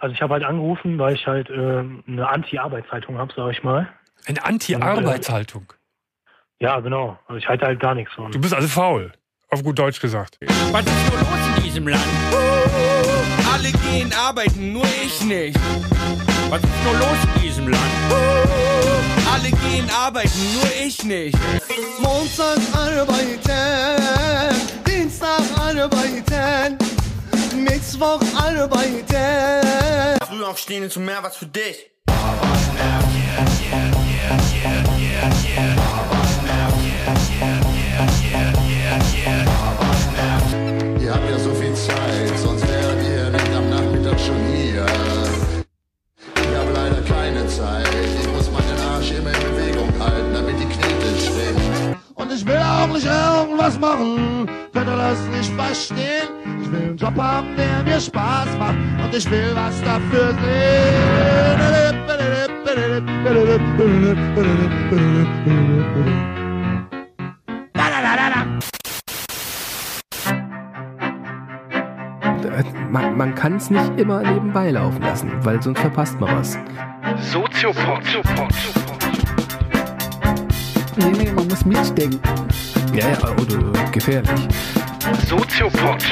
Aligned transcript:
Also 0.00 0.14
ich 0.14 0.22
habe 0.22 0.34
halt 0.34 0.44
angerufen, 0.44 0.98
weil 0.98 1.14
ich 1.14 1.26
halt 1.26 1.50
äh, 1.50 1.54
eine 2.06 2.28
Anti-Arbeitszeitung 2.28 3.18
habe, 3.18 3.32
sag 3.36 3.50
ich 3.50 3.62
mal. 3.64 3.88
Eine 4.26 4.44
Anti-Arbeitshaltung? 4.44 5.72
Ja, 6.60 6.80
genau. 6.80 7.18
Also 7.26 7.38
ich 7.38 7.48
halte 7.48 7.66
halt 7.66 7.80
gar 7.80 7.94
nichts 7.94 8.14
von. 8.14 8.30
Du 8.30 8.40
bist 8.40 8.54
also 8.54 8.68
faul, 8.68 9.12
auf 9.50 9.62
gut 9.62 9.78
Deutsch 9.78 10.00
gesagt. 10.00 10.38
Was 10.72 10.84
ist 10.86 11.10
nur 11.10 11.20
los 11.20 11.56
in 11.56 11.62
diesem 11.64 11.88
Land? 11.88 12.04
Alle 13.52 13.72
gehen 13.90 14.12
arbeiten, 14.12 14.72
nur 14.72 14.84
ich 14.84 15.20
nicht. 15.24 15.58
Was 16.48 16.62
ist 16.62 16.84
nur 16.84 16.94
los 16.94 17.18
in 17.34 17.42
diesem 17.42 17.68
Land? 17.68 17.82
Alle 19.32 19.50
gehen 19.50 19.88
arbeiten, 19.90 20.38
nur 20.54 20.86
ich 20.86 21.02
nicht. 21.04 21.38
Montag 22.00 22.58
arbeiten, 22.72 23.40
Dienstag 24.86 25.40
arbeiten, 25.58 26.78
Mittwoch 27.58 28.20
arbeiten. 28.34 30.18
Früh 30.26 30.44
aufstehen 30.44 30.84
ist 30.84 30.96
mehr 30.96 31.22
was 31.22 31.36
für 31.36 31.46
dich. 31.46 31.90
Ihr 41.00 41.14
habt 41.14 41.30
ja 41.30 41.38
so 41.38 41.54
viel 41.54 41.74
Zeit, 41.74 42.37
Und 52.18 52.32
ich 52.32 52.44
will 52.44 52.58
auch 52.58 52.88
nicht 52.88 53.06
irgendwas 53.06 53.78
machen, 53.78 54.50
könnt 54.72 54.88
ihr 54.88 54.96
das 54.96 55.18
nicht 55.28 55.52
verstehen? 55.52 56.28
Ich 56.60 56.72
will 56.72 56.80
einen 56.80 56.96
Job 56.96 57.16
haben, 57.16 57.54
der 57.56 57.84
mir 57.84 58.00
Spaß 58.00 58.48
macht 58.58 58.76
und 59.04 59.14
ich 59.14 59.30
will 59.30 59.52
was 59.54 59.80
dafür 59.82 60.34
sehen. 60.42 61.28
Man, 72.90 73.16
man 73.16 73.34
kann 73.34 73.56
es 73.56 73.70
nicht 73.70 73.98
immer 73.98 74.22
nebenbei 74.22 74.70
laufen 74.70 75.02
lassen, 75.02 75.30
weil 75.44 75.62
sonst 75.62 75.78
verpasst 75.80 76.18
man 76.18 76.36
was. 76.36 76.58
Soziopod. 77.30 78.02
Nee, 80.98 81.10
nee, 81.10 81.32
man 81.32 81.46
muss 81.46 81.64
mitdenken. 81.64 82.20
Ja, 82.92 83.08
ja, 83.10 83.30
oder 83.32 83.90
gefährlich. 83.92 84.48
Soziopod. 85.28 86.02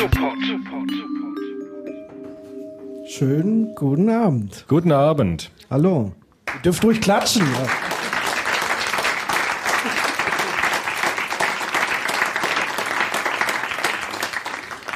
Schönen 3.08 3.74
guten 3.74 4.08
Abend. 4.08 4.64
Guten 4.68 4.92
Abend. 4.92 5.50
Hallo. 5.70 6.12
Ihr 6.54 6.62
dürft 6.62 6.84
ruhig 6.84 7.00
klatschen. 7.00 7.42
Ja. 7.42 7.85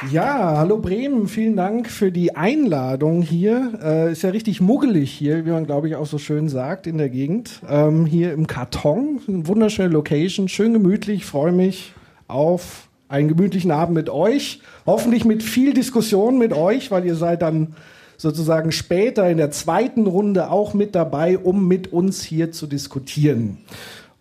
Ja, 0.09 0.57
hallo 0.57 0.79
Bremen, 0.79 1.27
vielen 1.27 1.55
Dank 1.55 1.87
für 1.87 2.11
die 2.11 2.35
Einladung 2.35 3.21
hier. 3.21 3.79
Äh, 3.83 4.11
ist 4.11 4.23
ja 4.23 4.31
richtig 4.31 4.59
muggelig 4.59 5.11
hier, 5.11 5.45
wie 5.45 5.51
man 5.51 5.67
glaube 5.67 5.87
ich 5.87 5.95
auch 5.95 6.07
so 6.07 6.17
schön 6.17 6.49
sagt 6.49 6.87
in 6.87 6.97
der 6.97 7.09
Gegend. 7.09 7.61
Ähm, 7.69 8.07
hier 8.07 8.33
im 8.33 8.47
Karton, 8.47 9.21
eine 9.27 9.45
wunderschöne 9.45 9.89
Location, 9.89 10.47
schön 10.47 10.73
gemütlich, 10.73 11.25
freue 11.25 11.51
mich 11.51 11.93
auf 12.27 12.87
einen 13.09 13.27
gemütlichen 13.27 13.69
Abend 13.69 13.93
mit 13.93 14.09
euch. 14.09 14.61
Hoffentlich 14.87 15.23
mit 15.23 15.43
viel 15.43 15.75
Diskussion 15.75 16.39
mit 16.39 16.51
euch, 16.51 16.89
weil 16.89 17.05
ihr 17.05 17.15
seid 17.15 17.43
dann 17.43 17.75
sozusagen 18.17 18.71
später 18.71 19.29
in 19.29 19.37
der 19.37 19.51
zweiten 19.51 20.07
Runde 20.07 20.49
auch 20.49 20.73
mit 20.73 20.95
dabei, 20.95 21.37
um 21.37 21.67
mit 21.67 21.93
uns 21.93 22.23
hier 22.23 22.51
zu 22.51 22.65
diskutieren. 22.65 23.59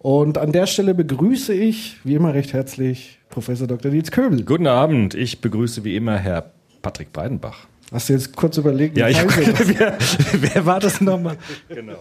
Und 0.02 0.38
an 0.38 0.50
der 0.52 0.66
Stelle 0.66 0.94
begrüße 0.94 1.52
ich, 1.52 1.98
wie 2.04 2.14
immer 2.14 2.32
recht 2.32 2.54
herzlich, 2.54 3.18
Professor 3.28 3.66
Dr. 3.66 3.90
Dietz 3.90 4.10
Köbel. 4.10 4.44
Guten 4.44 4.66
Abend. 4.66 5.14
Ich 5.14 5.42
begrüße 5.42 5.84
wie 5.84 5.94
immer 5.94 6.16
Herr 6.16 6.50
Patrick 6.80 7.12
Breidenbach. 7.12 7.66
Hast 7.92 8.08
du 8.08 8.14
jetzt 8.14 8.34
kurz 8.34 8.56
überlegt? 8.56 8.96
wie 8.96 9.00
Ja, 9.00 9.08
ich, 9.08 9.18
er? 9.18 9.26
wer, 9.78 9.98
wer 10.40 10.64
war 10.66 10.80
das 10.80 11.02
nochmal? 11.02 11.36
Genau. 11.68 11.98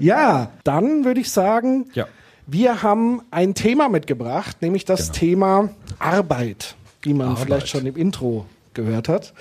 Ja, 0.00 0.50
dann 0.64 1.04
würde 1.04 1.20
ich 1.20 1.30
sagen, 1.30 1.86
Ja. 1.94 2.08
wir 2.48 2.82
haben 2.82 3.22
ein 3.30 3.54
Thema 3.54 3.88
mitgebracht, 3.88 4.60
nämlich 4.60 4.84
das 4.84 5.12
Thema 5.12 5.68
Arbeit, 6.00 6.74
wie 7.02 7.14
man 7.14 7.28
Arbeit. 7.28 7.44
vielleicht 7.44 7.68
schon 7.68 7.86
im 7.86 7.94
Intro 7.96 8.46
gehört 8.72 9.08
hat. 9.08 9.34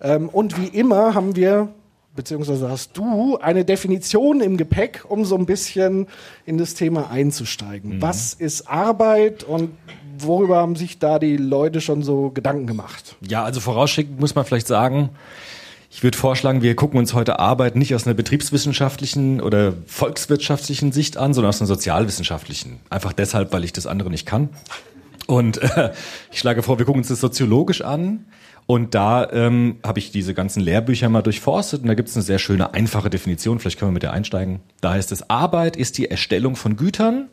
Ähm, 0.00 0.30
und 0.30 0.56
wie 0.58 0.68
immer 0.68 1.14
haben 1.14 1.36
wir, 1.36 1.68
beziehungsweise 2.18 2.68
hast 2.68 2.96
du, 2.96 3.38
eine 3.38 3.64
Definition 3.64 4.40
im 4.40 4.56
Gepäck, 4.56 5.04
um 5.08 5.24
so 5.24 5.36
ein 5.36 5.46
bisschen 5.46 6.08
in 6.46 6.58
das 6.58 6.74
Thema 6.74 7.12
einzusteigen. 7.12 8.02
Was 8.02 8.34
ist 8.34 8.68
Arbeit 8.68 9.44
und 9.44 9.70
worüber 10.18 10.56
haben 10.56 10.74
sich 10.74 10.98
da 10.98 11.20
die 11.20 11.36
Leute 11.36 11.80
schon 11.80 12.02
so 12.02 12.30
Gedanken 12.30 12.66
gemacht? 12.66 13.14
Ja, 13.20 13.44
also 13.44 13.60
vorausschickend 13.60 14.18
muss 14.18 14.34
man 14.34 14.44
vielleicht 14.44 14.66
sagen, 14.66 15.10
ich 15.92 16.02
würde 16.02 16.18
vorschlagen, 16.18 16.60
wir 16.60 16.74
gucken 16.74 16.98
uns 16.98 17.14
heute 17.14 17.38
Arbeit 17.38 17.76
nicht 17.76 17.94
aus 17.94 18.04
einer 18.04 18.14
betriebswissenschaftlichen 18.14 19.40
oder 19.40 19.74
volkswirtschaftlichen 19.86 20.90
Sicht 20.90 21.18
an, 21.18 21.34
sondern 21.34 21.50
aus 21.50 21.60
einer 21.60 21.68
sozialwissenschaftlichen. 21.68 22.80
Einfach 22.90 23.12
deshalb, 23.12 23.52
weil 23.52 23.62
ich 23.62 23.72
das 23.72 23.86
andere 23.86 24.10
nicht 24.10 24.26
kann. 24.26 24.48
Und 25.28 25.58
äh, 25.62 25.92
ich 26.32 26.38
schlage 26.38 26.62
vor, 26.62 26.78
wir 26.78 26.86
gucken 26.86 27.00
uns 27.00 27.08
das 27.08 27.20
soziologisch 27.20 27.82
an. 27.82 28.24
Und 28.66 28.94
da 28.94 29.30
ähm, 29.30 29.76
habe 29.86 29.98
ich 29.98 30.10
diese 30.10 30.34
ganzen 30.34 30.60
Lehrbücher 30.60 31.08
mal 31.08 31.22
durchforstet 31.22 31.82
und 31.82 31.88
da 31.88 31.94
gibt 31.94 32.08
es 32.08 32.16
eine 32.16 32.22
sehr 32.22 32.38
schöne, 32.38 32.74
einfache 32.74 33.08
Definition. 33.08 33.58
Vielleicht 33.58 33.78
können 33.78 33.90
wir 33.90 33.94
mit 33.94 34.02
der 34.02 34.12
einsteigen. 34.12 34.60
Da 34.80 34.92
heißt 34.92 35.12
es, 35.12 35.30
Arbeit 35.30 35.76
ist 35.76 35.96
die 35.96 36.10
Erstellung 36.10 36.56
von 36.56 36.76
Gütern 36.76 37.28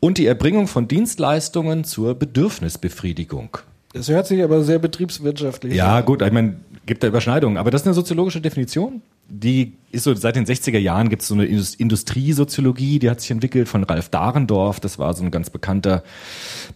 und 0.00 0.18
die 0.18 0.26
Erbringung 0.26 0.68
von 0.68 0.88
Dienstleistungen 0.88 1.84
zur 1.84 2.14
Bedürfnisbefriedigung. 2.14 3.58
Das 3.92 4.08
hört 4.08 4.26
sich 4.26 4.42
aber 4.42 4.62
sehr 4.62 4.78
betriebswirtschaftlich 4.78 5.74
Ja, 5.74 5.98
an. 5.98 6.04
gut, 6.06 6.22
ich 6.22 6.32
meine, 6.32 6.56
gibt 6.86 7.02
da 7.02 7.08
Überschneidungen, 7.08 7.58
aber 7.58 7.70
das 7.70 7.82
ist 7.82 7.86
eine 7.86 7.94
soziologische 7.94 8.40
Definition. 8.40 9.02
Die 9.28 9.74
ist 9.92 10.04
so, 10.04 10.14
seit 10.14 10.36
den 10.36 10.46
60er 10.46 10.78
Jahren 10.78 11.08
gibt 11.08 11.22
es 11.22 11.28
so 11.28 11.34
eine 11.34 11.44
Indus- 11.44 11.74
Industriesoziologie, 11.74 12.98
die 12.98 13.10
hat 13.10 13.20
sich 13.20 13.30
entwickelt 13.30 13.68
von 13.68 13.84
Ralf 13.84 14.08
Dahrendorf. 14.08 14.80
Das 14.80 14.98
war 14.98 15.14
so 15.14 15.22
ein 15.22 15.30
ganz 15.30 15.50
bekannter 15.50 16.02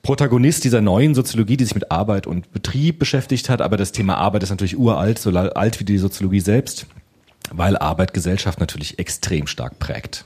Protagonist 0.03 0.65
dieser 0.65 0.81
neuen 0.81 1.15
Soziologie, 1.15 1.57
die 1.57 1.65
sich 1.65 1.75
mit 1.75 1.91
Arbeit 1.91 2.27
und 2.27 2.53
Betrieb 2.53 2.99
beschäftigt 2.99 3.49
hat. 3.49 3.61
Aber 3.63 3.77
das 3.77 3.93
Thema 3.93 4.17
Arbeit 4.17 4.43
ist 4.43 4.51
natürlich 4.51 4.79
uralt, 4.79 5.19
so 5.19 5.31
alt 5.31 5.81
wie 5.81 5.85
die 5.85 5.99
Soziologie 5.99 6.41
selbst, 6.41 6.87
weil 7.53 7.77
Arbeit 7.77 8.15
Gesellschaft 8.15 8.61
natürlich 8.61 8.99
extrem 8.99 9.47
stark 9.47 9.79
prägt. 9.79 10.25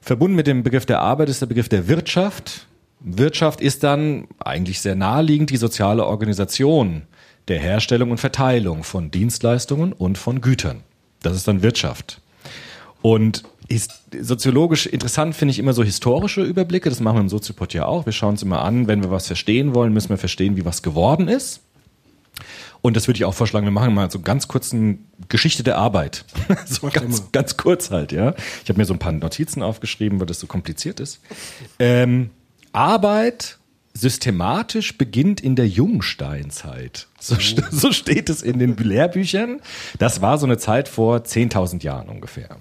Verbunden 0.00 0.36
mit 0.36 0.46
dem 0.46 0.62
Begriff 0.62 0.84
der 0.84 1.00
Arbeit 1.00 1.28
ist 1.28 1.40
der 1.40 1.46
Begriff 1.46 1.68
der 1.68 1.88
Wirtschaft. 1.88 2.66
Wirtschaft 3.00 3.60
ist 3.60 3.82
dann 3.82 4.26
eigentlich 4.38 4.80
sehr 4.80 4.96
naheliegend 4.96 5.50
die 5.50 5.56
soziale 5.56 6.06
Organisation 6.06 7.02
der 7.48 7.58
Herstellung 7.58 8.10
und 8.10 8.18
Verteilung 8.18 8.84
von 8.84 9.10
Dienstleistungen 9.10 9.92
und 9.92 10.18
von 10.18 10.40
Gütern. 10.40 10.82
Das 11.22 11.36
ist 11.36 11.48
dann 11.48 11.62
Wirtschaft. 11.62 12.20
Und 13.00 13.42
soziologisch 14.20 14.86
interessant 14.86 15.34
finde 15.34 15.52
ich 15.52 15.58
immer 15.58 15.72
so 15.72 15.82
historische 15.82 16.42
Überblicke. 16.42 16.88
Das 16.88 17.00
machen 17.00 17.16
wir 17.16 17.20
im 17.22 17.28
Soziopod 17.28 17.74
ja 17.74 17.86
auch. 17.86 18.06
Wir 18.06 18.12
schauen 18.12 18.30
uns 18.30 18.42
immer 18.42 18.62
an, 18.62 18.86
wenn 18.86 19.02
wir 19.02 19.10
was 19.10 19.26
verstehen 19.26 19.74
wollen, 19.74 19.92
müssen 19.92 20.10
wir 20.10 20.18
verstehen, 20.18 20.56
wie 20.56 20.64
was 20.64 20.82
geworden 20.82 21.28
ist. 21.28 21.60
Und 22.82 22.96
das 22.96 23.06
würde 23.06 23.18
ich 23.18 23.24
auch 23.24 23.34
vorschlagen, 23.34 23.64
wir 23.64 23.70
machen 23.70 23.94
mal 23.94 24.10
so 24.10 24.20
ganz 24.20 24.48
kurzen 24.48 25.06
Geschichte 25.28 25.62
der 25.62 25.78
Arbeit. 25.78 26.24
so 26.66 26.88
ganz, 26.88 27.30
ganz 27.30 27.56
kurz 27.56 27.90
halt, 27.90 28.10
ja. 28.10 28.34
Ich 28.62 28.68
habe 28.68 28.78
mir 28.78 28.84
so 28.84 28.92
ein 28.92 28.98
paar 28.98 29.12
Notizen 29.12 29.62
aufgeschrieben, 29.62 30.18
weil 30.18 30.26
das 30.26 30.40
so 30.40 30.48
kompliziert 30.48 30.98
ist. 30.98 31.20
Ähm, 31.78 32.30
Arbeit 32.72 33.58
systematisch 33.94 34.96
beginnt 34.96 35.40
in 35.40 35.54
der 35.56 35.68
Jungsteinzeit. 35.68 37.08
So, 37.20 37.34
st- 37.36 37.64
so 37.70 37.92
steht 37.92 38.30
es 38.30 38.42
in 38.42 38.58
den 38.58 38.76
Lehrbüchern. 38.76 39.60
Das 39.98 40.22
war 40.22 40.38
so 40.38 40.46
eine 40.46 40.58
Zeit 40.58 40.88
vor 40.88 41.18
10.000 41.18 41.82
Jahren 41.82 42.08
ungefähr. 42.08 42.56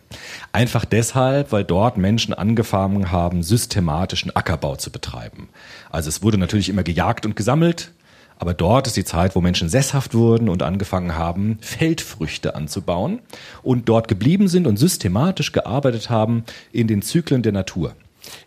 Einfach 0.51 0.85
deshalb, 0.85 1.51
weil 1.51 1.63
dort 1.63 1.97
Menschen 1.97 2.33
angefangen 2.33 3.11
haben, 3.11 3.43
systematischen 3.43 4.35
Ackerbau 4.35 4.75
zu 4.75 4.91
betreiben. 4.91 5.49
Also 5.89 6.09
es 6.09 6.21
wurde 6.21 6.37
natürlich 6.37 6.69
immer 6.69 6.83
gejagt 6.83 7.25
und 7.25 7.35
gesammelt, 7.35 7.91
aber 8.37 8.53
dort 8.53 8.87
ist 8.87 8.97
die 8.97 9.05
Zeit, 9.05 9.35
wo 9.35 9.41
Menschen 9.41 9.69
sesshaft 9.69 10.13
wurden 10.15 10.49
und 10.49 10.63
angefangen 10.63 11.15
haben, 11.15 11.59
Feldfrüchte 11.61 12.55
anzubauen 12.55 13.19
und 13.61 13.87
dort 13.87 14.07
geblieben 14.07 14.47
sind 14.47 14.65
und 14.67 14.77
systematisch 14.77 15.51
gearbeitet 15.51 16.09
haben 16.09 16.43
in 16.71 16.87
den 16.87 17.03
Zyklen 17.03 17.43
der 17.43 17.51
Natur. 17.51 17.93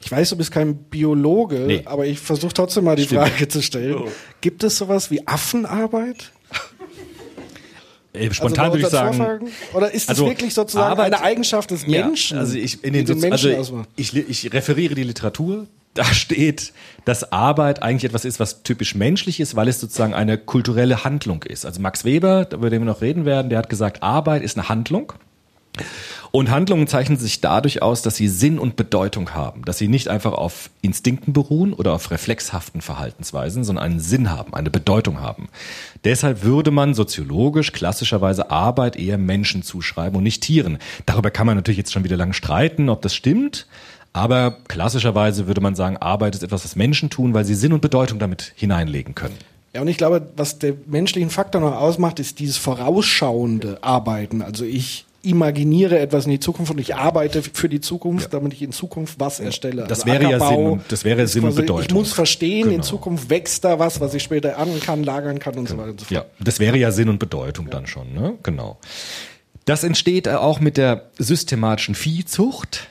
Ich 0.01 0.11
weiß, 0.11 0.31
du 0.31 0.37
bist 0.37 0.51
kein 0.53 0.77
Biologe, 0.77 1.61
Nee. 1.61 1.83
aber 1.85 2.07
ich 2.07 2.19
versuche 2.21 2.53
trotzdem 2.55 2.85
mal 2.85 2.97
die 2.97 3.05
Stimmt. 3.05 3.23
Frage 3.29 3.49
zu 3.49 3.63
stellen. 3.63 3.95
Oh. 4.05 4.09
Gibt 4.41 4.63
es 4.65 4.77
sowas 4.79 5.11
wie 5.11 5.27
Affenarbeit? 5.27 6.31
Äh, 8.13 8.33
Spontan 8.33 8.67
bei 8.69 8.75
würde 8.75 8.87
ich 8.87 8.93
sagen. 8.93 9.17
Vorfahren? 9.17 9.49
Oder 9.73 9.91
ist 9.93 10.09
das 10.09 10.19
also 10.21 10.27
wirklich 10.31 10.55
sozusagen 10.55 10.93
Arbeit- 10.93 11.13
eine 11.15 11.23
Eigenschaft 11.23 11.71
des 11.73 11.85
Ja, 11.87 12.07
Menschen? 12.07 12.39
also 12.39 12.57
ich, 12.57 12.85
in 12.85 12.93
den 12.93 13.07
den 13.07 13.19
Menschen 13.19 13.55
also 13.57 13.83
ich, 13.97 14.15
ich 14.17 14.53
referiere 14.53 14.95
die 14.95 15.03
Literatur, 15.03 15.67
da 15.95 16.05
steht, 16.05 16.73
dass 17.05 17.33
Arbeit 17.33 17.83
eigentlich 17.83 18.05
etwas 18.05 18.25
ist, 18.25 18.39
was 18.39 18.63
typisch 18.63 18.95
menschlich 18.95 19.41
ist, 19.41 19.57
weil 19.57 19.67
es 19.69 19.81
sozusagen 19.81 20.15
eine 20.15 20.39
kulturelle 20.39 21.03
Handlung 21.05 21.43
ist. 21.43 21.67
Also 21.67 21.81
Max 21.81 22.05
Weber, 22.05 22.49
über 22.53 22.71
den 22.71 22.83
wir 22.83 22.87
noch 22.87 23.01
reden 23.01 23.25
werden, 23.25 23.49
der 23.49 23.59
hat 23.59 23.69
gesagt, 23.69 24.03
Arbeit 24.03 24.43
ist 24.43 24.57
eine 24.57 24.69
Handlung. 24.69 25.13
Und 26.31 26.51
Handlungen 26.51 26.89
zeichnen 26.89 27.17
sich 27.17 27.41
dadurch 27.41 27.81
aus, 27.81 28.03
dass 28.03 28.17
sie 28.17 28.27
Sinn 28.27 28.59
und 28.59 28.75
Bedeutung 28.75 29.35
haben, 29.35 29.65
dass 29.65 29.79
sie 29.79 29.87
nicht 29.87 30.09
einfach 30.09 30.33
auf 30.33 30.69
Instinkten 30.83 31.33
beruhen 31.33 31.73
oder 31.73 31.93
auf 31.93 32.11
reflexhaften 32.11 32.81
Verhaltensweisen, 32.81 33.63
sondern 33.63 33.85
einen 33.85 34.01
Sinn 34.01 34.31
haben, 34.31 34.53
eine 34.53 34.71
Bedeutung 34.71 35.21
haben. 35.21 35.49
Deshalb 36.03 36.43
würde 36.43 36.73
man 36.73 36.95
soziologisch 36.95 37.71
klassischerweise 37.71 38.51
Arbeit 38.51 38.97
eher 38.97 39.17
Menschen 39.17 39.63
zuschreiben 39.63 40.17
und 40.17 40.25
nicht 40.25 40.43
Tieren. 40.43 40.79
Darüber 41.07 41.31
kann 41.31 41.47
man 41.47 41.57
natürlich 41.57 41.79
jetzt 41.79 41.93
schon 41.93 42.03
wieder 42.03 42.17
lang 42.17 42.33
streiten, 42.33 42.89
ob 42.89 43.01
das 43.03 43.15
stimmt. 43.15 43.69
Aber 44.13 44.59
klassischerweise 44.67 45.47
würde 45.47 45.61
man 45.61 45.77
sagen, 45.77 45.97
Arbeit 45.99 46.35
ist 46.35 46.43
etwas, 46.43 46.65
was 46.65 46.75
Menschen 46.75 47.11
tun, 47.11 47.35
weil 47.35 47.45
sie 47.45 47.55
Sinn 47.55 47.73
und 47.73 47.81
Bedeutung 47.81 48.19
damit 48.19 48.53
hineinlegen 48.57 49.15
können. 49.15 49.37
Ja, 49.73 49.83
und 49.83 49.89
ich 49.89 49.99
glaube, 49.99 50.27
was 50.37 50.59
der 50.59 50.75
menschlichen 50.87 51.31
Faktor 51.31 51.61
noch 51.61 51.77
ausmacht, 51.77 52.21
ist 52.21 52.39
dieses 52.39 52.57
vorausschauende 52.57 53.79
Arbeiten. 53.83 54.41
Also 54.41 54.65
ich 54.65 55.05
imaginiere 55.25 55.99
etwas 55.99 56.25
in 56.27 56.31
die 56.33 56.41
Zukunft 56.41 56.71
und 56.73 56.79
ich 56.79 56.95
arbeite 56.95 57.43
für 57.43 57.69
die 57.69 57.81
Zukunft, 57.81 58.33
damit 58.35 58.53
ich 58.53 58.63
in 58.63 58.73
Zukunft 58.73 59.19
was 59.21 59.41
erstelle. 59.41 59.83
Das 59.89 60.01
Also 60.01 60.07
wäre 60.13 60.23
ja 60.23 60.29
Ackerbau 60.37 60.49
Sinn 60.57 60.67
und- 60.67 60.83
das 60.89 61.05
wäre 61.05 61.27
Sinn 61.27 61.45
und 61.45 61.55
Bedeutung. 61.55 61.83
Ich 61.87 61.95
muss 61.95 62.13
verstehen, 62.13 62.67
in 62.67 62.71
Genau. 62.73 62.83
Zukunft 62.85 63.31
wächst 63.31 63.65
da 63.65 63.79
was, 63.79 64.01
was 64.01 64.15
ich 64.15 64.23
später 64.23 64.51
ernten 64.51 64.81
kann, 64.81 65.03
lagern 65.05 65.39
kann 65.39 65.55
und 65.57 65.69
so 65.69 65.77
weiter 65.77 65.91
und 65.91 66.01
so 66.01 66.07
fort. 66.07 66.13
Ja, 66.13 66.25
das 66.45 66.61
wäre 66.61 66.77
ja 66.79 66.91
Sinn 66.93 67.09
und 67.09 67.19
Bedeutung 67.19 67.71
dann 67.71 67.87
schon, 67.87 68.13
ne? 68.13 68.35
Genau. 68.43 68.79
Das 69.65 69.83
entsteht 69.85 70.29
auch 70.29 70.61
mit 70.61 70.77
der 70.77 71.11
systematischen 71.19 71.95
Viehzucht. 71.95 72.89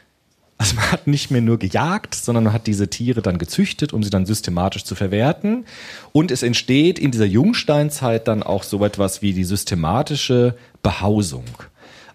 Also 0.58 0.76
man 0.76 0.92
hat 0.92 1.08
nicht 1.08 1.30
mehr 1.30 1.42
nur 1.42 1.60
gejagt, 1.60 2.16
sondern 2.16 2.46
man 2.46 2.54
hat 2.54 2.68
diese 2.68 2.88
Tiere 2.88 3.22
dann 3.22 3.38
gezüchtet, 3.38 3.92
um 3.92 4.02
sie 4.02 4.10
dann 4.10 4.26
systematisch 4.26 4.84
zu 4.86 4.96
verwerten. 4.96 5.66
Und 6.14 6.32
es 6.32 6.42
entsteht 6.42 7.00
in 7.00 7.12
dieser 7.12 7.26
Jungsteinzeit 7.26 8.28
dann 8.28 8.44
auch 8.44 8.64
so 8.64 8.84
etwas 8.86 9.22
wie 9.22 9.34
die 9.34 9.44
systematische 9.44 10.56
Behausung. 10.82 11.44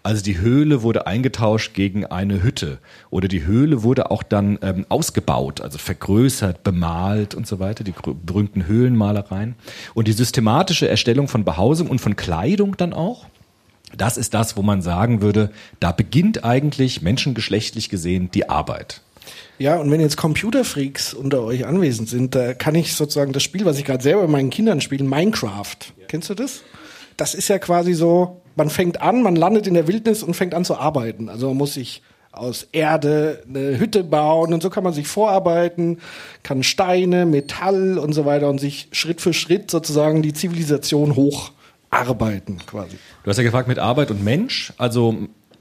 Also 0.01 0.23
die 0.23 0.39
Höhle 0.39 0.81
wurde 0.81 1.07
eingetauscht 1.07 1.73
gegen 1.73 2.05
eine 2.05 2.41
Hütte 2.41 2.79
oder 3.09 3.27
die 3.27 3.45
Höhle 3.45 3.83
wurde 3.83 4.11
auch 4.11 4.23
dann 4.23 4.57
ähm, 4.61 4.85
ausgebaut, 4.89 5.61
also 5.61 5.77
vergrößert, 5.77 6.63
bemalt 6.63 7.35
und 7.35 7.45
so 7.47 7.59
weiter, 7.59 7.83
die 7.83 7.93
berühmten 8.23 8.65
Höhlenmalereien. 8.65 9.55
Und 9.93 10.07
die 10.07 10.13
systematische 10.13 10.87
Erstellung 10.87 11.27
von 11.27 11.43
Behausung 11.43 11.89
und 11.89 11.99
von 11.99 12.15
Kleidung 12.15 12.77
dann 12.77 12.93
auch, 12.93 13.25
das 13.97 14.17
ist 14.17 14.33
das, 14.33 14.55
wo 14.55 14.61
man 14.61 14.81
sagen 14.81 15.21
würde, 15.21 15.51
da 15.79 15.91
beginnt 15.91 16.43
eigentlich 16.43 17.01
menschengeschlechtlich 17.01 17.89
gesehen 17.89 18.29
die 18.31 18.49
Arbeit. 18.49 19.01
Ja, 19.57 19.75
und 19.75 19.91
wenn 19.91 19.99
jetzt 19.99 20.15
Computerfreaks 20.15 21.13
unter 21.13 21.43
euch 21.43 21.65
anwesend 21.65 22.07
sind, 22.07 22.33
da 22.33 22.53
kann 22.53 22.75
ich 22.75 22.95
sozusagen 22.95 23.33
das 23.33 23.43
Spiel, 23.43 23.65
was 23.65 23.77
ich 23.77 23.85
gerade 23.85 24.01
selber 24.01 24.21
mit 24.21 24.31
meinen 24.31 24.49
Kindern 24.49 24.79
spiele, 24.79 25.03
Minecraft. 25.03 25.75
Kennst 26.07 26.29
du 26.29 26.33
das? 26.33 26.61
Das 27.17 27.33
ist 27.33 27.49
ja 27.49 27.59
quasi 27.59 27.93
so, 27.93 28.41
man 28.59 28.69
fängt 28.69 29.01
an, 29.01 29.23
man 29.23 29.35
landet 29.35 29.65
in 29.67 29.73
der 29.73 29.87
Wildnis 29.87 30.21
und 30.21 30.35
fängt 30.35 30.53
an 30.53 30.65
zu 30.65 30.77
arbeiten. 30.77 31.29
Also 31.29 31.47
man 31.47 31.57
muss 31.57 31.73
sich 31.73 32.03
aus 32.31 32.67
Erde 32.73 33.41
eine 33.47 33.79
Hütte 33.79 34.03
bauen 34.03 34.53
und 34.53 34.61
so 34.61 34.69
kann 34.69 34.83
man 34.83 34.93
sich 34.93 35.07
vorarbeiten, 35.07 35.99
kann 36.43 36.61
Steine, 36.61 37.25
Metall 37.25 37.97
und 37.97 38.13
so 38.13 38.25
weiter 38.25 38.49
und 38.49 38.59
sich 38.59 38.89
Schritt 38.91 39.21
für 39.21 39.33
Schritt 39.33 39.71
sozusagen 39.71 40.21
die 40.21 40.33
Zivilisation 40.33 41.15
hocharbeiten 41.15 42.59
quasi. 42.65 42.97
Du 43.23 43.29
hast 43.29 43.37
ja 43.37 43.43
gefragt 43.43 43.69
mit 43.69 43.79
Arbeit 43.79 44.11
und 44.11 44.23
Mensch. 44.23 44.73
Also 44.77 45.15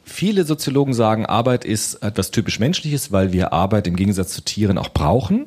viele 0.04 0.44
Soziologen 0.44 0.92
sagen, 0.92 1.24
Arbeit 1.24 1.64
ist 1.64 2.02
etwas 2.02 2.32
typisch 2.32 2.58
Menschliches, 2.58 3.12
weil 3.12 3.32
wir 3.32 3.52
Arbeit 3.52 3.86
im 3.86 3.94
Gegensatz 3.94 4.32
zu 4.32 4.42
Tieren 4.42 4.76
auch 4.76 4.90
brauchen. 4.90 5.46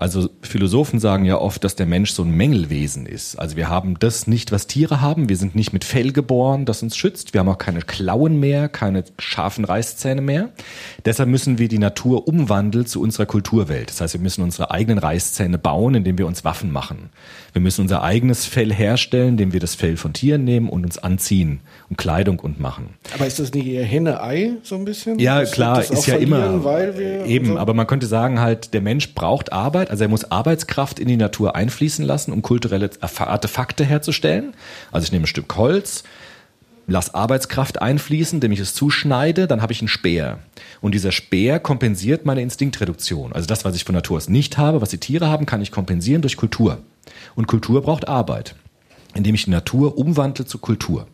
Also 0.00 0.30
Philosophen 0.40 0.98
sagen 0.98 1.26
ja 1.26 1.36
oft, 1.36 1.62
dass 1.62 1.76
der 1.76 1.84
Mensch 1.84 2.12
so 2.12 2.22
ein 2.22 2.30
Mängelwesen 2.30 3.04
ist. 3.04 3.38
Also 3.38 3.56
wir 3.56 3.68
haben 3.68 3.98
das 3.98 4.26
nicht, 4.26 4.50
was 4.50 4.66
Tiere 4.66 5.02
haben. 5.02 5.28
Wir 5.28 5.36
sind 5.36 5.54
nicht 5.54 5.74
mit 5.74 5.84
Fell 5.84 6.12
geboren, 6.12 6.64
das 6.64 6.82
uns 6.82 6.96
schützt. 6.96 7.34
Wir 7.34 7.40
haben 7.40 7.50
auch 7.50 7.58
keine 7.58 7.82
Klauen 7.82 8.40
mehr, 8.40 8.70
keine 8.70 9.04
scharfen 9.18 9.66
Reißzähne 9.66 10.22
mehr. 10.22 10.48
Deshalb 11.04 11.28
müssen 11.28 11.58
wir 11.58 11.68
die 11.68 11.78
Natur 11.78 12.26
umwandeln 12.26 12.86
zu 12.86 13.02
unserer 13.02 13.26
Kulturwelt. 13.26 13.90
Das 13.90 14.00
heißt, 14.00 14.14
wir 14.14 14.22
müssen 14.22 14.42
unsere 14.42 14.70
eigenen 14.70 14.96
Reißzähne 14.96 15.58
bauen, 15.58 15.94
indem 15.94 16.16
wir 16.16 16.26
uns 16.26 16.46
Waffen 16.46 16.72
machen. 16.72 17.10
Wir 17.52 17.60
müssen 17.60 17.82
unser 17.82 18.02
eigenes 18.02 18.46
Fell 18.46 18.72
herstellen, 18.72 19.30
indem 19.30 19.52
wir 19.52 19.60
das 19.60 19.74
Fell 19.74 19.98
von 19.98 20.14
Tieren 20.14 20.44
nehmen 20.44 20.70
und 20.70 20.86
uns 20.86 20.96
anziehen 20.96 21.60
und 21.90 21.96
Kleidung 21.98 22.38
und 22.38 22.60
machen. 22.60 22.94
Aber 23.14 23.26
ist 23.26 23.38
das 23.40 23.52
nicht 23.52 23.66
eher 23.66 23.84
Henne-Ei 23.84 24.52
so 24.62 24.76
ein 24.76 24.84
bisschen? 24.84 25.18
Ja, 25.18 25.44
klar, 25.44 25.76
das 25.78 25.90
auch 25.90 25.94
ist 25.96 26.06
ja 26.06 26.14
immer 26.16 26.64
Weil 26.64 26.96
wir 26.96 27.26
eben, 27.26 27.46
so- 27.46 27.58
aber 27.58 27.74
man 27.74 27.86
könnte 27.86 28.06
sagen 28.06 28.40
halt, 28.40 28.72
der 28.72 28.80
Mensch 28.80 29.14
braucht 29.14 29.52
Arbeit, 29.52 29.90
also 29.90 30.04
er 30.04 30.08
muss 30.08 30.30
Arbeitskraft 30.30 30.98
in 31.00 31.08
die 31.08 31.16
Natur 31.16 31.56
einfließen 31.56 32.04
lassen, 32.04 32.32
um 32.32 32.42
kulturelle 32.42 32.88
Artefakte 33.00 33.84
herzustellen. 33.84 34.54
Also 34.92 35.04
ich 35.04 35.12
nehme 35.12 35.24
ein 35.24 35.26
Stück 35.26 35.54
Holz, 35.56 36.04
lass 36.86 37.12
Arbeitskraft 37.12 37.82
einfließen, 37.82 38.36
indem 38.36 38.52
ich 38.52 38.60
es 38.60 38.72
zuschneide, 38.74 39.48
dann 39.48 39.60
habe 39.60 39.72
ich 39.72 39.80
einen 39.80 39.88
Speer. 39.88 40.38
Und 40.80 40.94
dieser 40.94 41.10
Speer 41.12 41.58
kompensiert 41.58 42.24
meine 42.24 42.40
Instinktreduktion. 42.42 43.32
Also 43.32 43.46
das, 43.48 43.64
was 43.64 43.74
ich 43.74 43.82
von 43.84 43.96
Natur 43.96 44.16
aus 44.16 44.28
nicht 44.28 44.58
habe, 44.58 44.80
was 44.80 44.90
die 44.90 44.98
Tiere 44.98 45.26
haben, 45.28 45.44
kann 45.44 45.60
ich 45.60 45.72
kompensieren 45.72 46.22
durch 46.22 46.36
Kultur. 46.36 46.78
Und 47.34 47.48
Kultur 47.48 47.82
braucht 47.82 48.06
Arbeit, 48.06 48.54
indem 49.14 49.34
ich 49.34 49.44
die 49.46 49.50
Natur 49.50 49.98
umwandle 49.98 50.46
zu 50.46 50.58
Kultur. 50.58 51.08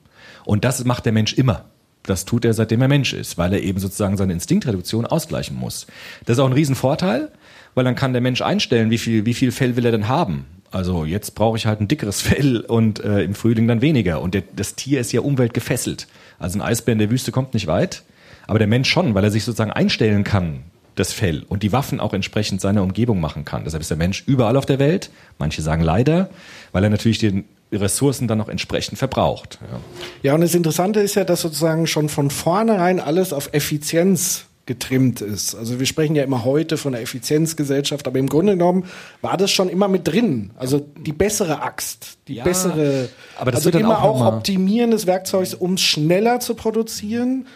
Und 0.47 0.65
das 0.65 0.83
macht 0.85 1.05
der 1.05 1.13
Mensch 1.13 1.35
immer. 1.35 1.67
Das 2.05 2.25
tut 2.25 2.45
er, 2.45 2.55
seitdem 2.55 2.81
er 2.81 2.89
Mensch 2.89 3.13
ist, 3.13 3.37
weil 3.37 3.53
er 3.53 3.61
eben 3.61 3.81
sozusagen 3.81 4.17
seine 4.17 4.33
Instinktreduktion 4.33 5.05
ausgleichen 5.05 5.57
muss. 5.57 5.87
Das 6.25 6.37
ist 6.37 6.41
auch 6.41 6.47
ein 6.47 6.53
Riesenvorteil, 6.53 7.31
weil 7.75 7.85
dann 7.85 7.97
kann 7.97 8.13
der 8.13 8.23
Mensch 8.23 8.41
einstellen, 8.41 8.91
wie 8.91 8.99
viel, 8.99 9.27
wie 9.27 9.35
viel 9.35 9.53
Fell 9.53 9.77
will 9.77 9.85
er 9.85 9.93
denn 9.93 10.09
haben. 10.09 10.47
Also 10.71 11.05
jetzt 11.05 11.35
brauche 11.35 11.57
ich 11.57 11.67
halt 11.67 11.81
ein 11.81 11.89
dickeres 11.89 12.23
Fell 12.23 12.61
und 12.61 13.01
äh, 13.01 13.23
im 13.23 13.35
Frühling 13.35 13.67
dann 13.67 13.83
weniger. 13.83 14.23
Und 14.23 14.35
der, 14.35 14.45
das 14.55 14.77
Tier 14.77 15.01
ist 15.01 15.13
ja 15.13 15.21
umweltgefesselt. 15.21 16.07
Also 16.39 16.59
ein 16.59 16.63
Eisbär 16.63 16.93
in 16.93 16.99
der 17.01 17.11
Wüste 17.11 17.33
kommt 17.33 17.55
nicht 17.55 17.67
weit, 17.67 18.05
aber 18.47 18.59
der 18.59 18.69
Mensch 18.69 18.89
schon, 18.89 19.15
weil 19.15 19.25
er 19.25 19.31
sich 19.31 19.45
sozusagen 19.45 19.73
einstellen 19.73 20.23
kann, 20.23 20.63
das 20.95 21.13
Fell 21.13 21.45
und 21.49 21.63
die 21.63 21.73
Waffen 21.73 22.01
auch 22.01 22.15
entsprechend 22.15 22.61
seiner 22.61 22.83
Umgebung 22.83 23.21
machen 23.21 23.45
kann. 23.45 23.65
Deshalb 23.65 23.83
ist 23.83 23.91
der 23.91 23.99
Mensch 23.99 24.25
überall 24.27 24.57
auf 24.57 24.65
der 24.65 24.79
Welt. 24.79 25.11
Manche 25.39 25.61
sagen 25.61 25.83
leider, 25.83 26.31
weil 26.73 26.85
er 26.85 26.91
natürlich 26.91 27.19
die 27.19 27.45
Ressourcen 27.73 28.29
dann 28.29 28.41
auch 28.41 28.49
entsprechend 28.49 28.99
verbraucht. 28.99 29.59
Ja. 29.61 29.81
Ja, 30.23 30.35
und 30.35 30.41
das 30.41 30.55
Interessante 30.55 31.01
ist 31.01 31.15
ja, 31.17 31.25
dass 31.25 31.41
sozusagen 31.41 31.87
schon 31.87 32.09
von 32.09 32.31
vornherein 32.31 33.01
alles 33.01 33.33
auf 33.33 33.53
Effizienz 33.53 34.47
getrimmt 34.67 35.21
ist. 35.21 35.55
Also 35.55 35.79
wir 35.79 35.87
sprechen 35.87 36.17
ja 36.17 36.25
immer 36.25 36.45
heute 36.45 36.77
von 36.77 36.93
der 36.93 37.01
Effizienzgesellschaft, 37.01 38.07
aber 38.09 38.19
im 38.19 38.29
Grunde 38.29 38.53
genommen 38.55 38.85
war 39.23 39.37
das 39.37 39.53
schon 39.53 39.69
immer 39.69 39.87
mit 39.87 40.09
drin. 40.09 40.51
Also 40.57 40.81
die 40.81 41.13
bessere 41.13 41.63
Axt, 41.63 42.19
die 42.27 42.35
Ja, 42.35 42.45
bessere, 42.45 43.09
aber 43.39 43.53
das 43.53 43.61
also 43.61 43.67
wird 43.67 43.77
dann 43.77 43.83
immer 43.83 44.03
auch 44.03 44.21
auch 44.21 44.35
Optimieren 44.35 44.91
des 44.91 45.07
Werkzeugs, 45.07 45.55
um 45.55 45.77
schneller 45.79 46.41
zu 46.41 46.55
produzieren, 46.55 47.47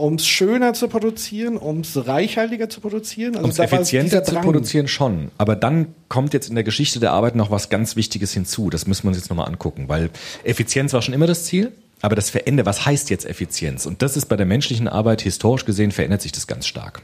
um 0.00 0.14
es 0.14 0.26
schöner 0.26 0.72
zu 0.74 0.88
produzieren, 0.88 1.56
um 1.56 1.80
es 1.80 2.06
reichhaltiger 2.06 2.68
zu 2.68 2.80
produzieren. 2.80 3.36
Also 3.36 3.44
Um 3.44 3.50
es 3.50 3.58
effizienter 3.58 4.24
zu 4.24 4.34
produzieren 4.36 4.88
schon. 4.88 5.30
Aber 5.38 5.56
dann 5.56 5.94
kommt 6.08 6.34
jetzt 6.34 6.48
in 6.48 6.54
der 6.54 6.64
Geschichte 6.64 7.00
der 7.00 7.12
Arbeit 7.12 7.36
noch 7.36 7.50
was 7.50 7.68
ganz 7.68 7.96
Wichtiges 7.96 8.32
hinzu. 8.32 8.70
Das 8.70 8.86
müssen 8.86 9.04
wir 9.04 9.08
uns 9.08 9.18
jetzt 9.18 9.30
nochmal 9.30 9.48
angucken, 9.48 9.88
weil 9.88 10.10
Effizienz 10.44 10.92
war 10.92 11.02
schon 11.02 11.14
immer 11.14 11.26
das 11.26 11.44
Ziel. 11.44 11.72
Aber 12.02 12.16
das 12.16 12.30
verändert, 12.30 12.66
was 12.66 12.86
heißt 12.86 13.10
jetzt 13.10 13.26
Effizienz? 13.26 13.84
Und 13.84 14.00
das 14.00 14.16
ist 14.16 14.26
bei 14.26 14.36
der 14.36 14.46
menschlichen 14.46 14.88
Arbeit 14.88 15.20
historisch 15.20 15.66
gesehen 15.66 15.92
verändert 15.92 16.22
sich 16.22 16.32
das 16.32 16.46
ganz 16.46 16.66
stark. 16.66 17.02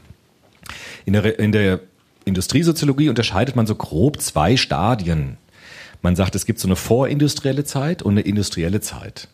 In 1.05 1.13
der, 1.13 1.39
in 1.39 1.51
der 1.51 1.79
Industriesoziologie 2.25 3.09
unterscheidet 3.09 3.55
man 3.55 3.67
so 3.67 3.75
grob 3.75 4.19
zwei 4.19 4.57
Stadien. 4.57 5.37
Man 6.01 6.15
sagt, 6.15 6.35
es 6.35 6.45
gibt 6.45 6.59
so 6.59 6.67
eine 6.67 6.75
vorindustrielle 6.75 7.63
Zeit 7.63 8.01
und 8.01 8.13
eine 8.13 8.21
industrielle 8.21 8.81
Zeit. 8.81 9.27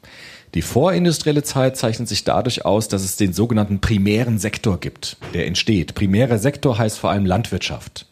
Die 0.53 0.61
vorindustrielle 0.61 1.43
Zeit 1.43 1.77
zeichnet 1.77 2.07
sich 2.07 2.23
dadurch 2.23 2.63
aus, 2.63 2.87
dass 2.87 3.03
es 3.03 3.15
den 3.15 3.33
sogenannten 3.33 3.79
primären 3.79 4.37
Sektor 4.37 4.79
gibt, 4.79 5.17
der 5.33 5.47
entsteht. 5.47 5.95
Primärer 5.95 6.37
Sektor 6.37 6.77
heißt 6.77 6.99
vor 6.99 7.09
allem 7.09 7.25
Landwirtschaft 7.25 8.05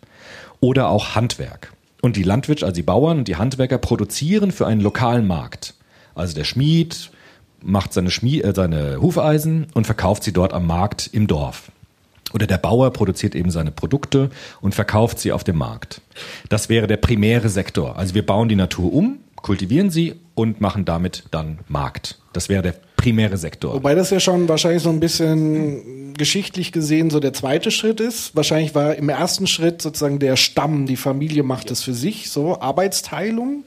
oder 0.60 0.89
auch 0.89 1.15
Handwerk. 1.15 1.74
Und 2.01 2.15
die 2.15 2.24
Landwirtschaft, 2.24 2.63
also 2.63 2.75
die 2.75 2.83
Bauern 2.83 3.19
und 3.19 3.27
die 3.27 3.36
Handwerker 3.36 3.77
produzieren 3.77 4.51
für 4.51 4.65
einen 4.65 4.81
lokalen 4.81 5.27
Markt. 5.27 5.75
Also 6.15 6.33
der 6.33 6.43
Schmied 6.43 7.12
macht 7.62 7.93
seine, 7.93 8.10
Schmie 8.10 8.41
äh, 8.41 8.53
seine 8.55 9.00
Hufeisen 9.01 9.67
und 9.74 9.86
verkauft 9.86 10.24
sie 10.24 10.33
dort 10.33 10.53
am 10.53 10.65
Markt 10.65 11.10
im 11.13 11.27
Dorf. 11.27 11.71
Oder 12.33 12.48
der 12.48 12.57
Bauer 12.57 12.91
produziert 12.91 13.36
eben 13.36 13.51
seine 13.51 13.71
Produkte 13.71 14.29
und 14.62 14.74
verkauft 14.74 15.19
sie 15.19 15.31
auf 15.31 15.43
dem 15.43 15.57
Markt. 15.57 16.01
Das 16.50 16.69
wäre 16.69 16.88
der 16.88 16.98
primäre 16.98 17.50
Sektor. 17.50 17.98
Also 17.98 18.15
wir 18.15 18.25
bauen 18.25 18.50
die 18.50 18.55
Natur 18.55 18.93
um, 18.93 19.19
kultivieren 19.41 19.89
sie 19.89 20.15
und 20.36 20.62
machen 20.62 20.86
damit 20.86 21.24
dann 21.31 21.60
Markt. 21.67 22.19
Das 22.33 22.50
wäre 22.50 22.62
der 22.62 22.75
primäre 22.95 23.38
Sektor. 23.38 23.74
Wobei 23.74 23.95
das 23.95 24.10
ja 24.12 24.19
schon 24.19 24.48
wahrscheinlich 24.48 24.83
so 24.83 24.89
ein 24.89 25.00
bisschen 25.00 26.13
geschichtlich 26.13 26.71
gesehen 26.71 27.10
so 27.10 27.19
der 27.19 27.33
zweite 27.33 27.71
Schritt 27.71 28.00
ist. 28.00 28.36
Wahrscheinlich 28.36 28.75
war 28.75 28.95
im 28.95 29.10
ersten 29.10 29.48
Schritt 29.48 29.81
sozusagen 29.81 30.19
der 30.19 30.36
Stamm, 30.36 30.86
die 30.86 30.98
Familie 30.98 31.43
macht 31.43 31.71
es 31.71 31.81
für 31.81 31.93
sich, 31.93 32.29
so 32.29 32.60
Arbeitsteilung. 32.62 33.63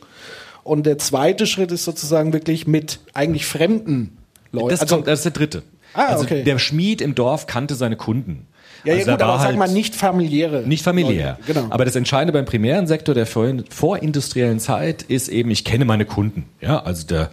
Und 0.62 0.87
der 0.87 0.99
zweite 0.99 1.47
Schritt 1.47 1.73
ist 1.73 1.85
sozusagen 1.85 2.33
wirklich 2.33 2.66
mit 2.66 3.00
eigentlich 3.12 3.45
fremden 3.45 4.16
Leuten. 4.52 4.69
Das, 4.71 4.81
Also, 4.81 4.95
kommt, 4.97 5.09
das 5.09 5.21
ist 5.21 5.25
der 5.25 5.33
dritte. 5.33 5.62
Ah, 5.93 6.07
also 6.07 6.25
okay. 6.25 6.43
der 6.43 6.59
Schmied 6.59 7.00
im 7.00 7.14
Dorf 7.14 7.47
kannte 7.47 7.75
seine 7.75 7.97
Kunden. 7.97 8.47
Ja, 8.85 8.93
ja 8.93 8.99
Also 9.00 9.11
gut, 9.12 9.21
da 9.21 9.25
war 9.26 9.35
aber 9.35 9.38
sag 9.43 9.49
halt- 9.49 9.59
mal 9.59 9.69
nicht 9.71 9.95
familiäre. 9.95 10.62
Nicht 10.67 10.85
familiär. 10.85 11.38
Leute. 11.47 11.53
Genau. 11.61 11.67
Aber 11.73 11.85
das 11.85 11.97
Entscheidende 11.97 12.33
beim 12.33 12.45
primären 12.45 12.87
Sektor 12.87 13.14
der 13.14 13.26
vor- 13.26 13.53
vorindustriellen 13.71 14.61
Zeit 14.61 15.03
ist 15.03 15.29
eben, 15.29 15.50
ich 15.50 15.64
kenne 15.64 15.85
meine 15.85 16.05
Kunden. 16.05 16.45
Ja, 16.61 16.83
also 16.83 17.07
der 17.07 17.31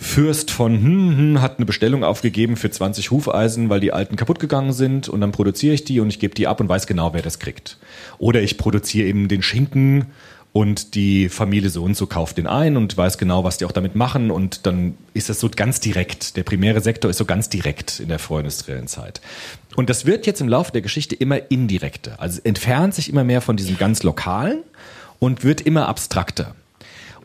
Fürst 0.00 0.52
von 0.52 0.74
hm, 0.74 1.16
hm, 1.18 1.42
hat 1.42 1.56
eine 1.58 1.66
Bestellung 1.66 2.04
aufgegeben 2.04 2.56
für 2.56 2.70
20 2.70 3.10
Hufeisen, 3.10 3.68
weil 3.68 3.80
die 3.80 3.92
alten 3.92 4.14
kaputt 4.14 4.38
gegangen 4.38 4.72
sind 4.72 5.08
und 5.08 5.20
dann 5.20 5.32
produziere 5.32 5.74
ich 5.74 5.84
die 5.84 5.98
und 5.98 6.08
ich 6.08 6.20
gebe 6.20 6.34
die 6.36 6.46
ab 6.46 6.60
und 6.60 6.68
weiß 6.68 6.86
genau, 6.86 7.12
wer 7.14 7.22
das 7.22 7.40
kriegt. 7.40 7.78
Oder 8.18 8.40
ich 8.40 8.58
produziere 8.58 9.08
eben 9.08 9.26
den 9.26 9.42
Schinken 9.42 10.06
und 10.52 10.94
die 10.94 11.28
Familie 11.28 11.68
so 11.68 11.82
und 11.82 11.96
so 11.96 12.06
kauft 12.06 12.38
den 12.38 12.46
ein 12.46 12.76
und 12.76 12.96
weiß 12.96 13.18
genau, 13.18 13.42
was 13.44 13.58
die 13.58 13.64
auch 13.64 13.72
damit 13.72 13.96
machen 13.96 14.30
und 14.30 14.66
dann 14.66 14.94
ist 15.14 15.28
das 15.28 15.40
so 15.40 15.50
ganz 15.54 15.80
direkt. 15.80 16.36
Der 16.36 16.42
primäre 16.44 16.80
Sektor 16.80 17.10
ist 17.10 17.18
so 17.18 17.24
ganz 17.24 17.48
direkt 17.48 17.98
in 18.00 18.08
der 18.08 18.18
vorindustriellen 18.20 18.86
Zeit. 18.86 19.20
Und 19.78 19.88
das 19.88 20.06
wird 20.06 20.26
jetzt 20.26 20.40
im 20.40 20.48
Laufe 20.48 20.72
der 20.72 20.80
Geschichte 20.80 21.14
immer 21.14 21.52
indirekter. 21.52 22.20
Also 22.20 22.40
entfernt 22.42 22.96
sich 22.96 23.08
immer 23.08 23.22
mehr 23.22 23.40
von 23.40 23.56
diesem 23.56 23.78
ganz 23.78 24.02
lokalen 24.02 24.64
und 25.20 25.44
wird 25.44 25.60
immer 25.60 25.86
abstrakter. 25.86 26.56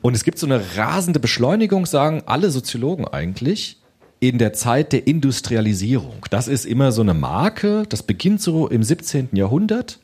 Und 0.03 0.13
es 0.13 0.23
gibt 0.23 0.37
so 0.37 0.45
eine 0.45 0.61
rasende 0.77 1.19
Beschleunigung, 1.19 1.87
sagen 1.87 2.21
alle 2.27 2.51
Soziologen 2.51 3.07
eigentlich, 3.07 3.77
in 4.19 4.37
der 4.37 4.53
Zeit 4.53 4.93
der 4.93 5.07
Industrialisierung. 5.07 6.27
Das 6.29 6.47
ist 6.47 6.65
immer 6.65 6.91
so 6.91 7.01
eine 7.01 7.15
Marke, 7.15 7.85
das 7.89 8.03
beginnt 8.03 8.39
so 8.39 8.67
im 8.67 8.83
17. 8.83 9.29
Jahrhundert, 9.31 9.97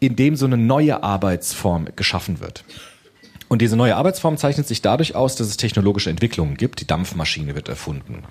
in 0.00 0.16
dem 0.16 0.36
so 0.36 0.46
eine 0.46 0.56
neue 0.56 1.02
Arbeitsform 1.02 1.88
geschaffen 1.96 2.40
wird. 2.40 2.64
Und 3.48 3.62
diese 3.62 3.76
neue 3.76 3.96
Arbeitsform 3.96 4.36
zeichnet 4.36 4.68
sich 4.68 4.82
dadurch 4.82 5.14
aus, 5.14 5.34
dass 5.34 5.46
es 5.46 5.56
technologische 5.56 6.10
Entwicklungen 6.10 6.56
gibt. 6.56 6.80
Die 6.80 6.86
Dampfmaschine 6.86 7.54
wird 7.54 7.68
erfunden. 7.68 8.22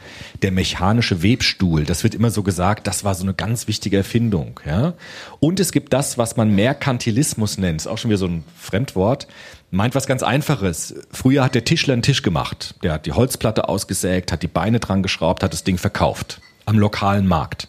Der 0.44 0.52
mechanische 0.52 1.24
Webstuhl, 1.24 1.86
das 1.86 2.04
wird 2.04 2.14
immer 2.14 2.30
so 2.30 2.44
gesagt, 2.44 2.86
das 2.86 3.04
war 3.04 3.16
so 3.16 3.24
eine 3.24 3.34
ganz 3.34 3.68
wichtige 3.68 3.98
Erfindung. 3.98 4.60
Ja? 4.66 4.94
Und 5.40 5.60
es 5.60 5.72
gibt 5.72 5.92
das, 5.94 6.20
was 6.20 6.38
man 6.38 6.54
Merkantilismus 6.54 7.58
nennt. 7.58 7.82
Ist 7.82 7.88
auch 7.88 7.98
schon 7.98 8.10
wieder 8.12 8.20
so 8.20 8.28
ein 8.28 8.44
Fremdwort. 8.56 9.28
Meint 9.72 9.96
was 9.96 10.06
ganz 10.06 10.22
Einfaches. 10.22 10.94
Früher 11.12 11.44
hat 11.44 11.56
der 11.56 11.66
Tischler 11.66 11.94
einen 11.94 12.04
Tisch 12.04 12.22
gemacht. 12.22 12.76
Der 12.84 12.94
hat 12.94 13.08
die 13.08 13.12
Holzplatte 13.14 13.68
ausgesägt, 13.68 14.32
hat 14.32 14.44
die 14.44 14.48
Beine 14.48 14.80
dran 14.80 15.02
geschraubt, 15.02 15.44
hat 15.44 15.52
das 15.52 15.64
Ding 15.64 15.80
verkauft. 15.80 16.42
Am 16.66 16.78
lokalen 16.78 17.28
Markt. 17.28 17.68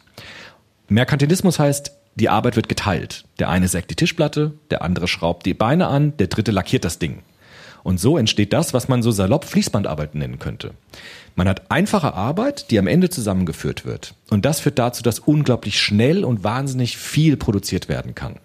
Merkantilismus 0.88 1.58
heißt, 1.58 1.92
die 2.14 2.28
Arbeit 2.28 2.56
wird 2.56 2.68
geteilt. 2.68 3.24
Der 3.38 3.48
eine 3.48 3.68
sägt 3.68 3.90
die 3.90 3.94
Tischplatte, 3.94 4.52
der 4.70 4.82
andere 4.82 5.06
schraubt 5.08 5.46
die 5.46 5.54
Beine 5.54 5.86
an, 5.86 6.16
der 6.16 6.26
dritte 6.26 6.50
lackiert 6.50 6.84
das 6.84 6.98
Ding. 6.98 7.22
Und 7.82 8.00
so 8.00 8.18
entsteht 8.18 8.52
das, 8.52 8.74
was 8.74 8.88
man 8.88 9.02
so 9.02 9.10
salopp 9.10 9.44
Fließbandarbeit 9.44 10.14
nennen 10.14 10.38
könnte. 10.38 10.72
Man 11.36 11.48
hat 11.48 11.70
einfache 11.70 12.14
Arbeit, 12.14 12.70
die 12.70 12.78
am 12.78 12.86
Ende 12.86 13.10
zusammengeführt 13.10 13.86
wird. 13.86 14.14
Und 14.30 14.44
das 14.44 14.60
führt 14.60 14.78
dazu, 14.78 15.02
dass 15.02 15.20
unglaublich 15.20 15.80
schnell 15.80 16.24
und 16.24 16.42
wahnsinnig 16.42 16.96
viel 16.96 17.36
produziert 17.36 17.88
werden 17.88 18.14
kann. 18.14 18.36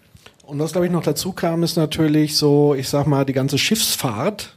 Und 0.44 0.58
was, 0.58 0.72
glaube 0.72 0.86
ich, 0.86 0.92
noch 0.92 1.02
dazu 1.02 1.32
kam, 1.32 1.62
ist 1.62 1.76
natürlich 1.76 2.36
so, 2.36 2.74
ich 2.74 2.88
sag 2.88 3.06
mal, 3.06 3.24
die 3.24 3.32
ganze 3.32 3.58
Schiffsfahrt. 3.58 4.56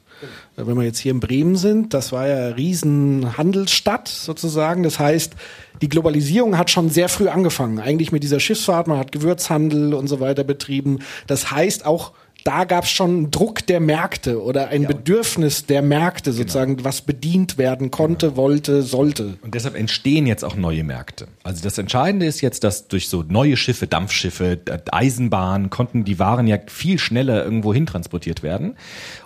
Wenn 0.56 0.76
wir 0.76 0.84
jetzt 0.84 1.00
hier 1.00 1.12
in 1.12 1.20
Bremen 1.20 1.56
sind, 1.56 1.94
das 1.94 2.12
war 2.12 2.28
ja 2.28 2.36
eine 2.36 2.58
riesen 2.58 3.38
Handelsstadt 3.38 4.08
sozusagen. 4.08 4.82
Das 4.82 4.98
heißt, 5.00 5.34
die 5.82 5.90
Globalisierung 5.90 6.58
hat 6.58 6.72
schon 6.72 6.90
sehr 6.90 7.08
früh 7.10 7.28
angefangen. 7.28 7.80
Eigentlich 7.80 8.12
mit 8.12 8.24
dieser 8.24 8.40
Schiffsfahrt, 8.40 8.88
man 8.88 8.98
hat 8.98 9.12
Gewürzhandel 9.12 9.94
und 9.94 10.08
so 10.08 10.20
weiter 10.20 10.44
betrieben. 10.44 11.00
Das 11.28 11.52
heißt 11.52 11.86
auch, 11.86 12.14
da 12.48 12.64
gab 12.64 12.86
es 12.86 12.92
schon 12.92 13.10
einen 13.10 13.32
Druck 13.32 13.68
der 13.68 13.82
Märkte 13.82 14.42
oder 14.42 14.70
ein 14.70 14.88
Bedürfnis 14.88 15.66
der 15.66 15.82
Märkte 15.82 16.32
sozusagen, 16.32 16.82
was 16.86 17.02
bedient 17.02 17.58
werden 17.58 17.92
konnte, 17.92 18.38
wollte, 18.38 18.84
sollte. 18.84 19.38
Und 19.42 19.54
deshalb 19.54 19.76
entstehen 19.76 20.26
jetzt 20.26 20.46
auch 20.46 20.56
neue 20.56 20.86
Märkte. 20.86 21.28
Also 21.44 21.62
das 21.62 21.78
Entscheidende 21.78 22.26
ist 22.26 22.40
jetzt, 22.40 22.64
dass 22.64 22.88
durch 22.88 23.10
so 23.10 23.26
neue 23.28 23.58
Schiffe, 23.58 23.86
Dampfschiffe, 23.86 24.60
Eisenbahnen 24.90 25.70
konnten 25.70 26.06
die 26.06 26.20
Waren 26.20 26.48
ja 26.48 26.58
viel 26.68 27.00
schneller 27.00 27.44
irgendwo 27.44 27.74
hin 27.74 27.86
transportiert 27.86 28.44
werden. 28.44 28.78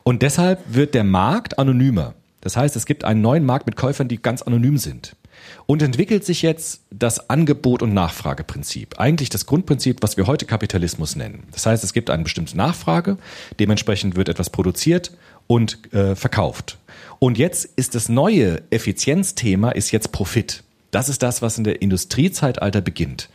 Und 0.01 0.23
deshalb 0.23 0.59
wird 0.67 0.95
der 0.95 1.03
Markt 1.03 1.59
anonymer. 1.59 2.15
Das 2.41 2.57
heißt, 2.57 2.75
es 2.75 2.87
gibt 2.87 3.03
einen 3.03 3.21
neuen 3.21 3.45
Markt 3.45 3.67
mit 3.67 3.75
Käufern, 3.75 4.07
die 4.07 4.19
ganz 4.19 4.41
anonym 4.41 4.79
sind. 4.79 5.15
Und 5.65 5.81
entwickelt 5.81 6.25
sich 6.25 6.41
jetzt 6.41 6.81
das 6.89 7.29
Angebot- 7.29 7.81
und 7.81 7.93
Nachfrageprinzip. 7.93 8.99
Eigentlich 8.99 9.29
das 9.29 9.45
Grundprinzip, 9.45 9.97
was 10.01 10.17
wir 10.17 10.27
heute 10.27 10.45
Kapitalismus 10.45 11.15
nennen. 11.15 11.43
Das 11.51 11.65
heißt, 11.65 11.83
es 11.83 11.93
gibt 11.93 12.09
eine 12.09 12.23
bestimmte 12.23 12.57
Nachfrage, 12.57 13.17
dementsprechend 13.59 14.15
wird 14.15 14.29
etwas 14.29 14.49
produziert 14.49 15.11
und 15.47 15.93
äh, 15.93 16.15
verkauft. 16.15 16.77
Und 17.19 17.37
jetzt 17.37 17.65
ist 17.75 17.95
das 17.95 18.09
neue 18.09 18.63
Effizienzthema 18.71 19.71
ist 19.71 19.91
jetzt 19.91 20.11
Profit. 20.11 20.63
Das 20.91 21.07
ist 21.07 21.23
das, 21.23 21.41
was 21.41 21.57
in 21.57 21.63
der 21.63 21.81
Industriezeitalter 21.81 22.81
beginnt. 22.81 23.29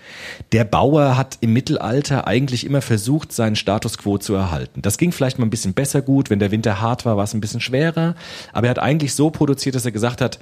Der 0.52 0.64
Bauer 0.64 1.16
hat 1.16 1.38
im 1.40 1.54
Mittelalter 1.54 2.26
eigentlich 2.26 2.66
immer 2.66 2.82
versucht, 2.82 3.32
seinen 3.32 3.56
Status 3.56 3.96
quo 3.96 4.18
zu 4.18 4.34
erhalten. 4.34 4.82
Das 4.82 4.98
ging 4.98 5.10
vielleicht 5.10 5.38
mal 5.38 5.46
ein 5.46 5.50
bisschen 5.50 5.72
besser 5.72 6.02
gut. 6.02 6.28
Wenn 6.28 6.38
der 6.38 6.50
Winter 6.50 6.82
hart 6.82 7.06
war, 7.06 7.16
war 7.16 7.24
es 7.24 7.32
ein 7.32 7.40
bisschen 7.40 7.62
schwerer. 7.62 8.14
Aber 8.52 8.66
er 8.66 8.70
hat 8.70 8.78
eigentlich 8.78 9.14
so 9.14 9.30
produziert, 9.30 9.74
dass 9.74 9.86
er 9.86 9.92
gesagt 9.92 10.20
hat, 10.20 10.38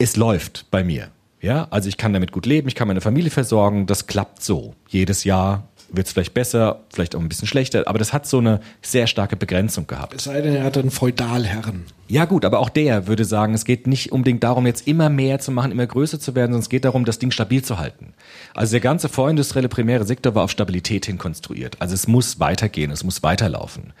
es 0.00 0.16
läuft 0.16 0.66
bei 0.70 0.82
mir. 0.82 1.08
Ja, 1.42 1.68
also 1.70 1.88
ich 1.88 1.96
kann 1.96 2.12
damit 2.12 2.32
gut 2.32 2.46
leben, 2.46 2.68
ich 2.68 2.74
kann 2.74 2.88
meine 2.88 3.00
Familie 3.00 3.30
versorgen, 3.30 3.86
das 3.86 4.06
klappt 4.06 4.42
so. 4.42 4.74
Jedes 4.88 5.24
Jahr 5.24 5.68
wird 5.92 6.06
es 6.06 6.12
vielleicht 6.12 6.34
besser, 6.34 6.80
vielleicht 6.92 7.14
auch 7.14 7.20
ein 7.20 7.28
bisschen 7.28 7.48
schlechter, 7.48 7.86
aber 7.86 7.98
das 7.98 8.12
hat 8.12 8.26
so 8.26 8.38
eine 8.38 8.60
sehr 8.82 9.06
starke 9.06 9.36
Begrenzung 9.36 9.86
gehabt. 9.86 10.14
Es 10.14 10.24
sei 10.24 10.40
denn, 10.40 10.54
er 10.54 10.64
hatte 10.64 10.80
einen 10.80 10.90
Feudalherren. 10.90 11.84
Ja 12.08 12.24
gut, 12.24 12.44
aber 12.44 12.58
auch 12.58 12.68
der 12.68 13.06
würde 13.06 13.24
sagen, 13.24 13.54
es 13.54 13.64
geht 13.64 13.86
nicht 13.86 14.12
unbedingt 14.12 14.42
darum, 14.42 14.66
jetzt 14.66 14.86
immer 14.86 15.08
mehr 15.10 15.38
zu 15.38 15.50
machen, 15.52 15.72
immer 15.72 15.86
größer 15.86 16.20
zu 16.20 16.34
werden, 16.34 16.52
sondern 16.52 16.62
es 16.62 16.68
geht 16.68 16.84
darum, 16.84 17.04
das 17.04 17.18
Ding 17.18 17.30
stabil 17.30 17.62
zu 17.62 17.78
halten. 17.78 18.14
Also 18.54 18.72
der 18.72 18.80
ganze 18.80 19.08
vorindustrielle 19.08 19.68
primäre 19.68 20.04
Sektor 20.04 20.34
war 20.34 20.44
auf 20.44 20.50
Stabilität 20.50 21.06
hin 21.06 21.18
konstruiert. 21.18 21.76
Also 21.80 21.94
es 21.94 22.06
muss 22.06 22.40
weitergehen, 22.40 22.90
es 22.90 23.04
muss 23.04 23.22
weiterlaufen. 23.22 23.92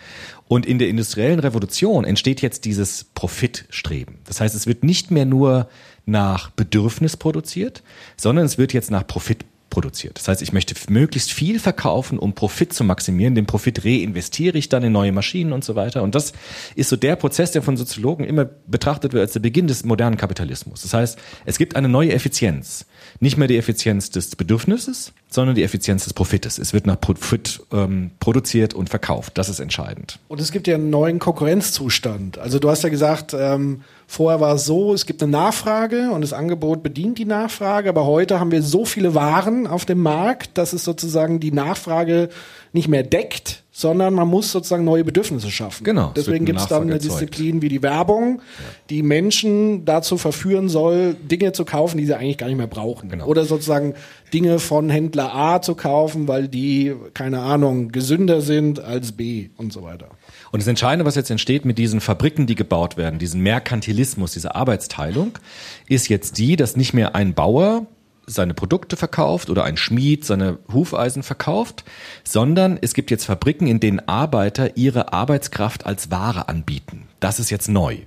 Und 0.48 0.66
in 0.66 0.78
der 0.78 0.88
industriellen 0.88 1.40
Revolution 1.40 2.04
entsteht 2.04 2.42
jetzt 2.42 2.64
dieses 2.64 3.04
Profitstreben. 3.04 4.16
Das 4.26 4.40
heißt, 4.40 4.54
es 4.54 4.66
wird 4.66 4.82
nicht 4.82 5.10
mehr 5.10 5.24
nur 5.24 5.68
nach 6.10 6.50
Bedürfnis 6.50 7.16
produziert, 7.16 7.82
sondern 8.16 8.44
es 8.44 8.58
wird 8.58 8.72
jetzt 8.72 8.90
nach 8.90 9.06
Profit 9.06 9.44
produziert. 9.70 10.18
Das 10.18 10.28
heißt, 10.28 10.42
ich 10.42 10.52
möchte 10.52 10.74
möglichst 10.90 11.32
viel 11.32 11.58
verkaufen, 11.58 12.18
um 12.18 12.34
Profit 12.34 12.72
zu 12.72 12.84
maximieren. 12.84 13.34
Den 13.34 13.46
Profit 13.46 13.84
reinvestiere 13.84 14.58
ich 14.58 14.68
dann 14.68 14.82
in 14.82 14.92
neue 14.92 15.12
Maschinen 15.12 15.52
und 15.52 15.64
so 15.64 15.76
weiter. 15.76 16.02
Und 16.02 16.14
das 16.14 16.32
ist 16.74 16.90
so 16.90 16.96
der 16.96 17.16
Prozess, 17.16 17.52
der 17.52 17.62
von 17.62 17.76
Soziologen 17.76 18.26
immer 18.26 18.44
betrachtet 18.44 19.12
wird 19.12 19.22
als 19.22 19.32
der 19.32 19.40
Beginn 19.40 19.68
des 19.68 19.84
modernen 19.84 20.16
Kapitalismus. 20.16 20.82
Das 20.82 20.92
heißt, 20.92 21.18
es 21.46 21.56
gibt 21.56 21.76
eine 21.76 21.88
neue 21.88 22.12
Effizienz. 22.12 22.84
Nicht 23.20 23.36
mehr 23.36 23.48
die 23.48 23.56
Effizienz 23.56 24.10
des 24.10 24.34
Bedürfnisses, 24.36 25.12
sondern 25.30 25.54
die 25.54 25.62
Effizienz 25.62 26.04
des 26.04 26.12
Profites. 26.12 26.58
Es 26.58 26.72
wird 26.72 26.86
nach 26.86 27.00
Profit 27.00 27.60
ähm, 27.72 28.10
produziert 28.18 28.74
und 28.74 28.90
verkauft. 28.90 29.38
Das 29.38 29.48
ist 29.48 29.60
entscheidend. 29.60 30.18
Und 30.28 30.40
es 30.40 30.50
gibt 30.50 30.66
ja 30.66 30.74
einen 30.74 30.90
neuen 30.90 31.20
Konkurrenzzustand. 31.20 32.38
Also 32.38 32.58
du 32.58 32.68
hast 32.68 32.82
ja 32.82 32.88
gesagt, 32.88 33.34
ähm, 33.38 33.82
vorher 34.10 34.40
war 34.40 34.56
es 34.56 34.64
so, 34.64 34.92
es 34.92 35.06
gibt 35.06 35.22
eine 35.22 35.30
Nachfrage 35.30 36.10
und 36.10 36.22
das 36.22 36.32
Angebot 36.32 36.82
bedient 36.82 37.16
die 37.18 37.24
Nachfrage, 37.24 37.88
aber 37.88 38.06
heute 38.06 38.40
haben 38.40 38.50
wir 38.50 38.60
so 38.60 38.84
viele 38.84 39.14
Waren 39.14 39.68
auf 39.68 39.84
dem 39.84 40.02
Markt, 40.02 40.58
dass 40.58 40.72
es 40.72 40.82
sozusagen 40.82 41.38
die 41.38 41.52
Nachfrage 41.52 42.28
nicht 42.72 42.88
mehr 42.88 43.04
deckt, 43.04 43.62
sondern 43.70 44.12
man 44.14 44.26
muss 44.26 44.50
sozusagen 44.50 44.82
neue 44.82 45.04
Bedürfnisse 45.04 45.48
schaffen. 45.52 45.84
Genau, 45.84 46.08
es 46.08 46.24
Deswegen 46.24 46.44
gibt 46.44 46.58
es 46.58 46.66
dann 46.66 46.82
eine. 46.82 46.98
Disziplin 46.98 47.62
wie 47.62 47.68
die 47.68 47.82
Werbung, 47.82 48.42
die 48.90 49.04
Menschen 49.04 49.84
dazu 49.84 50.18
verführen 50.18 50.68
soll, 50.68 51.14
Dinge 51.14 51.52
zu 51.52 51.64
kaufen, 51.64 51.96
die 51.96 52.04
sie 52.04 52.16
eigentlich 52.16 52.38
gar 52.38 52.48
nicht 52.48 52.58
mehr 52.58 52.66
brauchen. 52.66 53.10
Genau. 53.10 53.26
Oder 53.26 53.44
sozusagen 53.44 53.94
Dinge 54.34 54.58
von 54.58 54.90
Händler 54.90 55.32
A 55.34 55.62
zu 55.62 55.76
kaufen, 55.76 56.26
weil 56.26 56.48
die, 56.48 56.94
keine 57.14 57.42
Ahnung, 57.42 57.90
gesünder 57.90 58.40
sind 58.40 58.80
als 58.80 59.12
B 59.12 59.50
und 59.56 59.72
so 59.72 59.82
weiter. 59.82 60.08
Und 60.52 60.60
das 60.60 60.66
Entscheidende, 60.66 61.04
was 61.04 61.14
jetzt 61.14 61.30
entsteht 61.30 61.64
mit 61.64 61.78
diesen 61.78 62.00
Fabriken, 62.00 62.46
die 62.46 62.54
gebaut 62.56 62.96
werden, 62.96 63.18
diesen 63.18 63.40
Merkantilismus, 63.40 64.32
diese 64.32 64.54
Arbeitsteilung, 64.54 65.38
ist 65.86 66.08
jetzt 66.08 66.38
die, 66.38 66.56
dass 66.56 66.76
nicht 66.76 66.92
mehr 66.92 67.14
ein 67.14 67.34
Bauer 67.34 67.86
seine 68.26 68.54
Produkte 68.54 68.96
verkauft 68.96 69.50
oder 69.50 69.64
ein 69.64 69.76
Schmied 69.76 70.24
seine 70.24 70.58
Hufeisen 70.72 71.22
verkauft, 71.22 71.84
sondern 72.24 72.78
es 72.80 72.94
gibt 72.94 73.10
jetzt 73.10 73.24
Fabriken, 73.24 73.66
in 73.66 73.80
denen 73.80 74.00
Arbeiter 74.08 74.76
ihre 74.76 75.12
Arbeitskraft 75.12 75.86
als 75.86 76.10
Ware 76.10 76.48
anbieten. 76.48 77.08
Das 77.18 77.40
ist 77.40 77.50
jetzt 77.50 77.68
neu. 77.68 77.98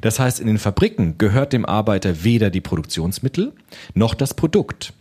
Das 0.00 0.18
heißt, 0.18 0.40
in 0.40 0.46
den 0.46 0.58
Fabriken 0.58 1.18
gehört 1.18 1.52
dem 1.52 1.64
Arbeiter 1.64 2.24
weder 2.24 2.50
die 2.50 2.60
Produktionsmittel 2.60 3.52
noch 3.94 4.14
das 4.14 4.34
Produkt. 4.34 4.92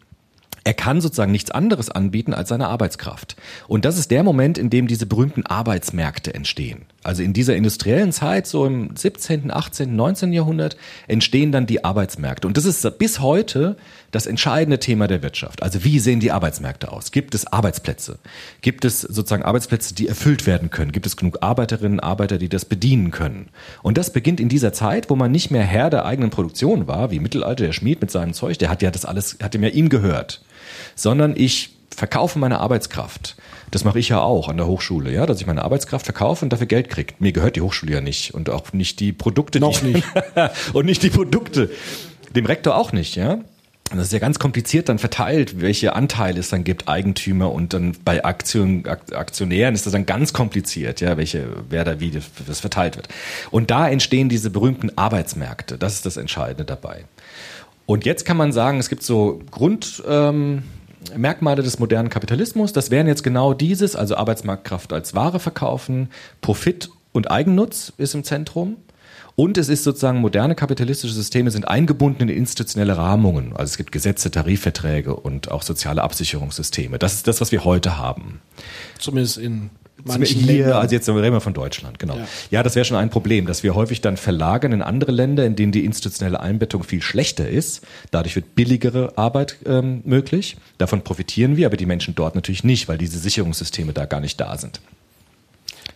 Er 0.64 0.74
kann 0.74 1.02
sozusagen 1.02 1.32
nichts 1.32 1.52
anderes 1.52 1.90
anbieten 1.90 2.34
als 2.34 2.50
seine 2.50 2.68
Arbeitskraft. 2.68 3.36
Und 3.68 3.86
das 3.86 3.98
ist 3.98 4.12
der 4.12 4.24
Moment, 4.24 4.58
in 4.58 4.70
dem 4.70 4.88
diese 4.88 5.06
berühmten 5.06 5.46
Arbeitsmärkte 5.46 6.34
entstehen. 6.34 6.86
Also 7.04 7.24
in 7.24 7.34
dieser 7.34 7.56
industriellen 7.56 8.12
Zeit, 8.12 8.46
so 8.46 8.66
im 8.66 8.96
17., 8.96 9.52
18., 9.52 9.96
19. 9.96 10.34
Jahrhundert, 10.34 10.78
entstehen 11.08 11.52
dann 11.52 11.66
die 11.66 11.84
Arbeitsmärkte. 11.84 12.48
Und 12.48 12.58
das 12.58 12.66
ist 12.66 12.98
bis 12.98 13.20
heute 13.20 13.78
das 14.12 14.26
entscheidende 14.26 14.80
Thema 14.80 15.08
der 15.08 15.22
Wirtschaft. 15.22 15.64
Also 15.64 15.84
wie 15.84 16.00
sehen 16.00 16.20
die 16.20 16.32
Arbeitsmärkte 16.32 16.92
aus? 16.92 17.12
Gibt 17.12 17.36
es 17.36 17.48
Arbeitsplätze? 17.48 18.20
Gibt 18.62 18.86
es 18.86 19.02
sozusagen 19.02 19.44
Arbeitsplätze, 19.44 19.94
die 19.94 20.08
erfüllt 20.08 20.46
werden 20.46 20.70
können? 20.70 20.92
Gibt 20.92 21.06
es 21.06 21.18
genug 21.18 21.40
Arbeiterinnen, 21.42 22.00
Arbeiter, 22.00 22.38
die 22.38 22.50
das 22.50 22.66
bedienen 22.66 23.12
können? 23.12 23.50
Und 23.84 23.98
das 23.98 24.12
beginnt 24.12 24.40
in 24.40 24.50
dieser 24.50 24.74
Zeit, 24.74 25.10
wo 25.10 25.16
man 25.16 25.32
nicht 25.32 25.52
mehr 25.52 25.64
Herr 25.64 25.90
der 25.90 26.06
eigenen 26.06 26.30
Produktion 26.30 26.88
war, 26.88 27.12
wie 27.12 27.18
im 27.18 27.24
Mittelalter 27.24 27.66
der 27.66 27.74
Schmied 27.74 28.02
mit 28.02 28.12
seinem 28.12 28.34
Zeug, 28.34 28.58
der 28.60 28.70
hat 28.70 28.82
ja 28.82 28.92
das 28.92 29.06
alles, 29.06 29.38
hat 29.42 29.56
ihm 29.56 29.64
ja 29.64 29.70
ihm 29.70 29.90
gehört 29.90 30.42
sondern 30.96 31.36
ich 31.36 31.76
Verkaufe 31.96 32.40
meiner 32.40 32.62
Arbeitskraft. 32.62 33.36
Das 33.72 33.84
mache 33.84 34.00
ich 34.00 34.10
ja 34.10 34.22
auch 34.22 34.48
an 34.48 34.56
der 34.56 34.68
Hochschule, 34.68 35.12
ja, 35.12 35.26
dass 35.26 35.42
ich 35.42 35.48
meine 35.48 35.64
Arbeitskraft 35.64 36.06
verkaufe 36.06 36.46
und 36.46 36.54
dafür 36.54 36.68
Geld 36.68 36.90
kriege. 36.90 37.14
Mir 37.20 37.34
gehört 37.34 37.56
die 37.58 37.62
Hochschule 37.62 37.92
ja 37.92 38.02
nicht 38.02 38.34
und 38.34 38.50
auch 38.50 38.72
nicht 38.72 39.00
die 39.00 39.12
Produkte. 39.12 39.60
Noch 39.60 39.80
die, 39.80 39.88
nicht. 39.88 40.08
und 40.74 40.86
nicht 40.86 41.04
die 41.04 41.10
Produkte. 41.10 41.70
Dem 42.36 42.46
Rektor 42.46 42.78
auch 42.78 42.94
nicht, 42.94 43.16
ja. 43.16 43.40
Und 43.92 43.98
das 43.98 44.08
ist 44.08 44.14
ja 44.14 44.20
ganz 44.20 44.38
kompliziert 44.38 44.88
dann 44.88 45.00
verteilt, 45.00 45.62
welche 45.62 45.96
Anteile 45.96 46.40
es 46.40 46.50
dann 46.50 46.64
gibt, 46.64 46.88
Eigentümer 46.88 47.52
und 47.52 47.74
dann 47.74 47.96
bei 48.06 48.24
Aktion, 48.24 48.86
Ak- 48.86 49.16
Aktionären 49.16 49.74
ist 49.74 49.88
das 49.88 49.94
dann 49.94 50.06
ganz 50.06 50.32
kompliziert, 50.32 51.02
ja, 51.02 51.18
welche, 51.18 51.48
wer 51.70 51.84
da 51.86 52.00
wie 52.00 52.12
das, 52.12 52.60
verteilt 52.60 52.98
wird. 52.98 53.08
Und 53.50 53.72
da 53.72 53.90
entstehen 53.90 54.30
diese 54.30 54.52
berühmten 54.52 54.92
Arbeitsmärkte. 54.96 55.78
Das 55.80 55.96
ist 55.96 56.06
das 56.06 56.18
Entscheidende 56.18 56.66
dabei. 56.66 57.06
Und 57.88 58.06
jetzt 58.06 58.26
kann 58.26 58.38
man 58.38 58.52
sagen, 58.52 58.80
es 58.80 58.90
gibt 58.90 59.02
so 59.02 59.42
Grundmerkmale 59.50 60.30
ähm, 60.30 60.64
Merkmale 61.16 61.64
des 61.64 61.80
modernen 61.80 62.10
Kapitalismus. 62.10 62.74
Das 62.74 62.92
wären 62.92 63.08
jetzt 63.08 63.24
genau 63.24 63.54
dieses, 63.54 63.96
also 63.96 64.18
Arbeitsmarktkraft 64.18 64.94
als 64.94 65.16
Ware 65.16 65.40
verkaufen, 65.40 66.10
Profit 66.42 66.90
und 67.12 67.32
Eigennutz 67.32 67.92
ist 67.98 68.14
im 68.14 68.24
Zentrum. 68.24 68.76
Und 69.40 69.58
es 69.58 69.70
ist 69.70 69.86
sozusagen, 69.86 70.20
moderne 70.20 70.54
kapitalistische 70.54 71.14
Systeme 71.14 71.50
sind 71.50 71.66
eingebunden 71.66 72.24
in 72.24 72.28
institutionelle 72.28 72.98
Rahmungen. 72.98 73.54
Also 73.54 73.72
es 73.72 73.78
gibt 73.78 73.94
Gesetze, 73.94 74.32
Tarifverträge 74.32 75.16
und 75.16 75.50
auch 75.50 75.62
soziale 75.62 76.04
Absicherungssysteme. 76.04 77.00
Das 77.00 77.14
ist 77.14 77.26
das, 77.26 77.40
was 77.40 77.54
wir 77.54 77.64
heute 77.64 77.98
haben. 77.98 78.42
Zumindest 78.98 79.38
in 79.38 79.70
Manchen 80.04 80.42
hier, 80.42 80.56
Ländern. 80.58 80.82
also 80.82 80.94
jetzt 80.94 81.08
reden 81.08 81.32
wir 81.32 81.40
von 81.40 81.54
Deutschland, 81.54 82.00
genau. 82.00 82.18
Ja. 82.18 82.28
Ja, 82.52 82.64
das 82.64 82.76
wäre 82.76 82.84
schon 82.84 82.98
ein 82.98 83.10
Problem, 83.10 83.46
dass 83.46 83.64
wir 83.64 83.76
häufig 83.76 84.02
dann 84.02 84.18
verlagern 84.18 84.74
in 84.74 84.82
andere 84.82 85.14
Länder, 85.14 85.46
in 85.46 85.56
denen 85.56 85.72
die 85.72 85.86
institutionelle 85.86 86.42
Einbettung 86.42 86.84
viel 86.84 87.02
schlechter 87.02 87.48
ist. 87.48 87.88
Dadurch 88.12 88.36
wird 88.36 88.56
billigere 88.56 89.18
Arbeit 89.18 89.56
ähm, 89.66 90.02
möglich. 90.04 90.58
Davon 90.80 91.02
profitieren 91.02 91.56
wir, 91.56 91.68
aber 91.68 91.78
die 91.78 91.86
Menschen 91.86 92.14
dort 92.14 92.36
natürlich 92.36 92.66
nicht, 92.66 92.90
weil 92.90 92.98
diese 92.98 93.18
Sicherungssysteme 93.18 93.94
da 93.94 94.04
gar 94.04 94.20
nicht 94.20 94.38
da 94.42 94.58
sind. 94.58 94.82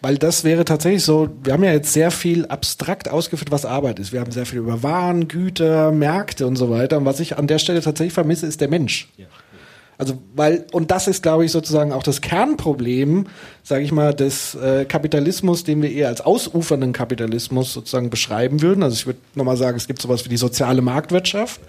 Weil 0.03 0.17
das 0.17 0.43
wäre 0.43 0.65
tatsächlich 0.65 1.01
so, 1.05 1.29
wir 1.43 1.53
haben 1.53 1.63
ja 1.63 1.71
jetzt 1.71 1.93
sehr 1.93 2.11
viel 2.11 2.45
abstrakt 2.47 3.07
ausgeführt, 3.07 3.51
was 3.51 3.65
Arbeit 3.65 3.99
ist. 3.99 4.11
Wir 4.11 4.19
haben 4.19 4.31
sehr 4.31 4.45
viel 4.45 4.59
über 4.59 4.83
Waren, 4.83 5.29
Güter, 5.29 5.93
Märkte 5.93 6.45
und 6.45 6.57
so 6.57 6.69
weiter. 6.69 6.97
Und 6.97 7.05
was 7.05 7.21
ich 7.21 7.37
an 7.37 7.47
der 7.47 7.57
Stelle 7.57 7.79
tatsächlich 7.79 8.13
vermisse, 8.13 8.45
ist 8.45 8.59
der 8.59 8.67
Mensch. 8.67 9.07
Also, 9.97 10.17
weil, 10.35 10.65
und 10.71 10.89
das 10.91 11.07
ist, 11.07 11.21
glaube 11.21 11.45
ich, 11.45 11.51
sozusagen 11.51 11.93
auch 11.93 12.03
das 12.03 12.21
Kernproblem, 12.21 13.27
sage 13.61 13.83
ich 13.83 13.91
mal, 13.91 14.13
des 14.13 14.55
äh, 14.55 14.85
Kapitalismus, 14.85 15.63
den 15.63 15.81
wir 15.81 15.91
eher 15.91 16.07
als 16.07 16.21
ausufernden 16.21 16.93
Kapitalismus 16.93 17.73
sozusagen 17.73 18.09
beschreiben 18.09 18.61
würden. 18.61 18.83
Also 18.83 18.95
ich 18.95 19.05
würde 19.05 19.19
nochmal 19.35 19.55
sagen, 19.55 19.77
es 19.77 19.87
gibt 19.87 20.01
sowas 20.01 20.25
wie 20.25 20.29
die 20.29 20.37
soziale 20.37 20.81
Marktwirtschaft, 20.81 21.61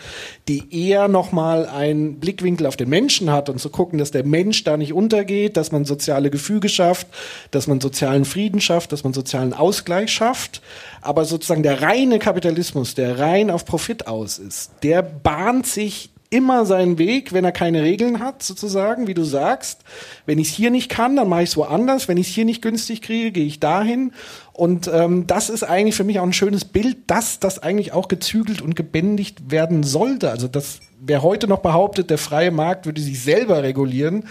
die 0.48 0.64
eher 0.70 1.08
nochmal 1.08 1.66
einen 1.66 2.18
Blickwinkel 2.18 2.66
auf 2.66 2.76
den 2.76 2.88
Menschen 2.88 3.30
hat 3.30 3.50
und 3.50 3.60
zu 3.60 3.68
gucken, 3.68 3.98
dass 3.98 4.10
der 4.10 4.24
Mensch 4.24 4.64
da 4.64 4.76
nicht 4.76 4.94
untergeht, 4.94 5.56
dass 5.56 5.70
man 5.70 5.84
soziale 5.84 6.30
Gefüge 6.30 6.70
schafft, 6.70 7.06
dass 7.50 7.66
man 7.66 7.80
sozialen 7.80 8.24
Frieden 8.24 8.60
schafft, 8.60 8.92
dass 8.92 9.04
man 9.04 9.12
sozialen 9.12 9.52
Ausgleich 9.52 10.10
schafft. 10.10 10.62
Aber 11.02 11.26
sozusagen 11.26 11.62
der 11.62 11.82
reine 11.82 12.18
Kapitalismus, 12.18 12.94
der 12.94 13.18
rein 13.18 13.50
auf 13.50 13.66
Profit 13.66 14.06
aus 14.06 14.38
ist, 14.38 14.72
der 14.82 15.02
bahnt 15.02 15.66
sich 15.66 16.10
immer 16.34 16.66
seinen 16.66 16.98
Weg, 16.98 17.32
wenn 17.32 17.44
er 17.44 17.52
keine 17.52 17.82
Regeln 17.82 18.18
hat, 18.18 18.42
sozusagen, 18.42 19.06
wie 19.06 19.14
du 19.14 19.22
sagst. 19.22 19.82
Wenn 20.26 20.40
ich 20.40 20.48
es 20.48 20.54
hier 20.54 20.70
nicht 20.70 20.88
kann, 20.88 21.14
dann 21.14 21.28
mache 21.28 21.44
ich 21.44 21.50
es 21.50 21.56
woanders. 21.56 22.08
Wenn 22.08 22.16
ich 22.16 22.28
es 22.28 22.34
hier 22.34 22.44
nicht 22.44 22.60
günstig 22.60 23.02
kriege, 23.02 23.30
gehe 23.30 23.46
ich 23.46 23.60
dahin. 23.60 24.12
Und 24.52 24.90
ähm, 24.92 25.28
das 25.28 25.48
ist 25.48 25.62
eigentlich 25.62 25.94
für 25.94 26.02
mich 26.02 26.18
auch 26.18 26.24
ein 26.24 26.32
schönes 26.32 26.64
Bild, 26.64 26.96
dass 27.06 27.38
das 27.38 27.60
eigentlich 27.60 27.92
auch 27.92 28.08
gezügelt 28.08 28.62
und 28.62 28.74
gebändigt 28.74 29.52
werden 29.52 29.84
sollte. 29.84 30.32
Also 30.32 30.48
das, 30.48 30.80
wer 31.00 31.22
heute 31.22 31.46
noch 31.46 31.60
behauptet, 31.60 32.10
der 32.10 32.18
freie 32.18 32.50
Markt 32.50 32.84
würde 32.84 33.00
sich 33.00 33.22
selber 33.22 33.62
regulieren, 33.62 34.24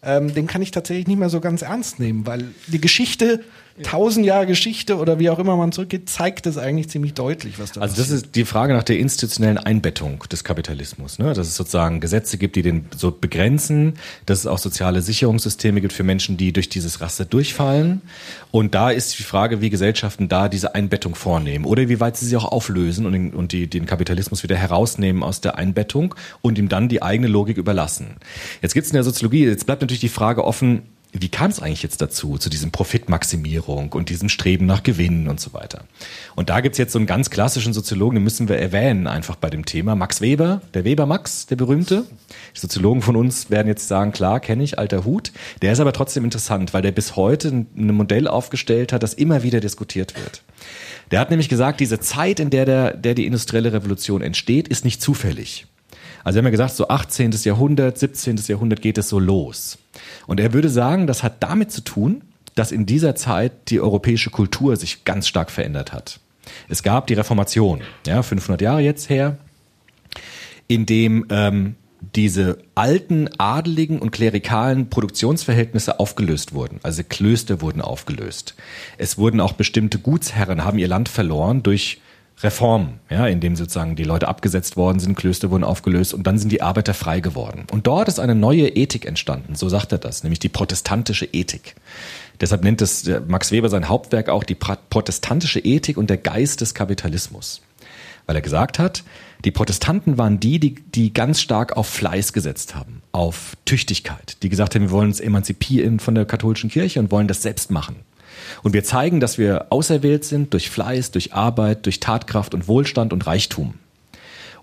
ähm, 0.00 0.32
den 0.32 0.46
kann 0.46 0.62
ich 0.62 0.70
tatsächlich 0.70 1.08
nicht 1.08 1.18
mehr 1.18 1.28
so 1.28 1.40
ganz 1.40 1.62
ernst 1.62 1.98
nehmen, 1.98 2.24
weil 2.24 2.44
die 2.68 2.80
Geschichte, 2.80 3.40
tausend 3.82 4.26
Jahre 4.26 4.46
Geschichte 4.46 4.96
oder 4.96 5.18
wie 5.18 5.30
auch 5.30 5.38
immer 5.38 5.56
man 5.56 5.72
zurückgeht, 5.72 6.08
zeigt 6.08 6.46
es 6.46 6.58
eigentlich 6.58 6.88
ziemlich 6.88 7.14
deutlich, 7.14 7.58
was 7.58 7.72
da 7.72 7.80
Also 7.80 7.96
das 7.96 8.10
ist 8.10 8.34
die 8.34 8.44
Frage 8.44 8.74
nach 8.74 8.82
der 8.82 8.98
institutionellen 8.98 9.58
Einbettung 9.58 10.24
des 10.30 10.44
Kapitalismus, 10.44 11.18
ne? 11.18 11.32
dass 11.34 11.48
es 11.48 11.56
sozusagen 11.56 12.00
Gesetze 12.00 12.38
gibt, 12.38 12.56
die 12.56 12.62
den 12.62 12.86
so 12.96 13.10
begrenzen, 13.10 13.94
dass 14.26 14.40
es 14.40 14.46
auch 14.46 14.58
soziale 14.58 15.02
Sicherungssysteme 15.02 15.80
gibt 15.80 15.92
für 15.92 16.04
Menschen, 16.04 16.36
die 16.36 16.52
durch 16.52 16.68
dieses 16.68 17.00
Raster 17.00 17.24
durchfallen. 17.24 18.02
Und 18.50 18.74
da 18.74 18.90
ist 18.90 19.18
die 19.18 19.22
Frage, 19.22 19.60
wie 19.60 19.70
Gesellschaften 19.70 20.28
da 20.28 20.48
diese 20.48 20.74
Einbettung 20.74 21.14
vornehmen 21.14 21.64
oder 21.64 21.88
wie 21.88 22.00
weit 22.00 22.16
sie 22.16 22.26
sie 22.26 22.36
auch 22.36 22.44
auflösen 22.44 23.06
und, 23.06 23.12
den, 23.12 23.32
und 23.32 23.52
die, 23.52 23.66
den 23.68 23.86
Kapitalismus 23.86 24.42
wieder 24.42 24.56
herausnehmen 24.56 25.22
aus 25.22 25.40
der 25.40 25.56
Einbettung 25.56 26.14
und 26.42 26.58
ihm 26.58 26.68
dann 26.68 26.88
die 26.88 27.02
eigene 27.02 27.28
Logik 27.28 27.56
überlassen. 27.56 28.16
Jetzt 28.62 28.74
gibt 28.74 28.84
es 28.84 28.92
in 28.92 28.94
der 28.94 29.04
Soziologie, 29.04 29.46
jetzt 29.46 29.66
bleibt 29.66 29.82
natürlich 29.82 30.00
die 30.00 30.08
Frage 30.08 30.44
offen, 30.44 30.82
wie 31.12 31.28
kam 31.28 31.50
es 31.50 31.60
eigentlich 31.60 31.82
jetzt 31.82 32.02
dazu, 32.02 32.36
zu 32.36 32.50
diesem 32.50 32.70
Profitmaximierung 32.70 33.92
und 33.92 34.10
diesem 34.10 34.28
Streben 34.28 34.66
nach 34.66 34.82
Gewinnen 34.82 35.28
und 35.28 35.40
so 35.40 35.54
weiter? 35.54 35.84
Und 36.36 36.50
da 36.50 36.60
gibt's 36.60 36.76
jetzt 36.76 36.92
so 36.92 36.98
einen 36.98 37.06
ganz 37.06 37.30
klassischen 37.30 37.72
Soziologen, 37.72 38.16
den 38.16 38.24
müssen 38.24 38.48
wir 38.48 38.58
erwähnen 38.58 39.06
einfach 39.06 39.36
bei 39.36 39.48
dem 39.48 39.64
Thema. 39.64 39.94
Max 39.94 40.20
Weber, 40.20 40.60
der 40.74 40.84
Weber 40.84 41.06
Max, 41.06 41.46
der 41.46 41.56
berühmte. 41.56 42.04
Die 42.54 42.60
Soziologen 42.60 43.00
von 43.00 43.16
uns 43.16 43.50
werden 43.50 43.68
jetzt 43.68 43.88
sagen, 43.88 44.12
klar, 44.12 44.40
kenne 44.40 44.62
ich, 44.62 44.78
alter 44.78 45.04
Hut. 45.04 45.32
Der 45.62 45.72
ist 45.72 45.80
aber 45.80 45.94
trotzdem 45.94 46.24
interessant, 46.24 46.74
weil 46.74 46.82
der 46.82 46.92
bis 46.92 47.16
heute 47.16 47.48
ein 47.48 47.94
Modell 47.94 48.28
aufgestellt 48.28 48.92
hat, 48.92 49.02
das 49.02 49.14
immer 49.14 49.42
wieder 49.42 49.60
diskutiert 49.60 50.14
wird. 50.14 50.42
Der 51.10 51.20
hat 51.20 51.30
nämlich 51.30 51.48
gesagt, 51.48 51.80
diese 51.80 52.00
Zeit, 52.00 52.38
in 52.38 52.50
der, 52.50 52.66
der, 52.66 52.94
der 52.94 53.14
die 53.14 53.24
industrielle 53.24 53.72
Revolution 53.72 54.20
entsteht, 54.20 54.68
ist 54.68 54.84
nicht 54.84 55.00
zufällig. 55.00 55.66
Also 56.24 56.36
wir 56.36 56.40
haben 56.40 56.46
ja 56.46 56.50
gesagt, 56.50 56.74
so 56.74 56.88
18. 56.88 57.32
Jahrhundert, 57.44 57.98
17. 57.98 58.36
Jahrhundert 58.46 58.82
geht 58.82 58.98
es 58.98 59.08
so 59.08 59.18
los. 59.18 59.78
Und 60.26 60.40
er 60.40 60.52
würde 60.52 60.68
sagen, 60.68 61.06
das 61.06 61.22
hat 61.22 61.42
damit 61.42 61.70
zu 61.70 61.82
tun, 61.82 62.22
dass 62.54 62.72
in 62.72 62.86
dieser 62.86 63.14
Zeit 63.14 63.70
die 63.70 63.80
europäische 63.80 64.30
Kultur 64.30 64.76
sich 64.76 65.04
ganz 65.04 65.28
stark 65.28 65.50
verändert 65.50 65.92
hat. 65.92 66.20
Es 66.68 66.82
gab 66.82 67.06
die 67.06 67.14
Reformation, 67.14 67.82
ja, 68.06 68.22
500 68.22 68.60
Jahre 68.60 68.80
jetzt 68.80 69.10
her, 69.10 69.38
in 70.66 70.86
dem 70.86 71.26
ähm, 71.30 71.76
diese 72.00 72.58
alten 72.74 73.28
adeligen 73.38 73.98
und 73.98 74.10
klerikalen 74.10 74.88
Produktionsverhältnisse 74.88 75.98
aufgelöst 76.00 76.54
wurden. 76.54 76.80
Also 76.82 77.02
Klöster 77.08 77.60
wurden 77.60 77.80
aufgelöst. 77.80 78.54
Es 78.98 79.18
wurden 79.18 79.40
auch 79.40 79.52
bestimmte 79.52 79.98
Gutsherren, 79.98 80.64
haben 80.64 80.78
ihr 80.78 80.88
Land 80.88 81.08
verloren 81.08 81.62
durch 81.62 82.00
Reformen, 82.40 83.00
ja, 83.10 83.26
in 83.26 83.40
dem 83.40 83.56
sozusagen 83.56 83.96
die 83.96 84.04
Leute 84.04 84.28
abgesetzt 84.28 84.76
worden 84.76 85.00
sind, 85.00 85.16
Klöster 85.16 85.50
wurden 85.50 85.64
aufgelöst 85.64 86.14
und 86.14 86.26
dann 86.26 86.38
sind 86.38 86.52
die 86.52 86.62
Arbeiter 86.62 86.94
frei 86.94 87.18
geworden. 87.20 87.66
Und 87.72 87.86
dort 87.88 88.06
ist 88.06 88.20
eine 88.20 88.36
neue 88.36 88.68
Ethik 88.68 89.06
entstanden, 89.06 89.56
so 89.56 89.68
sagt 89.68 89.90
er 89.90 89.98
das, 89.98 90.22
nämlich 90.22 90.38
die 90.38 90.48
protestantische 90.48 91.26
Ethik. 91.26 91.74
Deshalb 92.40 92.62
nennt 92.62 92.80
es 92.80 93.02
der 93.02 93.22
Max 93.22 93.50
Weber 93.50 93.68
sein 93.68 93.88
Hauptwerk 93.88 94.28
auch 94.28 94.44
die 94.44 94.54
protestantische 94.54 95.58
Ethik 95.58 95.96
und 95.96 96.10
der 96.10 96.18
Geist 96.18 96.60
des 96.60 96.74
Kapitalismus. 96.74 97.60
Weil 98.26 98.36
er 98.36 98.42
gesagt 98.42 98.78
hat, 98.78 99.02
die 99.44 99.50
Protestanten 99.50 100.18
waren 100.18 100.38
die, 100.38 100.60
die, 100.60 100.74
die 100.74 101.12
ganz 101.12 101.40
stark 101.40 101.76
auf 101.76 101.88
Fleiß 101.88 102.32
gesetzt 102.32 102.74
haben, 102.74 103.02
auf 103.10 103.56
Tüchtigkeit, 103.64 104.36
die 104.42 104.48
gesagt 104.48 104.74
haben, 104.74 104.82
wir 104.82 104.90
wollen 104.90 105.08
uns 105.08 105.20
emanzipieren 105.20 105.98
von 105.98 106.14
der 106.14 106.26
katholischen 106.26 106.70
Kirche 106.70 107.00
und 107.00 107.10
wollen 107.10 107.26
das 107.26 107.42
selbst 107.42 107.70
machen. 107.70 107.96
Und 108.62 108.72
wir 108.72 108.84
zeigen, 108.84 109.20
dass 109.20 109.38
wir 109.38 109.66
auserwählt 109.70 110.24
sind 110.24 110.52
durch 110.52 110.70
Fleiß, 110.70 111.10
durch 111.10 111.34
Arbeit, 111.34 111.86
durch 111.86 112.00
Tatkraft 112.00 112.54
und 112.54 112.68
Wohlstand 112.68 113.12
und 113.12 113.26
Reichtum. 113.26 113.74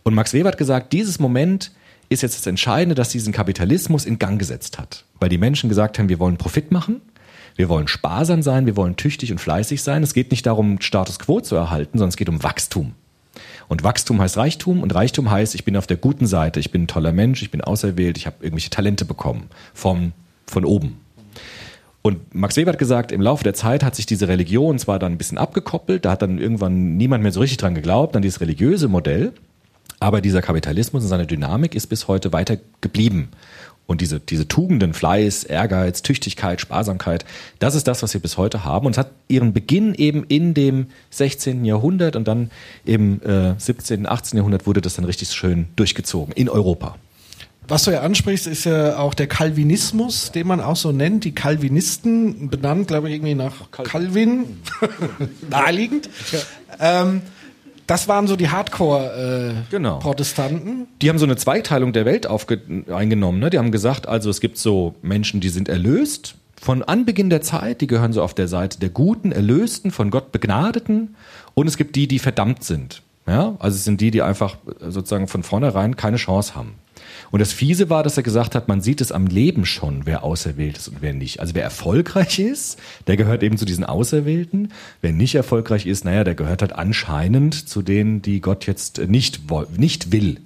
Und 0.04 0.14
Max 0.14 0.34
Weber 0.34 0.50
hat 0.50 0.58
gesagt, 0.58 0.94
dieses 0.94 1.20
Moment 1.20 1.72
ist 2.10 2.22
jetzt 2.22 2.38
das 2.38 2.46
Entscheidende, 2.46 2.96
das 2.96 3.10
diesen 3.10 3.34
Kapitalismus 3.34 4.06
in 4.06 4.20
Gang 4.20 4.38
gesetzt 4.38 4.78
hat. 4.78 5.04
Weil 5.20 5.30
die 5.30 5.38
Menschen 5.38 5.70
gesagt 5.70 5.98
haben, 5.98 6.10
wir 6.10 6.20
wollen 6.20 6.38
Profit 6.38 6.72
machen, 6.72 7.02
wir 7.56 7.70
wollen 7.70 7.88
sparsam 7.88 8.42
sein, 8.42 8.66
wir 8.66 8.76
wollen 8.76 8.98
tüchtig 8.98 9.32
und 9.32 9.40
fleißig 9.40 9.82
sein. 9.82 10.04
Es 10.04 10.14
geht 10.14 10.32
nicht 10.32 10.46
darum, 10.46 10.82
Status 10.82 11.20
quo 11.20 11.40
zu 11.42 11.56
erhalten, 11.56 11.98
sondern 11.98 12.10
es 12.10 12.18
geht 12.18 12.30
um 12.30 12.44
Wachstum. 12.44 12.94
Und 13.68 13.84
Wachstum 13.84 14.22
heißt 14.22 14.38
Reichtum 14.38 14.84
und 14.84 14.94
Reichtum 14.94 15.32
heißt, 15.32 15.56
ich 15.56 15.66
bin 15.66 15.76
auf 15.76 15.88
der 15.88 15.98
guten 15.98 16.28
Seite, 16.28 16.60
ich 16.60 16.72
bin 16.72 16.84
ein 16.84 16.88
toller 16.88 17.12
Mensch, 17.12 17.42
ich 17.42 17.52
bin 17.52 17.62
auserwählt, 17.62 18.18
ich 18.18 18.28
habe 18.28 18.38
irgendwelche 18.42 18.70
Talente 18.70 19.06
bekommen 19.06 19.50
vom, 19.74 20.12
von 20.46 20.66
oben. 20.66 21.00
Und 22.06 22.36
Max 22.36 22.56
Weber 22.56 22.72
hat 22.72 22.78
gesagt, 22.78 23.12
im 23.12 23.20
Laufe 23.20 23.44
der 23.44 23.56
Zeit 23.56 23.84
hat 23.84 23.96
sich 23.96 24.06
diese 24.06 24.28
Religion 24.28 24.78
zwar 24.78 25.00
dann 25.00 25.14
ein 25.14 25.18
bisschen 25.18 25.40
abgekoppelt, 25.40 26.06
da 26.06 26.12
hat 26.12 26.22
dann 26.22 26.38
irgendwann 26.38 26.98
niemand 26.98 27.24
mehr 27.24 27.32
so 27.32 27.40
richtig 27.40 27.58
dran 27.58 27.74
geglaubt, 27.74 28.16
an 28.16 28.22
dieses 28.22 28.42
religiöse 28.42 28.88
Modell, 28.88 29.34
aber 30.00 30.22
dieser 30.22 30.44
Kapitalismus 30.44 31.02
und 31.02 31.10
seine 31.10 31.26
Dynamik 31.26 31.74
ist 31.74 31.88
bis 31.88 32.08
heute 32.08 32.32
weiter 32.32 32.58
geblieben. 32.80 33.30
Und 33.88 34.02
diese, 34.02 34.20
diese 34.20 34.48
Tugenden, 34.48 34.94
Fleiß, 34.94 35.46
Ehrgeiz, 35.46 36.04
Tüchtigkeit, 36.04 36.62
Sparsamkeit, 36.62 37.26
das 37.58 37.74
ist 37.74 37.88
das, 37.88 38.04
was 38.04 38.14
wir 38.14 38.22
bis 38.22 38.38
heute 38.38 38.64
haben. 38.64 38.86
Und 38.86 38.92
es 38.92 38.98
hat 39.00 39.10
ihren 39.28 39.52
Beginn 39.52 39.96
eben 39.96 40.26
in 40.26 40.54
dem 40.54 40.86
16. 41.10 41.66
Jahrhundert 41.66 42.16
und 42.16 42.28
dann 42.28 42.52
im 42.84 43.20
äh, 43.24 43.56
17., 43.58 44.06
18. 44.06 44.38
Jahrhundert 44.38 44.68
wurde 44.68 44.82
das 44.82 44.94
dann 44.94 45.06
richtig 45.06 45.32
schön 45.32 45.70
durchgezogen 45.76 46.36
in 46.36 46.50
Europa. 46.50 46.98
Was 47.68 47.84
du 47.84 47.92
ja 47.92 48.02
ansprichst, 48.02 48.48
ist 48.48 48.66
ja 48.66 48.98
auch 48.98 49.14
der 49.14 49.28
Calvinismus, 49.28 50.32
den 50.32 50.48
man 50.48 50.60
auch 50.62 50.76
so 50.76 50.92
nennt. 50.92 51.24
Die 51.24 51.34
Calvinisten, 51.34 52.50
benannt, 52.50 52.88
glaube 52.88 53.10
ich, 53.10 53.16
irgendwie 53.16 53.36
nach 53.36 53.72
Calvin, 53.72 54.58
naheliegend. 55.50 56.10
Ähm, 56.80 57.22
Das 57.88 58.08
waren 58.08 58.28
so 58.28 58.36
die 58.36 58.50
Hardcore-Protestanten. 58.50 60.66
Genau. 60.66 60.88
Die 61.02 61.10
haben 61.10 61.20
so 61.20 61.26
eine 61.26 61.38
Zweiteilung 61.38 61.94
der 61.94 62.06
Welt 62.06 62.28
eingenommen. 62.92 63.40
Ne? 63.40 63.50
Die 63.52 63.60
haben 63.60 63.72
gesagt, 63.72 64.08
also 64.08 64.30
es 64.30 64.42
gibt 64.42 64.58
so 64.58 64.96
Menschen, 65.02 65.40
die 65.40 65.50
sind 65.50 65.70
erlöst 65.70 66.36
von 66.60 66.82
Anbeginn 66.84 67.30
der 67.30 67.42
Zeit, 67.42 67.82
die 67.82 67.88
gehören 67.88 68.14
so 68.14 68.24
auf 68.24 68.34
der 68.34 68.48
Seite 68.48 68.80
der 68.80 68.90
Guten, 68.90 69.32
Erlösten, 69.32 69.92
von 69.92 70.10
Gott 70.10 70.32
Begnadeten. 70.32 71.16
Und 71.54 71.68
es 71.68 71.78
gibt 71.78 71.96
die, 71.96 72.08
die 72.08 72.18
verdammt 72.18 72.64
sind. 72.64 73.04
Ja, 73.28 73.56
also 73.60 73.76
es 73.76 73.84
sind 73.84 74.02
die, 74.02 74.12
die 74.12 74.22
einfach 74.22 74.58
sozusagen 74.80 75.28
von 75.28 75.44
vornherein 75.44 75.96
keine 75.96 76.18
Chance 76.18 76.56
haben. 76.56 76.74
Und 77.36 77.40
das 77.40 77.52
Fiese 77.52 77.90
war, 77.90 78.02
dass 78.02 78.16
er 78.16 78.24
gesagt 78.24 78.56
hat, 78.56 78.70
man 78.70 78.80
sieht 78.80 79.02
es 79.02 79.12
am 79.12 79.28
Leben 79.28 79.66
schon, 79.66 80.06
wer 80.06 80.24
auserwählt 80.24 80.78
ist 80.78 80.88
und 80.88 81.02
wer 81.02 81.12
nicht. 81.12 81.42
Also 81.42 81.54
wer 81.54 81.64
erfolgreich 81.64 82.40
ist, 82.40 82.80
der 83.08 83.18
gehört 83.18 83.44
eben 83.44 83.58
zu 83.58 83.66
diesen 83.66 83.84
Auserwählten. 83.84 84.72
Wer 85.02 85.12
nicht 85.12 85.36
erfolgreich 85.36 85.86
ist, 85.86 86.06
naja, 86.06 86.24
der 86.24 86.36
gehört 86.36 86.62
halt 86.62 86.72
anscheinend 86.72 87.68
zu 87.68 87.82
denen, 87.82 88.22
die 88.22 88.40
Gott 88.40 88.68
jetzt 88.68 89.00
nicht, 89.00 89.52
nicht 89.78 90.14
will. 90.14 90.40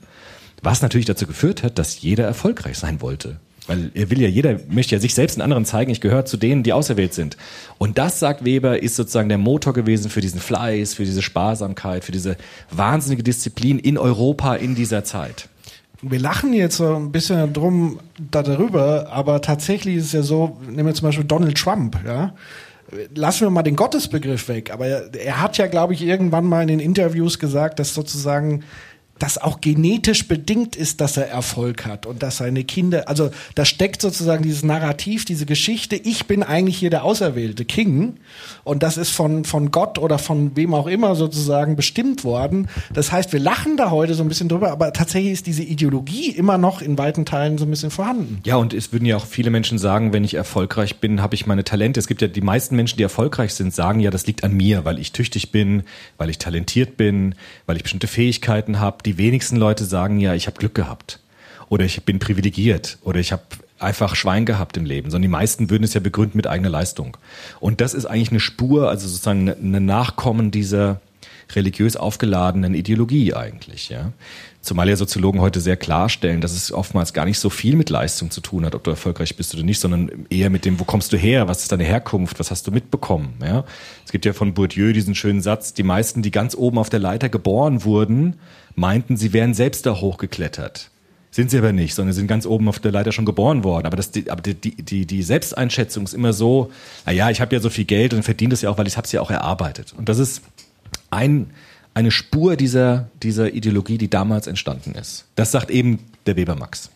Was 0.64 0.82
natürlich 0.82 1.06
dazu 1.06 1.28
geführt 1.28 1.62
hat, 1.62 1.78
dass 1.78 2.02
jeder 2.02 2.24
erfolgreich 2.24 2.80
sein 2.80 3.02
wollte. 3.02 3.38
Weil 3.68 3.92
er 3.94 4.10
will 4.10 4.20
ja, 4.20 4.28
jeder 4.28 4.60
möchte 4.68 4.96
ja 4.96 5.00
sich 5.00 5.14
selbst 5.14 5.36
in 5.36 5.44
anderen 5.44 5.66
zeigen, 5.66 5.92
ich 5.92 6.02
gehöre 6.02 6.26
zu 6.26 6.38
denen, 6.38 6.64
die 6.64 6.74
auserwählt 6.74 7.14
sind. 7.14 7.38
Und 7.78 8.00
das, 8.00 8.18
sagt 8.18 8.46
Weber, 8.46 8.82
ist 8.82 8.96
sozusagen 8.96 9.30
der 9.30 9.38
Motor 9.38 9.74
gewesen 9.74 10.10
für 10.10 10.22
diesen 10.22 10.40
Fleiß, 10.40 10.96
für 10.96 11.06
diese 11.06 11.22
Sparsamkeit, 11.22 12.04
für 12.04 12.12
diese 12.12 12.36
wahnsinnige 12.72 13.22
Disziplin 13.22 13.78
in 13.78 14.00
Europa 14.00 14.56
in 14.56 14.74
dieser 14.74 15.04
Zeit. 15.04 15.50
Wir 16.02 16.20
lachen 16.20 16.54
jetzt 16.54 16.78
so 16.78 16.96
ein 16.96 17.12
bisschen 17.12 17.52
drum 17.52 18.00
darüber, 18.32 19.08
aber 19.12 19.42
tatsächlich 19.42 19.98
ist 19.98 20.06
es 20.06 20.12
ja 20.14 20.22
so, 20.22 20.58
nehmen 20.66 20.88
wir 20.88 20.94
zum 20.94 21.08
Beispiel 21.08 21.26
Donald 21.26 21.58
Trump, 21.58 22.00
ja. 22.06 22.34
Lassen 23.14 23.42
wir 23.42 23.50
mal 23.52 23.62
den 23.62 23.76
Gottesbegriff 23.76 24.48
weg, 24.48 24.72
aber 24.74 24.88
er, 24.88 25.14
er 25.14 25.42
hat 25.42 25.58
ja, 25.58 25.68
glaube 25.68 25.94
ich, 25.94 26.02
irgendwann 26.02 26.46
mal 26.46 26.64
in 26.64 26.70
den 26.70 26.80
Interviews 26.80 27.38
gesagt, 27.38 27.78
dass 27.80 27.94
sozusagen 27.94 28.64
das 29.20 29.38
auch 29.38 29.62
genetisch 29.62 30.28
bedingt 30.28 30.76
ist, 30.76 31.02
dass 31.02 31.18
er 31.18 31.28
Erfolg 31.28 31.86
hat 31.86 32.06
und 32.06 32.24
dass 32.24 32.38
seine 32.38 32.64
Kinder, 32.64 33.08
also 33.08 33.30
da 33.56 33.66
steckt 33.66 34.02
sozusagen 34.02 34.44
dieses 34.44 34.64
Narrativ, 34.64 35.26
diese 35.26 35.46
Geschichte, 35.46 35.96
ich 35.96 36.26
bin 36.26 36.42
eigentlich 36.44 36.78
hier 36.78 36.90
der 36.90 37.04
auserwählte 37.04 37.66
King 37.66 38.16
und 38.64 38.82
das 38.82 38.98
ist 38.98 39.12
von, 39.12 39.44
von 39.46 39.72
Gott 39.72 39.98
oder 40.00 40.18
von 40.18 40.56
wem 40.56 40.74
auch 40.74 40.88
immer 40.88 41.16
sozusagen 41.16 41.76
bestimmt 41.76 42.24
worden. 42.24 42.68
Das 42.94 43.12
heißt, 43.12 43.34
wir 43.34 43.40
lachen 43.40 43.78
da 43.78 43.92
heute 43.92 44.14
so 44.14 44.24
ein 44.24 44.30
bisschen 44.30 44.50
drüber, 44.50 44.72
aber 44.72 44.94
tatsächlich 44.94 45.34
ist 45.34 45.48
diese 45.48 45.64
Ideologie 45.64 46.32
immer 46.32 46.58
noch 46.58 46.82
in 46.82 46.98
weiten 46.98 47.26
Teilen 47.26 47.58
so 47.58 47.66
ein 47.66 47.70
bisschen 47.70 47.92
vorhanden. 47.92 48.42
Ja, 48.46 48.56
und 48.56 48.74
es 48.74 48.94
würden 48.94 49.06
ja 49.06 49.18
auch 49.18 49.26
viele 49.26 49.50
Menschen 49.50 49.78
sagen, 49.78 50.14
wenn 50.14 50.24
ich 50.24 50.34
erfolgreich 50.34 50.98
bin, 51.00 51.22
habe 51.22 51.36
ich 51.36 51.46
meine 51.46 51.64
Talente. 51.64 52.00
Es 52.00 52.08
gibt 52.08 52.22
ja 52.22 52.28
die 52.28 52.42
meisten 52.42 52.76
Menschen, 52.76 52.98
die 52.98 53.04
erfolgreich 53.04 53.54
sind, 53.54 53.74
sagen 53.74 54.00
ja, 54.00 54.12
das 54.12 54.26
liegt 54.28 54.44
an 54.44 54.54
mir, 54.54 54.86
weil 54.86 55.00
ich 55.00 55.12
tüchtig 55.12 55.52
bin, 55.52 55.84
weil 56.18 56.30
ich 56.30 56.38
talentiert 56.38 56.98
bin, 56.98 57.36
weil 57.66 57.76
ich 57.76 57.84
bestimmte 57.84 58.08
Fähigkeiten 58.08 58.80
habe 58.80 59.04
die 59.10 59.18
wenigsten 59.18 59.56
Leute 59.56 59.86
sagen 59.86 60.20
ja, 60.20 60.36
ich 60.36 60.46
habe 60.46 60.60
Glück 60.60 60.76
gehabt 60.76 61.20
oder 61.68 61.84
ich 61.84 62.04
bin 62.04 62.20
privilegiert 62.20 63.00
oder 63.02 63.20
ich 63.20 63.32
habe 63.32 63.42
einfach 63.80 64.16
Schwein 64.16 64.46
gehabt 64.46 64.78
im 64.78 64.86
Leben, 64.86 65.10
sondern 65.10 65.24
die 65.24 65.36
meisten 65.36 65.72
würden 65.72 65.84
es 65.84 65.96
ja 65.96 66.00
begründen 66.00 66.38
mit 66.38 66.46
eigener 66.46 66.70
Leistung. 66.70 67.18
Und 67.60 67.82
das 67.82 67.96
ist 67.96 68.06
eigentlich 68.06 68.30
eine 68.30 68.40
Spur, 68.40 68.88
also 68.88 69.08
sozusagen 69.08 69.50
eine 69.50 69.82
Nachkommen 69.82 70.52
dieser 70.52 71.02
religiös 71.56 71.96
aufgeladenen 71.96 72.76
Ideologie 72.76 73.34
eigentlich, 73.34 73.90
ja. 73.90 74.12
Zumal 74.62 74.90
ja 74.90 74.96
Soziologen 74.96 75.42
heute 75.42 75.60
sehr 75.60 75.78
klarstellen, 75.78 76.42
dass 76.42 76.52
es 76.52 76.72
oftmals 76.72 77.14
gar 77.14 77.26
nicht 77.26 77.40
so 77.40 77.50
viel 77.50 77.76
mit 77.76 77.90
Leistung 77.90 78.30
zu 78.30 78.42
tun 78.42 78.64
hat, 78.64 78.76
ob 78.76 78.84
du 78.84 78.92
erfolgreich 78.92 79.36
bist 79.38 79.56
oder 79.56 79.64
nicht, 79.64 79.80
sondern 79.80 80.28
eher 80.30 80.52
mit 80.52 80.66
dem, 80.66 80.80
wo 80.80 80.84
kommst 80.84 81.12
du 81.14 81.18
her, 81.18 81.48
was 81.48 81.62
ist 81.62 81.72
deine 81.72 81.86
Herkunft, 81.86 82.40
was 82.40 82.52
hast 82.52 82.68
du 82.68 82.72
mitbekommen. 82.72 83.34
Ja? 83.42 83.64
Es 84.06 84.12
gibt 84.12 84.26
ja 84.26 84.34
von 84.34 84.54
Bourdieu 84.54 84.94
diesen 84.94 85.16
schönen 85.16 85.42
Satz, 85.42 85.74
die 85.74 85.82
meisten, 85.82 86.22
die 86.22 86.30
ganz 86.30 86.54
oben 86.56 86.78
auf 86.78 86.90
der 86.90 87.00
Leiter 87.00 87.30
geboren 87.30 87.84
wurden, 87.84 88.36
meinten, 88.76 89.18
sie 89.18 89.34
wären 89.34 89.54
selbst 89.54 89.86
da 89.86 89.96
hochgeklettert. 89.96 90.90
Sind 91.32 91.52
sie 91.52 91.60
aber 91.60 91.74
nicht, 91.74 91.94
sondern 91.94 92.14
sind 92.14 92.28
ganz 92.28 92.46
oben 92.46 92.68
auf 92.70 92.80
der 92.80 92.92
Leiter 92.92 93.12
schon 93.12 93.26
geboren 93.26 93.64
worden. 93.64 93.86
Aber, 93.86 93.96
das, 93.96 94.12
die, 94.12 94.32
aber 94.32 94.42
die, 94.42 94.56
die, 94.56 95.06
die 95.06 95.24
Selbsteinschätzung 95.24 96.06
ist 96.06 96.14
immer 96.14 96.34
so, 96.34 96.72
naja, 97.06 97.30
ich 97.30 97.40
habe 97.40 97.56
ja 97.56 97.62
so 97.62 97.70
viel 97.70 97.86
Geld 97.86 98.14
und 98.14 98.24
verdiene 98.24 98.52
das 98.52 98.62
ja 98.62 98.70
auch, 98.70 98.78
weil 98.78 98.88
ich 98.88 98.98
habe 98.98 99.06
es 99.06 99.12
ja 99.12 99.22
auch 99.22 99.30
erarbeitet. 99.30 99.94
Und 99.96 100.10
das 100.10 100.18
ist 100.18 100.42
ein 101.12 101.52
eine 101.94 102.12
Spur 102.12 102.56
dieser, 102.56 103.10
dieser 103.22 103.54
Ideologie, 103.54 103.98
die 103.98 104.10
damals 104.10 104.48
entstanden 104.48 104.96
ist. 104.96 105.26
Das 105.36 105.52
sagt 105.52 105.70
eben 105.70 106.00
der 106.26 106.36
Weber 106.36 106.56
Max. 106.56 106.90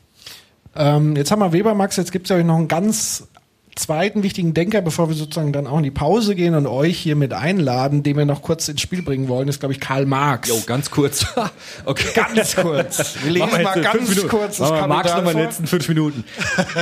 Ähm, 0.76 1.16
jetzt 1.16 1.30
haben 1.30 1.40
wir 1.40 1.52
Weber 1.52 1.76
Max, 1.76 1.98
jetzt 1.98 2.12
gibt 2.12 2.28
es 2.28 2.30
ja 2.30 2.44
noch 2.44 2.58
einen 2.58 2.68
ganz 2.68 3.28
zweiten 3.76 4.24
wichtigen 4.24 4.54
Denker, 4.54 4.82
bevor 4.82 5.10
wir 5.10 5.16
sozusagen 5.16 5.54
dann 5.54 5.68
auch 5.68 5.78
in 5.78 5.84
die 5.84 5.92
Pause 5.92 6.36
gehen 6.36 6.56
und 6.56 6.68
euch 6.68 6.98
hier 6.98 7.16
mit 7.16 7.34
einladen, 7.34 8.04
den 8.04 8.18
wir 8.18 8.26
noch 8.26 8.42
kurz 8.42 8.68
ins 8.68 8.82
Spiel 8.82 9.02
bringen 9.02 9.28
wollen, 9.28 9.48
ist, 9.48 9.60
glaube 9.60 9.74
ich, 9.74 9.80
Karl 9.80 10.06
Marx. 10.06 10.50
Jo, 10.50 10.62
ganz 10.66 10.92
kurz. 10.92 11.26
okay. 11.86 12.08
Ganz 12.14 12.56
kurz. 12.56 13.16
Wir 13.24 13.32
lesen 13.32 13.64
mal 13.64 13.82
ganz 13.82 14.28
kurz 14.28 14.58
das 14.58 14.70
Marx 14.70 15.14
nochmal 15.14 15.32
in 15.34 15.38
den 15.38 15.46
letzten 15.46 15.68
fünf 15.68 15.88
Minuten. 15.88 16.24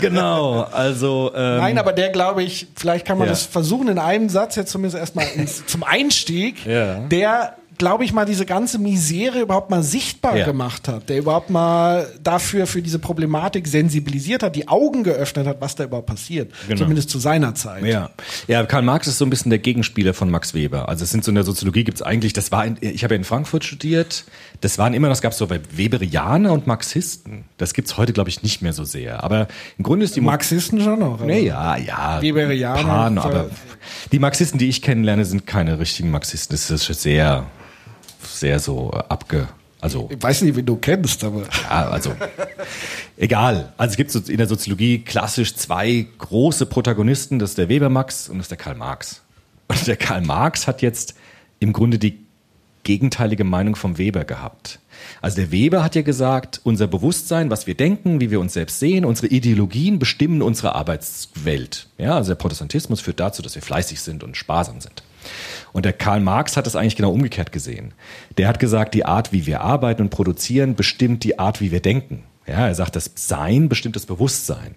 genau, 0.02 0.62
also... 0.62 1.32
Ähm, 1.36 1.58
Nein, 1.58 1.78
aber 1.78 1.94
der, 1.94 2.10
glaube 2.10 2.44
ich, 2.44 2.68
vielleicht 2.76 3.06
kann 3.06 3.18
man 3.18 3.28
ja. 3.28 3.34
das 3.34 3.46
versuchen 3.46 3.88
in 3.88 4.00
einem 4.00 4.30
Satz 4.30 4.56
jetzt 4.56 4.72
zumindest 4.72 4.98
erstmal 4.98 5.28
ins, 5.36 5.66
zum 5.66 5.84
Einstieg. 5.84 6.66
Ja. 6.66 7.00
Der 7.00 7.56
glaube 7.82 8.04
ich, 8.04 8.14
mal 8.14 8.26
diese 8.26 8.46
ganze 8.46 8.78
Misere 8.78 9.40
überhaupt 9.40 9.72
mal 9.72 9.82
sichtbar 9.82 10.38
ja. 10.38 10.46
gemacht 10.46 10.88
hat, 10.88 11.10
der 11.10 11.18
überhaupt 11.18 11.50
mal 11.50 12.08
dafür, 12.22 12.68
für 12.68 12.80
diese 12.84 13.00
Problematik 13.00 13.68
sensibilisiert 13.68 14.44
hat, 14.44 14.56
die 14.56 14.68
Augen 14.68 15.04
geöffnet 15.04 15.48
hat, 15.48 15.62
was 15.62 15.74
da 15.74 15.86
überhaupt 15.86 16.06
passiert. 16.06 16.52
Genau. 16.68 16.78
Zumindest 16.78 17.10
zu 17.10 17.18
seiner 17.18 17.56
Zeit. 17.56 17.84
Ja. 17.84 18.12
ja, 18.48 18.64
Karl 18.66 18.84
Marx 18.84 19.08
ist 19.08 19.18
so 19.18 19.26
ein 19.26 19.32
bisschen 19.32 19.50
der 19.50 19.58
Gegenspieler 19.58 20.14
von 20.14 20.30
Max 20.30 20.54
Weber. 20.54 20.90
Also 20.90 21.04
es 21.04 21.10
sind 21.10 21.24
so 21.24 21.32
in 21.32 21.36
der 21.36 21.44
Soziologie 21.44 21.84
gibt 21.84 21.98
es 21.98 22.04
eigentlich, 22.04 22.34
das 22.34 22.52
war, 22.52 22.68
in, 22.68 22.78
ich 22.82 23.04
habe 23.04 23.16
ja 23.16 23.18
in 23.18 23.24
Frankfurt 23.24 23.64
studiert, 23.64 24.26
das 24.62 24.78
waren 24.78 24.94
immer, 24.94 25.10
das 25.10 25.24
gab 25.24 25.32
es 25.32 25.40
so 25.40 25.50
Weberianer 25.50 26.54
und 26.54 26.68
Marxisten. 26.68 27.46
Das 27.58 27.74
gibt 27.74 27.88
es 27.88 27.98
heute, 27.98 28.14
glaube 28.14 28.30
ich, 28.30 28.44
nicht 28.44 28.62
mehr 28.62 28.74
so 28.74 28.84
sehr. 28.84 29.24
Aber 29.24 29.48
im 29.80 29.84
Grunde 29.84 30.06
ist 30.06 30.16
die... 30.16 30.22
Marxisten 30.22 30.80
schon 30.82 31.00
noch. 31.00 31.26
Nee, 31.26 31.48
ja, 31.48 31.78
ja. 31.78 32.22
Weberianer. 32.22 32.84
Paar, 32.84 33.26
aber 33.26 33.50
die 34.12 34.20
Marxisten, 34.20 34.60
die 34.60 34.70
ich 34.70 34.84
kennenlerne, 34.84 35.26
sind 35.26 35.48
keine 35.48 35.80
richtigen 35.80 36.12
Marxisten. 36.12 36.54
Das 36.54 36.70
ist 36.70 37.02
sehr 37.02 37.48
sehr 38.42 38.60
so 38.60 38.92
abge, 38.92 39.48
also. 39.82 40.10
Ich 40.12 40.22
weiß 40.22 40.44
nicht, 40.44 40.56
wie 40.56 40.64
du 40.64 40.76
kennst, 40.76 41.24
aber. 41.24 41.44
Ja, 41.64 41.90
also. 41.90 42.14
egal. 43.18 43.74
Also 43.78 43.92
es 43.92 43.98
gibt 43.98 44.12
so 44.12 44.20
in 44.20 44.38
der 44.38 44.48
Soziologie 44.48 45.00
klassisch 45.00 45.56
zwei 45.56 46.06
große 46.20 46.68
Protagonisten. 46.68 47.40
Das 47.40 47.52
ist 47.52 47.58
der 47.58 47.68
Weber 47.68 47.90
Max 47.90 48.30
und 48.30 48.38
das 48.38 48.46
ist 48.46 48.52
der 48.52 48.58
Karl 48.58 48.76
Marx. 48.76 49.22
Und 49.68 49.88
der 49.88 49.98
Karl 49.98 50.22
Marx 50.22 50.68
hat 50.68 50.84
jetzt 50.84 51.16
im 51.60 51.74
Grunde 51.74 51.98
die 51.98 52.20
gegenteilige 52.84 53.44
Meinung 53.44 53.76
vom 53.76 53.98
Weber 53.98 54.24
gehabt. 54.24 54.80
Also 55.22 55.38
der 55.38 55.52
Weber 55.52 55.84
hat 55.84 55.96
ja 55.96 56.02
gesagt, 56.02 56.62
unser 56.64 56.88
Bewusstsein, 56.88 57.50
was 57.50 57.68
wir 57.68 57.76
denken, 57.76 58.20
wie 58.20 58.32
wir 58.32 58.40
uns 58.40 58.54
selbst 58.54 58.80
sehen, 58.80 59.06
unsere 59.06 59.28
Ideologien 59.28 59.98
bestimmen 59.98 60.42
unsere 60.42 60.76
Arbeitswelt. 60.76 61.88
Ja, 61.98 62.16
also 62.16 62.32
der 62.32 62.36
Protestantismus 62.36 63.02
führt 63.02 63.20
dazu, 63.20 63.42
dass 63.42 63.56
wir 63.56 63.62
fleißig 63.62 64.02
sind 64.02 64.24
und 64.24 64.38
sparsam 64.38 64.82
sind. 64.82 65.04
Und 65.74 65.86
der 65.86 65.94
Karl 65.94 66.20
Marx 66.20 66.58
hat 66.58 66.68
es 66.68 66.76
eigentlich 66.76 66.96
genau 66.96 67.12
umgekehrt 67.12 67.52
gesehen. 67.52 67.94
Der 68.38 68.48
hat 68.48 68.60
gesagt, 68.60 68.94
die 68.94 69.06
Art, 69.06 69.32
wie 69.32 69.46
wir 69.46 69.62
arbeiten 69.62 70.04
und 70.04 70.10
produzieren, 70.10 70.76
bestimmt 70.76 71.24
die 71.24 71.40
Art, 71.40 71.62
wie 71.62 71.72
wir 71.72 71.82
denken. 71.82 72.24
Ja, 72.48 72.68
er 72.68 72.76
sagt, 72.76 72.96
das 72.96 73.12
Sein 73.16 73.70
bestimmt 73.70 73.96
das 73.96 74.06
Bewusstsein. 74.06 74.76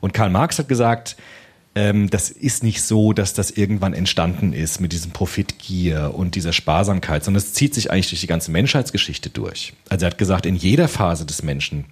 Und 0.00 0.12
Karl 0.12 0.30
Marx 0.30 0.58
hat 0.58 0.68
gesagt, 0.68 1.16
ähm, 1.74 2.10
das 2.10 2.30
ist 2.30 2.62
nicht 2.62 2.82
so, 2.82 3.12
dass 3.12 3.34
das 3.34 3.50
irgendwann 3.50 3.94
entstanden 3.94 4.52
ist 4.52 4.80
mit 4.80 4.92
diesem 4.92 5.12
Profitgier 5.12 6.12
und 6.14 6.34
dieser 6.34 6.52
Sparsamkeit, 6.52 7.24
sondern 7.24 7.38
es 7.38 7.52
zieht 7.52 7.74
sich 7.74 7.90
eigentlich 7.90 8.08
durch 8.08 8.20
die 8.20 8.26
ganze 8.26 8.50
Menschheitsgeschichte 8.50 9.30
durch. 9.30 9.74
Also 9.88 10.04
er 10.04 10.10
hat 10.10 10.18
gesagt, 10.18 10.46
in 10.46 10.56
jeder 10.56 10.88
Phase 10.88 11.24
des 11.24 11.42
Menschen 11.42 11.84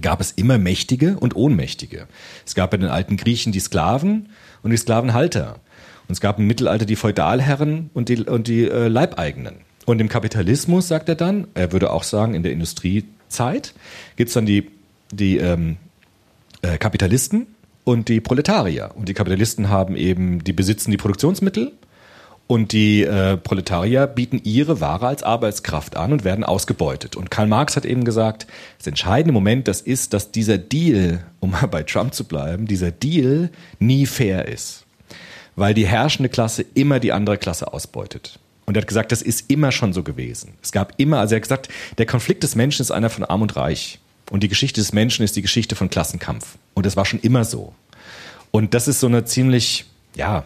gab 0.00 0.20
es 0.20 0.32
immer 0.32 0.58
Mächtige 0.58 1.18
und 1.18 1.36
Ohnmächtige. 1.36 2.06
Es 2.46 2.54
gab 2.54 2.70
bei 2.70 2.76
den 2.76 2.88
alten 2.88 3.16
Griechen 3.16 3.52
die 3.52 3.60
Sklaven 3.60 4.28
und 4.62 4.70
die 4.70 4.76
Sklavenhalter. 4.76 5.60
Und 6.08 6.12
es 6.12 6.20
gab 6.20 6.38
im 6.38 6.46
Mittelalter 6.46 6.84
die 6.84 6.96
Feudalherren 6.96 7.90
und 7.94 8.08
die, 8.08 8.22
und 8.22 8.48
die 8.48 8.68
äh, 8.68 8.88
Leibeigenen. 8.88 9.56
Und 9.84 10.00
im 10.00 10.08
Kapitalismus, 10.08 10.88
sagt 10.88 11.08
er 11.08 11.14
dann, 11.14 11.48
er 11.54 11.72
würde 11.72 11.90
auch 11.90 12.04
sagen, 12.04 12.34
in 12.34 12.42
der 12.42 12.52
Industriezeit, 12.52 13.74
gibt 14.16 14.28
es 14.28 14.34
dann 14.34 14.46
die, 14.46 14.70
die 15.10 15.38
ähm, 15.38 15.76
äh, 16.62 16.78
Kapitalisten 16.78 17.46
und 17.84 18.08
die 18.08 18.20
Proletarier. 18.20 18.90
Und 18.94 19.08
die 19.08 19.14
Kapitalisten 19.14 19.68
haben 19.68 19.96
eben, 19.96 20.44
die 20.44 20.52
besitzen 20.52 20.90
die 20.90 20.96
Produktionsmittel 20.96 21.72
und 22.46 22.72
die 22.72 23.02
äh, 23.02 23.36
Proletarier 23.36 24.06
bieten 24.06 24.40
ihre 24.44 24.80
Ware 24.80 25.06
als 25.06 25.22
Arbeitskraft 25.22 25.96
an 25.96 26.12
und 26.12 26.24
werden 26.24 26.44
ausgebeutet. 26.44 27.16
Und 27.16 27.30
Karl 27.30 27.46
Marx 27.46 27.76
hat 27.76 27.84
eben 27.84 28.04
gesagt, 28.04 28.46
das 28.78 28.86
entscheidende 28.86 29.32
Moment, 29.32 29.68
das 29.68 29.80
ist, 29.80 30.12
dass 30.12 30.32
dieser 30.32 30.58
Deal, 30.58 31.24
um 31.40 31.52
mal 31.52 31.66
bei 31.66 31.82
Trump 31.82 32.14
zu 32.14 32.24
bleiben, 32.24 32.66
dieser 32.66 32.90
Deal 32.90 33.50
nie 33.78 34.06
fair 34.06 34.48
ist. 34.48 34.81
Weil 35.56 35.74
die 35.74 35.86
herrschende 35.86 36.28
Klasse 36.28 36.64
immer 36.74 36.98
die 37.00 37.12
andere 37.12 37.38
Klasse 37.38 37.72
ausbeutet. 37.72 38.38
Und 38.64 38.76
er 38.76 38.82
hat 38.82 38.88
gesagt, 38.88 39.12
das 39.12 39.22
ist 39.22 39.50
immer 39.50 39.72
schon 39.72 39.92
so 39.92 40.02
gewesen. 40.02 40.54
Es 40.62 40.72
gab 40.72 40.94
immer, 40.98 41.18
also 41.18 41.34
er 41.34 41.36
hat 41.36 41.42
gesagt, 41.42 41.68
der 41.98 42.06
Konflikt 42.06 42.42
des 42.42 42.54
Menschen 42.54 42.82
ist 42.82 42.90
einer 42.90 43.10
von 43.10 43.24
Arm 43.24 43.42
und 43.42 43.56
Reich. 43.56 43.98
Und 44.30 44.42
die 44.42 44.48
Geschichte 44.48 44.80
des 44.80 44.92
Menschen 44.92 45.24
ist 45.24 45.36
die 45.36 45.42
Geschichte 45.42 45.74
von 45.76 45.90
Klassenkampf. 45.90 46.56
Und 46.74 46.86
das 46.86 46.96
war 46.96 47.04
schon 47.04 47.20
immer 47.20 47.44
so. 47.44 47.74
Und 48.50 48.74
das 48.74 48.88
ist 48.88 49.00
so 49.00 49.06
eine 49.06 49.24
ziemlich, 49.24 49.86
ja, 50.14 50.44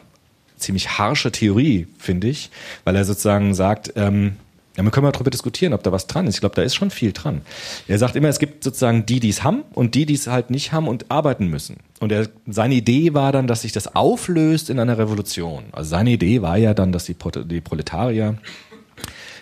ziemlich 0.56 0.98
harsche 0.98 1.30
Theorie, 1.30 1.86
finde 1.98 2.28
ich, 2.28 2.50
weil 2.84 2.96
er 2.96 3.04
sozusagen 3.04 3.54
sagt, 3.54 3.92
ähm, 3.96 4.36
Ja, 4.76 4.82
man 4.82 4.92
kann 4.92 5.02
mal 5.02 5.12
darüber 5.12 5.30
diskutieren, 5.30 5.72
ob 5.72 5.82
da 5.82 5.92
was 5.92 6.06
dran 6.06 6.26
ist. 6.26 6.34
Ich 6.34 6.40
glaube, 6.40 6.54
da 6.54 6.62
ist 6.62 6.74
schon 6.74 6.90
viel 6.90 7.12
dran. 7.12 7.40
Er 7.88 7.98
sagt 7.98 8.14
immer, 8.14 8.28
es 8.28 8.38
gibt 8.38 8.62
sozusagen 8.62 9.06
die, 9.06 9.20
die 9.20 9.30
es 9.30 9.42
haben 9.42 9.62
und 9.72 9.94
die, 9.94 10.04
die 10.04 10.14
es 10.14 10.26
halt 10.26 10.50
nicht 10.50 10.72
haben 10.72 10.86
und 10.86 11.10
arbeiten 11.10 11.48
müssen. 11.48 11.78
Und 12.00 12.12
er, 12.12 12.28
seine 12.46 12.74
Idee 12.74 13.14
war 13.14 13.32
dann, 13.32 13.46
dass 13.46 13.62
sich 13.62 13.72
das 13.72 13.94
auflöst 13.94 14.68
in 14.68 14.78
einer 14.78 14.98
Revolution. 14.98 15.64
Also 15.72 15.90
seine 15.90 16.10
Idee 16.10 16.42
war 16.42 16.58
ja 16.58 16.74
dann, 16.74 16.92
dass 16.92 17.04
die, 17.04 17.16
die 17.46 17.60
Proletarier 17.60 18.36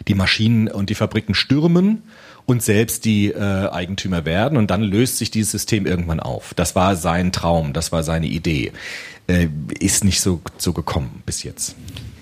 die 0.08 0.14
Maschinen 0.14 0.68
und 0.68 0.90
die 0.90 0.94
Fabriken 0.94 1.34
stürmen 1.34 2.02
und 2.46 2.62
selbst 2.62 3.04
die 3.04 3.28
äh, 3.28 3.68
Eigentümer 3.70 4.24
werden 4.24 4.58
und 4.58 4.70
dann 4.70 4.82
löst 4.82 5.18
sich 5.18 5.30
dieses 5.30 5.52
System 5.52 5.86
irgendwann 5.86 6.20
auf. 6.20 6.52
Das 6.54 6.74
war 6.74 6.96
sein 6.96 7.32
Traum, 7.32 7.72
das 7.72 7.92
war 7.92 8.02
seine 8.02 8.26
Idee. 8.26 8.72
Äh, 9.26 9.48
ist 9.78 10.04
nicht 10.04 10.20
so, 10.20 10.40
so 10.58 10.72
gekommen 10.72 11.22
bis 11.24 11.42
jetzt. 11.42 11.74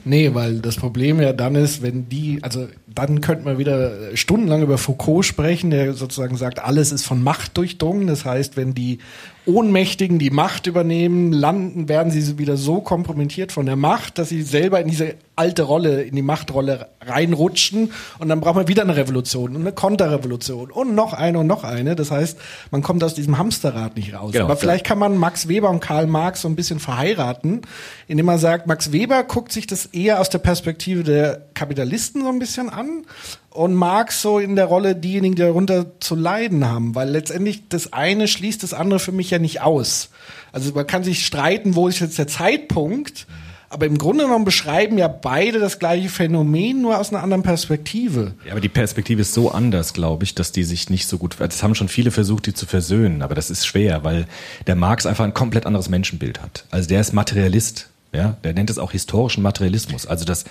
Nee, 0.04 0.34
weil 0.34 0.58
das 0.58 0.76
Problem 0.76 1.20
ja 1.20 1.32
dann 1.32 1.54
ist, 1.54 1.82
wenn 1.82 2.08
die, 2.08 2.38
also 2.42 2.66
dann 2.92 3.20
könnte 3.20 3.44
man 3.44 3.58
wieder 3.58 4.16
stundenlang 4.16 4.62
über 4.62 4.78
Foucault 4.78 5.24
sprechen, 5.24 5.70
der 5.70 5.94
sozusagen 5.94 6.36
sagt, 6.36 6.58
alles 6.58 6.90
ist 6.92 7.04
von 7.04 7.22
Macht 7.22 7.56
durchdrungen. 7.56 8.08
Das 8.08 8.24
heißt, 8.24 8.56
wenn 8.56 8.74
die 8.74 8.98
Ohnmächtigen 9.44 10.18
die 10.20 10.30
Macht 10.30 10.68
übernehmen, 10.68 11.32
landen, 11.32 11.88
werden 11.88 12.12
sie 12.12 12.38
wieder 12.38 12.56
so 12.56 12.80
kompromittiert 12.80 13.50
von 13.50 13.66
der 13.66 13.74
Macht, 13.74 14.18
dass 14.18 14.28
sie 14.28 14.42
selber 14.42 14.80
in 14.80 14.88
diese 14.88 15.14
alte 15.34 15.62
Rolle, 15.62 16.02
in 16.02 16.14
die 16.14 16.22
Machtrolle 16.22 16.88
reinrutschen 17.00 17.90
und 18.18 18.28
dann 18.28 18.40
braucht 18.40 18.54
man 18.54 18.68
wieder 18.68 18.82
eine 18.82 18.96
Revolution 18.96 19.56
und 19.56 19.62
eine 19.62 19.72
Konterrevolution 19.72 20.70
und 20.70 20.94
noch 20.94 21.12
eine 21.12 21.40
und 21.40 21.48
noch 21.48 21.64
eine. 21.64 21.96
Das 21.96 22.10
heißt, 22.10 22.38
man 22.70 22.82
kommt 22.82 23.02
aus 23.02 23.14
diesem 23.14 23.38
Hamsterrad 23.38 23.96
nicht 23.96 24.14
raus. 24.14 24.32
Genau. 24.32 24.44
Aber 24.44 24.56
vielleicht 24.56 24.84
kann 24.84 24.98
man 24.98 25.16
Max 25.16 25.48
Weber 25.48 25.70
und 25.70 25.80
Karl 25.80 26.06
Marx 26.06 26.42
so 26.42 26.48
ein 26.48 26.54
bisschen 26.54 26.78
verheiraten, 26.78 27.62
indem 28.06 28.26
man 28.26 28.38
sagt, 28.38 28.66
Max 28.68 28.92
Weber 28.92 29.24
guckt 29.24 29.50
sich 29.52 29.66
das 29.66 29.86
eher 29.86 30.20
aus 30.20 30.30
der 30.30 30.38
Perspektive 30.38 31.02
der 31.02 31.48
Kapitalisten 31.62 32.22
so 32.22 32.28
ein 32.28 32.40
bisschen 32.40 32.70
an 32.70 33.04
und 33.50 33.74
Marx 33.74 34.20
so 34.20 34.40
in 34.40 34.56
der 34.56 34.64
Rolle 34.64 34.96
diejenigen, 34.96 35.36
die 35.36 35.42
darunter 35.42 36.00
zu 36.00 36.16
leiden 36.16 36.68
haben, 36.68 36.96
weil 36.96 37.08
letztendlich 37.08 37.68
das 37.68 37.92
eine 37.92 38.26
schließt 38.26 38.64
das 38.64 38.74
andere 38.74 38.98
für 38.98 39.12
mich 39.12 39.30
ja 39.30 39.38
nicht 39.38 39.60
aus. 39.60 40.10
Also 40.50 40.72
man 40.72 40.88
kann 40.88 41.04
sich 41.04 41.24
streiten, 41.24 41.76
wo 41.76 41.86
ist 41.86 42.00
jetzt 42.00 42.18
der 42.18 42.26
Zeitpunkt, 42.26 43.28
aber 43.68 43.86
im 43.86 43.96
Grunde 43.96 44.24
genommen 44.24 44.44
beschreiben 44.44 44.98
ja 44.98 45.06
beide 45.06 45.60
das 45.60 45.78
gleiche 45.78 46.08
Phänomen, 46.08 46.82
nur 46.82 46.98
aus 46.98 47.10
einer 47.10 47.22
anderen 47.22 47.44
Perspektive. 47.44 48.34
Ja, 48.44 48.50
aber 48.50 48.60
die 48.60 48.68
Perspektive 48.68 49.22
ist 49.22 49.32
so 49.32 49.52
anders, 49.52 49.92
glaube 49.92 50.24
ich, 50.24 50.34
dass 50.34 50.50
die 50.50 50.64
sich 50.64 50.90
nicht 50.90 51.06
so 51.06 51.16
gut. 51.16 51.36
Das 51.38 51.62
haben 51.62 51.76
schon 51.76 51.86
viele 51.86 52.10
versucht, 52.10 52.46
die 52.46 52.54
zu 52.54 52.66
versöhnen, 52.66 53.22
aber 53.22 53.36
das 53.36 53.50
ist 53.50 53.66
schwer, 53.68 54.02
weil 54.02 54.26
der 54.66 54.74
Marx 54.74 55.06
einfach 55.06 55.24
ein 55.24 55.32
komplett 55.32 55.64
anderes 55.64 55.88
Menschenbild 55.88 56.42
hat. 56.42 56.64
Also 56.72 56.88
der 56.88 57.00
ist 57.00 57.12
Materialist, 57.12 57.88
ja, 58.12 58.36
der 58.44 58.52
nennt 58.52 58.68
es 58.68 58.78
auch 58.78 58.92
historischen 58.92 59.42
Materialismus. 59.42 60.06
Also 60.06 60.24
das 60.24 60.44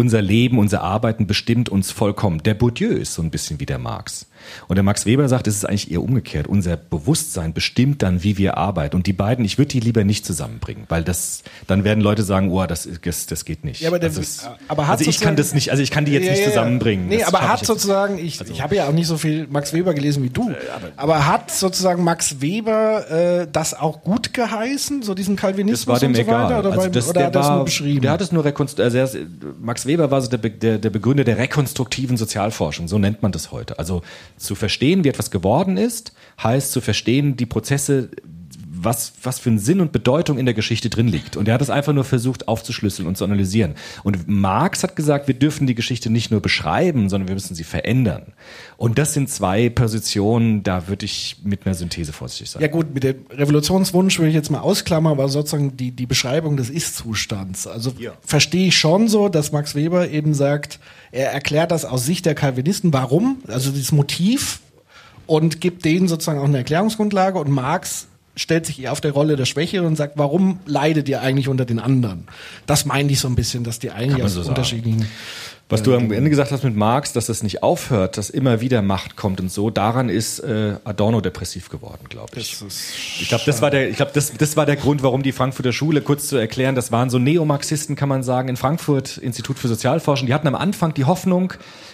unser 0.00 0.22
Leben, 0.22 0.58
unser 0.58 0.80
Arbeiten 0.80 1.26
bestimmt 1.26 1.68
uns 1.68 1.90
vollkommen. 1.92 2.42
Der 2.42 2.54
Bourdieu 2.54 2.88
ist 2.88 3.12
so 3.12 3.20
ein 3.20 3.30
bisschen 3.30 3.60
wie 3.60 3.66
der 3.66 3.78
Marx. 3.78 4.29
Und 4.68 4.76
der 4.76 4.82
Max 4.82 5.06
Weber 5.06 5.28
sagt, 5.28 5.46
es 5.46 5.56
ist 5.56 5.64
eigentlich 5.64 5.90
eher 5.90 6.02
umgekehrt. 6.02 6.46
Unser 6.46 6.76
Bewusstsein 6.76 7.52
bestimmt 7.52 8.02
dann, 8.02 8.22
wie 8.22 8.38
wir 8.38 8.56
arbeiten. 8.56 8.96
Und 8.96 9.06
die 9.06 9.12
beiden, 9.12 9.44
ich 9.44 9.58
würde 9.58 9.68
die 9.68 9.80
lieber 9.80 10.04
nicht 10.04 10.24
zusammenbringen, 10.26 10.84
weil 10.88 11.02
das, 11.04 11.42
dann 11.66 11.84
werden 11.84 12.00
Leute 12.02 12.22
sagen, 12.22 12.50
oh, 12.50 12.64
das, 12.66 12.88
das, 13.02 13.26
das 13.26 13.44
geht 13.44 13.64
nicht. 13.64 13.80
Ja, 13.80 13.88
aber, 13.92 14.00
also, 14.02 14.20
es, 14.20 14.48
aber 14.68 14.88
also 14.88 15.08
ich 15.08 15.20
kann 15.20 15.36
das 15.36 15.54
nicht, 15.54 15.70
also 15.70 15.82
ich 15.82 15.90
kann 15.90 16.04
die 16.04 16.12
jetzt 16.12 16.26
Ja, 16.26 16.32
nicht 16.32 16.44
zusammenbringen. 16.44 17.08
Nee, 17.08 17.18
Das 17.18 17.28
aber 17.28 17.48
hat 17.48 17.62
ich 17.62 17.66
sozusagen, 17.66 18.18
ich, 18.18 18.40
Also- 18.40 18.52
ich 18.52 18.62
habe 18.62 18.76
ja 18.76 18.88
auch 18.88 18.92
nicht 18.92 19.06
so 19.06 19.16
viel 19.18 19.46
Max 19.50 19.72
Weber 19.72 19.94
gelesen 19.94 20.22
wie 20.22 20.30
du, 20.30 20.50
aber, 20.96 21.26
hat 21.26 21.50
sozusagen 21.50 22.02
Max 22.04 22.40
Weber 22.40 23.10
äh, 23.10 23.46
das 23.50 23.74
auch 23.74 24.02
gut 24.02 24.32
geheißen, 24.32 25.02
so 25.02 25.14
diesen 25.14 25.36
Das 25.36 25.42
Calvinismus 25.42 25.86
war 25.86 25.98
dem 25.98 26.08
und 26.10 26.14
so 26.16 26.22
egal. 26.22 26.44
weiter? 26.44 26.58
Oder, 26.60 26.68
also 26.70 26.80
beim- 26.82 26.92
das, 26.92 27.08
oder 27.08 27.12
der, 27.20 27.26
hat 27.26 27.34
er 27.34 27.40
das 27.40 27.50
nur 27.50 27.64
beschrieben? 27.64 28.00
der 28.02 28.10
hat 28.12 28.20
es 28.20 28.32
nur 28.32 28.44
rekonstruiert. 28.44 28.94
Also 28.94 29.18
Max 29.60 29.86
Weber 29.86 30.10
war 30.10 30.20
so 30.20 30.28
der, 30.30 30.38
der, 30.38 30.78
der 30.78 30.90
Begründer 30.90 31.24
der 31.24 31.38
rekonstruktiven 31.38 32.16
Sozialforschung. 32.16 32.88
So 32.88 32.98
nennt 32.98 33.22
man 33.22 33.32
das 33.32 33.52
heute. 33.52 33.78
Also 33.78 34.02
zu 34.36 34.54
verstehen, 34.54 35.04
wie 35.04 35.08
etwas 35.08 35.30
geworden 35.30 35.76
ist, 35.76 36.12
heißt 36.42 36.72
zu 36.72 36.80
verstehen, 36.80 37.36
die 37.36 37.46
Prozesse, 37.46 38.10
was, 38.84 39.12
was 39.22 39.38
für 39.38 39.50
ein 39.50 39.58
Sinn 39.58 39.80
und 39.80 39.92
Bedeutung 39.92 40.38
in 40.38 40.44
der 40.44 40.54
Geschichte 40.54 40.90
drin 40.90 41.08
liegt. 41.08 41.36
Und 41.36 41.48
er 41.48 41.54
hat 41.54 41.62
es 41.62 41.70
einfach 41.70 41.92
nur 41.92 42.04
versucht 42.04 42.48
aufzuschlüsseln 42.48 43.06
und 43.06 43.16
zu 43.16 43.24
analysieren. 43.24 43.74
Und 44.02 44.28
Marx 44.28 44.82
hat 44.82 44.96
gesagt, 44.96 45.28
wir 45.28 45.34
dürfen 45.34 45.66
die 45.66 45.74
Geschichte 45.74 46.10
nicht 46.10 46.30
nur 46.30 46.40
beschreiben, 46.40 47.08
sondern 47.08 47.28
wir 47.28 47.34
müssen 47.34 47.54
sie 47.54 47.64
verändern. 47.64 48.32
Und 48.76 48.98
das 48.98 49.14
sind 49.14 49.28
zwei 49.28 49.68
Positionen, 49.68 50.62
da 50.62 50.88
würde 50.88 51.04
ich 51.04 51.36
mit 51.44 51.66
einer 51.66 51.74
Synthese 51.74 52.12
vorsichtig 52.12 52.50
sein. 52.50 52.62
Ja 52.62 52.68
gut, 52.68 52.94
mit 52.94 53.04
dem 53.04 53.26
Revolutionswunsch 53.30 54.18
will 54.18 54.28
ich 54.28 54.34
jetzt 54.34 54.50
mal 54.50 54.60
ausklammern, 54.60 55.12
aber 55.12 55.28
sozusagen 55.28 55.76
die, 55.76 55.92
die 55.92 56.06
Beschreibung 56.06 56.56
des 56.56 56.70
Ist-Zustands. 56.70 57.66
Also 57.66 57.92
verstehe 58.22 58.68
ich 58.68 58.78
schon 58.78 59.08
so, 59.08 59.28
dass 59.28 59.52
Max 59.52 59.74
Weber 59.74 60.08
eben 60.08 60.34
sagt, 60.34 60.80
er 61.12 61.32
erklärt 61.32 61.70
das 61.70 61.84
aus 61.84 62.06
Sicht 62.06 62.26
der 62.26 62.34
Calvinisten, 62.34 62.92
warum, 62.92 63.42
also 63.48 63.70
dieses 63.70 63.92
Motiv 63.92 64.60
und 65.26 65.60
gibt 65.60 65.84
denen 65.84 66.08
sozusagen 66.08 66.40
auch 66.40 66.44
eine 66.44 66.58
Erklärungsgrundlage 66.58 67.38
und 67.38 67.50
Marx 67.50 68.08
stellt 68.36 68.66
sich 68.66 68.80
eher 68.82 68.92
auf 68.92 69.00
der 69.00 69.12
Rolle 69.12 69.36
der 69.36 69.44
Schwächeren 69.44 69.86
und 69.86 69.96
sagt, 69.96 70.16
warum 70.16 70.60
leidet 70.66 71.08
ihr 71.08 71.20
eigentlich 71.20 71.48
unter 71.48 71.64
den 71.64 71.78
anderen? 71.78 72.28
Das 72.66 72.84
meine 72.84 73.10
ich 73.10 73.20
so 73.20 73.28
ein 73.28 73.34
bisschen, 73.34 73.64
dass 73.64 73.78
die 73.78 73.90
eigentlich 73.90 74.22
aus 74.22 74.34
so 74.34 74.42
unterschiedlichen 74.42 75.06
Was 75.68 75.82
du 75.82 75.94
am 75.94 76.10
Ende 76.10 76.30
gesagt 76.30 76.50
hast 76.50 76.64
mit 76.64 76.76
Marx, 76.76 77.12
dass 77.12 77.26
das 77.26 77.42
nicht 77.42 77.62
aufhört, 77.62 78.18
dass 78.18 78.30
immer 78.30 78.60
wieder 78.60 78.82
Macht 78.82 79.16
kommt 79.16 79.40
und 79.40 79.50
so, 79.52 79.70
daran 79.70 80.08
ist 80.08 80.40
äh, 80.40 80.76
Adorno 80.84 81.20
depressiv 81.20 81.68
geworden, 81.68 82.06
glaube 82.08 82.32
ich. 82.36 82.56
ich 83.20 83.28
glaube, 83.28 83.44
das 83.46 83.62
war 83.62 83.70
der, 83.70 83.88
ich 83.88 83.96
glaube, 83.96 84.12
das, 84.14 84.32
das 84.32 84.56
war 84.56 84.66
der 84.66 84.76
Grund, 84.76 85.02
warum 85.02 85.22
die 85.22 85.32
Frankfurter 85.32 85.72
Schule, 85.72 86.00
kurz 86.00 86.28
zu 86.28 86.36
erklären, 86.36 86.74
das 86.74 86.92
waren 86.92 87.10
so 87.10 87.18
Neomarxisten, 87.18 87.94
kann 87.94 88.08
man 88.08 88.22
sagen, 88.22 88.48
in 88.48 88.56
Frankfurt, 88.56 89.18
Institut 89.18 89.58
für 89.58 89.68
Sozialforschung. 89.68 90.26
Die 90.26 90.34
hatten 90.34 90.48
am 90.48 90.54
Anfang 90.54 90.94
die 90.94 91.04
Hoffnung, 91.04 91.52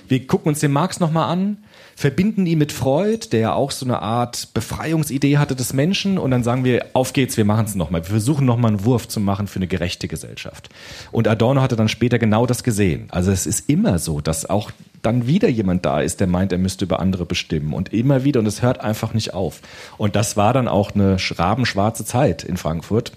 wir 0.08 0.26
gucken 0.26 0.50
uns 0.50 0.60
den 0.60 0.72
Marx 0.72 1.00
nochmal 1.00 1.30
an, 1.30 1.58
verbinden 1.96 2.44
ihn 2.44 2.58
mit 2.58 2.72
Freud, 2.72 3.28
der 3.32 3.40
ja 3.40 3.54
auch 3.54 3.70
so 3.70 3.86
eine 3.86 4.02
Art 4.02 4.52
Befreiungsidee 4.52 5.38
hatte 5.38 5.56
des 5.56 5.72
Menschen, 5.72 6.18
und 6.18 6.30
dann 6.30 6.44
sagen 6.44 6.62
wir, 6.62 6.84
auf 6.92 7.14
geht's, 7.14 7.38
wir 7.38 7.46
machen 7.46 7.64
es 7.64 7.74
nochmal. 7.74 8.02
Wir 8.02 8.10
versuchen 8.10 8.44
nochmal 8.44 8.72
einen 8.72 8.84
Wurf 8.84 9.08
zu 9.08 9.18
machen 9.18 9.46
für 9.46 9.56
eine 9.56 9.66
gerechte 9.66 10.06
Gesellschaft. 10.06 10.68
Und 11.10 11.26
Adorno 11.26 11.62
hatte 11.62 11.74
dann 11.74 11.88
später 11.88 12.18
genau 12.18 12.44
das 12.44 12.62
gesehen. 12.62 13.06
Also 13.10 13.30
es 13.30 13.46
ist 13.46 13.70
immer 13.70 13.98
so, 13.98 14.20
dass 14.20 14.48
auch 14.48 14.72
dann 15.00 15.26
wieder 15.26 15.48
jemand 15.48 15.86
da 15.86 16.02
ist, 16.02 16.20
der 16.20 16.26
meint, 16.26 16.52
er 16.52 16.58
müsste 16.58 16.84
über 16.84 17.00
andere 17.00 17.24
bestimmen. 17.24 17.72
Und 17.72 17.94
immer 17.94 18.24
wieder, 18.24 18.40
und 18.40 18.46
es 18.46 18.60
hört 18.60 18.82
einfach 18.82 19.14
nicht 19.14 19.32
auf. 19.32 19.62
Und 19.96 20.16
das 20.16 20.36
war 20.36 20.52
dann 20.52 20.68
auch 20.68 20.94
eine 20.94 21.16
rabenschwarze 21.18 22.04
Zeit 22.04 22.44
in 22.44 22.58
Frankfurt 22.58 23.12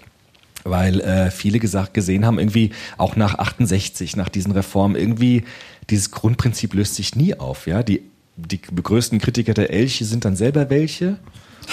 weil 0.62 1.00
äh, 1.00 1.30
viele 1.30 1.58
gesagt 1.58 1.94
gesehen 1.94 2.26
haben, 2.26 2.38
irgendwie 2.38 2.72
auch 2.98 3.16
nach 3.16 3.36
68, 3.36 4.14
nach 4.16 4.28
diesen 4.28 4.52
Reformen, 4.52 4.94
irgendwie 4.94 5.44
dieses 5.88 6.10
Grundprinzip 6.10 6.74
löst 6.74 6.96
sich 6.96 7.16
nie 7.16 7.34
auf. 7.34 7.66
Ja, 7.66 7.82
die 7.82 8.02
die 8.36 8.60
größten 8.60 9.18
Kritiker 9.18 9.54
der 9.54 9.70
Elche 9.70 10.04
sind 10.04 10.24
dann 10.24 10.36
selber 10.36 10.70
welche. 10.70 11.18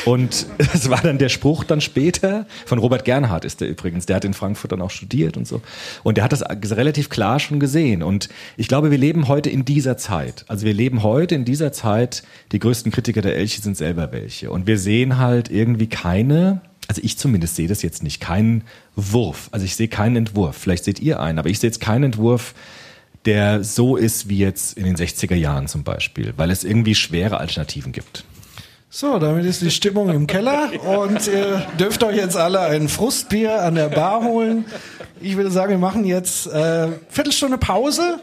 Und 0.05 0.47
das 0.57 0.89
war 0.89 1.01
dann 1.01 1.17
der 1.17 1.29
Spruch 1.29 1.63
dann 1.63 1.81
später 1.81 2.45
von 2.65 2.79
Robert 2.79 3.05
Gernhardt 3.05 3.45
ist 3.45 3.61
der 3.61 3.69
übrigens. 3.69 4.05
Der 4.05 4.17
hat 4.17 4.25
in 4.25 4.33
Frankfurt 4.33 4.71
dann 4.71 4.81
auch 4.81 4.91
studiert 4.91 5.37
und 5.37 5.47
so. 5.47 5.61
Und 6.03 6.17
der 6.17 6.23
hat 6.23 6.31
das 6.31 6.43
relativ 6.43 7.09
klar 7.09 7.39
schon 7.39 7.59
gesehen. 7.59 8.03
Und 8.03 8.29
ich 8.57 8.67
glaube, 8.67 8.91
wir 8.91 8.97
leben 8.97 9.27
heute 9.27 9.49
in 9.49 9.65
dieser 9.65 9.97
Zeit. 9.97 10.45
Also 10.47 10.65
wir 10.65 10.73
leben 10.73 11.03
heute 11.03 11.35
in 11.35 11.45
dieser 11.45 11.71
Zeit. 11.71 12.23
Die 12.51 12.59
größten 12.59 12.91
Kritiker 12.91 13.21
der 13.21 13.35
Elche 13.35 13.61
sind 13.61 13.77
selber 13.77 14.11
welche. 14.11 14.51
Und 14.51 14.67
wir 14.67 14.77
sehen 14.77 15.17
halt 15.17 15.49
irgendwie 15.49 15.87
keine, 15.87 16.61
also 16.87 17.01
ich 17.03 17.17
zumindest 17.17 17.55
sehe 17.55 17.67
das 17.67 17.81
jetzt 17.81 18.03
nicht, 18.03 18.19
keinen 18.19 18.63
Wurf. 18.95 19.49
Also 19.51 19.65
ich 19.65 19.75
sehe 19.75 19.87
keinen 19.87 20.15
Entwurf. 20.15 20.57
Vielleicht 20.57 20.83
seht 20.83 20.99
ihr 20.99 21.19
einen, 21.19 21.39
aber 21.39 21.49
ich 21.49 21.59
sehe 21.59 21.69
jetzt 21.69 21.81
keinen 21.81 22.05
Entwurf, 22.05 22.53
der 23.27 23.63
so 23.63 23.97
ist 23.97 24.29
wie 24.29 24.39
jetzt 24.39 24.77
in 24.77 24.85
den 24.85 24.95
60er 24.95 25.35
Jahren 25.35 25.67
zum 25.67 25.83
Beispiel, 25.83 26.33
weil 26.37 26.49
es 26.49 26.63
irgendwie 26.63 26.95
schwere 26.95 27.39
Alternativen 27.39 27.91
gibt. 27.91 28.23
So, 28.89 29.19
damit 29.19 29.45
ist 29.45 29.61
die 29.61 29.69
Stimmung 29.69 30.09
im 30.09 30.27
Keller 30.27 30.69
und 30.85 31.27
ihr 31.27 31.67
dürft 31.77 32.03
euch 32.05 32.15
jetzt 32.15 32.37
alle 32.37 32.61
ein 32.61 32.87
Frustbier 32.87 33.61
an 33.61 33.75
der 33.75 33.89
Bar 33.89 34.23
holen. 34.23 34.63
Ich 35.19 35.35
würde 35.35 35.51
sagen, 35.51 35.71
wir 35.71 35.77
machen 35.77 36.05
jetzt 36.05 36.47
äh, 36.47 36.87
Viertelstunde 37.09 37.57
Pause 37.57 38.19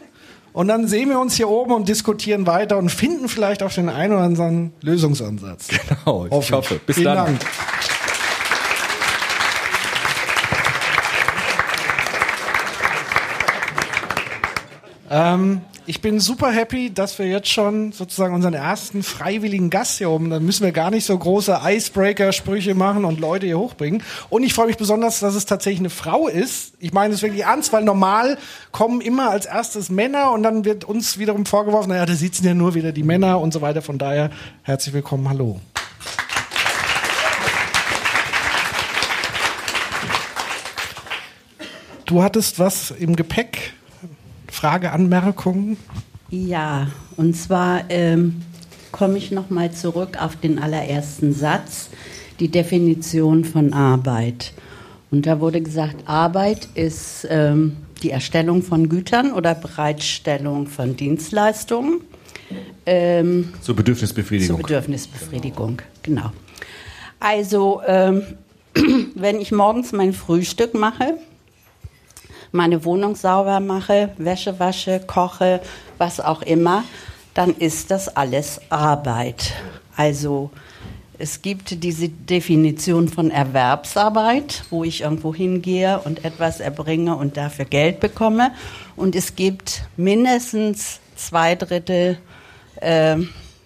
und 0.53 0.67
dann 0.67 0.87
sehen 0.87 1.09
wir 1.09 1.19
uns 1.19 1.35
hier 1.35 1.49
oben 1.49 1.73
und 1.73 1.87
diskutieren 1.87 2.47
weiter 2.47 2.77
und 2.77 2.89
finden 2.89 3.29
vielleicht 3.29 3.61
auch 3.61 3.71
den 3.71 3.89
einen 3.89 4.13
oder 4.13 4.23
anderen 4.23 4.73
Lösungsansatz. 4.81 5.67
Genau, 5.67 6.25
ich 6.25 6.51
hoffe. 6.51 6.79
Bis 6.83 6.95
Vielen 6.95 7.13
dann. 7.13 7.25
Dank. 7.25 7.45
Ähm, 15.15 15.61
ich 15.85 16.01
bin 16.01 16.19
super 16.19 16.51
happy, 16.51 16.93
dass 16.93 17.17
wir 17.19 17.25
jetzt 17.25 17.47
schon 17.47 17.93
sozusagen 17.93 18.35
unseren 18.35 18.53
ersten 18.53 19.01
freiwilligen 19.01 19.69
Gast 19.69 19.99
hier 19.99 20.09
oben, 20.09 20.29
dann 20.29 20.43
müssen 20.43 20.65
wir 20.65 20.73
gar 20.73 20.91
nicht 20.91 21.05
so 21.05 21.17
große 21.17 21.57
Icebreaker-Sprüche 21.63 22.75
machen 22.75 23.05
und 23.05 23.21
Leute 23.21 23.45
hier 23.45 23.57
hochbringen. 23.57 24.03
Und 24.29 24.43
ich 24.43 24.53
freue 24.53 24.67
mich 24.67 24.75
besonders, 24.75 25.21
dass 25.21 25.35
es 25.35 25.45
tatsächlich 25.45 25.79
eine 25.79 25.89
Frau 25.89 26.27
ist. 26.27 26.73
Ich 26.79 26.91
meine 26.91 27.13
es 27.13 27.21
wirklich 27.21 27.43
ernst, 27.43 27.71
weil 27.71 27.85
normal 27.85 28.37
kommen 28.73 28.99
immer 28.99 29.29
als 29.29 29.45
erstes 29.45 29.89
Männer 29.89 30.31
und 30.31 30.43
dann 30.43 30.65
wird 30.65 30.83
uns 30.83 31.17
wiederum 31.17 31.45
vorgeworfen, 31.45 31.91
naja, 31.91 32.05
da 32.05 32.13
sitzen 32.13 32.45
ja 32.45 32.53
nur 32.53 32.75
wieder 32.75 32.91
die 32.91 33.03
Männer 33.03 33.39
und 33.39 33.53
so 33.53 33.61
weiter. 33.61 33.81
Von 33.81 33.97
daher 33.97 34.31
herzlich 34.63 34.93
willkommen, 34.93 35.29
hallo. 35.29 35.61
Du 42.05 42.21
hattest 42.21 42.59
was 42.59 42.91
im 42.91 43.15
Gepäck? 43.15 43.75
Frage, 44.55 44.93
Anmerkung? 44.93 45.75
Ja, 46.29 46.87
und 47.17 47.35
zwar 47.35 47.83
ähm, 47.89 48.41
komme 48.93 49.17
ich 49.17 49.29
nochmal 49.29 49.73
zurück 49.73 50.17
auf 50.21 50.37
den 50.37 50.59
allerersten 50.59 51.33
Satz, 51.33 51.89
die 52.39 52.47
Definition 52.47 53.43
von 53.43 53.73
Arbeit. 53.73 54.53
Und 55.11 55.27
da 55.27 55.41
wurde 55.41 55.61
gesagt, 55.61 56.07
Arbeit 56.07 56.69
ist 56.73 57.27
ähm, 57.29 57.75
die 58.01 58.11
Erstellung 58.11 58.63
von 58.63 58.87
Gütern 58.87 59.33
oder 59.33 59.55
Bereitstellung 59.55 60.67
von 60.67 60.95
Dienstleistungen. 60.95 61.99
Ähm, 62.85 63.53
Zur 63.59 63.75
Bedürfnisbefriedigung. 63.75 64.55
Zur 64.55 64.65
Bedürfnisbefriedigung, 64.65 65.81
genau. 66.01 66.31
Also, 67.19 67.81
ähm, 67.85 68.23
wenn 69.15 69.41
ich 69.41 69.51
morgens 69.51 69.91
mein 69.91 70.13
Frühstück 70.13 70.73
mache, 70.75 71.17
meine 72.55 72.85
Wohnung 72.85 73.15
sauber 73.15 73.59
mache, 73.59 74.09
Wäsche 74.17 74.59
wasche, 74.59 74.99
koche, 75.05 75.61
was 75.97 76.19
auch 76.19 76.41
immer, 76.41 76.83
dann 77.33 77.51
ist 77.51 77.91
das 77.91 78.15
alles 78.15 78.59
Arbeit. 78.69 79.53
Also 79.95 80.49
es 81.17 81.41
gibt 81.41 81.83
diese 81.83 82.09
Definition 82.09 83.07
von 83.07 83.31
Erwerbsarbeit, 83.31 84.63
wo 84.69 84.83
ich 84.83 85.01
irgendwo 85.01 85.33
hingehe 85.33 85.99
und 85.99 86.25
etwas 86.25 86.59
erbringe 86.59 87.15
und 87.15 87.37
dafür 87.37 87.65
Geld 87.65 87.99
bekomme. 87.99 88.51
Und 88.95 89.15
es 89.15 89.35
gibt 89.35 89.83
mindestens 89.95 90.99
zwei 91.15 91.55
Drittel 91.55 92.17
äh, 92.81 93.17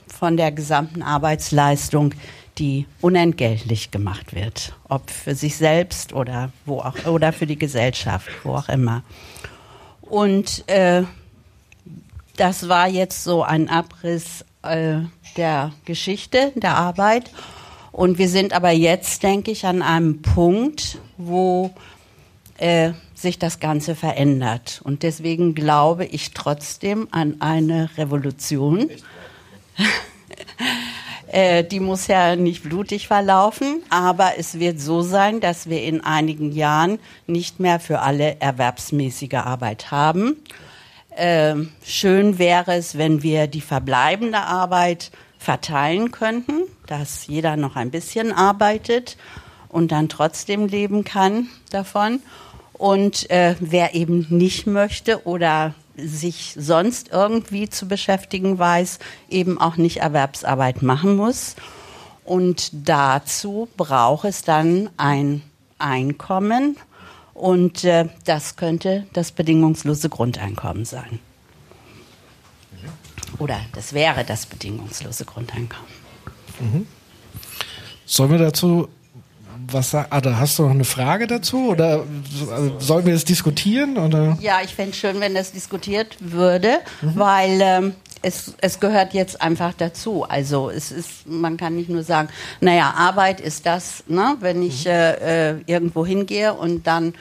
von 0.08 0.38
der 0.38 0.52
gesamten 0.52 1.02
Arbeitsleistung, 1.02 2.14
die 2.60 2.86
unentgeltlich 3.02 3.90
gemacht 3.90 4.36
wird, 4.36 4.76
ob 4.88 5.10
für 5.10 5.34
sich 5.34 5.56
selbst 5.56 6.14
oder 6.14 6.52
wo 6.66 6.80
auch 6.80 7.06
oder 7.06 7.32
für 7.34 7.48
die 7.48 7.58
Gesellschaft, 7.58 8.30
wo 8.44 8.56
auch 8.56 8.70
immer. 8.70 9.04
Und 10.02 10.68
äh, 10.68 11.04
das 12.36 12.68
war 12.68 12.88
jetzt 12.88 13.24
so 13.24 13.44
ein 13.44 13.70
Abriss 13.70 14.46
äh, 14.64 15.00
der 15.38 15.72
Geschichte 15.86 16.52
der 16.56 16.76
Arbeit. 16.76 17.32
Und 17.92 18.18
wir 18.18 18.30
sind 18.30 18.54
aber 18.54 18.72
jetzt, 18.72 19.24
denke 19.24 19.52
ich, 19.52 19.66
an 19.66 19.82
einem 19.82 20.22
Punkt, 20.22 21.00
wo 21.18 21.72
äh, 22.58 22.92
sich 23.16 23.40
das 23.40 23.60
Ganze 23.60 23.96
verändert. 23.96 24.82
Und 24.84 25.04
deswegen 25.04 25.56
glaube 25.56 26.06
ich 26.06 26.32
trotzdem 26.32 27.08
an 27.12 27.42
eine 27.42 27.90
Revolution. 27.98 28.90
Äh, 31.32 31.64
die 31.64 31.80
muss 31.80 32.08
ja 32.08 32.36
nicht 32.36 32.64
blutig 32.64 33.08
verlaufen, 33.08 33.84
aber 33.90 34.34
es 34.38 34.60
wird 34.60 34.80
so 34.80 35.02
sein, 35.02 35.40
dass 35.40 35.70
wir 35.70 35.84
in 35.84 36.02
einigen 36.02 36.52
Jahren 36.52 37.00
nicht 37.28 37.60
mehr 37.60 37.80
für 37.80 38.00
alle 38.00 38.40
erwerbsmäßige 38.40 39.36
Arbeit 39.36 39.92
haben. 39.92 40.38
Äh, 41.16 41.56
schön 41.86 42.40
wäre 42.40 42.74
es, 42.74 42.98
wenn 42.98 43.22
wir 43.22 43.46
die 43.46 43.62
verbleibende 43.62 44.40
Arbeit 44.40 45.12
verteilen 45.38 46.12
könnten, 46.12 46.64
dass 46.88 47.28
jeder 47.28 47.58
noch 47.58 47.76
ein 47.76 47.92
bisschen 47.92 48.32
arbeitet 48.32 49.16
und 49.70 49.92
dann 49.92 50.10
trotzdem 50.10 50.66
leben 50.68 51.04
kann 51.04 51.48
davon. 51.70 52.22
Und 52.74 53.30
äh, 53.30 53.56
wer 53.60 53.94
eben 53.94 54.26
nicht 54.30 54.66
möchte 54.66 55.28
oder 55.28 55.76
sich 56.06 56.56
sonst 56.58 57.10
irgendwie 57.12 57.70
zu 57.70 57.88
beschäftigen 57.88 58.60
weiß, 58.60 59.00
eben 59.30 59.60
auch 59.60 59.78
nicht 59.78 59.98
Erwerbsarbeit 59.98 60.82
machen 60.82 61.16
muss. 61.16 61.56
Und 62.26 62.72
dazu 62.74 63.68
braucht 63.76 64.26
es 64.26 64.44
dann 64.44 64.90
ein 64.98 65.42
Einkommen 65.80 66.78
und 67.34 67.84
äh, 67.86 68.10
das 68.26 68.58
könnte 68.58 69.08
das 69.14 69.32
bedingungslose 69.32 70.10
Grundeinkommen 70.10 70.86
sein. 70.86 71.20
Oder 73.38 73.60
das 73.74 73.94
wäre 73.94 74.26
das 74.26 74.46
bedingungslose 74.46 75.26
Grundeinkommen. 75.26 75.88
Mhm. 76.60 76.88
Sollen 78.06 78.32
wir 78.32 78.40
dazu 78.40 78.90
was? 79.74 79.94
Ah, 79.96 80.22
da 80.22 80.38
hast 80.38 80.60
du 80.60 80.64
noch 80.64 80.72
eine 80.72 80.84
Frage 80.84 81.28
dazu? 81.28 81.70
Oder 81.70 82.04
sollen 82.80 83.06
wir 83.06 83.14
das 83.14 83.26
diskutieren? 83.26 83.98
Oder? 83.98 84.38
Ja, 84.42 84.60
ich 84.64 84.76
fände 84.76 84.92
es 84.92 84.98
schön, 84.98 85.20
wenn 85.20 85.34
das 85.34 85.52
diskutiert 85.52 86.18
würde, 86.20 86.80
mhm. 87.02 87.12
weil 87.16 87.60
ähm, 87.62 87.96
es, 88.22 88.54
es 88.62 88.80
gehört 88.80 89.14
jetzt 89.14 89.42
einfach 89.42 89.74
dazu. 89.74 90.24
Also 90.24 90.70
es 90.70 90.92
ist, 90.92 91.28
man 91.28 91.58
kann 91.58 91.76
nicht 91.76 91.90
nur 91.90 92.04
sagen, 92.04 92.30
naja, 92.62 92.94
Arbeit 92.98 93.42
ist 93.42 93.66
das, 93.66 94.04
ne? 94.08 94.38
wenn 94.40 94.62
ich 94.62 94.86
mhm. 94.86 94.92
äh, 94.92 95.50
äh, 95.52 95.56
irgendwo 95.66 96.06
hingehe 96.06 96.54
und 96.54 96.88
dann 96.88 97.14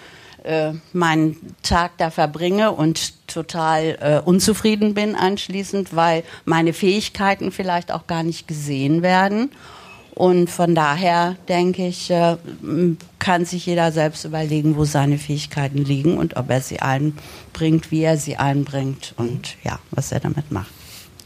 äh, 0.44 0.72
meinen 0.92 1.54
Tag 1.62 1.92
da 1.98 2.10
verbringe 2.10 2.72
und 2.72 3.26
total 3.26 3.98
äh, 4.00 4.20
unzufrieden 4.24 4.94
bin 4.94 5.14
anschließend, 5.14 5.94
weil 5.94 6.24
meine 6.44 6.72
Fähigkeiten 6.72 7.52
vielleicht 7.52 7.92
auch 7.92 8.06
gar 8.06 8.22
nicht 8.22 8.48
gesehen 8.48 9.02
werden. 9.02 9.50
Und 10.18 10.50
von 10.50 10.74
daher 10.74 11.36
denke 11.48 11.86
ich, 11.86 12.10
äh, 12.10 12.36
kann 13.20 13.44
sich 13.44 13.66
jeder 13.66 13.92
selbst 13.92 14.24
überlegen, 14.24 14.76
wo 14.76 14.84
seine 14.84 15.16
Fähigkeiten 15.16 15.84
liegen 15.84 16.18
und 16.18 16.36
ob 16.36 16.50
er 16.50 16.60
sie 16.60 16.80
einbringt, 16.80 17.92
wie 17.92 18.02
er 18.02 18.16
sie 18.16 18.36
einbringt 18.36 19.14
und 19.16 19.54
ja, 19.62 19.78
was 19.92 20.10
er 20.10 20.18
damit 20.18 20.50
macht. 20.50 20.72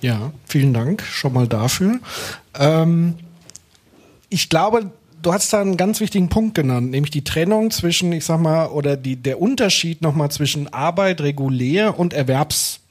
Ja, 0.03 0.31
vielen 0.45 0.75
Dank 0.75 1.01
schon 1.01 1.33
mal 1.33 1.49
dafür. 1.49 2.01
Ähm, 2.59 3.15
ich 4.29 4.51
glaube, 4.51 4.91
du 5.23 5.33
hast 5.33 5.51
da 5.55 5.63
einen 5.63 5.79
ganz 5.79 6.01
wichtigen 6.01 6.29
Punkt 6.29 6.55
genannt, 6.55 6.91
nämlich 6.91 7.13
die 7.13 7.25
Trennung 7.25 7.71
zwischen, 7.71 8.13
ich 8.13 8.27
sag 8.27 8.41
mal, 8.41 8.67
oder 8.67 8.99
die, 8.99 9.17
der 9.17 9.41
Unterschied 9.41 10.03
nochmal 10.03 10.31
zwischen 10.31 10.71
Arbeit 10.71 11.23
regulär 11.23 11.99
und 11.99 12.13
Erwerbs 12.13 12.82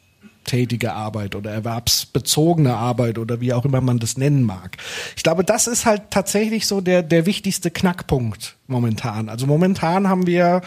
tätige 0.44 0.94
Arbeit 0.94 1.36
oder 1.36 1.52
erwerbsbezogene 1.52 2.76
Arbeit 2.76 3.18
oder 3.18 3.42
wie 3.42 3.54
auch 3.54 3.66
immer 3.66 3.82
man 3.82 4.00
das 4.00 4.18
nennen 4.18 4.44
mag. 4.44 4.78
Ich 5.16 5.24
glaube, 5.24 5.44
das 5.44 5.68
ist 5.68 5.86
halt 5.86 6.04
tatsächlich 6.10 6.68
so 6.68 6.82
der, 6.82 7.04
der 7.04 7.26
wichtigste 7.26 7.72
Knackpunkt 7.72 8.58
momentan. 8.68 9.30
Also 9.30 9.48
momentan 9.48 10.10
haben 10.10 10.28
wir 10.28 10.62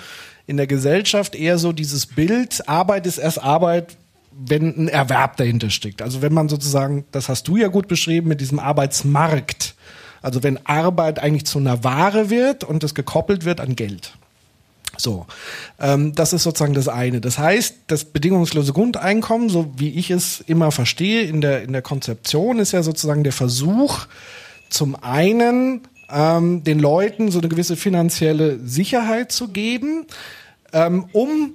in 0.47 0.57
der 0.57 0.67
Gesellschaft 0.67 1.35
eher 1.35 1.59
so 1.59 1.73
dieses 1.73 2.07
Bild, 2.07 2.69
Arbeit 2.69 3.07
ist 3.07 3.19
erst 3.19 3.43
Arbeit, 3.43 3.97
wenn 4.37 4.77
ein 4.77 4.89
Erwerb 4.89 5.37
dahinter 5.37 5.71
steckt. 5.71 6.03
Also 6.03 6.23
wenn 6.23 6.35
man 6.35 6.49
sozusagen, 6.49 7.05
das 7.13 7.29
hast 7.29 7.49
du 7.49 7.57
ja 7.57 7.69
gut 7.69 7.89
beschrieben 7.89 8.29
mit 8.29 8.41
diesem 8.41 8.59
Arbeitsmarkt. 8.59 9.75
Also 10.23 10.43
wenn 10.43 10.65
Arbeit 10.67 11.19
eigentlich 11.19 11.47
zu 11.47 11.59
einer 11.59 11.85
Ware 11.85 12.31
wird 12.31 12.65
und 12.65 12.83
das 12.83 12.95
gekoppelt 12.95 13.45
wird 13.45 13.61
an 13.61 13.77
Geld. 13.77 14.15
So, 14.99 15.27
ähm, 15.81 16.15
das 16.15 16.33
ist 16.33 16.43
sozusagen 16.43 16.75
das 16.75 16.89
eine. 16.89 17.21
Das 17.21 17.39
heißt, 17.39 17.77
das 17.87 18.05
bedingungslose 18.05 18.73
Grundeinkommen, 18.73 19.49
so 19.49 19.73
wie 19.77 19.91
ich 19.91 20.11
es 20.11 20.41
immer 20.41 20.71
verstehe 20.71 21.23
in 21.23 21.41
der 21.41 21.63
in 21.63 21.73
der 21.73 21.83
Konzeption, 21.83 22.59
ist 22.59 22.73
ja 22.73 22.83
sozusagen 22.83 23.25
der 23.25 23.33
Versuch, 23.33 24.07
zum 24.69 24.97
einen 24.97 25.83
ähm, 26.11 26.65
den 26.65 26.79
Leuten 26.79 27.31
so 27.31 27.39
eine 27.39 27.49
gewisse 27.49 27.77
finanzielle 27.77 28.59
Sicherheit 28.61 29.33
zu 29.33 29.49
geben, 29.49 30.07
ähm, 30.73 31.07
um 31.13 31.55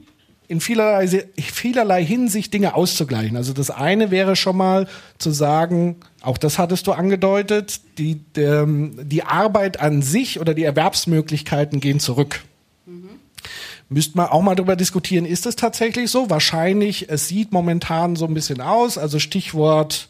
in 0.50 0.62
vielerlei, 0.62 1.08
vielerlei 1.38 2.04
Hinsicht 2.04 2.52
Dinge 2.54 2.74
auszugleichen. 2.74 3.38
Also 3.38 3.54
das 3.54 3.70
eine 3.70 4.10
wäre 4.10 4.36
schon 4.36 4.58
mal 4.58 4.88
zu 5.20 5.30
sagen, 5.30 5.98
auch 6.22 6.40
das 6.40 6.58
hattest 6.58 6.88
du 6.88 6.92
angedeutet, 6.92 7.82
die, 8.00 8.16
der, 8.36 8.66
die 8.68 9.24
Arbeit 9.24 9.80
an 9.80 10.02
sich 10.02 10.40
oder 10.40 10.56
die 10.56 10.64
Erwerbsmöglichkeiten 10.64 11.80
gehen 11.80 12.00
zurück. 12.00 12.42
Müsste 13.90 14.18
man 14.18 14.28
auch 14.28 14.44
mal 14.44 14.56
darüber 14.56 14.76
diskutieren, 14.76 15.26
ist 15.26 15.48
es 15.48 15.56
tatsächlich 15.56 16.12
so? 16.12 16.30
Wahrscheinlich, 16.30 17.10
es 17.10 17.28
sieht 17.28 17.52
momentan 17.52 18.16
so 18.16 18.26
ein 18.26 18.36
bisschen 18.36 18.62
aus, 18.62 19.00
also 19.00 19.18
Stichwort, 19.18 20.10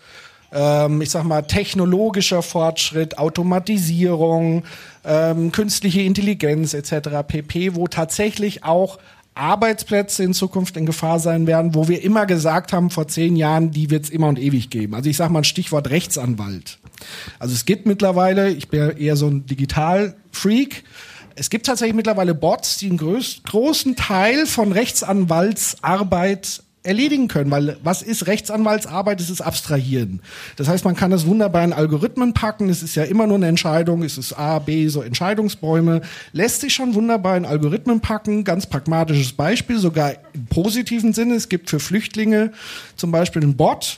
ähm, 0.51 1.01
ich 1.01 1.09
sag 1.11 1.23
mal, 1.23 1.43
technologischer 1.43 2.41
Fortschritt, 2.41 3.17
Automatisierung, 3.17 4.63
ähm, 5.05 5.53
künstliche 5.53 6.01
Intelligenz 6.01 6.73
etc. 6.73 7.23
pp, 7.25 7.75
wo 7.75 7.87
tatsächlich 7.87 8.65
auch 8.65 8.99
Arbeitsplätze 9.33 10.23
in 10.23 10.33
Zukunft 10.33 10.75
in 10.75 10.85
Gefahr 10.85 11.19
sein 11.19 11.47
werden, 11.47 11.73
wo 11.73 11.87
wir 11.87 12.03
immer 12.03 12.25
gesagt 12.25 12.73
haben, 12.73 12.89
vor 12.89 13.07
zehn 13.07 13.37
Jahren, 13.37 13.71
die 13.71 13.89
wird 13.89 14.03
es 14.05 14.09
immer 14.09 14.27
und 14.27 14.39
ewig 14.39 14.69
geben. 14.69 14.95
Also 14.95 15.09
ich 15.09 15.15
sage 15.15 15.31
mal 15.31 15.39
ein 15.39 15.45
Stichwort 15.45 15.89
Rechtsanwalt. 15.89 16.79
Also 17.39 17.53
es 17.53 17.65
gibt 17.65 17.85
mittlerweile, 17.85 18.49
ich 18.49 18.67
bin 18.67 18.97
eher 18.97 19.15
so 19.15 19.27
ein 19.27 19.45
Digital-Freak, 19.45 20.83
es 21.39 21.49
gibt 21.49 21.65
tatsächlich 21.65 21.95
mittlerweile 21.95 22.35
Bots, 22.35 22.77
die 22.77 22.87
einen 22.87 22.97
größ, 22.97 23.43
großen 23.47 23.95
Teil 23.95 24.45
von 24.45 24.73
Rechtsanwaltsarbeit 24.73 26.63
erledigen 26.83 27.27
können, 27.27 27.49
weil 27.49 27.77
was 27.83 28.01
ist 28.01 28.27
Rechtsanwaltsarbeit? 28.27 29.21
Es 29.21 29.29
ist 29.29 29.41
Abstrahieren. 29.41 30.21
Das 30.57 30.67
heißt, 30.67 30.83
man 30.83 30.95
kann 30.95 31.11
das 31.11 31.25
wunderbar 31.25 31.63
in 31.63 31.71
Algorithmen 31.71 32.33
packen. 32.33 32.69
Es 32.69 32.83
ist 32.83 32.95
ja 32.95 33.03
immer 33.03 33.25
nur 33.25 33.37
eine 33.37 33.47
Entscheidung. 33.47 34.03
Es 34.03 34.17
ist 34.17 34.33
A, 34.33 34.59
B, 34.59 34.87
so 34.87 35.01
Entscheidungsbäume. 35.01 36.01
Lässt 36.33 36.61
sich 36.61 36.73
schon 36.73 36.93
wunderbar 36.93 37.37
in 37.37 37.45
Algorithmen 37.45 38.01
packen. 38.01 38.43
Ganz 38.43 38.65
pragmatisches 38.65 39.33
Beispiel, 39.33 39.77
sogar 39.77 40.13
im 40.33 40.45
positiven 40.47 41.13
Sinne. 41.13 41.35
Es 41.35 41.47
gibt 41.47 41.69
für 41.69 41.79
Flüchtlinge 41.79 42.51
zum 42.95 43.11
Beispiel 43.11 43.43
einen 43.43 43.55
Bot, 43.55 43.97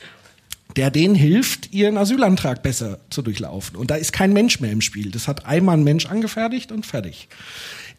der 0.76 0.90
denen 0.90 1.14
hilft, 1.14 1.72
ihren 1.72 1.98
Asylantrag 1.98 2.62
besser 2.62 3.00
zu 3.10 3.22
durchlaufen. 3.22 3.76
Und 3.76 3.90
da 3.90 3.96
ist 3.96 4.12
kein 4.12 4.32
Mensch 4.32 4.60
mehr 4.60 4.72
im 4.72 4.80
Spiel. 4.80 5.10
Das 5.10 5.28
hat 5.28 5.46
einmal 5.46 5.76
ein 5.76 5.84
Mensch 5.84 6.06
angefertigt 6.06 6.72
und 6.72 6.86
fertig. 6.86 7.28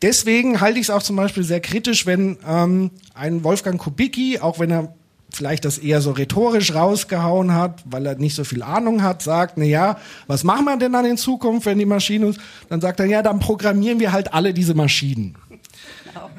Deswegen 0.02 0.60
halte 0.60 0.80
ich 0.80 0.88
es 0.88 0.90
auch 0.90 1.04
zum 1.04 1.16
Beispiel 1.16 1.44
sehr 1.44 1.62
kritisch, 1.62 2.06
wenn 2.06 2.38
ähm, 2.48 2.92
ein 3.14 3.44
Wolfgang 3.44 3.80
Kubicki, 3.80 4.40
auch 4.40 4.60
wenn 4.60 4.72
er 4.72 4.94
vielleicht 5.32 5.66
das 5.66 5.78
eher 5.78 6.02
so 6.02 6.12
rhetorisch 6.12 6.74
rausgehauen 6.74 7.54
hat, 7.54 7.82
weil 7.86 8.06
er 8.06 8.16
nicht 8.16 8.36
so 8.36 8.44
viel 8.44 8.62
Ahnung 8.62 9.02
hat, 9.02 9.22
sagt, 9.22 9.58
na 9.58 9.64
ja, 9.64 9.98
was 10.28 10.44
machen 10.44 10.66
wir 10.66 10.78
denn 10.78 10.94
dann 10.94 11.06
in 11.06 11.18
Zukunft, 11.18 11.66
wenn 11.66 11.80
die 11.80 11.86
Maschinen, 11.86 12.38
dann 12.70 12.82
sagt 12.82 13.00
er, 13.00 13.06
ja, 13.06 13.22
dann 13.22 13.40
programmieren 13.40 14.00
wir 14.00 14.12
halt 14.12 14.34
alle 14.34 14.54
diese 14.54 14.74
Maschinen. 14.74 15.36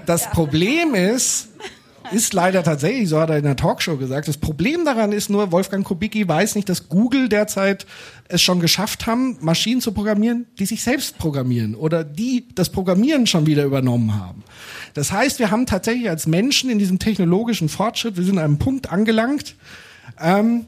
Das 0.07 0.31
Problem 0.31 0.95
ist, 0.95 1.49
ist 2.13 2.33
leider 2.35 2.63
tatsächlich, 2.63 3.09
so 3.09 3.19
hat 3.21 3.31
er 3.31 3.39
in 3.39 3.45
der 3.45 3.57
Talkshow 3.57 3.97
gesagt. 3.97 4.29
Das 4.29 4.37
Problem 4.37 4.85
daran 4.85 5.13
ist 5.13 5.31
nur, 5.31 5.53
Wolfgang 5.53 5.87
Kubicki 5.87 6.27
weiß 6.27 6.55
nicht, 6.55 6.69
dass 6.69 6.89
Google 6.89 7.29
derzeit 7.29 7.87
es 8.29 8.43
schon 8.43 8.61
geschafft 8.61 9.07
haben, 9.07 9.39
Maschinen 9.41 9.81
zu 9.81 9.93
programmieren, 9.93 10.47
die 10.59 10.67
sich 10.67 10.83
selbst 10.83 11.19
programmieren 11.19 11.75
oder 11.75 12.05
die 12.05 12.47
das 12.55 12.71
Programmieren 12.71 13.27
schon 13.27 13.47
wieder 13.47 13.65
übernommen 13.65 14.15
haben. 14.15 14.43
Das 14.95 15.13
heißt, 15.13 15.39
wir 15.39 15.51
haben 15.51 15.67
tatsächlich 15.67 16.09
als 16.09 16.27
Menschen 16.27 16.71
in 16.71 16.79
diesem 16.79 16.99
technologischen 16.99 17.69
Fortschritt, 17.69 18.17
wir 18.17 18.25
sind 18.25 18.39
an 18.39 18.45
einem 18.45 18.59
Punkt 18.59 18.91
angelangt, 18.91 19.57
ähm, 20.21 20.67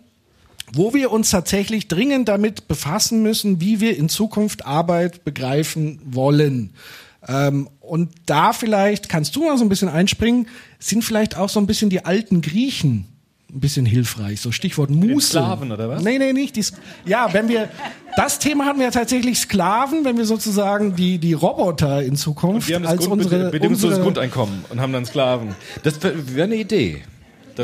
wo 0.73 0.95
wir 0.95 1.13
uns 1.13 1.31
tatsächlich 1.31 1.89
dringend 1.89 2.29
damit 2.29 2.67
befassen 2.67 3.23
müssen, 3.23 3.61
wie 3.61 3.81
wir 3.81 3.97
in 3.97 4.09
Zukunft 4.09 4.67
Arbeit 4.67 5.25
begreifen 5.25 6.01
wollen. 6.05 6.73
Ähm, 7.29 7.69
und 7.81 8.11
da 8.27 8.53
vielleicht, 8.53 9.09
kannst 9.09 9.35
du 9.37 9.45
mal 9.45 9.59
so 9.59 9.65
ein 9.65 9.69
bisschen 9.69 9.89
einspringen, 9.89 10.49
sind 10.79 11.03
vielleicht 11.05 11.37
auch 11.37 11.49
so 11.49 11.59
ein 11.61 11.67
bisschen 11.67 11.91
die 11.91 12.05
alten 12.05 12.41
Griechen 12.41 13.07
ein 13.53 13.61
bisschen 13.61 13.87
hilfreich. 13.87 14.41
So 14.41 14.51
Stichwort 14.51 14.91
Muße. 14.91 15.29
Sklaven, 15.29 15.71
oder 15.71 15.89
was? 15.89 16.03
Nee, 16.03 16.19
nee, 16.19 16.33
nicht. 16.33 16.57
Die, 16.57 16.63
Sk- 16.65 16.75
ja, 17.05 17.33
wenn 17.33 17.49
wir, 17.49 17.69
das 18.17 18.39
Thema 18.41 18.65
hatten 18.67 18.79
wir 18.81 18.87
ja 18.87 18.91
tatsächlich 18.91 19.39
Sklaven, 19.39 20.05
wenn 20.05 20.17
wir 20.19 20.25
sozusagen 20.27 20.97
die, 20.97 21.19
die 21.19 21.33
Roboter 21.33 22.03
in 22.03 22.17
Zukunft 22.17 22.69
Die 22.69 22.75
haben 22.75 22.83
das 22.83 22.93
als 22.93 23.07
Grund, 23.07 23.23
unsere, 23.23 23.51
bedingungsloses 23.51 23.99
unsere 23.99 24.03
Grundeinkommen 24.03 24.65
und 24.69 24.81
haben 24.81 24.93
dann 24.93 25.07
Sklaven. 25.07 25.55
Das 25.85 26.03
wäre 26.03 26.45
eine 26.45 26.57
Idee. 26.57 27.03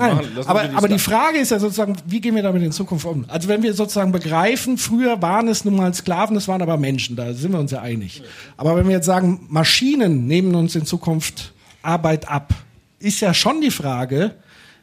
Machen- 0.01 0.26
aber, 0.47 0.62
aber 0.74 0.88
die. 0.88 0.99
Frage 0.99 1.38
ist 1.38 1.51
ja 1.51 1.59
sozusagen, 1.59 1.97
wie 2.07 2.20
gehen 2.20 2.34
wir 2.34 2.43
damit 2.43 2.62
in 2.62 2.72
Zukunft 2.72 3.05
um? 3.05 3.24
Also 3.28 3.49
wenn 3.49 3.62
wir 3.62 3.74
sozusagen 3.74 4.12
begreifen, 4.12 4.78
früher 4.78 5.20
waren 5.22 5.49
es 5.49 5.64
nun 5.64 5.76
mal 5.76 5.93
Sklaven, 5.95 6.36
es 6.36 6.49
waren 6.49 6.62
aber 6.62 6.76
Menschen, 6.76 7.16
da 7.16 7.32
sind 7.32 7.53
wir 7.53 7.59
uns 7.59 7.70
ja 7.70 7.80
einig. 7.80 8.22
Aber 8.57 8.76
wenn 8.76 8.86
wir 8.86 8.95
jetzt 8.97 9.07
sagen, 9.07 9.47
Maschinen 9.49 10.26
nehmen 10.26 10.55
uns 10.55 10.74
in 10.74 10.86
Zukunft 10.86 11.53
Arbeit 11.82 12.28
ab, 12.28 12.55
ist 12.99 13.20
ja 13.20 13.34
schon 13.34 13.61
die 13.61 13.70
Frage, 13.70 14.34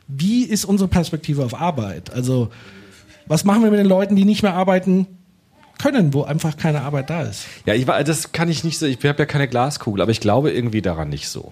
wie 0.08 0.44
ist 0.44 0.66
unsere 0.66 0.88
Perspektive 0.90 1.46
auf 1.46 1.60
Arbeit? 1.60 2.12
Also 2.12 2.50
was 3.28 3.46
machen 3.46 3.64
wir 3.64 3.70
mit 3.70 3.80
den 3.80 3.88
Leuten, 3.88 4.16
die 4.16 4.26
nicht 4.26 4.44
mehr 4.44 4.56
arbeiten 4.56 5.08
können, 5.80 6.14
wo 6.14 6.24
einfach 6.24 6.58
keine 6.58 6.82
Arbeit 6.82 7.10
da 7.10 7.24
ist? 7.24 7.46
Ja, 7.66 7.74
ich 7.74 7.88
war, 7.88 8.04
das 8.04 8.32
kann 8.32 8.50
ich 8.50 8.64
nicht 8.64 8.78
so, 8.78 8.86
ich 8.86 8.98
habe 9.04 9.18
ja 9.18 9.26
keine 9.26 9.48
Glaskugel, 9.48 10.02
aber 10.02 10.12
ich 10.12 10.20
glaube 10.20 10.52
irgendwie 10.52 10.82
daran 10.82 11.10
nicht 11.10 11.28
so. 11.30 11.52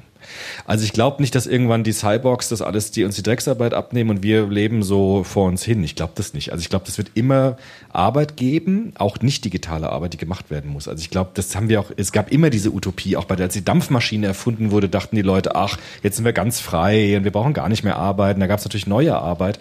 Also 0.66 0.84
ich 0.84 0.94
glaube 0.94 1.22
nicht, 1.22 1.36
dass 1.36 1.48
irgendwann 1.48 1.84
die 1.84 1.94
Cyborgs 1.94 2.50
das 2.50 2.62
alles, 2.62 2.92
die 2.92 3.04
uns 3.06 3.16
die 3.16 3.24
Drecksarbeit 3.24 3.74
abnehmen 3.74 4.10
und 4.10 4.24
wir 4.24 4.48
leben 4.48 4.84
so 4.84 5.24
vor 5.24 5.48
uns 5.48 5.64
hin. 5.64 5.84
Ich 5.84 5.96
glaube 5.96 6.14
das 6.16 6.34
nicht. 6.34 6.52
Also 6.52 6.62
ich 6.62 6.70
glaube, 6.70 6.86
das 6.86 6.98
wird 6.98 7.12
immer 7.14 7.58
Arbeit 7.92 8.36
geben, 8.38 8.94
auch 8.98 9.20
nicht 9.22 9.46
digitale 9.46 9.90
Arbeit, 9.90 10.14
die 10.14 10.18
gemacht 10.18 10.50
werden 10.50 10.72
muss. 10.72 10.88
Also 10.88 11.02
ich 11.02 11.10
glaube, 11.10 11.32
das 11.34 11.56
haben 11.56 11.70
wir 11.70 11.80
auch, 11.80 11.92
es 11.96 12.12
gab 12.12 12.32
immer 12.32 12.50
diese 12.50 12.72
Utopie, 12.72 13.16
auch 13.16 13.26
bei 13.26 13.36
der, 13.36 13.46
als 13.46 13.54
die 13.54 13.64
Dampfmaschine 13.64 14.28
erfunden 14.28 14.72
wurde, 14.72 14.90
dachten 14.90 15.16
die 15.16 15.22
Leute, 15.22 15.56
ach, 15.56 15.78
jetzt 16.04 16.18
sind 16.18 16.26
wir 16.26 16.34
ganz 16.34 16.60
frei 16.60 17.18
und 17.18 17.24
wir 17.24 17.32
brauchen 17.32 17.54
gar 17.54 17.70
nicht 17.70 17.84
mehr 17.84 17.96
arbeiten. 17.96 18.40
Da 18.40 18.48
gab 18.48 18.60
es 18.60 18.66
natürlich 18.66 18.88
neue 18.88 19.16
Arbeit. 19.16 19.60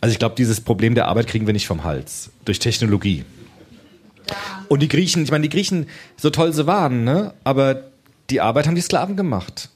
Also 0.00 0.12
ich 0.12 0.18
glaube, 0.18 0.34
dieses 0.36 0.60
Problem 0.60 0.94
der 0.94 1.08
Arbeit 1.08 1.26
kriegen 1.26 1.46
wir 1.46 1.52
nicht 1.52 1.66
vom 1.66 1.84
Hals. 1.84 2.30
Durch 2.44 2.58
Technologie. 2.58 3.24
Und 4.68 4.80
die 4.80 4.88
Griechen, 4.88 5.22
ich 5.24 5.30
meine, 5.30 5.42
die 5.42 5.48
Griechen, 5.48 5.86
so 6.16 6.30
toll 6.30 6.52
sie 6.52 6.66
waren, 6.66 7.04
ne? 7.04 7.34
aber 7.44 7.84
die 8.30 8.40
Arbeit 8.40 8.66
haben 8.66 8.74
die 8.74 8.80
Sklaven 8.80 9.16
gemacht. 9.16 9.68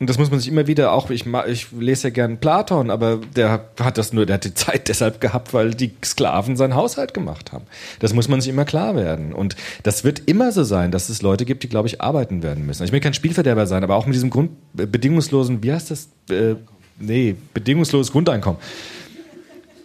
Und 0.00 0.08
das 0.08 0.16
muss 0.16 0.30
man 0.30 0.38
sich 0.38 0.48
immer 0.48 0.68
wieder 0.68 0.92
auch, 0.92 1.10
ich, 1.10 1.26
ich 1.48 1.72
lese 1.72 2.08
ja 2.08 2.10
gern 2.14 2.38
Platon, 2.38 2.90
aber 2.90 3.18
der 3.34 3.64
hat 3.80 3.98
das 3.98 4.12
nur, 4.12 4.26
der 4.26 4.34
hat 4.34 4.44
die 4.44 4.54
Zeit 4.54 4.88
deshalb 4.88 5.20
gehabt, 5.20 5.52
weil 5.52 5.72
die 5.74 5.90
Sklaven 6.04 6.56
seinen 6.56 6.76
Haushalt 6.76 7.14
gemacht 7.14 7.52
haben. 7.52 7.64
Das 7.98 8.14
muss 8.14 8.28
man 8.28 8.40
sich 8.40 8.50
immer 8.50 8.64
klar 8.64 8.94
werden. 8.94 9.32
Und 9.32 9.56
das 9.82 10.04
wird 10.04 10.22
immer 10.26 10.52
so 10.52 10.62
sein, 10.62 10.92
dass 10.92 11.08
es 11.08 11.20
Leute 11.20 11.44
gibt, 11.44 11.64
die, 11.64 11.68
glaube 11.68 11.88
ich, 11.88 12.00
arbeiten 12.00 12.44
werden 12.44 12.64
müssen. 12.64 12.84
Ich 12.84 12.92
will 12.92 13.00
kein 13.00 13.14
Spielverderber 13.14 13.66
sein, 13.66 13.82
aber 13.82 13.96
auch 13.96 14.06
mit 14.06 14.14
diesem 14.14 14.30
Grund, 14.30 14.52
äh, 14.76 14.86
bedingungslosen, 14.86 15.64
wie 15.64 15.72
heißt 15.72 15.90
das? 15.90 16.08
Äh, 16.30 16.54
nee, 17.00 17.34
bedingungsloses 17.52 18.12
Grundeinkommen. 18.12 18.60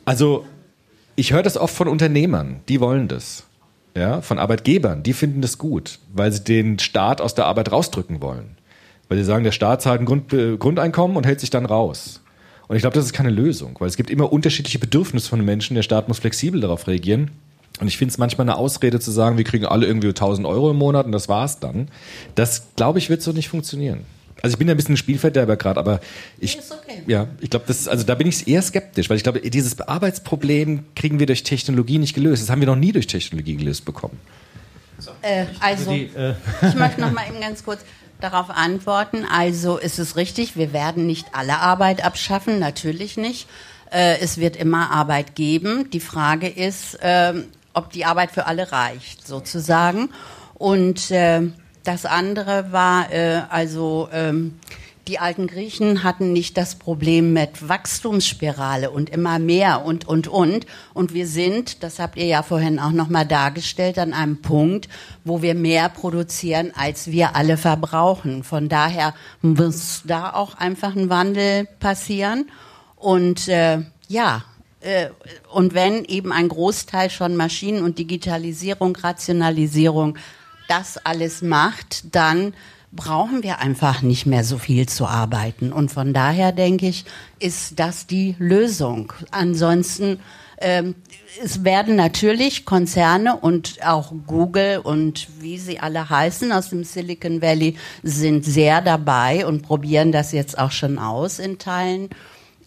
Also, 0.05 0.45
ich 1.15 1.33
höre 1.33 1.43
das 1.43 1.57
oft 1.57 1.75
von 1.75 1.87
Unternehmern, 1.87 2.59
die 2.69 2.79
wollen 2.79 3.07
das. 3.07 3.45
Ja, 3.95 4.21
von 4.21 4.39
Arbeitgebern, 4.39 5.03
die 5.03 5.13
finden 5.13 5.41
das 5.41 5.57
gut, 5.57 5.99
weil 6.11 6.31
sie 6.31 6.43
den 6.43 6.79
Staat 6.79 7.21
aus 7.21 7.35
der 7.35 7.45
Arbeit 7.45 7.71
rausdrücken 7.71 8.21
wollen. 8.21 8.57
Weil 9.07 9.19
sie 9.19 9.23
sagen, 9.23 9.43
der 9.43 9.51
Staat 9.51 9.83
zahlt 9.83 10.01
ein 10.01 10.05
Grund, 10.05 10.33
äh, 10.33 10.57
Grundeinkommen 10.57 11.15
und 11.15 11.25
hält 11.25 11.39
sich 11.39 11.51
dann 11.51 11.65
raus. 11.67 12.21
Und 12.67 12.75
ich 12.75 12.81
glaube, 12.81 12.95
das 12.95 13.05
ist 13.05 13.13
keine 13.13 13.29
Lösung, 13.29 13.75
weil 13.79 13.87
es 13.87 13.97
gibt 13.97 14.09
immer 14.09 14.33
unterschiedliche 14.33 14.79
Bedürfnisse 14.79 15.29
von 15.29 15.45
Menschen. 15.45 15.75
Der 15.75 15.83
Staat 15.83 16.07
muss 16.07 16.19
flexibel 16.19 16.61
darauf 16.61 16.87
reagieren. 16.87 17.29
Und 17.79 17.87
ich 17.87 17.97
finde 17.97 18.11
es 18.11 18.17
manchmal 18.17 18.49
eine 18.49 18.57
Ausrede 18.57 18.99
zu 18.99 19.11
sagen, 19.11 19.37
wir 19.37 19.43
kriegen 19.43 19.65
alle 19.65 19.85
irgendwie 19.85 20.07
1000 20.07 20.47
Euro 20.47 20.71
im 20.71 20.77
Monat 20.77 21.05
und 21.05 21.11
das 21.11 21.29
war's 21.29 21.59
dann. 21.59 21.89
Das, 22.35 22.67
glaube 22.75 22.99
ich, 22.99 23.09
wird 23.09 23.21
so 23.21 23.31
nicht 23.31 23.49
funktionieren. 23.49 24.01
Also 24.41 24.55
ich 24.55 24.59
bin 24.59 24.67
ja 24.67 24.73
ein 24.73 24.77
bisschen 24.77 24.95
ein 24.95 24.97
Spielverderber 24.97 25.55
gerade, 25.55 25.79
aber 25.79 25.99
ich, 26.39 26.57
ja, 27.07 27.27
ich 27.39 27.49
glaube, 27.49 27.65
das 27.67 27.81
ist, 27.81 27.87
also 27.87 28.03
da 28.03 28.15
bin 28.15 28.27
ich 28.27 28.47
eher 28.47 28.61
skeptisch, 28.61 29.09
weil 29.09 29.17
ich 29.17 29.23
glaube, 29.23 29.39
dieses 29.39 29.79
Arbeitsproblem 29.79 30.85
kriegen 30.95 31.19
wir 31.19 31.27
durch 31.27 31.43
Technologie 31.43 31.97
nicht 31.97 32.13
gelöst. 32.13 32.43
Das 32.43 32.49
haben 32.49 32.59
wir 32.59 32.67
noch 32.67 32.75
nie 32.75 32.91
durch 32.91 33.07
Technologie 33.07 33.55
gelöst 33.55 33.85
bekommen. 33.85 34.19
Äh, 35.21 35.45
also, 35.59 35.91
die, 35.91 36.09
äh, 36.15 36.33
ich 36.67 36.75
möchte 36.75 37.01
noch 37.01 37.11
mal 37.11 37.27
eben 37.27 37.39
ganz 37.39 37.63
kurz 37.63 37.81
darauf 38.19 38.49
antworten. 38.49 39.25
Also, 39.29 39.77
ist 39.77 39.99
es 39.99 40.15
richtig, 40.15 40.55
wir 40.55 40.73
werden 40.73 41.05
nicht 41.07 41.27
alle 41.33 41.59
Arbeit 41.59 42.03
abschaffen, 42.03 42.59
natürlich 42.59 43.17
nicht. 43.17 43.47
Äh, 43.91 44.19
es 44.19 44.37
wird 44.37 44.55
immer 44.55 44.91
Arbeit 44.91 45.35
geben. 45.35 45.89
Die 45.91 45.99
Frage 45.99 46.47
ist, 46.47 46.97
ähm, 47.01 47.45
ob 47.73 47.91
die 47.91 48.05
Arbeit 48.05 48.31
für 48.31 48.45
alle 48.45 48.71
reicht, 48.71 49.27
sozusagen. 49.27 50.09
Und 50.55 51.11
äh, 51.11 51.41
das 51.83 52.05
andere 52.05 52.71
war, 52.71 53.11
äh, 53.11 53.41
also 53.49 54.09
ähm, 54.11 54.59
die 55.07 55.19
alten 55.19 55.47
Griechen 55.47 56.03
hatten 56.03 56.31
nicht 56.31 56.55
das 56.55 56.75
Problem 56.75 57.33
mit 57.33 57.67
Wachstumsspirale 57.67 58.89
und 58.89 59.09
immer 59.09 59.37
mehr 59.37 59.83
und, 59.85 60.07
und, 60.07 60.29
und. 60.29 60.65
Und 60.93 61.13
wir 61.13 61.27
sind, 61.27 61.83
das 61.83 61.99
habt 61.99 62.17
ihr 62.17 62.25
ja 62.25 62.41
vorhin 62.41 62.79
auch 62.79 62.91
nochmal 62.91 63.25
dargestellt, 63.25 63.99
an 63.99 64.13
einem 64.13 64.41
Punkt, 64.41 64.87
wo 65.25 65.41
wir 65.41 65.55
mehr 65.55 65.89
produzieren, 65.89 66.71
als 66.73 67.11
wir 67.11 67.35
alle 67.35 67.57
verbrauchen. 67.57 68.43
Von 68.43 68.69
daher 68.69 69.13
muss 69.41 70.03
da 70.05 70.31
auch 70.31 70.55
einfach 70.55 70.95
ein 70.95 71.09
Wandel 71.09 71.67
passieren. 71.81 72.49
Und 72.95 73.49
äh, 73.49 73.79
ja, 74.07 74.45
äh, 74.79 75.09
und 75.51 75.73
wenn 75.73 76.05
eben 76.05 76.31
ein 76.31 76.47
Großteil 76.47 77.09
schon 77.09 77.35
Maschinen 77.35 77.83
und 77.83 77.99
Digitalisierung, 77.99 78.95
Rationalisierung, 78.95 80.17
das 80.77 80.97
alles 80.97 81.41
macht, 81.41 82.15
dann 82.15 82.53
brauchen 82.91 83.43
wir 83.43 83.59
einfach 83.59 84.01
nicht 84.01 84.25
mehr 84.25 84.43
so 84.43 84.57
viel 84.57 84.87
zu 84.87 85.07
arbeiten. 85.07 85.71
Und 85.71 85.91
von 85.91 86.13
daher 86.13 86.51
denke 86.51 86.87
ich, 86.87 87.05
ist 87.39 87.79
das 87.79 88.07
die 88.07 88.35
Lösung. 88.39 89.13
Ansonsten, 89.31 90.19
ähm, 90.59 90.95
es 91.43 91.63
werden 91.63 91.95
natürlich 91.95 92.65
Konzerne 92.65 93.35
und 93.35 93.83
auch 93.85 94.13
Google 94.27 94.79
und 94.83 95.27
wie 95.39 95.57
sie 95.57 95.79
alle 95.79 96.09
heißen 96.09 96.51
aus 96.51 96.69
dem 96.69 96.83
Silicon 96.83 97.41
Valley 97.41 97.75
sind 98.03 98.45
sehr 98.45 98.81
dabei 98.81 99.45
und 99.45 99.63
probieren 99.63 100.11
das 100.11 100.31
jetzt 100.31 100.57
auch 100.57 100.71
schon 100.71 100.99
aus 100.99 101.39
in 101.39 101.57
Teilen 101.57 102.09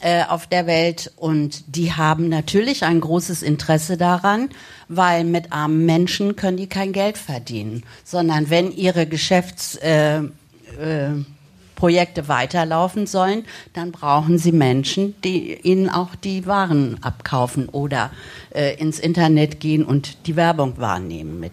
äh, 0.01 0.25
auf 0.25 0.47
der 0.47 0.67
Welt. 0.67 1.13
Und 1.17 1.77
die 1.77 1.93
haben 1.93 2.29
natürlich 2.29 2.85
ein 2.85 3.01
großes 3.01 3.43
Interesse 3.43 3.97
daran, 3.97 4.51
weil 4.89 5.25
mit 5.25 5.53
armen 5.53 5.87
Menschen 5.87 6.37
können 6.37 6.57
die 6.57 6.69
kein 6.69 6.93
Geld 6.93 7.19
verdienen, 7.19 7.83
sondern 8.05 8.51
wenn 8.51 8.71
ihre 8.73 9.07
Geschäftsprojekte 9.07 10.31
äh, 11.81 12.25
äh, 12.25 12.29
weiterlaufen 12.29 13.07
sollen, 13.07 13.45
dann 13.73 13.93
brauchen 13.93 14.39
sie 14.39 14.53
Menschen, 14.53 15.15
die 15.23 15.55
ihnen 15.55 15.89
auch 15.89 16.15
die 16.15 16.47
Waren 16.47 17.03
abkaufen 17.03 17.69
oder 17.69 18.11
äh, 18.55 18.77
ins 18.77 18.99
Internet 18.99 19.61
gehen 19.61 19.85
und 19.85 20.27
die 20.27 20.37
Werbung 20.37 20.79
wahrnehmen, 20.79 21.41
mit 21.41 21.53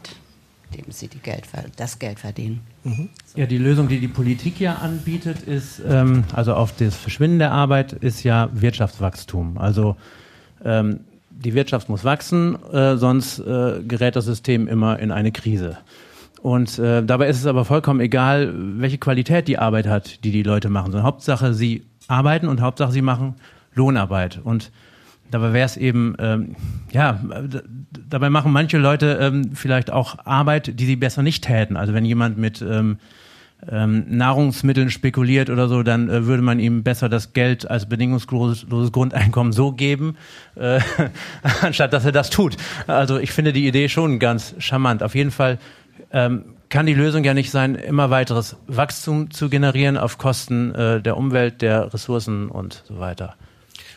dem 0.74 0.86
sie 0.90 1.08
die 1.08 1.20
Geld, 1.20 1.44
das 1.78 2.00
Geld 2.00 2.20
verdienen. 2.20 2.62
Ja, 3.36 3.46
die 3.46 3.58
Lösung, 3.58 3.88
die 3.88 4.00
die 4.00 4.08
Politik 4.08 4.60
ja 4.60 4.76
anbietet, 4.76 5.42
ist, 5.44 5.82
ähm, 5.88 6.26
also 6.34 6.54
auf 6.54 6.76
das 6.76 6.96
Verschwinden 6.96 7.40
der 7.40 7.52
Arbeit, 7.52 7.94
ist 7.94 8.24
ja 8.24 8.50
Wirtschaftswachstum. 8.54 9.58
Also 9.58 9.96
ähm, 10.66 11.02
die 11.30 11.54
Wirtschaft 11.54 11.90
muss 11.90 12.04
wachsen, 12.04 12.58
äh, 12.72 12.98
sonst 12.98 13.40
äh, 13.40 13.82
gerät 13.84 14.16
das 14.16 14.26
System 14.26 14.68
immer 14.68 15.00
in 15.00 15.12
eine 15.12 15.32
Krise. 15.32 15.78
Und 16.42 16.78
äh, 16.78 17.04
dabei 17.04 17.30
ist 17.30 17.40
es 17.40 17.46
aber 17.46 17.64
vollkommen 17.64 18.02
egal, 18.02 18.54
welche 18.54 18.98
Qualität 18.98 19.48
die 19.48 19.58
Arbeit 19.58 19.88
hat, 19.88 20.26
die 20.26 20.32
die 20.32 20.44
Leute 20.44 20.70
machen. 20.70 20.92
Sondern 20.92 21.06
Hauptsache, 21.08 21.54
sie 21.54 21.86
arbeiten 22.08 22.50
und 22.50 22.60
Hauptsache, 22.60 22.92
sie 22.92 23.02
machen 23.02 23.36
Lohnarbeit. 23.74 24.42
Und 24.44 24.72
dabei 25.34 25.54
wäre 25.54 25.66
es 25.66 25.78
eben, 25.78 26.16
ähm, 26.20 26.56
ja, 26.92 27.20
dabei 28.10 28.30
machen 28.30 28.52
manche 28.52 28.78
Leute 28.78 29.18
ähm, 29.22 29.52
vielleicht 29.54 29.92
auch 29.92 30.26
Arbeit, 30.26 30.80
die 30.80 30.86
sie 30.86 30.96
besser 30.96 31.24
nicht 31.24 31.44
täten. 31.44 31.78
Also 31.78 31.94
wenn 31.94 32.06
jemand 32.06 32.38
mit 32.38 32.62
ähm, 32.62 32.98
ähm, 33.70 34.06
Nahrungsmitteln 34.10 34.90
spekuliert 34.90 35.50
oder 35.50 35.68
so, 35.68 35.84
dann 35.84 36.10
äh, 36.10 36.26
würde 36.26 36.44
man 36.44 36.60
ihm 36.60 36.84
besser 36.84 37.10
das 37.10 37.34
Geld 37.34 37.70
als 37.70 37.88
bedingungsloses 37.88 38.92
Grundeinkommen 38.92 39.54
so 39.54 39.72
geben, 39.72 40.18
äh, 40.56 40.80
anstatt 41.62 41.94
dass 41.94 42.06
er 42.06 42.12
das 42.12 42.30
tut. 42.30 42.58
Also 42.88 43.18
ich 43.20 43.32
finde 43.32 43.54
die 43.54 43.68
Idee 43.68 43.90
schon 43.90 44.20
ganz 44.20 44.56
charmant. 44.60 45.04
Auf 45.04 45.16
jeden 45.16 45.32
Fall 45.32 45.60
ähm, 46.12 46.46
kann 46.70 46.86
die 46.86 46.94
Lösung 46.94 47.24
ja 47.24 47.34
nicht 47.34 47.52
sein, 47.52 47.76
immer 47.76 48.10
weiteres 48.10 48.58
Wachstum 48.68 49.32
zu 49.32 49.50
generieren 49.50 49.98
auf 49.98 50.18
Kosten 50.18 50.74
äh, 50.74 51.02
der 51.02 51.18
Umwelt, 51.18 51.62
der 51.62 51.94
Ressourcen 51.94 52.50
und 52.50 52.84
so 52.88 53.00
weiter. 53.00 53.36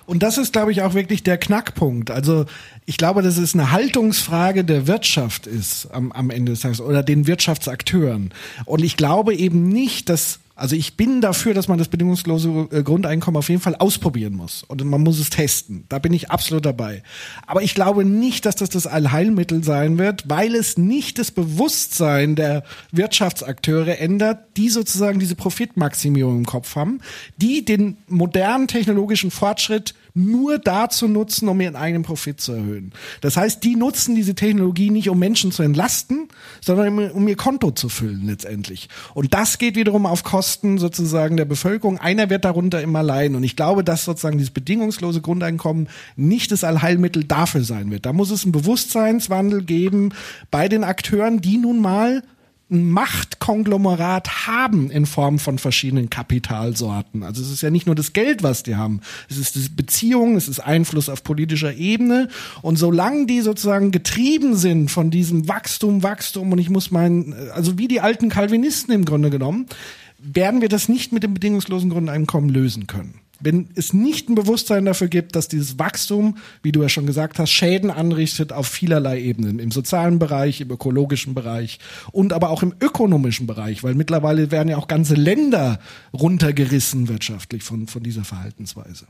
Und 0.07 0.23
das 0.23 0.39
ist, 0.39 0.53
glaube 0.53 0.73
ich, 0.73 0.83
auch 0.83 0.95
wirklich 0.95 1.23
der 1.23 1.37
Knackpunkt. 1.37 2.11
Also 2.11 2.47
ich 2.85 2.97
glaube, 2.97 3.23
dass 3.23 3.37
es 3.37 3.55
eine 3.55 3.73
Haltungsfrage 3.73 4.65
der 4.65 4.87
Wirtschaft 4.87 5.47
ist 5.47 5.89
am, 5.93 6.13
am 6.13 6.31
Ende 6.31 6.53
des 6.53 6.61
Tages 6.61 6.81
oder 6.81 7.03
den 7.03 7.27
Wirtschaftsakteuren. 7.27 8.33
Und 8.65 8.85
ich 8.85 8.97
glaube 8.97 9.35
eben 9.35 9.69
nicht, 9.69 10.09
dass 10.09 10.39
also 10.57 10.75
ich 10.75 10.97
bin 10.97 11.21
dafür, 11.21 11.53
dass 11.53 11.69
man 11.69 11.77
das 11.77 11.89
bedingungslose 11.89 12.69
äh, 12.71 12.83
Grundeinkommen 12.83 13.39
auf 13.39 13.51
jeden 13.51 13.61
Fall 13.61 13.77
ausprobieren 13.77 14.35
muss 14.35 14.63
und 14.63 14.83
man 14.85 15.03
muss 15.03 15.21
es 15.21 15.29
testen. 15.29 15.85
Da 15.91 15.99
bin 15.99 16.15
ich 16.15 16.31
absolut 16.31 16.65
dabei. 16.65 17.03
Aber 17.47 17.63
ich 17.63 17.75
glaube 17.75 18.07
nicht, 18.07 18.47
dass 18.47 18.57
das 18.57 18.71
das 18.71 18.87
Allheilmittel 18.87 19.63
sein 19.63 19.99
wird, 19.99 20.25
weil 20.29 20.55
es 20.55 20.79
nicht 20.79 21.19
das 21.19 21.31
Bewusstsein 21.31 22.37
der 22.37 22.65
Wirtschaftsakteure 22.91 23.99
ändert, 23.99 24.57
die 24.57 24.71
sozusagen 24.71 25.19
diese 25.19 25.37
Profitmaximierung 25.37 26.39
im 26.39 26.47
Kopf 26.47 26.75
haben, 26.75 27.01
die 27.37 27.63
den 27.63 27.99
modernen 28.09 28.67
technologischen 28.67 29.31
Fortschritt 29.31 29.95
nur 30.17 30.59
dazu 30.59 31.09
nutzen, 31.09 31.49
um 31.49 31.61
ihren 31.61 31.77
eigenen 31.77 32.03
Profit 32.03 32.41
zu 32.41 32.53
erhöhen. 32.53 32.93
Das 33.21 33.37
heißt, 33.37 33.63
die 33.63 33.77
nutzen 33.77 34.15
diese 34.15 34.35
Technologie 34.35 34.91
nicht, 34.91 35.11
um 35.11 35.19
Menschen 35.19 35.53
zu 35.53 35.63
entlasten, 35.63 36.29
sondern 36.61 37.11
um 37.11 37.29
ihr 37.29 37.37
Konto 37.37 37.71
zu 37.71 37.89
füllen 37.89 38.27
letztendlich. 38.27 38.89
Und 39.15 39.35
das 39.35 39.59
geht 39.59 39.77
wiederum 39.77 40.07
auf 40.07 40.25
Kosten 40.25 40.79
sozusagen 40.79 41.37
der 41.37 41.45
Bevölkerung. 41.45 41.99
Einer 41.99 42.31
wird 42.31 42.45
darunter 42.45 42.81
immer 42.81 43.03
leiden. 43.03 43.37
Und 43.37 43.45
ich 43.45 43.57
glaube, 43.57 43.85
dass 43.85 44.05
sozusagen 44.05 44.39
dieses 44.39 44.53
bedingungslose 44.53 45.21
Grundeinkommen 45.21 45.89
nicht 46.17 46.51
das 46.51 46.65
Allheilmittel 46.65 47.25
dafür 47.25 47.63
sein 47.63 47.91
wird. 47.91 48.07
Da 48.07 48.13
muss 48.13 48.31
es 48.31 48.45
einen 48.45 48.53
Bewusstseinswandel 48.53 49.65
geben 49.65 50.11
bei 50.51 50.69
den 50.69 50.83
Akteuren, 50.83 51.41
die 51.41 51.59
nun 51.59 51.81
mal 51.81 52.23
Machtkonglomerat 52.69 54.49
haben 54.49 54.91
in 54.91 55.07
Form 55.07 55.39
von 55.39 55.59
verschiedenen 55.59 56.11
Kapitalsorten. 56.11 57.23
Also 57.23 57.43
es 57.43 57.51
ist 57.51 57.63
ja 57.63 57.71
nicht 57.71 57.87
nur 57.87 57.95
das 57.95 58.13
Geld, 58.13 58.43
was 58.43 58.65
die 58.65 58.75
haben. 58.75 59.01
Es 59.29 59.37
ist 59.39 59.55
die 59.55 59.69
Beziehung, 59.69 60.35
es 60.37 60.49
ist 60.49 60.59
Einfluss 60.61 61.09
auf 61.09 61.23
politischer 61.23 61.75
Ebene. 61.75 62.29
Und 62.63 62.77
solange 62.77 63.27
die 63.27 63.41
sozusagen 63.41 63.93
getrieben 63.93 64.57
sind 64.57 64.91
von 64.91 65.11
diesem 65.11 65.47
Wachstum, 65.47 66.03
Wachstum, 66.03 66.51
und 66.51 66.59
ich 66.59 66.71
muss 66.71 66.91
meinen, 66.91 67.35
also 67.55 67.79
wie 67.79 67.87
die 67.87 68.01
alten 68.01 68.31
Calvinisten 68.31 68.93
im 68.93 69.05
Grunde 69.05 69.31
genommen, 69.31 69.67
werden 70.19 70.61
wir 70.61 70.69
das 70.69 70.89
nicht 70.89 71.13
mit 71.13 71.23
dem 71.23 71.35
bedingungslosen 71.35 71.91
Grundeinkommen 71.91 72.51
lösen 72.51 72.89
können 72.89 73.21
wenn 73.41 73.69
es 73.75 73.93
nicht 73.93 74.29
ein 74.29 74.35
Bewusstsein 74.35 74.85
dafür 74.85 75.09
gibt, 75.09 75.37
dass 75.37 75.49
dieses 75.49 75.79
Wachstum, 75.79 76.39
wie 76.63 76.73
du 76.73 76.83
ja 76.83 76.89
schon 76.89 77.07
gesagt 77.07 77.39
hast, 77.39 77.51
Schäden 77.51 77.91
anrichtet 77.91 78.53
auf 78.53 78.67
vielerlei 78.67 79.21
Ebenen, 79.21 79.59
im 79.59 79.71
sozialen 79.71 80.19
Bereich, 80.19 80.61
im 80.61 80.71
ökologischen 80.71 81.35
Bereich 81.35 81.79
und 82.13 82.33
aber 82.33 82.51
auch 82.51 82.63
im 82.63 82.75
ökonomischen 82.81 83.47
Bereich, 83.47 83.83
weil 83.83 83.95
mittlerweile 83.95 84.51
werden 84.51 84.69
ja 84.69 84.77
auch 84.77 84.89
ganze 84.89 85.15
Länder 85.15 85.79
runtergerissen 86.13 87.09
wirtschaftlich 87.09 87.63
von, 87.63 87.87
von 87.87 88.03
dieser 88.03 88.25
Verhaltensweise. 88.25 89.07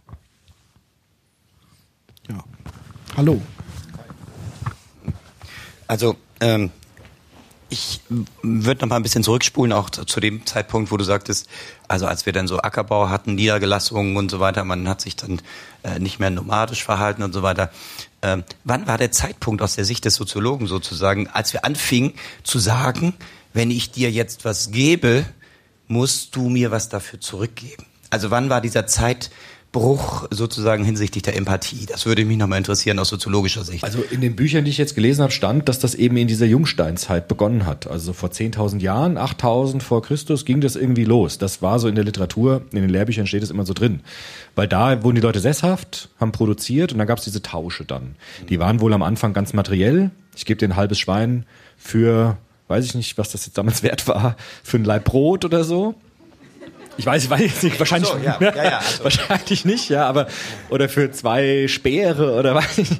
Ja. 2.28 2.42
Hallo. 3.16 3.40
Also, 5.86 6.16
ähm, 6.40 6.70
ich 7.68 8.00
würde 8.42 8.82
noch 8.82 8.90
mal 8.90 8.96
ein 8.96 9.02
bisschen 9.02 9.24
zurückspulen, 9.24 9.72
auch 9.72 9.90
zu 9.90 10.20
dem 10.20 10.46
Zeitpunkt, 10.46 10.92
wo 10.92 10.96
du 10.96 11.04
sagtest, 11.04 11.48
also 11.88 12.06
als 12.06 12.24
wir 12.24 12.32
dann 12.32 12.46
so 12.46 12.58
Ackerbau 12.58 13.08
hatten, 13.08 13.34
Niedergelassungen 13.34 14.16
und 14.16 14.30
so 14.30 14.38
weiter, 14.38 14.64
man 14.64 14.88
hat 14.88 15.00
sich 15.00 15.16
dann 15.16 15.40
äh, 15.82 15.98
nicht 15.98 16.20
mehr 16.20 16.30
nomadisch 16.30 16.84
verhalten 16.84 17.22
und 17.22 17.32
so 17.32 17.42
weiter. 17.42 17.70
Ähm, 18.22 18.44
wann 18.64 18.86
war 18.86 18.98
der 18.98 19.10
Zeitpunkt 19.10 19.62
aus 19.62 19.74
der 19.74 19.84
Sicht 19.84 20.04
des 20.04 20.14
Soziologen 20.14 20.66
sozusagen, 20.66 21.28
als 21.28 21.52
wir 21.52 21.64
anfingen 21.64 22.12
zu 22.44 22.58
sagen, 22.58 23.14
wenn 23.52 23.70
ich 23.70 23.90
dir 23.90 24.10
jetzt 24.10 24.44
was 24.44 24.70
gebe, 24.70 25.24
musst 25.88 26.36
du 26.36 26.48
mir 26.48 26.70
was 26.70 26.88
dafür 26.88 27.20
zurückgeben? 27.20 27.86
Also 28.10 28.30
wann 28.30 28.48
war 28.48 28.60
dieser 28.60 28.86
Zeit, 28.86 29.30
Bruch 29.76 30.26
sozusagen 30.30 30.84
hinsichtlich 30.84 31.22
der 31.22 31.36
Empathie? 31.36 31.84
Das 31.84 32.06
würde 32.06 32.24
mich 32.24 32.38
nochmal 32.38 32.56
interessieren 32.56 32.98
aus 32.98 33.10
soziologischer 33.10 33.62
Sicht. 33.62 33.84
Also 33.84 34.02
in 34.10 34.22
den 34.22 34.34
Büchern, 34.34 34.64
die 34.64 34.70
ich 34.70 34.78
jetzt 34.78 34.94
gelesen 34.94 35.20
habe, 35.20 35.32
stand, 35.32 35.68
dass 35.68 35.78
das 35.78 35.94
eben 35.94 36.16
in 36.16 36.26
dieser 36.26 36.46
Jungsteinzeit 36.46 37.28
begonnen 37.28 37.66
hat. 37.66 37.86
Also 37.86 38.14
vor 38.14 38.30
10.000 38.30 38.80
Jahren, 38.80 39.18
8.000 39.18 39.82
vor 39.82 40.00
Christus 40.00 40.46
ging 40.46 40.62
das 40.62 40.76
irgendwie 40.76 41.04
los. 41.04 41.36
Das 41.36 41.60
war 41.60 41.78
so 41.78 41.88
in 41.88 41.94
der 41.94 42.04
Literatur, 42.04 42.62
in 42.72 42.80
den 42.80 42.88
Lehrbüchern 42.88 43.26
steht 43.26 43.42
es 43.42 43.50
immer 43.50 43.66
so 43.66 43.74
drin. 43.74 44.00
Weil 44.54 44.66
da 44.66 45.02
wurden 45.02 45.16
die 45.16 45.20
Leute 45.20 45.40
sesshaft, 45.40 46.08
haben 46.18 46.32
produziert 46.32 46.92
und 46.92 46.98
dann 46.98 47.06
gab 47.06 47.18
es 47.18 47.24
diese 47.24 47.42
Tausche 47.42 47.84
dann. 47.84 48.16
Die 48.48 48.58
waren 48.58 48.80
wohl 48.80 48.94
am 48.94 49.02
Anfang 49.02 49.34
ganz 49.34 49.52
materiell. 49.52 50.10
Ich 50.34 50.46
gebe 50.46 50.58
dir 50.58 50.68
ein 50.68 50.76
halbes 50.76 50.98
Schwein 50.98 51.44
für, 51.76 52.38
weiß 52.68 52.86
ich 52.86 52.94
nicht, 52.94 53.18
was 53.18 53.30
das 53.30 53.44
jetzt 53.44 53.58
damals 53.58 53.82
wert 53.82 54.08
war, 54.08 54.36
für 54.62 54.78
ein 54.78 54.84
Leib 54.84 55.04
Brot 55.04 55.44
oder 55.44 55.64
so. 55.64 55.96
Ich 56.99 57.07
weiß, 57.07 57.24
ich 57.24 57.30
weiß 57.30 57.40
jetzt 57.40 57.62
nicht, 57.62 57.78
wahrscheinlich, 57.78 58.09
so, 58.09 58.18
ja. 58.18 58.38
Ja, 58.40 58.55
ja, 58.57 58.78
also. 58.78 59.05
wahrscheinlich 59.05 59.64
nicht, 59.64 59.88
ja, 59.88 60.07
aber 60.07 60.26
oder 60.70 60.88
für 60.88 61.11
zwei 61.11 61.68
Speere 61.68 62.38
oder 62.38 62.62
ich. 62.76 62.90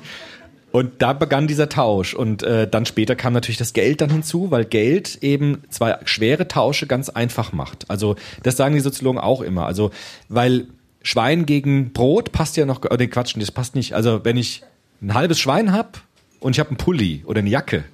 Und 0.72 1.01
da 1.01 1.14
begann 1.14 1.47
dieser 1.47 1.70
Tausch 1.70 2.12
und 2.12 2.42
äh, 2.42 2.68
dann 2.68 2.84
später 2.84 3.16
kam 3.16 3.32
natürlich 3.32 3.57
das 3.57 3.72
Geld 3.72 4.03
dann 4.03 4.11
hinzu, 4.11 4.51
weil 4.51 4.66
Geld 4.66 5.22
eben 5.22 5.62
zwei 5.70 5.97
schwere 6.05 6.49
Tausche 6.49 6.86
ganz 6.86 7.09
einfach 7.09 7.53
macht. 7.53 7.88
Also 7.88 8.16
das 8.42 8.59
sagen 8.59 8.74
die 8.74 8.80
Soziologen 8.80 9.18
auch 9.18 9.40
immer. 9.40 9.64
Also 9.64 9.90
weil 10.28 10.66
Schwein 11.01 11.47
gegen 11.47 11.94
Brot 11.94 12.32
passt 12.32 12.59
ja 12.59 12.66
noch, 12.66 12.84
oder 12.84 13.03
oh, 13.03 13.09
Quatsch, 13.09 13.34
das 13.38 13.53
passt 13.53 13.74
nicht. 13.74 13.94
Also 13.94 14.24
wenn 14.24 14.36
ich 14.36 14.64
ein 15.01 15.14
halbes 15.14 15.38
Schwein 15.38 15.72
hab 15.72 16.03
und 16.40 16.57
ich 16.57 16.61
habe 16.61 16.70
einen 16.70 16.76
Pulli 16.76 17.22
oder 17.24 17.38
eine 17.38 17.49
Jacke, 17.49 17.84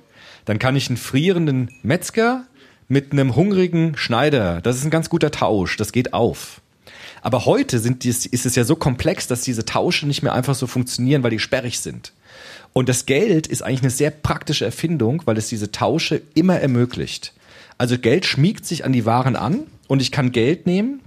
dann 0.44 0.59
kann 0.59 0.74
ich 0.74 0.88
einen 0.88 0.96
frierenden 0.96 1.70
Metzger 1.82 2.46
mit 2.93 3.12
einem 3.12 3.34
hungrigen 3.34 3.97
Schneider, 3.97 4.61
das 4.61 4.76
ist 4.76 4.84
ein 4.84 4.90
ganz 4.90 5.09
guter 5.09 5.30
Tausch, 5.30 5.78
das 5.78 5.93
geht 5.93 6.12
auf. 6.12 6.61
Aber 7.22 7.47
heute 7.47 7.78
sind 7.78 8.05
die, 8.05 8.11
ist 8.11 8.45
es 8.45 8.55
ja 8.55 8.64
so 8.64 8.76
komplex, 8.76 9.26
dass 9.26 9.40
diese 9.40 9.64
Tausche 9.64 10.07
nicht 10.07 10.22
mehr 10.22 10.34
einfach 10.34 10.55
so 10.55 10.66
funktionieren, 10.66 11.22
weil 11.22 11.30
die 11.30 11.38
sperrig 11.38 11.80
sind. 11.80 12.12
Und 12.74 12.90
das 12.90 13.07
Geld 13.07 13.47
ist 13.47 13.62
eigentlich 13.62 13.80
eine 13.80 13.90
sehr 13.90 14.11
praktische 14.11 14.66
Erfindung, 14.66 15.22
weil 15.24 15.38
es 15.38 15.49
diese 15.49 15.72
Tausche 15.72 16.20
immer 16.34 16.61
ermöglicht. 16.61 17.32
Also 17.78 17.97
Geld 17.97 18.26
schmiegt 18.26 18.66
sich 18.66 18.84
an 18.84 18.93
die 18.93 19.07
Waren 19.07 19.36
an 19.36 19.61
und 19.88 20.03
ich 20.03 20.12
kann 20.12 20.30
Geld 20.30 20.66
nehmen 20.66 21.01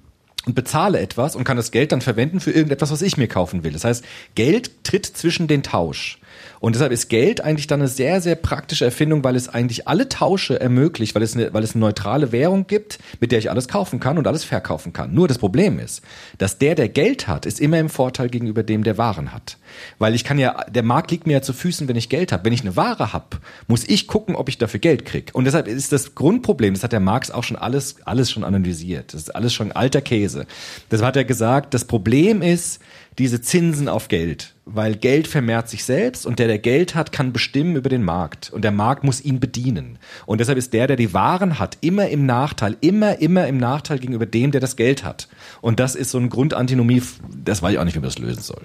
und 0.48 0.56
bezahle 0.56 1.00
etwas 1.00 1.36
und 1.36 1.44
kann 1.44 1.58
das 1.58 1.70
Geld 1.70 1.92
dann 1.92 2.02
verwenden 2.02 2.40
für 2.40 2.52
irgendetwas, 2.52 2.90
was 2.90 3.04
ich 3.04 3.18
mir 3.18 3.28
kaufen 3.28 3.64
will. 3.64 3.74
Das 3.74 3.86
heißt, 3.86 4.04
Geld 4.34 4.72
tritt 4.84 5.06
zwischen 5.06 5.48
den 5.48 5.62
Tausch. 5.62 6.18
Und 6.66 6.74
deshalb 6.74 6.92
ist 6.92 7.10
Geld 7.10 7.42
eigentlich 7.42 7.68
dann 7.68 7.82
eine 7.82 7.88
sehr, 7.88 8.22
sehr 8.22 8.34
praktische 8.34 8.86
Erfindung, 8.86 9.24
weil 9.24 9.36
es 9.36 9.48
eigentlich 9.50 9.88
alle 9.88 10.10
Tausche 10.10 10.60
ermöglicht, 10.60 11.14
weil 11.14 11.22
es 11.22 11.36
eine, 11.36 11.54
weil 11.54 11.62
es 11.62 11.76
eine 11.76 11.82
neutrale 11.82 12.32
Währung 12.32 12.66
gibt, 12.66 12.98
mit 13.20 13.32
der 13.32 13.38
ich 13.38 13.52
alles 13.52 13.68
kaufen 13.68 14.00
kann 14.00 14.18
und 14.18 14.26
alles 14.26 14.44
verkaufen 14.44 14.92
kann. 14.92 15.14
Nur 15.14 15.28
das 15.28 15.38
Problem 15.38 15.78
ist, 15.78 16.02
dass 16.40 16.58
der, 16.58 16.74
der 16.74 16.90
Geld 16.90 17.28
hat, 17.28 17.46
ist 17.46 17.62
immer 17.62 17.78
im 17.78 17.88
Vorteil 17.88 18.30
gegenüber 18.30 18.64
dem, 18.64 18.84
der 18.84 18.98
Waren 18.98 19.32
hat. 19.32 19.60
Weil 20.00 20.16
ich 20.16 20.24
kann 20.24 20.40
ja, 20.40 20.64
der 20.68 20.82
Markt 20.82 21.12
liegt 21.12 21.28
mir 21.28 21.34
ja 21.34 21.42
zu 21.44 21.54
Füßen, 21.54 21.88
wenn 21.88 21.98
ich 21.98 22.10
Geld 22.10 22.32
habe. 22.32 22.46
Wenn 22.46 22.54
ich 22.54 22.62
eine 22.62 22.76
Ware 22.76 23.14
habe, 23.14 23.38
muss 23.68 23.88
ich 23.88 24.08
gucken, 24.08 24.36
ob 24.36 24.50
ich 24.50 24.58
dafür 24.58 24.80
Geld 24.80 25.06
kriege. 25.06 25.34
Und 25.34 25.46
deshalb 25.46 25.68
ist 25.68 25.92
das 25.92 26.16
Grundproblem, 26.16 26.74
das 26.74 26.82
hat 26.82 26.94
der 26.94 27.00
Marx 27.00 27.30
auch 27.30 27.44
schon 27.44 27.58
alles, 27.58 27.98
alles 28.06 28.32
schon 28.32 28.44
analysiert. 28.44 29.14
Das 29.14 29.22
ist 29.22 29.36
alles 29.36 29.54
schon 29.54 29.72
alter 29.72 30.02
Käse. 30.02 30.48
Das 30.90 31.04
hat 31.04 31.16
er 31.16 31.26
gesagt, 31.26 31.76
das 31.76 31.86
Problem 31.86 32.42
ist, 32.42 32.80
diese 33.20 33.40
Zinsen 33.40 33.88
auf 33.88 34.08
Geld, 34.08 34.55
weil 34.66 34.96
Geld 34.96 35.28
vermehrt 35.28 35.70
sich 35.70 35.84
selbst 35.84 36.26
und 36.26 36.40
der, 36.40 36.48
der 36.48 36.58
Geld 36.58 36.96
hat, 36.96 37.12
kann 37.12 37.32
bestimmen 37.32 37.76
über 37.76 37.90
den 37.90 38.04
Markt 38.04 38.52
und 38.52 38.64
der 38.64 38.72
Markt 38.72 39.04
muss 39.04 39.22
ihn 39.22 39.40
bedienen. 39.40 40.00
Und 40.26 40.40
deshalb 40.40 40.58
ist 40.58 40.74
der, 40.74 40.88
der 40.88 40.96
die 40.96 41.14
Waren 41.14 41.60
hat, 41.60 41.78
immer 41.82 42.10
im 42.10 42.26
Nachteil, 42.26 42.76
immer, 42.82 43.20
immer 43.20 43.48
im 43.48 43.58
Nachteil 43.58 44.00
gegenüber 44.00 44.26
dem, 44.26 44.52
der 44.52 44.62
das 44.62 44.76
Geld 44.76 45.04
hat. 45.04 45.28
Und 45.62 45.80
das 45.80 45.96
ist 45.96 46.10
so 46.10 46.18
ein 46.18 46.30
Grundantinomie, 46.30 47.04
das 47.44 47.62
weiß 47.62 47.74
ich 47.74 47.80
auch 47.80 47.84
nicht, 47.84 47.96
wie 47.96 48.00
man 48.00 48.10
das 48.10 48.18
lösen 48.18 48.42
soll. 48.42 48.62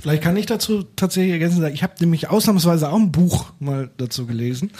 Vielleicht 0.00 0.22
kann 0.22 0.36
ich 0.38 0.46
dazu 0.46 0.84
tatsächlich 0.96 1.32
ergänzen, 1.32 1.62
ich 1.66 1.82
habe 1.82 1.92
nämlich 2.00 2.30
ausnahmsweise 2.30 2.88
auch 2.88 2.96
ein 2.96 3.12
Buch 3.12 3.52
mal 3.58 3.90
dazu 3.98 4.26
gelesen. 4.26 4.72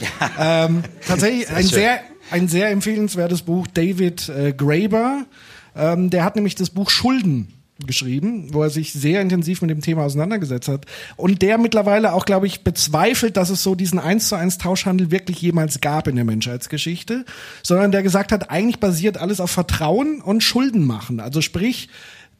Ja. 0.00 0.08
Ähm, 0.66 0.84
tatsächlich 1.06 1.50
ein 1.50 1.64
sehr, 1.64 2.00
ein 2.30 2.46
sehr 2.46 2.70
empfehlenswertes 2.70 3.42
Buch, 3.42 3.66
David 3.66 4.28
äh, 4.28 4.52
Graeber. 4.52 5.26
Ähm, 5.74 6.10
der 6.10 6.22
hat 6.24 6.36
nämlich 6.36 6.54
das 6.54 6.70
Buch 6.70 6.90
Schulden 6.90 7.57
geschrieben, 7.86 8.52
wo 8.52 8.62
er 8.62 8.70
sich 8.70 8.92
sehr 8.92 9.20
intensiv 9.20 9.62
mit 9.62 9.70
dem 9.70 9.80
Thema 9.80 10.02
auseinandergesetzt 10.02 10.68
hat 10.68 10.86
und 11.16 11.42
der 11.42 11.58
mittlerweile 11.58 12.12
auch, 12.12 12.24
glaube 12.24 12.46
ich, 12.46 12.64
bezweifelt, 12.64 13.36
dass 13.36 13.50
es 13.50 13.62
so 13.62 13.74
diesen 13.74 13.98
eins 13.98 14.28
zu 14.28 14.34
eins 14.34 14.58
Tauschhandel 14.58 15.10
wirklich 15.10 15.40
jemals 15.40 15.80
gab 15.80 16.08
in 16.08 16.16
der 16.16 16.24
Menschheitsgeschichte, 16.24 17.24
sondern 17.62 17.92
der 17.92 18.02
gesagt 18.02 18.32
hat, 18.32 18.50
eigentlich 18.50 18.80
basiert 18.80 19.18
alles 19.18 19.40
auf 19.40 19.50
Vertrauen 19.50 20.20
und 20.20 20.42
Schulden 20.42 20.86
machen. 20.86 21.20
Also 21.20 21.40
sprich, 21.40 21.88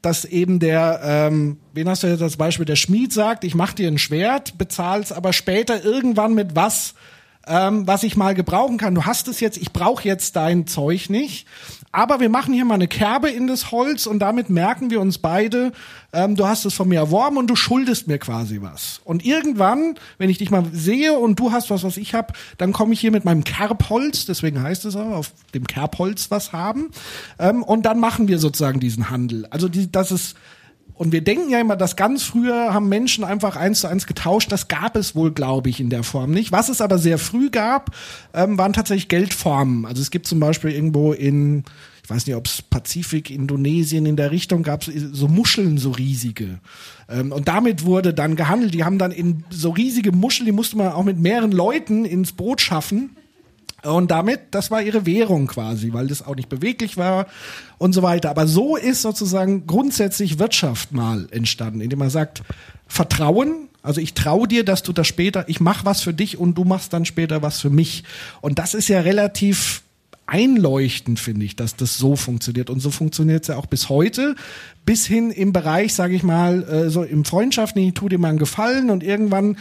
dass 0.03 0.25
eben 0.25 0.59
der, 0.59 1.01
ähm, 1.03 1.59
wen 1.73 1.89
hast 1.89 2.03
du 2.03 2.09
jetzt 2.09 2.23
als 2.23 2.37
Beispiel, 2.37 2.67
der 2.67 2.77
Schmied 2.77 3.13
sagt, 3.13 3.45
ich 3.45 3.55
mach 3.55 3.73
dir 3.73 3.89
ein 3.89 3.99
Schwert, 3.99 4.59
bezahlst 4.59 5.13
aber 5.13 5.33
später 5.33 5.85
irgendwann 5.85 6.35
mit 6.35 6.57
was 6.57 6.95
ähm, 7.47 7.87
was 7.87 8.03
ich 8.03 8.17
mal 8.17 8.35
gebrauchen 8.35 8.77
kann. 8.77 8.95
Du 8.95 9.05
hast 9.05 9.29
es 9.29 9.41
jetzt, 9.41 9.57
ich 9.57 9.73
brauche 9.73 10.05
jetzt 10.05 10.37
dein 10.37 10.67
Zeug 10.67 11.11
nicht. 11.11 11.47
Aber 11.91 12.21
wir 12.21 12.29
machen 12.29 12.53
hier 12.53 12.67
mal 12.67 12.75
eine 12.75 12.89
Kerbe 12.89 13.31
in 13.31 13.47
das 13.47 13.73
Holz 13.73 14.07
und 14.07 14.19
damit 14.19 14.51
merken 14.51 14.91
wir 14.91 15.01
uns 15.01 15.19
beide, 15.19 15.73
ähm, 16.13 16.37
du 16.37 16.47
hast 16.47 16.67
es 16.67 16.75
von 16.75 16.89
mir 16.89 16.99
erworben 16.99 17.39
und 17.39 17.49
du 17.49 17.57
schuldest 17.57 18.09
mir 18.09 18.19
quasi 18.19 18.61
was. 18.61 19.01
Und 19.05 19.25
irgendwann, 19.25 19.95
wenn 20.19 20.29
ich 20.29 20.37
dich 20.37 20.51
mal 20.51 20.65
sehe 20.71 21.19
und 21.19 21.41
du 21.41 21.51
hast 21.51 21.71
was, 21.71 21.85
was 21.85 21.97
ich 21.97 22.13
habe, 22.15 22.35
dann 22.59 22.73
komme 22.73 22.93
ich 22.93 23.01
hier 23.01 23.11
mit 23.11 23.25
meinem 23.25 23.43
Kerbholz, 23.43 24.27
deswegen 24.27 24.63
heißt 24.63 24.85
es 24.85 24.97
auch, 24.97 25.13
auf 25.13 25.33
dem 25.55 25.67
Kerbholz 25.67 26.31
was 26.31 26.53
haben. 26.53 26.91
Ähm, 27.39 27.63
und 27.63 27.87
dann 27.87 27.99
machen 27.99 28.29
wir 28.29 28.39
sozusagen 28.39 28.81
diesen 28.81 29.09
Handel. 29.09 29.47
Also 29.47 29.69
die, 29.69 29.91
das 29.91 30.13
ist 30.13 30.37
und 30.99 31.13
wir 31.13 31.23
denken 31.23 31.49
ja 31.49 31.61
immer, 31.61 31.77
dass 31.77 31.95
ganz 31.95 32.25
früher 32.25 32.75
haben 32.75 32.89
Menschen 32.89 33.23
einfach 33.23 33.55
eins 33.55 33.81
zu 33.81 33.87
eins 33.87 34.09
getauscht. 34.09 34.51
Das 34.51 34.67
gab 34.67 34.97
es 34.97 35.15
wohl, 35.15 35.31
glaube 35.31 35.71
ich, 35.71 35.79
in 35.79 35.91
der 35.91 36.03
Form 36.03 36.33
nicht. 36.33 36.51
Was 36.51 36.69
es 36.69 36.81
aber 36.81 36.99
sehr 36.99 37.19
früh 37.19 37.51
gab, 37.51 37.95
ähm, 38.35 38.59
waren 38.59 38.73
tatsächlich 38.73 39.07
Geldformen. 39.07 39.87
Also 39.87 40.03
es 40.03 40.11
gibt 40.11 40.27
zum 40.27 40.41
Beispiel 40.41 40.73
irgendwo 40.73 41.13
in, 41.13 41.63
ich 42.03 42.11
weiß 42.11 42.27
nicht, 42.27 42.35
ob 42.35 42.47
es 42.47 42.63
Pazifik, 42.63 43.31
Indonesien 43.31 44.07
in 44.07 44.17
der 44.17 44.33
Richtung 44.33 44.65
gab, 44.65 44.83
so 44.83 45.29
Muscheln, 45.29 45.79
so 45.79 45.93
riesige. 45.93 46.59
Ähm, 47.09 47.31
und 47.31 47.47
damit 47.47 47.85
wurde 47.85 48.13
dann 48.13 48.35
gehandelt. 48.35 48.75
Die 48.75 48.83
haben 48.83 48.99
dann 48.99 49.13
in 49.13 49.45
so 49.51 49.71
riesige 49.71 50.11
Muscheln, 50.11 50.47
die 50.47 50.53
musste 50.53 50.77
man 50.77 50.89
auch 50.89 51.05
mit 51.05 51.21
mehreren 51.21 51.53
Leuten 51.53 52.07
ins 52.07 52.33
Boot 52.33 52.61
schaffen. 52.61 53.11
Und 53.83 54.11
damit, 54.11 54.41
das 54.51 54.71
war 54.71 54.83
ihre 54.83 55.07
Währung 55.07 55.47
quasi, 55.47 55.93
weil 55.93 56.09
das 56.09 56.27
auch 56.27 56.35
nicht 56.35 56.49
beweglich 56.49 56.97
war 56.97 57.27
und 57.79 57.93
so 57.93 58.03
weiter. 58.03 58.31
Aber 58.31 58.47
so 58.47 58.77
ist 58.77 59.03
sozusagen 59.03 59.67
grundsätzlich 59.67 60.39
Wirtschaft 60.39 60.93
mal 60.93 61.29
entstanden, 61.31 61.81
indem 61.81 62.01
man 62.01 62.11
sagt, 62.11 62.43
Vertrauen, 62.89 63.69
also 63.83 64.01
ich 64.01 64.15
traue 64.15 64.49
dir, 64.49 64.65
dass 64.65 64.83
du 64.83 64.93
das 64.93 65.07
später, 65.07 65.49
ich 65.49 65.61
mache 65.61 65.87
was 65.87 66.03
für 66.03 66.13
dich 66.13 66.39
und 66.39 66.55
du 66.55 66.65
machst 66.65 66.93
dann 66.93 67.05
später 67.05 67.43
was 67.43 67.61
für 67.61 67.71
mich. 67.71 68.03
Und 68.41 68.59
das 68.59 68.75
ist 68.75 68.89
ja 68.89 69.01
relativ 69.01 69.83
einleuchtend, 70.27 71.19
finde 71.19 71.47
ich, 71.47 71.57
dass 71.57 71.75
das 71.77 71.97
so 71.97 72.15
funktioniert. 72.15 72.71
Und 72.71 72.81
so 72.81 72.91
funktioniert 72.91 73.43
es 73.43 73.49
ja 73.49 73.57
auch 73.57 73.67
bis 73.67 73.89
heute, 73.89 74.35
bis 74.85 75.07
hin 75.07 75.31
im 75.31 75.53
Bereich, 75.53 75.95
sage 75.95 76.15
ich 76.15 76.23
mal, 76.23 76.63
äh, 76.65 76.91
so 76.91 77.03
im 77.03 77.25
Freundschaften, 77.25 77.81
ich 77.83 77.95
tu 77.95 78.09
dir 78.09 78.19
mal 78.19 78.29
einen 78.29 78.39
Gefallen 78.39 78.91
und 78.91 79.03
irgendwann 79.03 79.57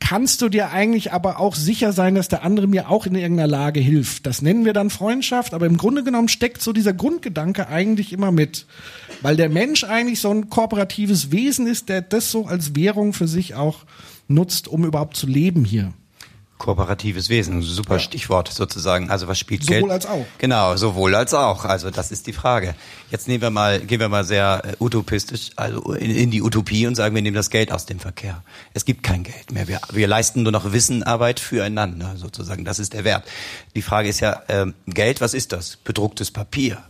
kannst 0.00 0.42
du 0.42 0.48
dir 0.48 0.70
eigentlich 0.70 1.12
aber 1.12 1.40
auch 1.40 1.54
sicher 1.54 1.92
sein, 1.92 2.14
dass 2.14 2.28
der 2.28 2.42
andere 2.42 2.66
mir 2.66 2.90
auch 2.90 3.06
in 3.06 3.14
irgendeiner 3.14 3.48
Lage 3.48 3.80
hilft. 3.80 4.26
Das 4.26 4.42
nennen 4.42 4.64
wir 4.64 4.72
dann 4.72 4.90
Freundschaft, 4.90 5.54
aber 5.54 5.66
im 5.66 5.76
Grunde 5.76 6.04
genommen 6.04 6.28
steckt 6.28 6.62
so 6.62 6.72
dieser 6.72 6.92
Grundgedanke 6.92 7.68
eigentlich 7.68 8.12
immer 8.12 8.30
mit. 8.30 8.66
Weil 9.22 9.36
der 9.36 9.48
Mensch 9.48 9.84
eigentlich 9.84 10.20
so 10.20 10.30
ein 10.30 10.50
kooperatives 10.50 11.32
Wesen 11.32 11.66
ist, 11.66 11.88
der 11.88 12.02
das 12.02 12.30
so 12.30 12.46
als 12.46 12.74
Währung 12.76 13.12
für 13.12 13.28
sich 13.28 13.54
auch 13.54 13.84
nutzt, 14.28 14.68
um 14.68 14.84
überhaupt 14.84 15.16
zu 15.16 15.26
leben 15.26 15.64
hier. 15.64 15.92
Kooperatives 16.58 17.28
Wesen, 17.28 17.62
super 17.62 17.98
Stichwort 17.98 18.48
sozusagen. 18.48 19.10
Also 19.10 19.28
was 19.28 19.38
spielt 19.38 19.64
Sowohl 19.64 19.80
Geld? 19.80 19.92
als 19.92 20.06
auch. 20.06 20.24
Genau, 20.38 20.76
sowohl 20.76 21.14
als 21.14 21.34
auch. 21.34 21.64
Also 21.64 21.90
das 21.90 22.10
ist 22.10 22.26
die 22.26 22.32
Frage. 22.32 22.74
Jetzt 23.10 23.28
nehmen 23.28 23.42
wir 23.42 23.50
mal, 23.50 23.80
gehen 23.80 24.00
wir 24.00 24.08
mal 24.08 24.24
sehr 24.24 24.62
äh, 24.64 24.82
utopistisch, 24.82 25.50
also 25.56 25.92
in, 25.92 26.10
in 26.10 26.30
die 26.30 26.42
Utopie 26.42 26.86
und 26.86 26.94
sagen, 26.94 27.14
wir 27.14 27.22
nehmen 27.22 27.36
das 27.36 27.50
Geld 27.50 27.72
aus 27.72 27.86
dem 27.86 28.00
Verkehr. 28.00 28.42
Es 28.74 28.84
gibt 28.84 29.02
kein 29.02 29.22
Geld 29.22 29.52
mehr. 29.52 29.68
Wir, 29.68 29.80
wir 29.92 30.08
leisten 30.08 30.42
nur 30.42 30.52
noch 30.52 30.72
Wissenarbeit 30.72 31.40
füreinander 31.40 32.14
sozusagen. 32.16 32.64
Das 32.64 32.78
ist 32.78 32.94
der 32.94 33.04
Wert. 33.04 33.24
Die 33.74 33.82
Frage 33.82 34.08
ist 34.08 34.20
ja, 34.20 34.42
ähm, 34.48 34.74
Geld, 34.86 35.20
was 35.20 35.34
ist 35.34 35.52
das? 35.52 35.76
Bedrucktes 35.76 36.30
Papier. 36.30 36.82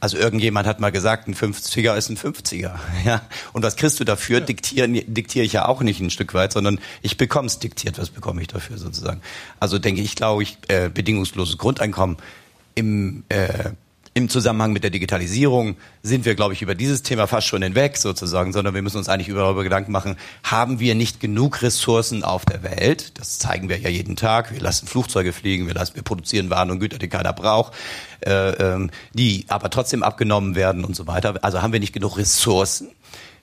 Also 0.00 0.16
irgendjemand 0.16 0.66
hat 0.66 0.78
mal 0.78 0.92
gesagt, 0.92 1.26
ein 1.26 1.34
50er 1.34 1.96
ist 1.96 2.08
ein 2.08 2.16
50er. 2.16 2.74
Ja? 3.04 3.22
Und 3.52 3.62
was 3.62 3.76
kriegst 3.76 3.98
du 4.00 4.04
dafür? 4.04 4.40
Diktieren, 4.40 4.92
diktiere 4.94 5.44
ich 5.44 5.52
ja 5.52 5.66
auch 5.66 5.82
nicht 5.82 6.00
ein 6.00 6.10
Stück 6.10 6.34
weit, 6.34 6.52
sondern 6.52 6.78
ich 7.02 7.16
bekomme 7.16 7.46
es 7.46 7.58
diktiert. 7.58 7.98
Was 7.98 8.10
bekomme 8.10 8.40
ich 8.40 8.48
dafür 8.48 8.78
sozusagen? 8.78 9.20
Also 9.60 9.78
denke 9.78 10.00
ich, 10.00 10.14
glaube 10.14 10.42
ich, 10.42 10.58
äh, 10.68 10.88
bedingungsloses 10.92 11.58
Grundeinkommen 11.58 12.16
im 12.74 13.24
äh, 13.28 13.70
im 14.18 14.28
Zusammenhang 14.28 14.72
mit 14.72 14.82
der 14.82 14.90
Digitalisierung 14.90 15.76
sind 16.02 16.24
wir, 16.24 16.34
glaube 16.34 16.52
ich, 16.52 16.60
über 16.60 16.74
dieses 16.74 17.02
Thema 17.04 17.28
fast 17.28 17.46
schon 17.46 17.62
hinweg 17.62 17.96
sozusagen, 17.96 18.52
sondern 18.52 18.74
wir 18.74 18.82
müssen 18.82 18.96
uns 18.96 19.08
eigentlich 19.08 19.28
darüber 19.28 19.62
Gedanken 19.62 19.92
machen, 19.92 20.16
haben 20.42 20.80
wir 20.80 20.96
nicht 20.96 21.20
genug 21.20 21.62
Ressourcen 21.62 22.24
auf 22.24 22.44
der 22.44 22.64
Welt? 22.64 23.16
Das 23.18 23.38
zeigen 23.38 23.68
wir 23.68 23.78
ja 23.78 23.88
jeden 23.88 24.16
Tag. 24.16 24.52
Wir 24.52 24.60
lassen 24.60 24.88
Flugzeuge 24.88 25.32
fliegen, 25.32 25.68
wir, 25.68 25.74
lassen, 25.74 25.94
wir 25.94 26.02
produzieren 26.02 26.50
Waren 26.50 26.72
und 26.72 26.80
Güter, 26.80 26.98
die 26.98 27.08
keiner 27.08 27.32
braucht, 27.32 27.74
äh, 28.26 28.50
ähm, 28.50 28.90
die 29.14 29.44
aber 29.46 29.70
trotzdem 29.70 30.02
abgenommen 30.02 30.56
werden 30.56 30.84
und 30.84 30.96
so 30.96 31.06
weiter. 31.06 31.36
Also 31.42 31.62
haben 31.62 31.72
wir 31.72 31.80
nicht 31.80 31.92
genug 31.92 32.18
Ressourcen? 32.18 32.88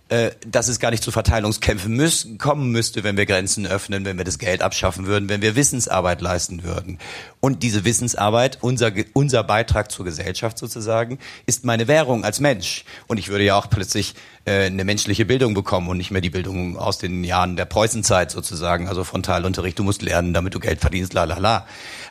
Äh, 0.09 0.31
dass 0.45 0.67
es 0.67 0.79
gar 0.79 0.91
nicht 0.91 1.03
zu 1.03 1.09
Verteilungskämpfen 1.09 1.91
müssen, 1.91 2.37
kommen 2.37 2.71
müsste, 2.71 3.03
wenn 3.03 3.17
wir 3.17 3.25
Grenzen 3.25 3.65
öffnen, 3.65 4.05
wenn 4.05 4.19
wir 4.19 4.23
das 4.23 4.37
Geld 4.37 4.61
abschaffen 4.61 5.07
würden, 5.07 5.29
wenn 5.29 5.41
wir 5.41 5.55
Wissensarbeit 5.55 6.21
leisten 6.21 6.63
würden. 6.63 6.99
Und 7.39 7.63
diese 7.63 7.85
Wissensarbeit, 7.85 8.59
unser, 8.61 8.91
unser 9.13 9.43
Beitrag 9.43 9.91
zur 9.91 10.05
Gesellschaft 10.05 10.59
sozusagen, 10.59 11.17
ist 11.47 11.65
meine 11.65 11.87
Währung 11.87 12.23
als 12.23 12.39
Mensch. 12.39 12.85
Und 13.07 13.17
ich 13.17 13.29
würde 13.29 13.45
ja 13.45 13.55
auch 13.55 13.67
plötzlich 13.67 14.13
äh, 14.45 14.65
eine 14.65 14.83
menschliche 14.83 15.25
Bildung 15.25 15.55
bekommen 15.55 15.89
und 15.89 15.97
nicht 15.97 16.11
mehr 16.11 16.21
die 16.21 16.29
Bildung 16.29 16.77
aus 16.77 16.99
den 16.99 17.23
Jahren 17.23 17.55
der 17.55 17.65
Preußenzeit 17.65 18.29
sozusagen, 18.29 18.87
also 18.87 19.03
Frontalunterricht, 19.03 19.79
du 19.79 19.83
musst 19.83 20.03
lernen, 20.03 20.35
damit 20.35 20.53
du 20.53 20.59
Geld 20.59 20.81
verdienst, 20.81 21.13
la 21.13 21.23
la 21.23 21.39
la. 21.39 21.65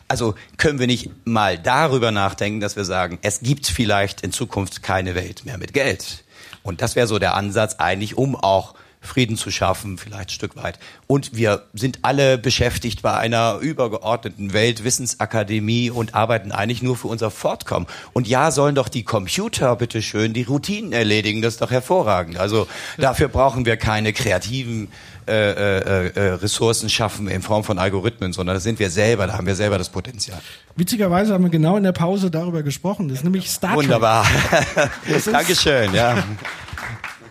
Also 0.09 0.35
können 0.57 0.81
wir 0.81 0.89
nicht 0.89 1.11
mal 1.25 1.59
darüber 1.59 2.11
nachdenken, 2.11 2.59
dass 2.59 2.75
wir 2.75 2.85
sagen, 2.85 3.21
es 3.23 3.39
gibt 3.41 3.69
vielleicht 3.69 4.23
in 4.23 4.33
Zukunft 4.33 4.83
keine 4.83 5.15
Welt 5.15 5.45
mehr 5.45 5.59
mit 5.59 5.73
Geld. 5.73 6.24
Und 6.65 6.83
das 6.83 6.97
wäre 6.97 7.07
so 7.07 7.21
der 7.21 7.35
Ansatz 7.35 7.77
eigentlich, 7.79 8.19
um 8.19 8.35
auch 8.35 8.75
Frieden 9.05 9.37
zu 9.37 9.51
schaffen, 9.51 9.99
vielleicht 9.99 10.31
ein 10.31 10.33
Stück 10.33 10.57
weit. 10.57 10.79
Und 11.07 11.37
wir 11.37 11.65
sind 11.75 11.99
alle 12.03 12.39
beschäftigt 12.39 13.03
bei 13.03 13.15
einer 13.15 13.59
übergeordneten 13.61 14.53
Weltwissensakademie 14.55 15.91
und 15.91 16.15
arbeiten 16.15 16.53
eigentlich 16.53 16.83
nur 16.83 16.97
für 16.97 17.09
unser 17.09 17.31
Fortkommen. 17.31 17.87
Und 18.15 18.27
ja, 18.27 18.51
sollen 18.51 18.75
doch 18.75 18.89
die 18.89 19.05
Computer 19.05 19.77
bitte 19.77 20.01
schön 20.01 20.33
die 20.33 20.45
Routinen 20.45 20.93
erledigen, 20.93 21.43
das 21.43 21.55
ist 21.55 21.61
doch 21.61 21.71
hervorragend. 21.71 22.39
Also 22.39 22.67
dafür 22.97 23.29
brauchen 23.29 23.67
wir 23.67 23.77
keine 23.77 24.13
kreativen 24.15 24.89
äh, 25.29 25.51
äh, 25.51 26.09
äh, 26.15 26.21
Ressourcen 26.35 26.89
schaffen 26.89 27.29
in 27.29 27.43
Form 27.43 27.65
von 27.65 27.79
Algorithmen, 27.79 28.33
sondern 28.33 28.55
das 28.57 28.63
sind 28.63 28.79
wir 28.79 28.91
selber, 28.91 29.27
da 29.27 29.35
haben 29.39 29.47
wir 29.47 29.55
selber 29.55 29.79
das 29.79 29.89
Potenzial. 29.89 30.39
Witzigerweise 30.77 31.33
haben 31.35 31.45
wir 31.45 31.51
genau 31.51 31.77
in 31.77 31.83
der 31.83 31.93
Pause 31.93 32.31
darüber 32.31 32.63
gesprochen. 32.63 33.09
Das 33.09 33.19
ist 33.19 33.25
nämlich 33.25 33.51
Star 33.51 33.71
Trek. 33.75 33.85
Wunderbar. 33.85 34.27
Ist- 35.09 35.27
Dankeschön, 35.29 35.95
ja. 35.95 36.23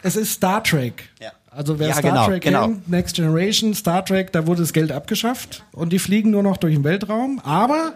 Es 0.01 0.15
ist 0.15 0.33
Star 0.33 0.63
Trek. 0.63 1.09
Ja. 1.21 1.31
Also 1.49 1.77
wer 1.79 1.89
Ja, 1.89 1.93
Star 1.93 2.11
genau, 2.11 2.25
Trek 2.27 2.41
genau. 2.43 2.65
kennt, 2.67 2.89
Next 2.89 3.15
Generation, 3.15 3.73
Star 3.73 4.03
Trek, 4.03 4.31
da 4.31 4.47
wurde 4.47 4.61
das 4.61 4.73
Geld 4.73 4.91
abgeschafft 4.91 5.63
und 5.71 5.93
die 5.93 5.99
fliegen 5.99 6.31
nur 6.31 6.41
noch 6.43 6.57
durch 6.57 6.73
den 6.73 6.83
Weltraum. 6.83 7.39
Aber 7.43 7.93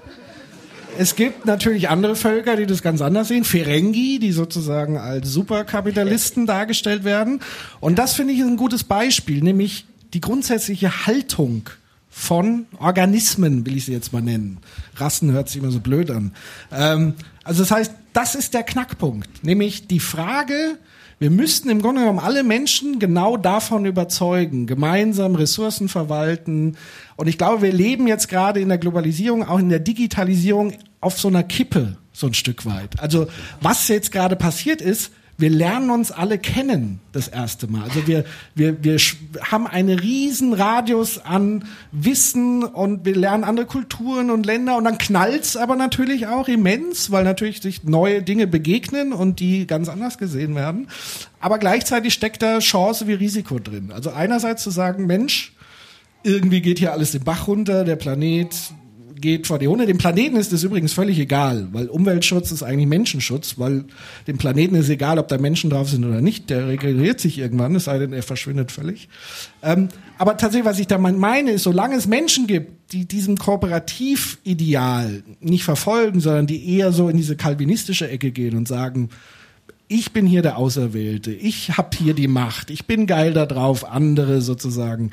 es 0.97 1.15
gibt 1.15 1.45
natürlich 1.45 1.89
andere 1.89 2.15
Völker, 2.15 2.55
die 2.55 2.65
das 2.65 2.81
ganz 2.81 3.01
anders 3.01 3.27
sehen. 3.27 3.43
Ferengi, 3.43 4.19
die 4.19 4.31
sozusagen 4.31 4.97
als 4.97 5.31
Superkapitalisten 5.31 6.45
dargestellt 6.45 7.03
werden. 7.03 7.41
Und 7.79 7.99
das 7.99 8.13
finde 8.13 8.33
ich 8.33 8.41
ein 8.41 8.57
gutes 8.57 8.83
Beispiel, 8.83 9.43
nämlich 9.43 9.85
die 10.13 10.21
grundsätzliche 10.21 11.05
Haltung 11.05 11.69
von 12.09 12.65
Organismen, 12.79 13.65
will 13.65 13.77
ich 13.77 13.85
sie 13.85 13.93
jetzt 13.93 14.11
mal 14.11 14.21
nennen. 14.21 14.57
Rassen 14.95 15.31
hört 15.31 15.49
sich 15.49 15.61
immer 15.61 15.71
so 15.71 15.79
blöd 15.79 16.09
an. 16.09 16.33
Ähm, 16.71 17.13
also 17.43 17.61
das 17.61 17.71
heißt, 17.71 17.91
das 18.13 18.33
ist 18.33 18.55
der 18.55 18.63
Knackpunkt, 18.63 19.43
nämlich 19.43 19.87
die 19.87 19.99
Frage, 19.99 20.79
wir 21.19 21.31
müssten 21.31 21.69
im 21.69 21.81
Grunde 21.81 22.01
genommen 22.01 22.19
alle 22.19 22.43
Menschen 22.43 22.99
genau 22.99 23.37
davon 23.37 23.85
überzeugen, 23.85 24.67
gemeinsam 24.67 25.35
Ressourcen 25.35 25.89
verwalten. 25.89 26.77
Und 27.15 27.27
ich 27.27 27.37
glaube, 27.37 27.63
wir 27.63 27.73
leben 27.73 28.07
jetzt 28.07 28.29
gerade 28.29 28.59
in 28.59 28.69
der 28.69 28.77
Globalisierung, 28.77 29.47
auch 29.47 29.57
in 29.57 29.69
der 29.69 29.79
Digitalisierung 29.79 30.73
auf 31.01 31.19
so 31.19 31.27
einer 31.27 31.43
Kippe, 31.43 31.97
so 32.13 32.27
ein 32.27 32.35
Stück 32.35 32.65
weit. 32.65 32.99
Also 32.99 33.27
was 33.61 33.87
jetzt 33.87 34.11
gerade 34.11 34.35
passiert 34.35 34.81
ist, 34.81 35.11
wir 35.39 35.51
lernen 35.51 35.91
uns 35.91 36.11
alle 36.11 36.39
kennen 36.39 36.99
das 37.11 37.27
erste 37.27 37.67
Mal. 37.67 37.83
Also 37.83 38.07
wir, 38.07 38.25
wir, 38.55 38.83
wir 38.83 38.97
haben 39.41 39.67
einen 39.67 39.99
riesen 39.99 40.53
Radius 40.53 41.19
an 41.19 41.65
Wissen 41.91 42.63
und 42.63 43.05
wir 43.05 43.15
lernen 43.15 43.43
andere 43.43 43.67
Kulturen 43.67 44.31
und 44.31 44.47
Länder 44.47 44.77
und 44.77 44.85
dann 44.85 44.97
knallt's 44.97 45.55
aber 45.55 45.75
natürlich 45.75 46.25
auch 46.25 46.47
immens, 46.47 47.11
weil 47.11 47.23
natürlich 47.23 47.61
sich 47.61 47.83
neue 47.83 48.23
Dinge 48.23 48.47
begegnen 48.47 49.13
und 49.13 49.39
die 49.39 49.67
ganz 49.67 49.89
anders 49.89 50.17
gesehen 50.17 50.55
werden. 50.55 50.87
Aber 51.39 51.59
gleichzeitig 51.59 52.15
steckt 52.15 52.41
da 52.41 52.57
Chance 52.57 53.07
wie 53.07 53.13
Risiko 53.13 53.59
drin. 53.59 53.91
Also 53.93 54.09
einerseits 54.09 54.63
zu 54.63 54.71
sagen, 54.71 55.05
Mensch, 55.05 55.53
irgendwie 56.23 56.61
geht 56.61 56.79
hier 56.79 56.93
alles 56.93 57.11
den 57.11 57.23
Bach 57.23 57.47
runter, 57.47 57.83
der 57.83 57.95
Planet 57.95 58.55
geht 59.21 59.47
vor 59.47 59.59
die 59.59 59.67
Hunde. 59.67 59.85
Dem 59.85 59.97
Planeten 59.97 60.35
ist 60.35 60.53
es 60.53 60.63
übrigens 60.63 60.93
völlig 60.93 61.19
egal, 61.19 61.67
weil 61.71 61.87
Umweltschutz 61.87 62.51
ist 62.51 62.63
eigentlich 62.63 62.87
Menschenschutz, 62.87 63.57
weil 63.57 63.85
dem 64.27 64.37
Planeten 64.37 64.75
ist 64.75 64.89
egal, 64.89 65.19
ob 65.19 65.27
da 65.27 65.37
Menschen 65.37 65.69
drauf 65.69 65.89
sind 65.89 66.05
oder 66.05 66.21
nicht. 66.21 66.49
Der 66.49 66.67
regeneriert 66.67 67.19
sich 67.19 67.37
irgendwann, 67.37 67.75
es 67.75 67.85
sei 67.85 67.97
denn, 67.99 68.13
er 68.13 68.23
verschwindet 68.23 68.71
völlig. 68.71 69.09
Ähm, 69.61 69.89
aber 70.17 70.37
tatsächlich, 70.37 70.65
was 70.65 70.79
ich 70.79 70.87
da 70.87 70.97
meine, 70.97 71.51
ist, 71.51 71.63
solange 71.63 71.95
es 71.95 72.07
Menschen 72.07 72.47
gibt, 72.47 72.93
die 72.93 73.05
diesem 73.05 73.37
Kooperativideal 73.37 75.23
nicht 75.41 75.63
verfolgen, 75.63 76.19
sondern 76.19 76.47
die 76.47 76.77
eher 76.77 76.91
so 76.91 77.09
in 77.09 77.17
diese 77.17 77.35
kalvinistische 77.35 78.09
Ecke 78.09 78.31
gehen 78.31 78.55
und 78.55 78.67
sagen, 78.67 79.09
ich 79.89 80.11
bin 80.11 80.25
hier 80.25 80.41
der 80.41 80.57
Auserwählte, 80.57 81.31
ich 81.31 81.77
hab 81.77 81.95
hier 81.95 82.13
die 82.13 82.27
Macht, 82.27 82.69
ich 82.69 82.85
bin 82.85 83.07
geil 83.07 83.33
da 83.33 83.45
drauf, 83.45 83.89
andere 83.89 84.41
sozusagen 84.41 85.11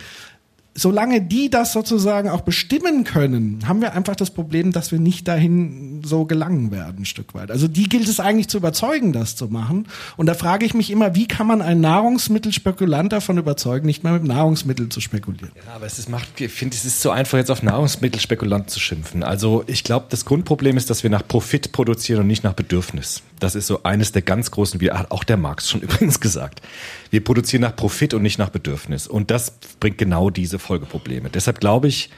solange 0.75 1.23
die 1.23 1.51
das 1.51 1.73
sozusagen 1.73 2.29
auch 2.29 2.41
bestimmen 2.41 3.05
können, 3.05 3.61
haben 3.67 3.81
wir 3.81 3.93
einfach 3.93 4.17
das 4.17 4.31
Problem, 4.31 4.73
dass 4.73 4.91
wir 4.91 4.99
nicht 4.99 5.29
dahin 5.29 6.03
so 6.05 6.25
gelangen 6.25 6.73
werden, 6.73 7.03
ein 7.03 7.05
Stück 7.05 7.35
weit. 7.35 7.51
Also 7.51 7.69
die 7.69 7.89
gilt 7.89 8.09
es 8.09 8.21
eigentlich 8.21 8.49
zu 8.49 8.59
überzeugen, 8.59 9.13
das 9.13 9.37
zu 9.37 9.47
machen. 9.47 9.87
Und 10.17 10.27
da 10.27 10.35
frage 10.35 10.67
ich 10.67 10.75
mich 10.75 10.91
immer, 10.91 11.15
wie 11.15 11.29
kann 11.29 11.47
man 11.47 11.63
einen 11.63 11.81
Nahrungsmittelspekulant 11.81 13.13
davon 13.13 13.39
überzeugen, 13.39 13.87
nicht 13.87 14.03
mehr 14.03 14.15
mit 14.15 14.25
Nahrungsmitteln 14.25 14.91
zu 14.91 15.01
spekulieren? 15.01 15.53
Ja, 15.67 15.75
aber 15.77 15.87
es 15.87 15.99
ist, 15.99 16.09
macht, 16.09 16.41
ich 16.41 16.51
finde, 16.51 16.77
es 16.77 16.85
ist 16.85 17.01
so 17.01 17.11
einfach, 17.11 17.39
jetzt 17.39 17.51
auf 17.51 17.63
Nahrungsmittelspekulanten 17.63 18.69
zu 18.69 18.81
schimpfen. 18.81 19.23
Also 19.23 19.63
ich 19.67 19.85
glaube, 19.85 20.07
das 20.11 20.25
Grundproblem 20.25 20.77
ist, 20.77 20.91
dass 20.91 21.03
wir 21.03 21.11
nach 21.11 21.27
Profit 21.27 21.73
produzieren 21.73 22.23
und 22.23 22.27
nicht 22.27 22.43
nach 22.43 22.55
Bedürfnis. 22.55 23.23
Das 23.45 23.55
ist 23.55 23.67
so 23.67 23.83
eines 23.83 24.11
der 24.11 24.23
ganz 24.23 24.51
großen, 24.51 24.81
wie 24.81 24.91
hat 24.91 25.11
auch 25.11 25.23
der 25.23 25.37
Marx 25.37 25.69
schon 25.69 25.81
übrigens 25.83 26.19
gesagt. 26.19 26.63
Wir 27.11 27.23
produzieren 27.23 27.61
nach 27.61 27.77
Profit 27.77 28.15
und 28.15 28.23
nicht 28.23 28.39
nach 28.39 28.49
Bedürfnis. 28.49 29.07
Und 29.07 29.31
das 29.31 29.53
bringt 29.81 29.99
genau 29.99 30.31
diese 30.31 30.59
Folgeprobleme. 30.59 31.29
Deshalb 31.29 31.61
glaube 31.61 31.89
ich, 31.89 32.09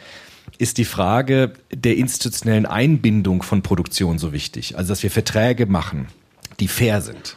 ist 0.59 0.79
die 0.79 0.85
Frage 0.85 1.53
der 1.73 1.97
institutionellen 1.97 2.65
Einbindung 2.65 3.43
von 3.43 3.63
Produktion 3.63 4.21
so 4.21 4.33
wichtig. 4.33 4.79
Also, 4.79 4.91
dass 4.91 5.03
wir 5.03 5.11
Verträge 5.11 5.67
machen, 5.67 6.07
die 6.61 6.69
fair 6.69 7.03
sind. 7.03 7.37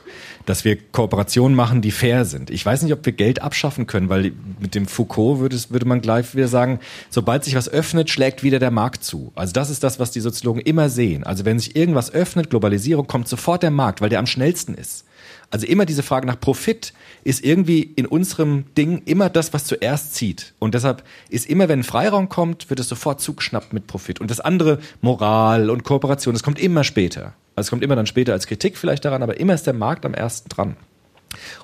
Dass 0.49 0.65
wir 0.65 0.77
Kooperationen 0.77 1.55
machen, 1.55 1.83
die 1.83 1.91
fair 1.91 2.25
sind. 2.25 2.49
Ich 2.49 2.65
weiß 2.65 2.81
nicht, 2.81 2.91
ob 2.91 3.05
wir 3.05 3.13
Geld 3.13 3.39
abschaffen 3.39 3.85
können, 3.85 4.09
weil 4.09 4.31
mit 4.59 4.73
dem 4.73 4.87
Foucault 4.87 5.37
würde, 5.37 5.55
würde 5.69 5.85
man 5.85 6.01
gleich 6.01 6.33
wieder 6.33 6.47
sagen, 6.47 6.79
sobald 7.11 7.43
sich 7.43 7.53
was 7.53 7.69
öffnet, 7.69 8.09
schlägt 8.09 8.41
wieder 8.41 8.57
der 8.57 8.71
Markt 8.71 9.03
zu. 9.03 9.31
Also 9.35 9.53
das 9.53 9.69
ist 9.69 9.83
das, 9.83 9.99
was 9.99 10.09
die 10.09 10.21
Soziologen 10.21 10.59
immer 10.63 10.89
sehen. 10.89 11.23
Also 11.23 11.45
wenn 11.45 11.59
sich 11.59 11.75
irgendwas 11.75 12.11
öffnet, 12.11 12.49
Globalisierung, 12.49 13.05
kommt 13.05 13.27
sofort 13.27 13.61
der 13.61 13.69
Markt, 13.69 14.01
weil 14.01 14.09
der 14.09 14.17
am 14.17 14.25
schnellsten 14.25 14.73
ist. 14.73 15.05
Also 15.51 15.67
immer 15.67 15.85
diese 15.85 16.01
Frage 16.01 16.25
nach 16.25 16.39
Profit 16.39 16.93
ist 17.23 17.45
irgendwie 17.45 17.81
in 17.81 18.07
unserem 18.07 18.65
Ding 18.75 19.03
immer 19.05 19.29
das, 19.29 19.53
was 19.53 19.65
zuerst 19.65 20.15
zieht. 20.15 20.55
Und 20.57 20.73
deshalb 20.73 21.03
ist 21.29 21.47
immer, 21.47 21.69
wenn 21.69 21.81
ein 21.81 21.83
Freiraum 21.83 22.27
kommt, 22.27 22.71
wird 22.71 22.79
es 22.79 22.89
sofort 22.89 23.21
zugeschnappt 23.21 23.71
mit 23.71 23.85
Profit. 23.85 24.19
Und 24.19 24.31
das 24.31 24.39
andere, 24.39 24.79
Moral 25.01 25.69
und 25.69 25.83
Kooperation, 25.83 26.33
das 26.33 26.41
kommt 26.41 26.57
immer 26.57 26.83
später. 26.83 27.33
Also 27.59 27.67
es 27.67 27.71
kommt 27.71 27.83
immer 27.83 27.97
dann 27.97 28.05
später 28.05 28.31
als 28.31 28.47
Kritik 28.47 28.77
vielleicht 28.77 29.03
daran, 29.03 29.21
aber 29.21 29.37
immer 29.37 29.53
ist 29.53 29.67
der 29.67 29.73
Markt 29.73 30.05
am 30.05 30.13
ersten 30.13 30.38
dran. 30.47 30.77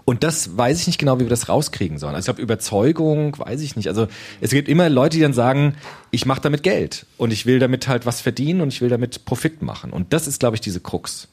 Und 0.06 0.24
das 0.24 0.58
weiß 0.58 0.82
ich 0.82 0.88
nicht 0.88 1.00
genau, 1.00 1.18
wie 1.18 1.24
wir 1.24 1.30
das 1.30 1.50
rauskriegen 1.50 1.98
sollen. 1.98 2.14
Also 2.14 2.26
ich 2.32 2.36
glaube, 2.36 2.42
Überzeugung, 2.42 3.38
weiß 3.40 3.62
ich 3.62 3.76
nicht. 3.76 3.88
Also 3.88 4.08
es 4.42 4.52
gibt 4.52 4.70
immer 4.70 4.90
Leute, 4.90 5.18
die 5.18 5.24
dann 5.24 5.34
sagen, 5.34 5.76
ich 6.12 6.26
mache 6.26 6.42
damit 6.42 6.64
Geld 6.64 7.06
und 7.18 7.34
ich 7.34 7.46
will 7.46 7.60
damit 7.60 7.88
halt 7.88 8.06
was 8.06 8.22
verdienen 8.22 8.62
und 8.62 8.70
ich 8.70 8.82
will 8.82 8.90
damit 8.90 9.26
Profit 9.26 9.62
machen. 9.62 9.92
Und 9.92 10.14
das 10.14 10.28
ist, 10.28 10.40
glaube 10.40 10.56
ich, 10.56 10.62
diese 10.62 10.80
Krux. 10.80 11.28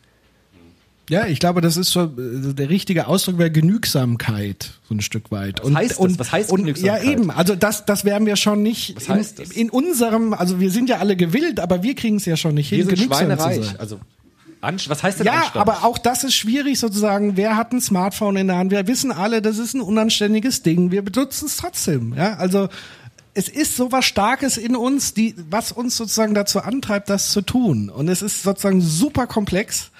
Ja, 1.10 1.26
ich 1.26 1.40
glaube, 1.40 1.60
das 1.60 1.76
ist 1.76 1.90
so 1.90 2.04
äh, 2.04 2.54
der 2.54 2.70
richtige 2.70 3.06
Ausdruck 3.08 3.36
wäre 3.36 3.50
Genügsamkeit, 3.50 4.72
so 4.88 4.94
ein 4.94 5.00
Stück 5.00 5.30
weit. 5.30 5.60
Was 5.62 5.74
heißt 5.74 5.90
das? 5.90 5.98
und, 5.98 6.18
Was 6.18 6.32
heißt 6.32 6.50
und, 6.50 6.60
Genügsamkeit? 6.60 7.04
Ja, 7.04 7.10
eben. 7.10 7.30
Also 7.30 7.54
das, 7.54 7.84
das 7.84 8.04
werden 8.04 8.24
wir 8.24 8.36
schon 8.36 8.62
nicht 8.62 8.96
Was 8.96 9.08
in, 9.08 9.14
heißt 9.14 9.38
das? 9.40 9.50
in 9.50 9.68
unserem, 9.68 10.32
also 10.32 10.60
wir 10.60 10.70
sind 10.70 10.88
ja 10.88 10.98
alle 10.98 11.16
gewillt, 11.16 11.60
aber 11.60 11.82
wir 11.82 11.94
kriegen 11.96 12.16
es 12.16 12.24
ja 12.24 12.36
schon 12.36 12.54
nicht 12.54 12.70
Wir 12.70 12.78
hin, 12.78 12.96
sind 12.96 13.02
schweinereich. 13.02 13.78
Also 13.78 14.00
Anst 14.62 14.88
was 14.88 15.02
heißt 15.02 15.18
denn 15.18 15.26
Ja, 15.26 15.40
Anstand? 15.40 15.56
aber 15.56 15.84
auch 15.84 15.98
das 15.98 16.24
ist 16.24 16.34
schwierig 16.34 16.78
sozusagen. 16.78 17.36
Wer 17.36 17.56
hat 17.56 17.72
ein 17.72 17.80
Smartphone 17.80 18.36
in 18.36 18.46
der 18.46 18.56
Hand? 18.56 18.70
Wir 18.70 18.86
wissen 18.86 19.12
alle, 19.12 19.42
das 19.42 19.58
ist 19.58 19.74
ein 19.74 19.80
unanständiges 19.80 20.62
Ding. 20.62 20.90
Wir 20.90 21.02
benutzen 21.02 21.46
es 21.46 21.56
trotzdem. 21.56 22.14
Ja, 22.14 22.34
also 22.34 22.68
es 23.34 23.48
ist 23.48 23.76
so 23.76 23.90
was 23.92 24.04
Starkes 24.04 24.56
in 24.56 24.76
uns, 24.76 25.14
die, 25.14 25.34
was 25.50 25.72
uns 25.72 25.96
sozusagen 25.96 26.34
dazu 26.34 26.60
antreibt, 26.60 27.10
das 27.10 27.32
zu 27.32 27.42
tun. 27.42 27.90
Und 27.90 28.08
es 28.08 28.22
ist 28.22 28.42
sozusagen 28.42 28.80
super 28.80 29.26
komplex. 29.26 29.90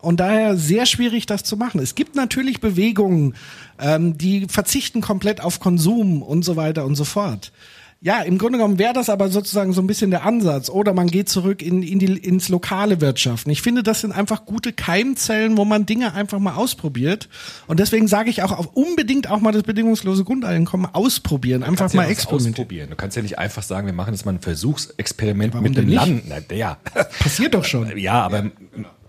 Und 0.00 0.20
daher 0.20 0.56
sehr 0.56 0.86
schwierig, 0.86 1.26
das 1.26 1.42
zu 1.42 1.56
machen. 1.56 1.80
Es 1.80 1.94
gibt 1.94 2.14
natürlich 2.14 2.60
Bewegungen, 2.60 3.34
ähm, 3.80 4.16
die 4.16 4.46
verzichten 4.48 5.00
komplett 5.00 5.40
auf 5.40 5.58
Konsum 5.60 6.22
und 6.22 6.44
so 6.44 6.56
weiter 6.56 6.84
und 6.84 6.94
so 6.94 7.04
fort. 7.04 7.52
Ja, 8.00 8.22
im 8.22 8.38
Grunde 8.38 8.58
genommen 8.58 8.78
wäre 8.78 8.92
das 8.92 9.10
aber 9.10 9.28
sozusagen 9.28 9.72
so 9.72 9.80
ein 9.80 9.88
bisschen 9.88 10.12
der 10.12 10.24
Ansatz. 10.24 10.70
Oder 10.70 10.92
man 10.94 11.08
geht 11.08 11.28
zurück 11.28 11.62
in, 11.62 11.82
in 11.82 11.98
die, 11.98 12.06
ins 12.06 12.48
lokale 12.48 13.00
Wirtschaften. 13.00 13.50
Ich 13.50 13.60
finde, 13.60 13.82
das 13.82 14.02
sind 14.02 14.12
einfach 14.12 14.44
gute 14.46 14.72
Keimzellen, 14.72 15.56
wo 15.56 15.64
man 15.64 15.84
Dinge 15.84 16.14
einfach 16.14 16.38
mal 16.38 16.54
ausprobiert. 16.54 17.28
Und 17.66 17.80
deswegen 17.80 18.06
sage 18.06 18.30
ich 18.30 18.44
auch 18.44 18.52
auf, 18.52 18.68
unbedingt 18.74 19.28
auch 19.28 19.40
mal 19.40 19.50
das 19.50 19.64
bedingungslose 19.64 20.22
Grundeinkommen 20.22 20.86
ausprobieren. 20.92 21.64
Einfach 21.64 21.90
ja 21.90 21.96
mal 21.96 22.02
was 22.04 22.12
experimentieren. 22.12 22.54
ausprobieren. 22.54 22.90
Du 22.90 22.96
kannst 22.96 23.16
ja 23.16 23.22
nicht 23.22 23.38
einfach 23.38 23.64
sagen, 23.64 23.86
wir 23.86 23.94
machen 23.94 24.14
jetzt 24.14 24.24
mal 24.24 24.32
ein 24.34 24.40
Versuchsexperiment 24.40 25.54
Warum 25.54 25.64
mit 25.64 25.76
dem? 25.76 25.88
Land. 25.88 26.22
Na, 26.28 26.54
ja. 26.54 26.78
Passiert 27.18 27.54
doch 27.54 27.64
schon. 27.64 27.98
Ja, 27.98 28.22
aber 28.22 28.52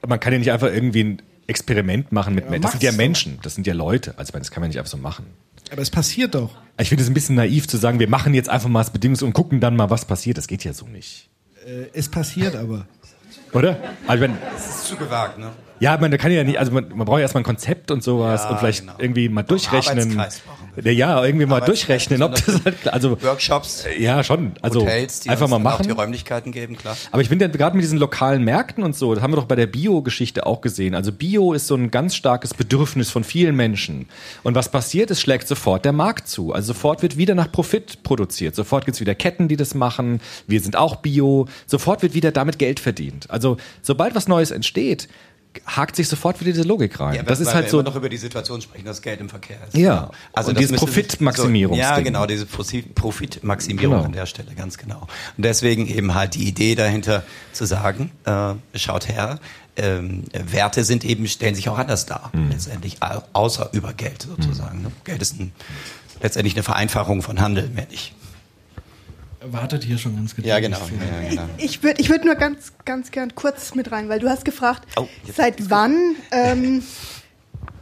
man 0.07 0.19
kann 0.19 0.33
ja 0.33 0.39
nicht 0.39 0.51
einfach 0.51 0.73
irgendwie 0.73 1.03
ein 1.03 1.21
Experiment 1.45 2.11
machen 2.11 2.35
mit 2.35 2.45
Ja, 2.45 2.51
Menschen. 2.51 2.61
Das 2.61 2.71
sind 2.71 2.83
ja. 2.83 2.91
Menschen, 2.91 3.39
das 3.41 3.55
sind 3.55 3.67
ja 3.67 3.73
Leute. 3.73 4.13
Also 4.17 4.33
das 4.33 4.51
kann 4.51 4.61
man 4.61 4.69
nicht 4.69 4.77
einfach 4.77 4.91
so 4.91 4.97
machen. 4.97 5.25
Aber 5.71 5.81
es 5.81 5.89
passiert 5.89 6.35
doch. 6.35 6.51
Ich 6.79 6.89
finde 6.89 7.03
es 7.03 7.09
ein 7.09 7.13
bisschen 7.13 7.35
naiv 7.35 7.67
zu 7.67 7.77
sagen, 7.77 7.99
wir 7.99 8.09
machen 8.09 8.33
jetzt 8.33 8.49
einfach 8.49 8.69
mal 8.69 8.79
das 8.79 8.93
Bedingungs- 8.93 9.23
und 9.23 9.33
gucken 9.33 9.59
dann 9.59 9.75
mal, 9.75 9.89
was 9.89 10.05
passiert. 10.05 10.37
Das 10.37 10.47
geht 10.47 10.63
ja 10.63 10.73
so 10.73 10.87
nicht. 10.87 11.29
Äh, 11.65 11.85
es 11.93 12.09
passiert 12.09 12.55
aber. 12.55 12.85
Oder? 13.53 13.77
Also 14.07 14.21
wenn, 14.21 14.33
Das 14.53 14.67
ist 14.69 14.85
zu 14.85 14.95
gewagt, 14.95 15.39
ne? 15.39 15.49
ja, 15.79 15.97
man 15.97 16.15
kann 16.17 16.31
ja 16.31 16.43
nicht, 16.43 16.59
also 16.59 16.71
man, 16.71 16.87
man 16.89 17.05
braucht 17.05 17.17
ja 17.17 17.23
erstmal 17.23 17.41
ein 17.41 17.45
Konzept 17.45 17.89
und 17.91 18.03
sowas 18.03 18.43
Ja, 18.43 18.49
und 18.51 18.59
vielleicht 18.59 18.81
genau. 18.81 18.93
irgendwie 18.99 19.27
mal 19.29 19.43
durchrechnen. 19.43 20.11
Arbeitskreis 20.19 20.39
brauchen 20.41 20.68
Ja, 20.83 21.23
irgendwie 21.23 21.45
mal 21.45 21.59
durchrechnen, 21.61 22.21
ob 22.23 22.35
das 22.35 22.63
halt, 22.63 22.87
also 22.87 23.21
Workshops, 23.21 23.85
ja 23.97 24.23
schon, 24.23 24.53
also 24.61 24.81
Hotels, 24.81 25.21
die 25.21 25.29
einfach 25.29 25.47
mal 25.47 25.57
dann 25.57 25.67
auch 25.67 25.71
machen. 25.71 25.87
die 25.87 25.91
Räumlichkeiten 25.91 26.51
geben, 26.51 26.77
klar. 26.77 26.95
Aber 27.11 27.21
ich 27.21 27.29
finde 27.29 27.45
ja 27.45 27.51
gerade 27.51 27.75
mit 27.75 27.83
diesen 27.83 27.99
lokalen 27.99 28.43
Märkten 28.43 28.83
und 28.83 28.95
so, 28.95 29.13
das 29.13 29.23
haben 29.23 29.31
wir 29.31 29.37
doch 29.37 29.45
bei 29.45 29.55
der 29.55 29.67
Bio-Geschichte 29.67 30.45
auch 30.45 30.61
gesehen. 30.61 30.95
Also 30.95 31.11
Bio 31.11 31.53
ist 31.53 31.67
so 31.67 31.75
ein 31.75 31.91
ganz 31.91 32.15
starkes 32.15 32.53
Bedürfnis 32.53 33.09
von 33.09 33.23
vielen 33.23 33.55
Menschen. 33.55 34.07
Und 34.43 34.55
was 34.55 34.69
passiert, 34.69 35.11
es 35.11 35.21
schlägt 35.21 35.47
sofort 35.47 35.85
der 35.85 35.93
Markt 35.93 36.27
zu. 36.27 36.53
Also 36.53 36.73
sofort 36.73 37.01
wird 37.01 37.17
wieder 37.17 37.35
nach 37.35 37.51
Profit 37.51 38.03
produziert. 38.03 38.55
Sofort 38.55 38.85
gibt's 38.85 39.01
wieder 39.01 39.15
Ketten, 39.15 39.47
die 39.47 39.57
das 39.57 39.75
machen. 39.75 40.21
Wir 40.47 40.61
sind 40.61 40.75
auch 40.75 40.97
Bio. 40.97 41.47
Sofort 41.65 42.01
wird 42.01 42.13
wieder 42.13 42.31
damit 42.31 42.59
Geld 42.59 42.79
verdient. 42.79 43.29
Also 43.29 43.57
sobald 43.81 44.15
was 44.15 44.27
Neues 44.27 44.51
entsteht, 44.51 45.07
hakt 45.65 45.95
sich 45.95 46.07
sofort 46.07 46.39
wieder 46.39 46.51
diese 46.51 46.63
Logik 46.67 46.99
rein. 46.99 47.15
Ja, 47.15 47.23
das 47.23 47.39
ist 47.39 47.53
halt 47.53 47.65
wir 47.65 47.71
so. 47.71 47.79
immer 47.79 47.89
noch 47.89 47.95
über 47.95 48.07
die 48.09 48.17
Situation 48.17 48.61
sprechen, 48.61 48.85
dass 48.85 49.01
Geld 49.01 49.19
im 49.19 49.29
Verkehr 49.29 49.57
ist. 49.67 49.75
Ja. 49.75 49.95
Genau. 50.01 50.11
Also 50.33 50.49
Und 50.51 50.59
dieses 50.59 50.77
Profitmaximierungsding. 50.77 51.87
So, 51.87 51.95
ja, 51.95 51.99
genau, 52.01 52.25
diese 52.27 52.45
Profi- 52.45 52.85
Profitmaximierung 52.93 53.95
Genau. 53.95 54.05
an 54.05 54.11
der 54.13 54.25
Stelle, 54.27 54.53
ganz 54.55 54.77
genau. 54.77 55.07
Und 55.37 55.43
deswegen 55.45 55.87
eben 55.87 56.13
halt 56.13 56.35
die 56.35 56.47
Idee 56.47 56.75
dahinter 56.75 57.23
zu 57.51 57.65
sagen, 57.65 58.11
äh, 58.25 58.53
schaut 58.77 59.07
her, 59.07 59.39
ähm, 59.75 60.25
Werte 60.33 60.83
sind 60.83 61.03
eben, 61.03 61.27
stellen 61.27 61.55
sich 61.55 61.67
auch 61.69 61.77
anders 61.77 62.05
dar, 62.05 62.29
Mhm. 62.33 62.49
letztendlich, 62.51 63.01
au- 63.01 63.23
außer 63.33 63.69
über 63.73 63.93
Geld 63.93 64.23
sozusagen. 64.23 64.81
Ne? 64.83 64.91
Geld 65.03 65.21
ist 65.21 65.39
ein, 65.39 65.51
letztendlich 66.21 66.53
eine 66.55 66.63
Vereinfachung 66.63 67.21
von 67.21 67.39
Handel, 67.41 67.69
mehr 67.69 67.87
nicht. 67.89 68.13
Wartet 69.41 69.83
hier 69.85 69.97
schon 69.97 70.15
ganz 70.15 70.35
Ja, 70.43 70.59
genau. 70.59 70.77
Ja, 70.79 71.29
genau. 71.29 71.41
Ich 71.57 71.81
würde 71.81 72.01
ich 72.01 72.09
würd 72.09 72.25
nur 72.25 72.35
ganz, 72.35 72.73
ganz 72.83 73.11
gern 73.11 73.35
kurz 73.35 73.73
mit 73.73 73.91
rein, 73.91 74.09
weil 74.09 74.19
du 74.19 74.29
hast 74.29 74.43
gefragt, 74.43 74.85
Oh, 74.97 75.07
seit 75.33 75.69
wann 75.69 76.15
ähm, 76.31 76.83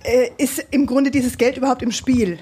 äh, 0.03 0.29
ist 0.37 0.63
im 0.71 0.85
Grunde 0.85 1.09
dieses 1.09 1.37
Geld 1.37 1.57
überhaupt 1.57 1.81
im 1.81 1.91
Spiel? 1.91 2.37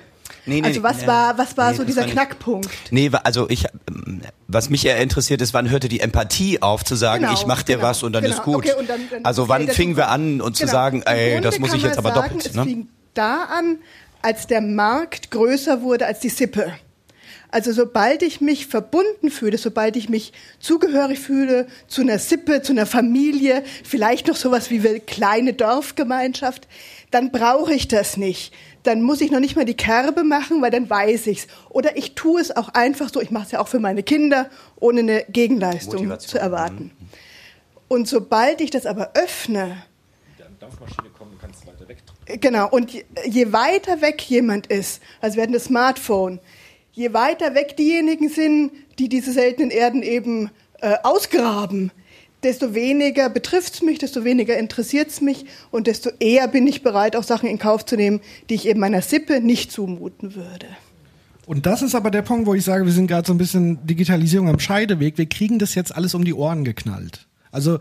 Nee, 0.48 0.62
nee, 0.62 0.68
also 0.68 0.84
was 0.84 1.02
nee, 1.02 1.08
war, 1.08 1.38
was 1.38 1.56
war 1.58 1.72
nee, 1.72 1.78
so 1.78 1.84
dieser 1.86 2.02
war 2.02 2.10
Knackpunkt? 2.10 2.70
Nee, 2.92 3.10
also 3.24 3.50
ich, 3.50 3.66
ähm, 3.90 4.22
was 4.48 4.70
mich 4.70 4.86
eher 4.86 4.98
interessiert 4.98 5.42
ist, 5.42 5.54
wann 5.54 5.70
hörte 5.70 5.88
die 5.88 6.02
Empathie 6.02 6.62
auf 6.62 6.84
zu 6.84 6.96
sagen, 6.96 7.24
Genau, 7.24 7.34
ich 7.34 7.48
mach 7.48 7.64
dir 7.64 7.78
genau, 7.78 7.88
was 7.88 8.04
und 8.04 8.14
dann 8.14 8.24
genau. 8.24 8.36
ist 8.36 8.44
gut. 8.44 8.56
Okay, 8.58 8.74
und 8.78 8.88
dann- 8.90 9.00
dann 9.10 9.26
also 9.26 9.48
wann 9.50 9.68
fingen 9.70 9.96
wir 9.98 10.10
an 10.10 10.42
und 10.42 10.56
zu 10.58 10.64
Genau. 10.64 10.72
sagen, 10.74 11.02
ey, 11.04 11.42
das 11.42 11.58
muss 11.60 11.74
ich 11.74 11.82
jetzt 11.82 11.98
aber 11.98 12.10
sagen, 12.14 12.28
doppelt. 12.38 12.46
Es 12.48 12.54
Ne? 12.54 12.64
fing 12.64 12.88
da 13.14 13.46
an, 13.46 13.78
als 14.22 14.46
der 14.46 14.62
Markt 14.62 15.32
größer 15.32 15.82
wurde 15.82 16.06
als 16.06 16.20
die 16.20 16.30
Sippe. 16.30 16.74
Also 17.50 17.72
sobald 17.72 18.22
ich 18.22 18.42
mich 18.42 18.68
verbunden 18.68 19.30
fühle, 19.30 19.58
sobald 19.58 19.96
ich 19.96 20.10
mich 20.10 20.34
zugehörig 20.60 21.20
fühle 21.20 21.68
zu 21.88 22.02
einer 22.02 22.20
Sippe, 22.20 22.62
zu 22.62 22.74
einer 22.74 22.86
Familie, 22.86 23.64
vielleicht 23.84 24.28
noch 24.28 24.36
sowas 24.36 24.70
wie 24.70 24.88
eine 24.88 25.00
kleine 25.00 25.54
Dorfgemeinschaft, 25.54 26.68
dann 27.12 27.32
brauche 27.32 27.74
ich 27.74 27.88
das 27.88 28.18
nicht. 28.18 28.54
Dann 28.84 29.02
muss 29.02 29.22
ich 29.22 29.32
noch 29.32 29.40
nicht 29.40 29.56
mal 29.56 29.66
die 29.66 29.78
Kerbe 29.78 30.24
machen, 30.24 30.62
weil 30.62 30.72
dann 30.72 30.90
weiß 30.90 31.28
ich's. 31.28 31.48
Oder 31.70 31.98
ich 31.98 32.14
tue 32.14 32.42
es 32.42 32.56
auch 32.56 32.70
einfach 32.70 33.10
so, 33.12 33.22
ich 33.22 33.32
mache 33.32 33.46
es 33.46 33.52
ja 33.52 33.60
auch 33.60 33.68
für 33.68 33.80
meine 33.80 34.04
Kinder, 34.04 34.50
ohne 34.76 35.00
eine 35.00 35.26
Gegenleistung 35.30 36.02
Motivation. 36.02 36.30
zu 36.30 36.38
erwarten. 36.38 36.92
Und 37.88 38.08
sobald 38.08 38.62
ich 38.62 38.72
das 38.72 38.86
aber 38.86 39.12
öffne, 39.14 39.78
Dampfmaschine 40.66 41.10
kommt, 41.10 41.34
du 41.34 41.38
kannst 41.38 41.68
weiter 41.68 41.88
weg. 41.88 41.98
Genau, 42.42 42.70
und 42.70 42.92
je, 42.92 43.06
je 43.28 43.52
weiter 43.54 44.02
weg 44.02 44.22
jemand 44.24 44.68
ist, 44.68 45.02
also 45.22 45.36
wir 45.36 45.44
hatten 45.44 45.54
das 45.54 45.66
Smartphone, 45.66 46.40
je 46.96 47.14
weiter 47.14 47.54
weg 47.54 47.78
diejenigen 47.78 48.30
sind, 48.30 48.72
die 48.98 49.10
diese 49.10 49.32
seltenen 49.32 49.70
Erden 49.70 50.02
eben 50.02 50.50
äh, 50.80 50.96
ausgraben, 51.04 51.92
desto 52.44 52.74
weniger 52.74 53.30
betrifft's 53.30 53.82
mich, 53.82 54.00
desto 54.00 54.24
weniger 54.24 54.58
interessiert's 54.58 55.20
mich 55.20 55.46
und 55.72 55.88
desto 55.88 56.10
eher 56.20 56.48
bin 56.48 56.66
ich 56.68 56.84
bereit, 56.84 57.16
auch 57.16 57.24
Sachen 57.24 57.50
in 57.50 57.60
Kauf 57.60 57.86
zu 57.86 57.96
nehmen, 57.96 58.22
die 58.50 58.56
ich 58.56 58.68
eben 58.68 58.80
meiner 58.80 59.02
Sippe 59.02 59.42
nicht 59.42 59.72
zumuten 59.72 60.36
würde. 60.36 60.68
Und 61.46 61.66
das 61.66 61.82
ist 61.82 61.94
aber 61.94 62.10
der 62.10 62.24
Punkt, 62.24 62.48
wo 62.48 62.56
ich 62.56 62.64
sage, 62.64 62.86
wir 62.86 62.92
sind 62.92 63.08
gerade 63.08 63.28
so 63.28 63.34
ein 63.34 63.38
bisschen 63.38 63.86
Digitalisierung 63.86 64.50
am 64.50 64.60
Scheideweg. 64.60 65.18
Wir 65.18 65.28
kriegen 65.28 65.60
das 65.60 65.76
jetzt 65.76 65.96
alles 65.96 66.16
um 66.16 66.26
die 66.26 66.34
Ohren 66.34 66.64
geknallt. 66.64 67.28
Also 67.52 67.80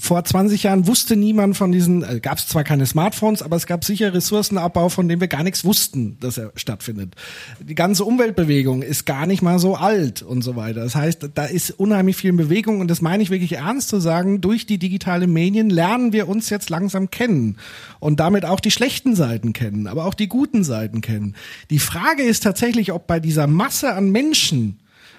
vor 0.00 0.22
20 0.22 0.62
Jahren 0.62 0.86
wusste 0.86 1.16
niemand 1.16 1.56
von 1.56 1.72
diesen, 1.72 2.04
äh, 2.04 2.20
gab 2.20 2.38
es 2.38 2.46
zwar 2.46 2.62
keine 2.62 2.86
Smartphones, 2.86 3.42
aber 3.42 3.56
es 3.56 3.66
gab 3.66 3.84
sicher 3.84 4.14
Ressourcenabbau, 4.14 4.88
von 4.88 5.08
dem 5.08 5.20
wir 5.20 5.26
gar 5.26 5.42
nichts 5.42 5.64
wussten, 5.64 6.16
dass 6.20 6.38
er 6.38 6.52
stattfindet. 6.54 7.16
Die 7.60 7.74
ganze 7.74 8.04
Umweltbewegung 8.04 8.82
ist 8.82 9.06
gar 9.06 9.26
nicht 9.26 9.42
mal 9.42 9.58
so 9.58 9.74
alt 9.74 10.22
und 10.22 10.42
so 10.42 10.54
weiter. 10.54 10.84
Das 10.84 10.94
heißt, 10.94 11.30
da 11.34 11.44
ist 11.44 11.72
unheimlich 11.72 12.16
viel 12.16 12.32
Bewegung 12.32 12.78
und 12.80 12.88
das 12.88 13.02
meine 13.02 13.24
ich 13.24 13.30
wirklich 13.30 13.54
ernst 13.54 13.88
zu 13.88 13.98
sagen, 13.98 14.40
durch 14.40 14.66
die 14.66 14.78
digitalen 14.78 15.32
Medien 15.32 15.68
lernen 15.68 16.12
wir 16.12 16.28
uns 16.28 16.48
jetzt 16.48 16.70
langsam 16.70 17.10
kennen 17.10 17.56
und 17.98 18.20
damit 18.20 18.44
auch 18.44 18.60
die 18.60 18.70
schlechten 18.70 19.16
Seiten 19.16 19.52
kennen, 19.52 19.88
aber 19.88 20.04
auch 20.04 20.14
die 20.14 20.28
guten 20.28 20.62
Seiten 20.62 21.00
kennen. 21.00 21.34
Die 21.70 21.80
Frage 21.80 22.22
ist 22.22 22.44
tatsächlich, 22.44 22.92
ob 22.92 23.08
bei 23.08 23.18
dieser 23.18 23.48
Masse 23.48 23.94
an 23.94 24.10
Menschen, 24.10 24.78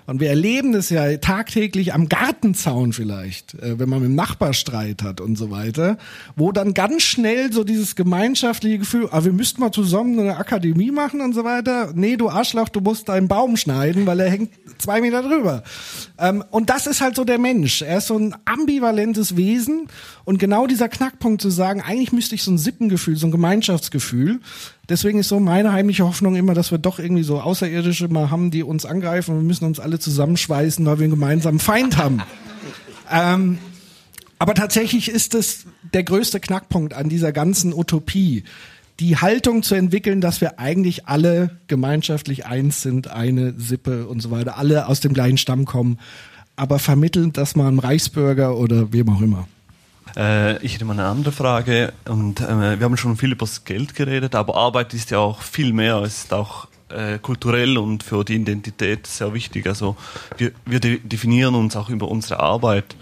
und 0.09 0.19
wir 0.19 0.29
erleben 0.29 0.71
das 0.71 0.89
ja 0.89 1.17
tagtäglich 1.17 1.93
am 1.93 2.09
Gartenzaun 2.09 2.93
vielleicht, 2.93 3.53
äh, 3.55 3.77
wenn 3.77 3.87
man 3.87 3.99
mit 3.99 4.09
dem 4.09 4.15
Nachbar 4.15 4.53
Streit 4.53 5.03
hat 5.03 5.21
und 5.21 5.37
so 5.37 5.51
weiter, 5.51 5.97
wo 6.35 6.51
dann 6.51 6.73
ganz 6.73 7.03
schnell 7.03 7.53
so 7.53 7.63
dieses 7.63 7.95
gemeinschaftliche 7.95 8.79
Gefühl, 8.79 9.07
ah, 9.11 9.23
wir 9.23 9.33
müssten 9.33 9.61
mal 9.61 9.71
zusammen 9.71 10.19
eine 10.19 10.37
Akademie 10.37 10.89
machen 10.91 11.21
und 11.21 11.33
so 11.33 11.43
weiter. 11.43 11.91
Nee, 11.93 12.17
du 12.17 12.29
Arschloch, 12.29 12.69
du 12.69 12.81
musst 12.81 13.07
deinen 13.07 13.27
Baum 13.27 13.55
schneiden, 13.55 14.07
weil 14.07 14.19
er 14.19 14.29
hängt 14.31 14.51
zwei 14.79 14.99
Meter 14.99 15.21
drüber. 15.21 15.63
Ähm, 16.17 16.43
und 16.49 16.71
das 16.71 16.87
ist 16.87 17.01
halt 17.01 17.15
so 17.15 17.23
der 17.23 17.37
Mensch. 17.37 17.83
Er 17.83 17.99
ist 17.99 18.07
so 18.07 18.17
ein 18.17 18.35
ambivalentes 18.45 19.37
Wesen 19.37 19.87
und 20.25 20.39
genau 20.39 20.65
dieser 20.65 20.89
Knackpunkt 20.89 21.41
zu 21.41 21.51
sagen, 21.51 21.81
eigentlich 21.81 22.11
müsste 22.11 22.33
ich 22.33 22.43
so 22.43 22.51
ein 22.51 22.57
Sippengefühl, 22.57 23.15
so 23.15 23.27
ein 23.27 23.31
Gemeinschaftsgefühl, 23.31 24.39
Deswegen 24.89 25.19
ist 25.19 25.29
so 25.29 25.39
meine 25.39 25.71
heimliche 25.71 26.05
Hoffnung 26.05 26.35
immer, 26.35 26.55
dass 26.55 26.71
wir 26.71 26.79
doch 26.79 26.97
irgendwie 26.97 27.23
so 27.23 27.39
Außerirdische 27.39 28.07
mal 28.07 28.31
haben, 28.31 28.49
die 28.49 28.63
uns 28.63 28.85
angreifen. 28.85 29.35
Wir 29.35 29.43
müssen 29.43 29.65
uns 29.65 29.79
alle 29.79 29.99
zusammenschweißen, 29.99 30.83
weil 30.85 30.97
wir 30.97 31.03
einen 31.03 31.13
gemeinsamen 31.13 31.59
Feind 31.59 31.97
haben. 31.97 32.21
ähm, 33.11 33.59
aber 34.39 34.55
tatsächlich 34.55 35.09
ist 35.09 35.35
es 35.35 35.65
der 35.93 36.03
größte 36.03 36.39
Knackpunkt 36.39 36.93
an 36.93 37.07
dieser 37.07 37.31
ganzen 37.31 37.73
Utopie, 37.73 38.45
die 38.99 39.17
Haltung 39.17 39.63
zu 39.63 39.75
entwickeln, 39.75 40.21
dass 40.21 40.41
wir 40.41 40.59
eigentlich 40.59 41.07
alle 41.07 41.57
gemeinschaftlich 41.67 42.45
eins 42.45 42.81
sind, 42.81 43.09
eine 43.09 43.53
Sippe 43.57 44.07
und 44.07 44.21
so 44.21 44.31
weiter, 44.31 44.57
alle 44.57 44.87
aus 44.87 44.99
dem 44.99 45.13
gleichen 45.13 45.37
Stamm 45.37 45.65
kommen, 45.65 45.99
aber 46.55 46.79
vermitteln 46.79 47.31
das 47.31 47.55
mal 47.55 47.67
einem 47.67 47.79
Reichsbürger 47.79 48.57
oder 48.57 48.91
wem 48.91 49.09
auch 49.09 49.21
immer. 49.21 49.47
Äh, 50.17 50.57
ich 50.63 50.75
hätte 50.75 50.85
mal 50.85 50.93
eine 50.93 51.05
andere 51.05 51.31
Frage. 51.31 51.93
Und 52.05 52.41
äh, 52.41 52.79
wir 52.79 52.85
haben 52.85 52.97
schon 52.97 53.17
viel 53.17 53.31
über 53.31 53.45
das 53.45 53.63
Geld 53.63 53.95
geredet, 53.95 54.35
aber 54.35 54.55
Arbeit 54.55 54.93
ist 54.93 55.11
ja 55.11 55.19
auch 55.19 55.41
viel 55.41 55.73
mehr. 55.73 55.97
Es 55.97 56.23
ist 56.23 56.33
auch 56.33 56.67
äh, 56.89 57.19
kulturell 57.19 57.77
und 57.77 58.03
für 58.03 58.23
die 58.23 58.35
Identität 58.35 59.07
sehr 59.07 59.33
wichtig. 59.33 59.67
Also 59.67 59.95
wir, 60.37 60.51
wir 60.65 60.79
de 60.79 60.99
definieren 60.99 61.55
uns 61.55 61.75
auch 61.75 61.89
über 61.89 62.07
unsere 62.07 62.39
Arbeit. 62.39 62.95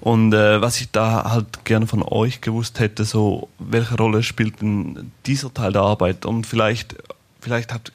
Und 0.00 0.32
äh, 0.34 0.60
was 0.60 0.80
ich 0.80 0.90
da 0.90 1.30
halt 1.30 1.64
gerne 1.64 1.86
von 1.86 2.02
euch 2.02 2.40
gewusst 2.40 2.78
hätte, 2.78 3.04
so 3.04 3.48
welche 3.58 3.96
Rolle 3.96 4.22
spielt 4.22 4.60
denn 4.60 5.10
dieser 5.24 5.52
Teil 5.52 5.72
der 5.72 5.82
Arbeit? 5.82 6.26
Und 6.26 6.46
vielleicht, 6.46 6.96
vielleicht 7.40 7.72
habt, 7.72 7.92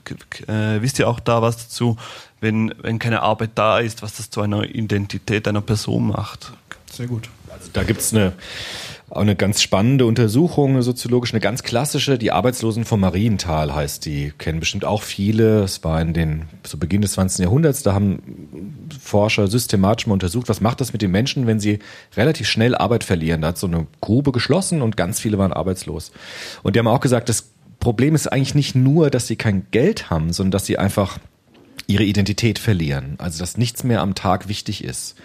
äh, 0.50 0.82
wisst 0.82 1.00
ihr 1.00 1.08
auch 1.08 1.20
da 1.20 1.42
was 1.42 1.58
dazu, 1.58 1.96
wenn, 2.42 2.74
wenn 2.82 3.00
keine 3.00 3.22
Arbeit 3.22 3.52
da 3.56 3.80
ist, 3.80 4.02
was 4.02 4.18
das 4.18 4.30
zu 4.30 4.42
einer 4.42 4.64
Identität 4.64 5.48
einer 5.48 5.62
Person 5.62 6.08
macht. 6.08 6.52
Sehr 6.92 7.08
gut. 7.08 7.30
Also 7.54 7.70
da 7.74 7.84
gibt's 7.84 8.14
eine, 8.14 8.34
eine 9.10 9.36
ganz 9.36 9.62
spannende 9.62 10.06
Untersuchung, 10.06 10.72
eine 10.72 10.84
soziologische, 10.84 11.34
eine 11.34 11.42
ganz 11.42 11.64
klassische, 11.64 12.18
die 12.18 12.32
Arbeitslosen 12.32 12.86
vom 12.86 13.02
Mariental 13.02 13.74
heißt 13.74 14.06
die, 14.06 14.32
kennen 14.38 14.60
bestimmt 14.60 14.86
auch 14.86 15.04
viele. 15.04 15.64
Es 15.64 15.84
war 15.84 16.02
in 16.02 16.14
den, 16.14 16.44
zu 16.64 16.80
Beginn 16.80 17.02
des 17.02 17.14
20. 17.14 17.44
Jahrhunderts, 17.44 17.84
da 17.84 17.94
haben 17.94 18.88
Forscher 19.02 19.48
systematisch 19.48 20.08
mal 20.08 20.14
untersucht, 20.14 20.48
was 20.48 20.62
macht 20.62 20.82
das 20.82 20.94
mit 20.94 21.02
den 21.02 21.12
Menschen, 21.12 21.48
wenn 21.48 21.60
sie 21.60 21.80
relativ 22.16 22.48
schnell 22.48 22.76
Arbeit 22.76 23.04
verlieren. 23.04 23.42
Da 23.42 23.50
hat 23.50 23.58
so 23.58 23.68
eine 23.68 23.88
Grube 24.00 24.32
geschlossen 24.32 24.82
und 24.82 24.96
ganz 24.96 25.20
viele 25.20 25.38
waren 25.38 25.54
arbeitslos. 25.54 26.12
Und 26.64 26.76
die 26.76 26.80
haben 26.80 26.88
auch 26.88 27.02
gesagt, 27.02 27.28
das 27.28 27.52
Problem 27.80 28.16
ist 28.16 28.28
eigentlich 28.28 28.56
nicht 28.56 28.76
nur, 28.76 29.10
dass 29.10 29.28
sie 29.28 29.36
kein 29.36 29.66
Geld 29.72 30.10
haben, 30.10 30.32
sondern 30.32 30.52
dass 30.52 30.66
sie 30.66 30.78
einfach 30.78 31.18
ihre 31.88 32.04
Identität 32.04 32.60
verlieren. 32.60 33.16
Also 33.18 33.40
dass 33.40 33.58
nichts 33.58 33.84
mehr 33.84 34.02
am 34.02 34.16
Tag 34.16 34.48
wichtig 34.48 34.84
ist. 34.84 35.16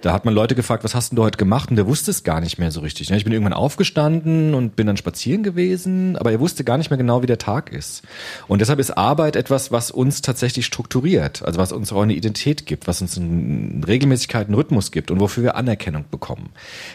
Da 0.00 0.12
hat 0.12 0.24
man 0.24 0.32
Leute 0.32 0.54
gefragt, 0.54 0.84
was 0.84 0.94
hast 0.94 1.10
denn 1.10 1.16
du 1.16 1.24
heute 1.24 1.38
gemacht? 1.38 1.70
Und 1.70 1.76
der 1.76 1.86
wusste 1.86 2.10
es 2.12 2.22
gar 2.22 2.40
nicht 2.40 2.58
mehr 2.58 2.70
so 2.70 2.80
richtig. 2.80 3.10
Ich 3.10 3.24
bin 3.24 3.32
irgendwann 3.32 3.52
aufgestanden 3.52 4.54
und 4.54 4.76
bin 4.76 4.86
dann 4.86 4.96
spazieren 4.96 5.42
gewesen, 5.42 6.16
aber 6.16 6.30
er 6.30 6.40
wusste 6.40 6.62
gar 6.62 6.78
nicht 6.78 6.90
mehr 6.90 6.98
genau, 6.98 7.22
wie 7.22 7.26
der 7.26 7.38
Tag 7.38 7.72
ist. 7.72 8.02
Und 8.46 8.60
deshalb 8.60 8.78
ist 8.78 8.92
Arbeit 8.92 9.34
etwas, 9.34 9.72
was 9.72 9.90
uns 9.90 10.22
tatsächlich 10.22 10.66
strukturiert, 10.66 11.42
also 11.42 11.58
was 11.58 11.72
uns 11.72 11.92
auch 11.92 12.02
eine 12.02 12.14
Identität 12.14 12.66
gibt, 12.66 12.86
was 12.86 13.02
uns 13.02 13.18
eine 13.18 13.86
Regelmäßigkeit, 13.86 14.46
einen 14.46 14.54
Rhythmus 14.54 14.92
gibt 14.92 15.10
und 15.10 15.18
wofür 15.18 15.42
wir 15.42 15.56
Anerkennung 15.56 16.04
bekommen. 16.10 16.50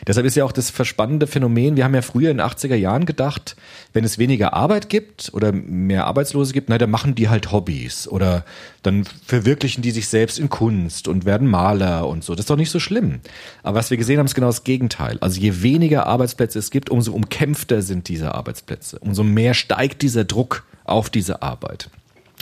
Deshalb 0.07 0.25
ist 0.25 0.35
ja 0.35 0.45
auch 0.45 0.53
das 0.53 0.69
verspannende 0.69 1.27
Phänomen, 1.27 1.75
wir 1.75 1.83
haben 1.83 1.95
ja 1.95 2.01
früher 2.01 2.31
in 2.31 2.37
den 2.37 2.45
80er 2.45 2.75
Jahren 2.75 3.05
gedacht, 3.05 3.57
wenn 3.91 4.05
es 4.05 4.17
weniger 4.17 4.53
Arbeit 4.53 4.87
gibt 4.87 5.31
oder 5.33 5.51
mehr 5.51 6.07
Arbeitslose 6.07 6.53
gibt, 6.53 6.69
na, 6.69 6.77
dann 6.77 6.89
machen 6.89 7.15
die 7.15 7.27
halt 7.27 7.51
Hobbys 7.51 8.07
oder 8.07 8.45
dann 8.81 9.05
verwirklichen 9.25 9.81
die 9.81 9.91
sich 9.91 10.07
selbst 10.07 10.39
in 10.39 10.49
Kunst 10.49 11.07
und 11.07 11.25
werden 11.25 11.47
Maler 11.47 12.07
und 12.07 12.23
so. 12.23 12.33
Das 12.33 12.43
ist 12.43 12.49
doch 12.49 12.57
nicht 12.57 12.69
so 12.69 12.79
schlimm. 12.79 12.92
Aber 13.63 13.79
was 13.79 13.89
wir 13.89 13.97
gesehen 13.97 14.19
haben, 14.19 14.25
ist 14.25 14.35
genau 14.35 14.47
das 14.47 14.63
Gegenteil. 14.63 15.17
Also 15.21 15.39
je 15.39 15.61
weniger 15.61 16.05
Arbeitsplätze 16.07 16.59
es 16.59 16.71
gibt, 16.71 16.89
umso 16.89 17.13
umkämpfter 17.13 17.81
sind 17.81 18.07
diese 18.07 18.33
Arbeitsplätze. 18.35 18.99
Umso 18.99 19.23
mehr 19.23 19.53
steigt 19.53 20.01
dieser 20.01 20.23
Druck 20.25 20.63
auf 20.85 21.09
diese 21.09 21.41
Arbeit. 21.41 21.89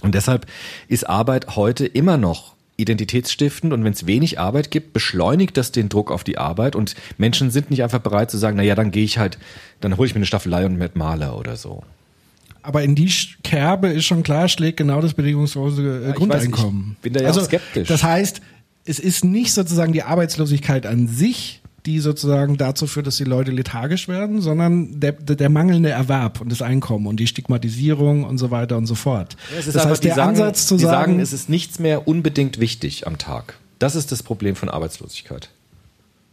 Und 0.01 0.15
deshalb 0.15 0.47
ist 0.87 1.07
Arbeit 1.07 1.55
heute 1.55 1.85
immer 1.85 2.17
noch 2.17 2.55
identitätsstiftend 2.77 3.73
und 3.73 3.83
wenn 3.83 3.93
es 3.93 4.07
wenig 4.07 4.39
Arbeit 4.39 4.71
gibt, 4.71 4.93
beschleunigt 4.93 5.55
das 5.55 5.71
den 5.71 5.87
Druck 5.87 6.11
auf 6.11 6.23
die 6.23 6.37
Arbeit 6.37 6.75
und 6.75 6.95
Menschen 7.17 7.51
sind 7.51 7.69
nicht 7.69 7.83
einfach 7.83 7.99
bereit 7.99 8.31
zu 8.31 8.37
sagen, 8.37 8.57
na 8.57 8.63
ja, 8.63 8.73
dann 8.73 8.91
gehe 8.91 9.03
ich 9.03 9.19
halt, 9.19 9.37
dann 9.81 9.97
hole 9.97 10.07
ich 10.07 10.15
mir 10.15 10.19
eine 10.19 10.25
Staffelei 10.25 10.65
und 10.65 10.77
mit 10.77 10.95
Maler 10.95 11.37
oder 11.37 11.57
so. 11.57 11.83
Aber 12.63 12.83
in 12.83 12.95
die 12.95 13.11
Kerbe 13.43 13.89
ist 13.89 14.05
schon 14.05 14.23
klar, 14.23 14.47
schlägt 14.47 14.77
genau 14.77 15.01
das 15.01 15.13
bedingungslose 15.13 16.03
äh, 16.03 16.07
Ja, 16.09 16.13
Grundeinkommen. 16.13 16.81
weiß, 16.81 16.95
ich 16.95 17.01
bin 17.01 17.13
da 17.13 17.21
ja 17.21 17.27
also, 17.27 17.43
skeptisch. 17.43 17.87
Das 17.87 18.03
heißt, 18.03 18.41
es 18.85 18.99
ist 18.99 19.23
nicht 19.23 19.53
sozusagen 19.53 19.93
die 19.93 20.03
Arbeitslosigkeit 20.03 20.85
an 20.85 21.07
sich, 21.07 21.61
die 21.85 21.99
sozusagen 21.99 22.57
dazu 22.57 22.85
führt, 22.85 23.07
dass 23.07 23.17
die 23.17 23.23
Leute 23.23 23.51
lethargisch 23.51 24.07
werden, 24.07 24.41
sondern 24.41 24.99
der, 24.99 25.13
der, 25.13 25.35
der 25.35 25.49
mangelnde 25.49 25.89
Erwerb 25.89 26.41
und 26.41 26.51
das 26.51 26.61
Einkommen 26.61 27.07
und 27.07 27.19
die 27.19 27.27
Stigmatisierung 27.27 28.23
und 28.23 28.37
so 28.37 28.51
weiter 28.51 28.77
und 28.77 28.85
so 28.85 28.95
fort. 28.95 29.35
Ja, 29.51 29.59
es 29.59 29.67
ist 29.67 29.75
das 29.75 29.85
heißt, 29.85 30.03
der 30.03 30.15
sagen, 30.15 30.29
Ansatz 30.29 30.67
zu 30.67 30.77
die 30.77 30.83
sagen, 30.83 31.13
sagen, 31.13 31.19
es 31.19 31.33
ist 31.33 31.49
nichts 31.49 31.79
mehr 31.79 32.07
unbedingt 32.07 32.59
wichtig 32.59 33.07
am 33.07 33.17
Tag. 33.17 33.57
Das 33.79 33.95
ist 33.95 34.11
das 34.11 34.21
Problem 34.21 34.55
von 34.55 34.69
Arbeitslosigkeit. 34.69 35.49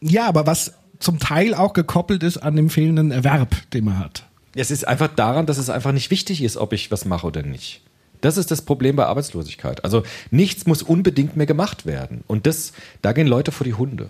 ja, 0.01 0.27
aber 0.27 0.47
was 0.47 0.75
zum 0.99 1.19
Teil 1.19 1.55
auch 1.55 1.73
gekoppelt 1.73 2.23
ist 2.23 2.39
an 2.39 2.57
dem 2.57 2.71
fehlenden 2.71 3.11
Erwerb, 3.11 3.57
den 3.73 3.85
man 3.85 3.99
hat. 3.99 4.25
Es 4.55 4.71
ist 4.71 4.87
einfach 4.87 5.09
daran, 5.09 5.47
dass 5.47 5.57
es 5.59 5.71
einfach 5.71 5.93
nicht 5.93 6.11
wichtig 6.11 6.43
ist, 6.43 6.57
ob 6.57 6.73
ich 6.73 6.91
was 6.91 7.05
mache 7.05 7.27
oder 7.27 7.43
nicht. 7.43 7.81
Das 8.21 8.37
ist 8.37 8.51
das 8.51 8.63
Problem 8.63 8.97
bei 8.97 9.07
Arbeitslosigkeit. 9.07 9.85
Also 9.85 10.03
nichts 10.31 10.67
muss 10.67 10.83
unbedingt 10.83 11.37
mehr 11.37 11.47
gemacht 11.47 11.87
werden. 11.87 12.25
Und 12.27 12.47
das, 12.47 12.73
da 13.03 13.13
gehen 13.13 13.27
Leute 13.27 13.53
vor 13.53 13.65
die 13.65 13.75
Hunde. 13.75 14.09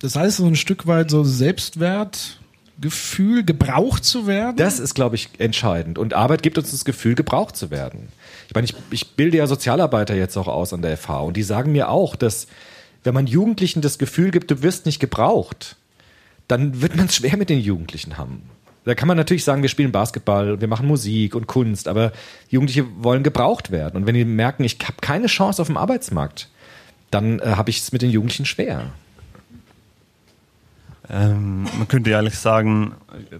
Das 0.00 0.16
heißt, 0.16 0.38
so 0.38 0.46
ein 0.46 0.56
Stück 0.56 0.86
weit 0.86 1.10
so 1.10 1.24
Selbstwertgefühl, 1.24 3.44
gebraucht 3.44 4.04
zu 4.04 4.26
werden. 4.26 4.56
Das 4.56 4.78
ist, 4.78 4.94
glaube 4.94 5.16
ich, 5.16 5.30
entscheidend. 5.38 5.98
Und 5.98 6.14
Arbeit 6.14 6.42
gibt 6.42 6.58
uns 6.58 6.70
das 6.70 6.84
Gefühl, 6.84 7.14
gebraucht 7.14 7.56
zu 7.56 7.70
werden. 7.70 8.08
Ich 8.48 8.54
meine, 8.54 8.66
ich, 8.66 8.74
ich 8.90 9.16
bilde 9.16 9.38
ja 9.38 9.46
Sozialarbeiter 9.46 10.14
jetzt 10.14 10.36
auch 10.36 10.48
aus 10.48 10.72
an 10.72 10.82
der 10.82 10.96
FH 10.96 11.20
und 11.20 11.36
die 11.36 11.42
sagen 11.42 11.72
mir 11.72 11.88
auch, 11.88 12.16
dass 12.16 12.46
wenn 13.04 13.14
man 13.14 13.26
Jugendlichen 13.26 13.82
das 13.82 13.98
Gefühl 13.98 14.30
gibt, 14.30 14.50
du 14.50 14.62
wirst 14.62 14.84
nicht 14.84 15.00
gebraucht, 15.00 15.76
dann 16.48 16.82
wird 16.82 16.96
man 16.96 17.06
es 17.06 17.16
schwer 17.16 17.36
mit 17.36 17.50
den 17.50 17.60
Jugendlichen 17.60 18.18
haben. 18.18 18.42
Da 18.86 18.94
kann 18.94 19.08
man 19.08 19.16
natürlich 19.16 19.42
sagen, 19.42 19.62
wir 19.62 19.68
spielen 19.68 19.90
Basketball, 19.90 20.60
wir 20.60 20.68
machen 20.68 20.86
Musik 20.86 21.34
und 21.34 21.48
Kunst, 21.48 21.88
aber 21.88 22.12
Jugendliche 22.48 22.86
wollen 23.02 23.24
gebraucht 23.24 23.72
werden. 23.72 23.96
Und 23.96 24.06
wenn 24.06 24.14
die 24.14 24.24
merken, 24.24 24.62
ich 24.62 24.78
habe 24.84 24.98
keine 25.00 25.26
Chance 25.26 25.60
auf 25.60 25.66
dem 25.66 25.76
Arbeitsmarkt, 25.76 26.48
dann 27.10 27.40
äh, 27.40 27.54
habe 27.56 27.68
ich 27.70 27.80
es 27.80 27.90
mit 27.90 28.02
den 28.02 28.10
Jugendlichen 28.10 28.46
schwer. 28.46 28.92
Ähm, 31.10 31.64
man 31.76 31.88
könnte 31.88 32.10
ja 32.10 32.20
eigentlich 32.20 32.38
sagen, 32.38 32.94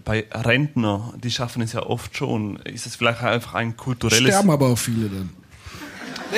bei 0.04 0.24
Rentner, 0.32 1.14
die 1.22 1.30
schaffen 1.30 1.62
es 1.62 1.72
ja 1.72 1.84
oft 1.84 2.16
schon, 2.16 2.56
ist 2.64 2.86
es 2.86 2.96
vielleicht 2.96 3.22
einfach 3.22 3.54
ein 3.54 3.76
kulturelles... 3.76 4.26
Sterben 4.26 4.50
aber 4.50 4.66
auch 4.66 4.78
viele 4.78 5.08
dann. 5.08 5.30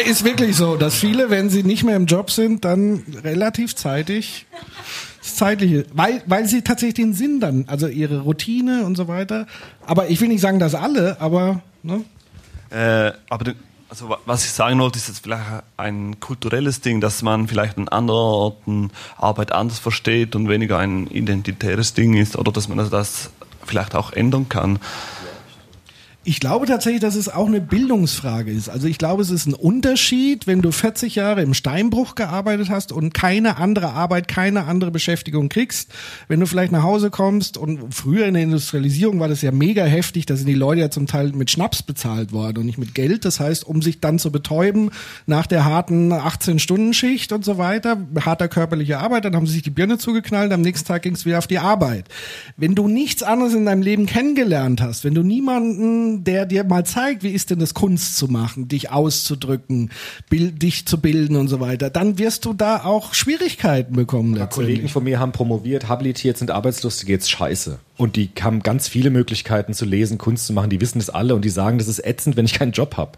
Ist 0.06 0.22
wirklich 0.22 0.54
so, 0.54 0.76
dass 0.76 0.94
viele, 0.94 1.30
wenn 1.30 1.48
sie 1.48 1.62
nicht 1.62 1.82
mehr 1.82 1.96
im 1.96 2.04
Job 2.04 2.30
sind, 2.30 2.66
dann 2.66 3.04
relativ 3.24 3.74
zeitig 3.74 4.44
Zeitliche, 5.20 5.84
weil, 5.92 6.22
weil 6.26 6.46
sie 6.46 6.62
tatsächlich 6.62 6.94
den 6.94 7.12
Sinn 7.12 7.40
dann, 7.40 7.64
also 7.66 7.86
ihre 7.86 8.20
Routine 8.20 8.84
und 8.84 8.96
so 8.96 9.08
weiter. 9.08 9.46
Aber 9.86 10.08
ich 10.08 10.20
will 10.20 10.28
nicht 10.28 10.40
sagen, 10.40 10.58
dass 10.58 10.74
alle, 10.74 11.20
aber 11.20 11.60
ne? 11.82 12.04
Äh, 12.70 13.12
aber 13.28 13.52
also 13.88 14.08
wa- 14.10 14.18
was 14.26 14.44
ich 14.44 14.50
sagen 14.50 14.78
wollte, 14.80 14.98
ist 14.98 15.08
jetzt 15.08 15.20
vielleicht 15.22 15.44
ein 15.76 16.20
kulturelles 16.20 16.80
Ding, 16.82 17.00
dass 17.00 17.22
man 17.22 17.48
vielleicht 17.48 17.78
an 17.78 17.88
anderen 17.88 18.20
Orten 18.20 18.90
Arbeit 19.16 19.52
anders 19.52 19.78
versteht 19.78 20.36
und 20.36 20.48
weniger 20.48 20.78
ein 20.78 21.06
identitäres 21.06 21.94
Ding 21.94 22.14
ist 22.14 22.36
oder 22.36 22.52
dass 22.52 22.68
man 22.68 22.78
das 22.90 23.30
vielleicht 23.66 23.94
auch 23.94 24.12
ändern 24.12 24.48
kann. 24.48 24.78
Ich 26.28 26.40
glaube 26.40 26.66
tatsächlich, 26.66 27.00
dass 27.00 27.14
es 27.14 27.30
auch 27.30 27.46
eine 27.46 27.62
Bildungsfrage 27.62 28.52
ist. 28.52 28.68
Also 28.68 28.86
ich 28.86 28.98
glaube, 28.98 29.22
es 29.22 29.30
ist 29.30 29.46
ein 29.46 29.54
Unterschied, 29.54 30.46
wenn 30.46 30.60
du 30.60 30.72
40 30.72 31.14
Jahre 31.14 31.40
im 31.40 31.54
Steinbruch 31.54 32.16
gearbeitet 32.16 32.68
hast 32.68 32.92
und 32.92 33.14
keine 33.14 33.56
andere 33.56 33.94
Arbeit, 33.94 34.28
keine 34.28 34.66
andere 34.66 34.90
Beschäftigung 34.90 35.48
kriegst. 35.48 35.90
Wenn 36.28 36.38
du 36.38 36.44
vielleicht 36.44 36.70
nach 36.70 36.82
Hause 36.82 37.08
kommst 37.08 37.56
und 37.56 37.94
früher 37.94 38.26
in 38.26 38.34
der 38.34 38.42
Industrialisierung 38.42 39.18
war 39.20 39.28
das 39.28 39.40
ja 39.40 39.52
mega 39.52 39.86
heftig, 39.86 40.26
da 40.26 40.36
sind 40.36 40.48
die 40.48 40.54
Leute 40.54 40.82
ja 40.82 40.90
zum 40.90 41.06
Teil 41.06 41.32
mit 41.32 41.50
Schnaps 41.50 41.82
bezahlt 41.82 42.30
worden 42.30 42.58
und 42.58 42.66
nicht 42.66 42.76
mit 42.76 42.94
Geld. 42.94 43.24
Das 43.24 43.40
heißt, 43.40 43.64
um 43.64 43.80
sich 43.80 44.00
dann 44.00 44.18
zu 44.18 44.30
betäuben 44.30 44.90
nach 45.24 45.46
der 45.46 45.64
harten 45.64 46.12
18-Stunden-Schicht 46.12 47.32
und 47.32 47.42
so 47.42 47.56
weiter, 47.56 47.96
harter 48.20 48.48
körperlicher 48.48 49.00
Arbeit, 49.00 49.24
dann 49.24 49.34
haben 49.34 49.46
sie 49.46 49.54
sich 49.54 49.62
die 49.62 49.70
Birne 49.70 49.96
zugeknallt, 49.96 50.52
am 50.52 50.60
nächsten 50.60 50.88
Tag 50.88 51.04
ging 51.04 51.14
es 51.14 51.24
wieder 51.24 51.38
auf 51.38 51.46
die 51.46 51.58
Arbeit. 51.58 52.04
Wenn 52.58 52.74
du 52.74 52.86
nichts 52.86 53.22
anderes 53.22 53.54
in 53.54 53.64
deinem 53.64 53.80
Leben 53.80 54.04
kennengelernt 54.04 54.82
hast, 54.82 55.04
wenn 55.04 55.14
du 55.14 55.22
niemanden, 55.22 56.17
der 56.24 56.46
dir 56.46 56.64
mal 56.64 56.84
zeigt, 56.84 57.22
wie 57.22 57.30
ist 57.30 57.50
denn 57.50 57.58
das 57.58 57.74
Kunst 57.74 58.16
zu 58.16 58.28
machen, 58.28 58.68
dich 58.68 58.90
auszudrücken, 58.90 59.90
bild, 60.28 60.62
dich 60.62 60.86
zu 60.86 61.00
bilden 61.00 61.36
und 61.36 61.48
so 61.48 61.60
weiter, 61.60 61.90
dann 61.90 62.18
wirst 62.18 62.44
du 62.44 62.52
da 62.52 62.84
auch 62.84 63.14
Schwierigkeiten 63.14 63.94
bekommen 63.94 64.36
Aber 64.36 64.48
Kollegen 64.48 64.88
von 64.88 65.04
mir 65.04 65.18
haben 65.20 65.32
promoviert, 65.32 65.88
habilitiert, 65.88 66.38
sind 66.38 66.50
arbeitslos, 66.50 67.04
geht's 67.04 67.30
scheiße. 67.30 67.78
Und 67.96 68.16
die 68.16 68.30
haben 68.40 68.62
ganz 68.62 68.88
viele 68.88 69.10
Möglichkeiten 69.10 69.74
zu 69.74 69.84
lesen, 69.84 70.18
Kunst 70.18 70.46
zu 70.46 70.52
machen, 70.52 70.70
die 70.70 70.80
wissen 70.80 70.98
das 70.98 71.10
alle 71.10 71.34
und 71.34 71.44
die 71.44 71.50
sagen, 71.50 71.78
das 71.78 71.88
ist 71.88 72.04
ätzend, 72.04 72.36
wenn 72.36 72.44
ich 72.44 72.54
keinen 72.54 72.72
Job 72.72 72.96
habe. 72.96 73.12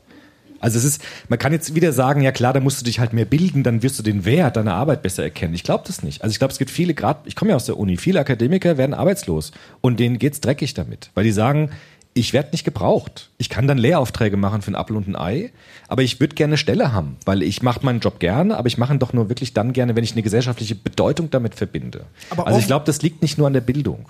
Also 0.61 0.78
es 0.78 0.84
ist, 0.84 1.03
man 1.28 1.38
kann 1.38 1.53
jetzt 1.53 1.74
wieder 1.74 1.92
sagen, 1.92 2.20
ja 2.20 2.32
klar, 2.32 2.53
da 2.53 2.61
musst 2.61 2.80
du 2.80 2.84
dich 2.84 3.01
halt 3.01 3.14
mehr 3.14 3.24
bilden, 3.24 3.62
dann 3.62 3.82
wirst 3.82 3.98
du 3.98 4.03
den 4.03 4.26
Wert 4.26 4.57
deiner 4.57 4.74
Arbeit 4.74 5.03
besser 5.03 5.22
erkennen. 5.22 5.55
Ich 5.55 5.64
glaube 5.64 5.84
das 5.86 6.03
nicht. 6.03 6.22
Also 6.22 6.32
ich 6.32 6.38
glaube, 6.38 6.53
es 6.53 6.59
gibt 6.59 6.70
viele, 6.70 6.92
gerade, 6.92 7.20
ich 7.24 7.34
komme 7.34 7.51
ja 7.51 7.57
aus 7.57 7.64
der 7.64 7.78
Uni, 7.78 7.96
viele 7.96 8.20
Akademiker 8.20 8.76
werden 8.76 8.94
arbeitslos 8.94 9.53
und 9.80 9.98
denen 9.98 10.18
geht's 10.18 10.40
dreckig 10.40 10.74
damit, 10.74 11.11
weil 11.14 11.24
die 11.24 11.32
sagen, 11.32 11.70
ich 12.12 12.32
werde 12.32 12.50
nicht 12.50 12.64
gebraucht. 12.64 13.30
Ich 13.38 13.48
kann 13.48 13.68
dann 13.68 13.78
Lehraufträge 13.78 14.36
machen 14.36 14.62
für 14.62 14.68
einen 14.68 14.76
Apfel 14.76 14.96
und 14.96 15.06
ein 15.06 15.16
Ei, 15.16 15.52
aber 15.88 16.02
ich 16.02 16.18
würde 16.18 16.34
gerne 16.34 16.56
Stelle 16.56 16.92
haben, 16.92 17.16
weil 17.24 17.42
ich 17.42 17.62
mache 17.62 17.84
meinen 17.84 18.00
Job 18.00 18.18
gerne, 18.18 18.56
aber 18.56 18.66
ich 18.66 18.78
mache 18.78 18.92
ihn 18.92 18.98
doch 18.98 19.12
nur 19.12 19.28
wirklich 19.28 19.54
dann 19.54 19.72
gerne, 19.72 19.94
wenn 19.96 20.04
ich 20.04 20.12
eine 20.12 20.22
gesellschaftliche 20.22 20.74
Bedeutung 20.74 21.30
damit 21.30 21.54
verbinde. 21.54 22.06
Aber 22.30 22.46
also 22.46 22.58
ich 22.58 22.66
glaube, 22.66 22.84
das 22.84 23.02
liegt 23.02 23.22
nicht 23.22 23.38
nur 23.38 23.46
an 23.46 23.52
der 23.52 23.61
Bildung. 23.61 24.08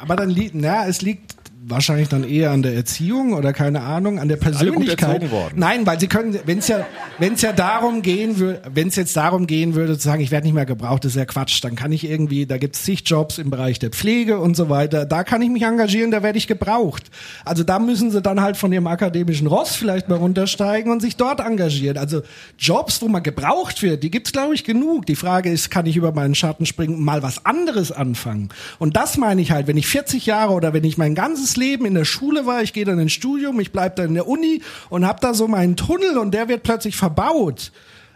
Aber 0.00 0.16
dann 0.16 0.30
liegt, 0.30 0.54
na, 0.54 0.86
es 0.86 1.00
liegt 1.00 1.34
wahrscheinlich 1.64 2.08
dann 2.08 2.24
eher 2.24 2.50
an 2.50 2.62
der 2.62 2.74
Erziehung 2.74 3.34
oder 3.34 3.52
keine 3.52 3.82
Ahnung, 3.82 4.18
an 4.18 4.28
der 4.28 4.38
Alle 4.42 4.72
gut 4.72 4.86
Persönlichkeit. 4.86 5.22
Nein, 5.54 5.86
weil 5.86 6.00
sie 6.00 6.08
können, 6.08 6.38
wenn 6.44 6.58
es 6.58 6.68
ja, 6.68 6.86
wenn 7.18 7.34
es 7.34 7.42
ja 7.42 7.52
darum 7.52 8.02
gehen 8.02 8.38
würde, 8.38 8.62
wenn 8.72 8.88
es 8.88 8.96
jetzt 8.96 9.16
darum 9.16 9.46
gehen 9.46 9.74
würde, 9.74 9.96
zu 9.96 10.04
sagen, 10.04 10.22
ich 10.22 10.30
werde 10.30 10.46
nicht 10.46 10.54
mehr 10.54 10.66
gebraucht, 10.66 11.04
das 11.04 11.12
ist 11.12 11.16
ja 11.16 11.24
Quatsch. 11.24 11.62
Dann 11.62 11.76
kann 11.76 11.92
ich 11.92 12.08
irgendwie, 12.08 12.46
da 12.46 12.58
gibt 12.58 12.76
es 12.76 12.82
zig 12.82 13.02
Jobs 13.06 13.38
im 13.38 13.50
Bereich 13.50 13.78
der 13.78 13.90
Pflege 13.90 14.40
und 14.40 14.56
so 14.56 14.68
weiter. 14.68 15.06
Da 15.06 15.22
kann 15.24 15.40
ich 15.42 15.50
mich 15.50 15.62
engagieren, 15.62 16.10
da 16.10 16.22
werde 16.22 16.38
ich 16.38 16.48
gebraucht. 16.48 17.10
Also 17.44 17.62
da 17.62 17.78
müssen 17.78 18.10
sie 18.10 18.22
dann 18.22 18.40
halt 18.40 18.56
von 18.56 18.72
ihrem 18.72 18.86
akademischen 18.88 19.46
Ross 19.46 19.76
vielleicht 19.76 20.08
mal 20.08 20.18
runtersteigen 20.18 20.90
und 20.90 21.00
sich 21.00 21.16
dort 21.16 21.40
engagieren. 21.40 21.96
Also 21.96 22.22
Jobs, 22.58 23.00
wo 23.02 23.08
man 23.08 23.22
gebraucht 23.22 23.82
wird, 23.82 24.02
die 24.02 24.10
gibt's 24.10 24.32
glaube 24.32 24.54
ich 24.54 24.64
genug. 24.64 25.06
Die 25.06 25.16
Frage 25.16 25.50
ist, 25.50 25.70
kann 25.70 25.86
ich 25.86 25.96
über 25.96 26.12
meinen 26.12 26.34
Schatten 26.34 26.66
springen 26.66 26.96
und 26.96 27.04
mal 27.04 27.22
was 27.22 27.46
anderes 27.46 27.92
anfangen? 27.92 28.48
Und 28.78 28.96
das 28.96 29.16
meine 29.16 29.40
ich 29.40 29.52
halt, 29.52 29.68
wenn 29.68 29.76
ich 29.76 29.86
40 29.86 30.26
Jahre 30.26 30.52
oder 30.54 30.72
wenn 30.72 30.84
ich 30.84 30.98
mein 30.98 31.14
ganzes 31.14 31.51
Leben 31.56 31.86
in 31.86 31.94
der 31.94 32.04
Schule 32.04 32.46
war, 32.46 32.62
ich 32.62 32.72
gehe 32.72 32.84
dann 32.84 32.98
ins 32.98 33.12
Studium, 33.12 33.60
ich 33.60 33.72
bleib 33.72 33.96
dann 33.96 34.08
in 34.08 34.14
der 34.14 34.28
Uni 34.28 34.62
und 34.90 35.06
habe 35.06 35.20
da 35.20 35.34
so 35.34 35.48
meinen 35.48 35.76
Tunnel 35.76 36.18
und 36.18 36.32
der 36.32 36.48
wird 36.48 36.62
plötzlich 36.62 36.96
verbaut. 36.96 37.72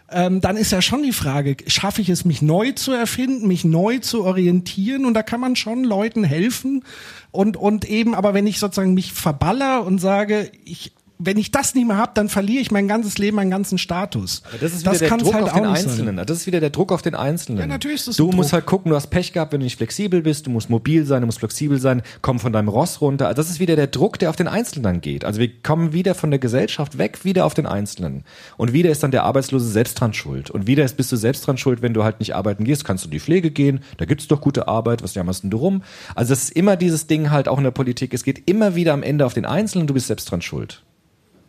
Ähm, 0.09 0.39
dann 0.39 0.55
ist 0.55 0.71
ja 0.71 0.81
schon 0.81 1.03
die 1.03 1.11
Frage, 1.11 1.57
schaffe 1.67 2.01
ich 2.01 2.09
es, 2.09 2.23
mich 2.23 2.41
neu 2.41 2.71
zu 2.71 2.93
erfinden, 2.93 3.47
mich 3.47 3.65
neu 3.65 3.99
zu 3.99 4.23
orientieren? 4.23 5.05
Und 5.05 5.13
da 5.13 5.23
kann 5.23 5.41
man 5.41 5.55
schon 5.57 5.83
Leuten 5.83 6.23
helfen. 6.23 6.83
Und, 7.31 7.57
und 7.57 7.83
eben, 7.85 8.15
aber 8.15 8.33
wenn 8.33 8.47
ich 8.47 8.59
sozusagen 8.59 8.93
mich 8.93 9.11
verballer 9.11 9.85
und 9.85 9.99
sage, 9.99 10.49
ich, 10.63 10.93
wenn 11.19 11.37
ich 11.37 11.51
das 11.51 11.73
nicht 11.73 11.87
mehr 11.87 11.97
habe, 11.97 12.11
dann 12.13 12.29
verliere 12.29 12.61
ich 12.61 12.71
mein 12.71 12.87
ganzes 12.87 13.17
Leben, 13.17 13.35
meinen 13.37 13.49
ganzen 13.49 13.77
Status. 13.77 14.43
Aber 14.47 14.57
das 14.59 14.73
ist 14.73 14.81
wieder 14.85 14.97
der 14.97 15.09
kann's 15.09 15.23
Druck 15.23 15.33
halt 15.33 15.43
auf 15.45 15.53
den 15.53 15.71
nicht 15.71 15.81
sein. 15.81 15.89
Einzelnen. 15.91 16.25
Das 16.25 16.37
ist 16.37 16.47
wieder 16.47 16.59
der 16.59 16.69
Druck 16.69 16.91
auf 16.91 17.01
den 17.01 17.15
Einzelnen. 17.15 17.59
Ja, 17.59 17.67
natürlich 17.67 17.97
ist 17.97 18.07
das 18.09 18.15
Du 18.17 18.31
musst 18.31 18.49
Druck. 18.49 18.53
halt 18.53 18.65
gucken, 18.67 18.89
du 18.91 18.95
hast 18.95 19.07
Pech 19.07 19.33
gehabt, 19.33 19.51
wenn 19.51 19.59
du 19.59 19.63
nicht 19.63 19.77
flexibel 19.77 20.21
bist, 20.21 20.45
du 20.45 20.51
musst 20.51 20.69
mobil 20.69 21.05
sein, 21.05 21.21
du 21.21 21.25
musst 21.25 21.39
flexibel 21.39 21.79
sein, 21.79 22.03
komm 22.21 22.39
von 22.39 22.53
deinem 22.53 22.67
Ross 22.67 23.01
runter. 23.01 23.33
Das 23.33 23.49
ist 23.49 23.59
wieder 23.59 23.75
der 23.75 23.87
Druck, 23.87 24.19
der 24.19 24.29
auf 24.29 24.35
den 24.35 24.47
Einzelnen 24.47 25.01
geht. 25.01 25.25
Also 25.25 25.39
wir 25.39 25.49
kommen 25.61 25.91
wieder 25.93 26.13
von 26.13 26.29
der 26.29 26.39
Gesellschaft 26.39 26.97
weg, 26.97 27.23
wieder 27.25 27.45
auf 27.45 27.53
den 27.55 27.65
Einzelnen. 27.65 28.23
Und 28.57 28.73
wieder 28.73 28.91
ist 28.91 29.01
dann 29.01 29.11
der 29.11 29.23
Arbeitslose 29.23 29.67
selbst 29.67 29.99
dran 29.99 30.13
schuld. 30.13 30.51
Und 30.51 30.67
wieder 30.67 30.83
ist, 30.83 30.97
bist 30.97 31.11
du 31.11 31.15
selbst 31.15 31.47
dran 31.47 31.57
schuld, 31.57 31.81
wenn 31.81 31.93
du 31.93 32.03
halt 32.03 32.19
nicht 32.19 32.35
arbeiten 32.35 32.63
gehst, 32.63 32.85
kannst 32.85 33.03
du 33.05 33.07
in 33.07 33.11
die 33.11 33.19
Pflege 33.19 33.49
gehen, 33.51 33.79
da 33.97 34.05
gibt's 34.05 34.27
doch 34.27 34.41
gute 34.41 34.67
Arbeit, 34.67 35.03
was 35.03 35.15
jammerst 35.15 35.43
denn 35.43 35.49
du 35.49 35.57
rum? 35.57 35.83
Also 36.15 36.33
das 36.33 36.43
ist 36.43 36.51
immer 36.51 36.75
dieses 36.75 37.07
Ding 37.07 37.31
halt 37.31 37.47
auch 37.47 37.57
in 37.57 37.63
der 37.63 37.71
Politik, 37.71 38.13
es 38.13 38.23
geht 38.23 38.43
immer 38.49 38.75
wieder 38.75 38.93
am 38.93 39.03
Ende 39.03 39.25
auf 39.25 39.33
den 39.33 39.45
Einzelnen, 39.45 39.87
du 39.87 39.93
bist 39.93 40.07
selbst 40.07 40.29
dran 40.29 40.41
schuld. 40.41 40.83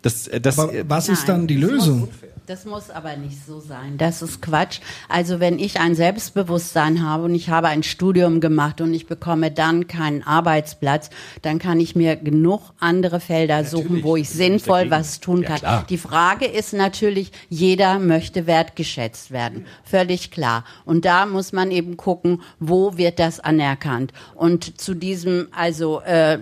Das, 0.02 0.28
äh, 0.28 0.40
das, 0.40 0.58
Aber 0.58 0.72
was 0.88 1.08
ist 1.08 1.28
dann 1.28 1.46
die 1.46 1.56
Lösung? 1.56 2.08
Das 2.48 2.64
muss 2.64 2.88
aber 2.88 3.14
nicht 3.18 3.44
so 3.44 3.60
sein. 3.60 3.98
Das 3.98 4.22
ist 4.22 4.40
Quatsch. 4.40 4.80
Also 5.10 5.38
wenn 5.38 5.58
ich 5.58 5.80
ein 5.80 5.94
Selbstbewusstsein 5.94 7.06
habe 7.06 7.24
und 7.24 7.34
ich 7.34 7.50
habe 7.50 7.68
ein 7.68 7.82
Studium 7.82 8.40
gemacht 8.40 8.80
und 8.80 8.94
ich 8.94 9.06
bekomme 9.06 9.50
dann 9.50 9.86
keinen 9.86 10.22
Arbeitsplatz, 10.22 11.10
dann 11.42 11.58
kann 11.58 11.78
ich 11.78 11.94
mir 11.94 12.16
genug 12.16 12.62
andere 12.80 13.20
Felder 13.20 13.64
suchen, 13.66 14.02
wo 14.02 14.16
ich 14.16 14.30
sinnvoll 14.30 14.90
was 14.90 15.20
tun 15.20 15.42
kann. 15.42 15.58
klar. 15.58 15.84
Die 15.90 15.98
Frage 15.98 16.46
ist 16.46 16.72
natürlich, 16.72 17.32
jeder 17.50 17.98
möchte 17.98 18.46
wertgeschätzt 18.46 19.30
werden. 19.30 19.66
Völlig 19.84 20.30
klar. 20.30 20.64
Und 20.86 21.04
da 21.04 21.26
muss 21.26 21.52
man 21.52 21.70
eben 21.70 21.98
gucken, 21.98 22.40
wo 22.58 22.96
wird 22.96 23.18
das 23.18 23.40
anerkannt. 23.40 24.14
Und 24.34 24.80
zu 24.80 24.94
diesem, 24.94 25.48
also 25.54 26.00
äh, 26.00 26.38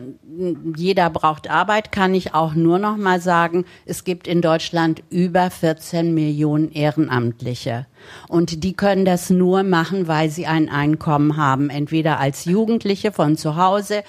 jeder 0.76 1.10
braucht 1.10 1.50
Arbeit, 1.50 1.90
kann 1.90 2.14
ich 2.14 2.32
auch 2.32 2.54
nur 2.54 2.78
noch 2.78 2.96
mal 2.96 3.20
sagen, 3.20 3.64
es 3.86 4.04
gibt 4.04 4.28
in 4.28 4.40
Deutschland 4.40 5.02
über 5.10 5.50
14 5.50 5.95
Millionen 6.02 6.72
Ehrenamtliche. 6.72 7.86
Und 8.28 8.64
die 8.64 8.74
können 8.74 9.04
das 9.04 9.30
nur 9.30 9.62
machen, 9.62 10.08
weil 10.08 10.30
sie 10.30 10.46
ein 10.46 10.68
Einkommen 10.68 11.36
haben, 11.36 11.70
entweder 11.70 12.18
als 12.20 12.44
Jugendliche 12.44 13.12
von 13.12 13.36
zu 13.36 13.56
Hause, 13.56 14.02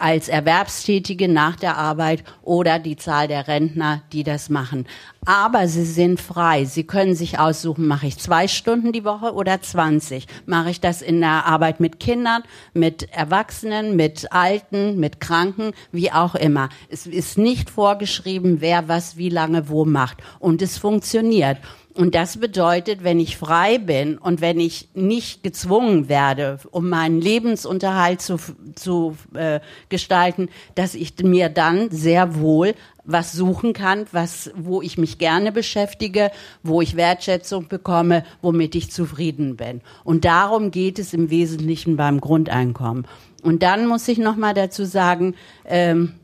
als 0.00 0.28
Erwerbstätige 0.28 1.28
nach 1.28 1.56
der 1.56 1.76
Arbeit 1.76 2.24
oder 2.42 2.78
die 2.78 2.96
Zahl 2.96 3.28
der 3.28 3.48
Rentner, 3.48 4.02
die 4.12 4.24
das 4.24 4.48
machen. 4.48 4.86
Aber 5.24 5.68
sie 5.68 5.84
sind 5.84 6.20
frei. 6.20 6.64
Sie 6.64 6.84
können 6.84 7.14
sich 7.14 7.38
aussuchen, 7.38 7.86
mache 7.86 8.06
ich 8.06 8.18
zwei 8.18 8.48
Stunden 8.48 8.92
die 8.92 9.04
Woche 9.04 9.34
oder 9.34 9.60
20? 9.60 10.26
Mache 10.46 10.70
ich 10.70 10.80
das 10.80 11.02
in 11.02 11.20
der 11.20 11.46
Arbeit 11.46 11.80
mit 11.80 12.00
Kindern, 12.00 12.42
mit 12.72 13.12
Erwachsenen, 13.12 13.96
mit 13.96 14.32
Alten, 14.32 14.98
mit 14.98 15.20
Kranken, 15.20 15.72
wie 15.92 16.12
auch 16.12 16.34
immer. 16.34 16.68
Es 16.88 17.06
ist 17.06 17.36
nicht 17.36 17.68
vorgeschrieben, 17.68 18.60
wer 18.60 18.88
was 18.88 19.16
wie 19.16 19.28
lange 19.28 19.68
wo 19.68 19.84
macht. 19.84 20.18
Und 20.38 20.62
es 20.62 20.78
funktioniert. 20.78 21.58
Und 21.98 22.14
das 22.14 22.36
bedeutet, 22.36 23.02
wenn 23.02 23.18
ich 23.18 23.36
frei 23.36 23.78
bin 23.78 24.18
und 24.18 24.40
wenn 24.40 24.60
ich 24.60 24.88
nicht 24.94 25.42
gezwungen 25.42 26.08
werde, 26.08 26.60
um 26.70 26.88
meinen 26.88 27.20
Lebensunterhalt 27.20 28.22
zu, 28.22 28.36
zu 28.76 29.16
äh, 29.34 29.58
gestalten, 29.88 30.48
dass 30.76 30.94
ich 30.94 31.18
mir 31.20 31.48
dann 31.48 31.90
sehr 31.90 32.36
wohl 32.36 32.76
was 33.02 33.32
suchen 33.32 33.72
kann, 33.72 34.06
was, 34.12 34.52
wo 34.54 34.80
ich 34.80 34.96
mich 34.96 35.18
gerne 35.18 35.50
beschäftige, 35.50 36.30
wo 36.62 36.80
ich 36.80 36.94
Wertschätzung 36.94 37.66
bekomme, 37.66 38.24
womit 38.42 38.76
ich 38.76 38.92
zufrieden 38.92 39.56
bin. 39.56 39.80
Und 40.04 40.24
darum 40.24 40.70
geht 40.70 41.00
es 41.00 41.12
im 41.12 41.30
Wesentlichen 41.30 41.96
beim 41.96 42.20
Grundeinkommen. 42.20 43.08
Und 43.42 43.64
dann 43.64 43.88
muss 43.88 44.06
ich 44.06 44.18
noch 44.18 44.36
mal 44.36 44.54
dazu 44.54 44.84
sagen, 44.84 45.34
ähm, 45.64 46.14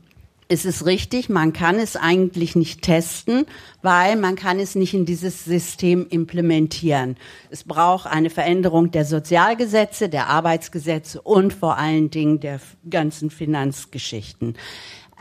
es 0.47 0.65
ist 0.65 0.85
richtig, 0.85 1.27
man 1.29 1.53
kann 1.53 1.79
es 1.79 1.95
eigentlich 1.95 2.55
nicht 2.55 2.83
testen, 2.83 3.45
weil 3.81 4.15
man 4.15 4.35
kann 4.35 4.59
es 4.59 4.75
nicht 4.75 4.93
in 4.93 5.05
dieses 5.05 5.43
System 5.43 6.05
implementieren. 6.07 7.17
Es 7.49 7.63
braucht 7.63 8.05
eine 8.05 8.29
Veränderung 8.29 8.91
der 8.91 9.05
Sozialgesetze, 9.05 10.07
der 10.07 10.27
Arbeitsgesetze 10.27 11.21
und 11.21 11.51
vor 11.51 11.77
allen 11.77 12.11
Dingen 12.11 12.39
der 12.39 12.59
ganzen 12.89 13.31
Finanzgeschichten. 13.31 14.55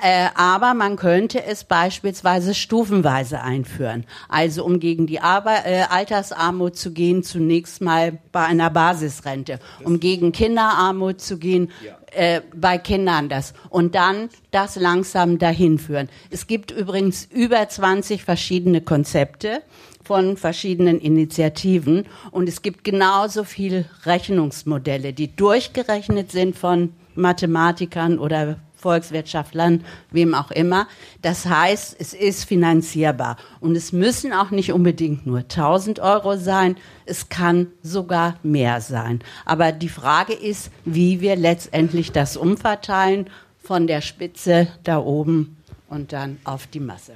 Äh, 0.03 0.29
aber 0.35 0.75
man 0.75 0.97
könnte 0.97 1.45
es 1.45 1.65
beispielsweise 1.65 2.55
stufenweise 2.55 3.41
einführen. 3.43 4.05
Also 4.29 4.65
um 4.65 4.81
gegen 4.81 5.07
die 5.07 5.21
Arbe 5.21 5.51
äh, 5.65 5.83
Altersarmut 5.89 6.77
zu 6.77 6.93
gehen, 6.93 7.23
zunächst 7.23 7.81
mal 7.81 8.19
bei 8.33 8.45
einer 8.45 8.71
Basisrente. 8.71 9.61
Um 9.85 10.01
gegen 10.01 10.33
Kinderarmut 10.33 11.21
zu 11.21 11.39
gehen, 11.39 11.71
äh, 12.11 12.41
bei 12.55 12.79
Kindern 12.79 13.29
das. 13.29 13.55
Und 13.71 13.95
dann 13.95 14.31
das 14.51 14.77
langsam 14.77 15.39
dahin 15.39 15.79
führen. 15.79 16.09
Es 16.31 16.47
gibt 16.47 16.73
übrigens 16.73 17.25
über 17.31 17.69
20 17.69 18.25
verschiedene 18.25 18.81
Konzepte 18.81 19.63
von 20.03 20.37
verschiedenen 20.37 21.01
Initiativen 21.01 22.07
und 22.31 22.49
es 22.49 22.63
gibt 22.63 22.85
genauso 22.85 23.43
viel 23.43 23.87
Rechnungsmodelle, 24.05 25.13
die 25.13 25.35
durchgerechnet 25.35 26.31
sind 26.31 26.57
von 26.57 26.93
Mathematikern 27.15 28.19
oder 28.19 28.59
Volkswirtschaftlern, 28.85 29.83
wem 30.11 30.35
auch 30.35 30.51
immer. 30.51 30.87
Das 31.23 31.47
heißt, 31.47 31.97
es 31.99 32.13
ist 32.13 32.45
finanzierbar. 32.45 33.39
Und 33.61 33.77
es 33.77 33.93
müssen 33.93 34.35
auch 34.35 34.51
nicht 34.51 34.73
unbedingt 34.73 35.27
nur 35.27 35.39
1000 35.39 36.01
Euro 36.01 36.37
sein. 36.37 36.77
Es 37.07 37.31
kann 37.31 37.69
sogar 37.83 38.37
mehr 38.43 38.83
sein. 38.83 39.21
Aber 39.47 39.73
die 39.73 39.89
Frage 39.89 40.35
ist, 40.35 40.71
wie 40.85 41.23
wir 41.23 41.37
letztendlich 41.37 42.13
das 42.13 42.37
umverteilen 42.37 43.31
von 43.63 43.87
der 43.87 44.03
Spitze 44.03 44.69
da 44.83 44.99
oben 44.99 45.57
und 45.89 46.13
dann 46.13 46.37
auf 46.45 46.67
die 46.67 46.81
Masse. 46.81 47.15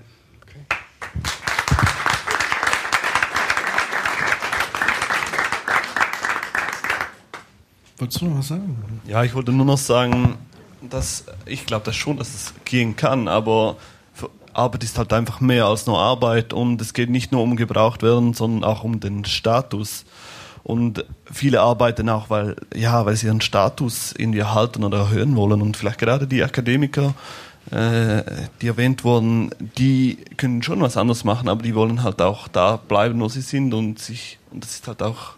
Wolltest 7.98 8.22
du 8.22 8.26
noch 8.26 8.38
was 8.38 8.48
sagen? 8.48 9.00
Ja, 9.06 9.24
ich 9.24 9.34
wollte 9.34 9.52
nur 9.52 9.66
noch 9.66 9.76
sagen, 9.76 10.38
dass 10.81 11.24
ich 11.47 11.66
glaube 11.66 11.85
das 11.85 11.97
schon, 11.97 12.16
dass 12.16 12.35
es 12.35 12.55
gehen 12.64 12.97
kann, 12.97 13.29
aber 13.29 13.76
Arbeit 14.59 14.85
ist 14.85 14.99
halt 14.99 15.12
einfach 15.12 15.41
mehr 15.41 15.66
als 15.66 15.87
nur 15.87 15.99
Arbeit 15.99 16.53
und 16.53 16.81
es 16.81 16.93
geht 16.93 17.11
nicht 17.11 17.33
nur 17.33 17.43
um 17.43 17.57
gebraucht 17.57 18.03
werden, 18.03 18.35
sondern 18.35 18.64
auch 18.64 18.85
um 18.85 19.01
den 19.01 19.24
Status. 19.24 20.05
Und 20.64 21.05
viele 21.33 21.61
arbeiten 21.61 22.09
auch, 22.11 22.29
weil, 22.29 22.57
ja, 22.74 23.07
weil 23.07 23.16
sie 23.16 23.26
ihren 23.26 23.41
Status 23.41 24.12
irgendwie 24.18 24.41
erhalten 24.41 24.85
oder 24.85 24.99
erhöhen 24.99 25.37
wollen. 25.37 25.62
Und 25.62 25.76
vielleicht 25.76 25.99
gerade 25.99 26.26
die 26.26 26.43
Akademiker, 26.43 27.14
äh, 27.70 28.22
die 28.61 28.66
erwähnt 28.66 29.05
wurden, 29.05 29.51
die 29.79 30.18
können 30.37 30.62
schon 30.62 30.83
was 30.83 30.97
anderes 30.97 31.24
machen, 31.24 31.49
aber 31.49 31.62
die 31.62 31.74
wollen 31.74 32.03
halt 32.03 32.20
auch 32.20 32.49
da 32.49 32.76
bleiben, 32.76 33.20
wo 33.20 33.29
sie 33.29 33.41
sind 33.41 33.72
und 33.72 33.99
sich, 33.99 34.39
und 34.51 34.64
das 34.64 34.72
ist 34.72 34.89
halt 34.89 35.03
auch 35.03 35.38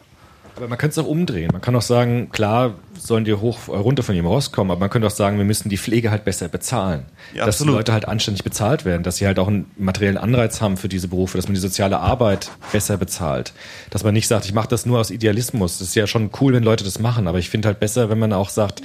Aber 0.60 0.68
man 0.68 0.76
könnte 0.76 1.00
es 1.00 1.06
auch 1.06 1.08
umdrehen. 1.08 1.48
Man 1.52 1.62
kann 1.62 1.74
auch 1.74 1.80
sagen, 1.80 2.28
klar 2.30 2.74
sollen 2.98 3.24
die 3.24 3.32
hoch 3.32 3.68
äh, 3.68 3.70
runter 3.72 4.02
von 4.02 4.14
ihrem 4.14 4.26
Rost 4.26 4.52
kommen, 4.52 4.70
aber 4.70 4.80
man 4.80 4.90
könnte 4.90 5.06
auch 5.06 5.12
sagen, 5.12 5.38
wir 5.38 5.46
müssen 5.46 5.70
die 5.70 5.78
Pflege 5.78 6.10
halt 6.10 6.26
besser 6.26 6.48
bezahlen. 6.48 7.06
Ja, 7.32 7.46
dass 7.46 7.56
die 7.56 7.62
absolut. 7.62 7.76
Leute 7.76 7.92
halt 7.94 8.06
anständig 8.06 8.44
bezahlt 8.44 8.84
werden, 8.84 9.02
dass 9.02 9.16
sie 9.16 9.26
halt 9.26 9.38
auch 9.38 9.48
einen 9.48 9.70
materiellen 9.78 10.18
Anreiz 10.18 10.60
haben 10.60 10.76
für 10.76 10.90
diese 10.90 11.08
Berufe, 11.08 11.38
dass 11.38 11.46
man 11.46 11.54
die 11.54 11.60
soziale 11.60 11.98
Arbeit 11.98 12.50
besser 12.72 12.98
bezahlt. 12.98 13.54
Dass 13.88 14.04
man 14.04 14.12
nicht 14.12 14.28
sagt, 14.28 14.44
ich 14.44 14.52
mache 14.52 14.68
das 14.68 14.84
nur 14.84 15.00
aus 15.00 15.10
Idealismus. 15.10 15.78
Das 15.78 15.88
ist 15.88 15.94
ja 15.94 16.06
schon 16.06 16.28
cool, 16.42 16.52
wenn 16.52 16.62
Leute 16.62 16.84
das 16.84 16.98
machen, 16.98 17.26
aber 17.26 17.38
ich 17.38 17.48
finde 17.48 17.68
halt 17.68 17.80
besser, 17.80 18.10
wenn 18.10 18.18
man 18.18 18.34
auch 18.34 18.50
sagt, 18.50 18.82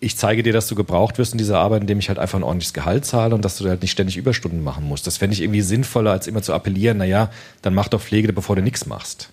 ich 0.00 0.18
zeige 0.18 0.42
dir, 0.42 0.52
dass 0.52 0.66
du 0.66 0.74
gebraucht 0.74 1.16
wirst 1.16 1.32
in 1.32 1.38
dieser 1.38 1.58
Arbeit, 1.58 1.80
indem 1.80 1.98
ich 1.98 2.08
halt 2.08 2.18
einfach 2.18 2.38
ein 2.38 2.42
ordentliches 2.42 2.74
Gehalt 2.74 3.06
zahle 3.06 3.34
und 3.34 3.42
dass 3.46 3.56
du 3.56 3.66
halt 3.66 3.80
nicht 3.80 3.92
ständig 3.92 4.18
Überstunden 4.18 4.62
machen 4.62 4.84
musst. 4.84 5.06
Das 5.06 5.16
fände 5.16 5.32
ich 5.32 5.40
irgendwie 5.40 5.62
sinnvoller, 5.62 6.10
als 6.10 6.26
immer 6.26 6.42
zu 6.42 6.52
appellieren, 6.52 6.98
naja, 6.98 7.30
dann 7.62 7.72
mach 7.72 7.88
doch 7.88 8.02
Pflege, 8.02 8.30
bevor 8.34 8.56
du 8.56 8.62
nichts 8.62 8.84
machst. 8.84 9.30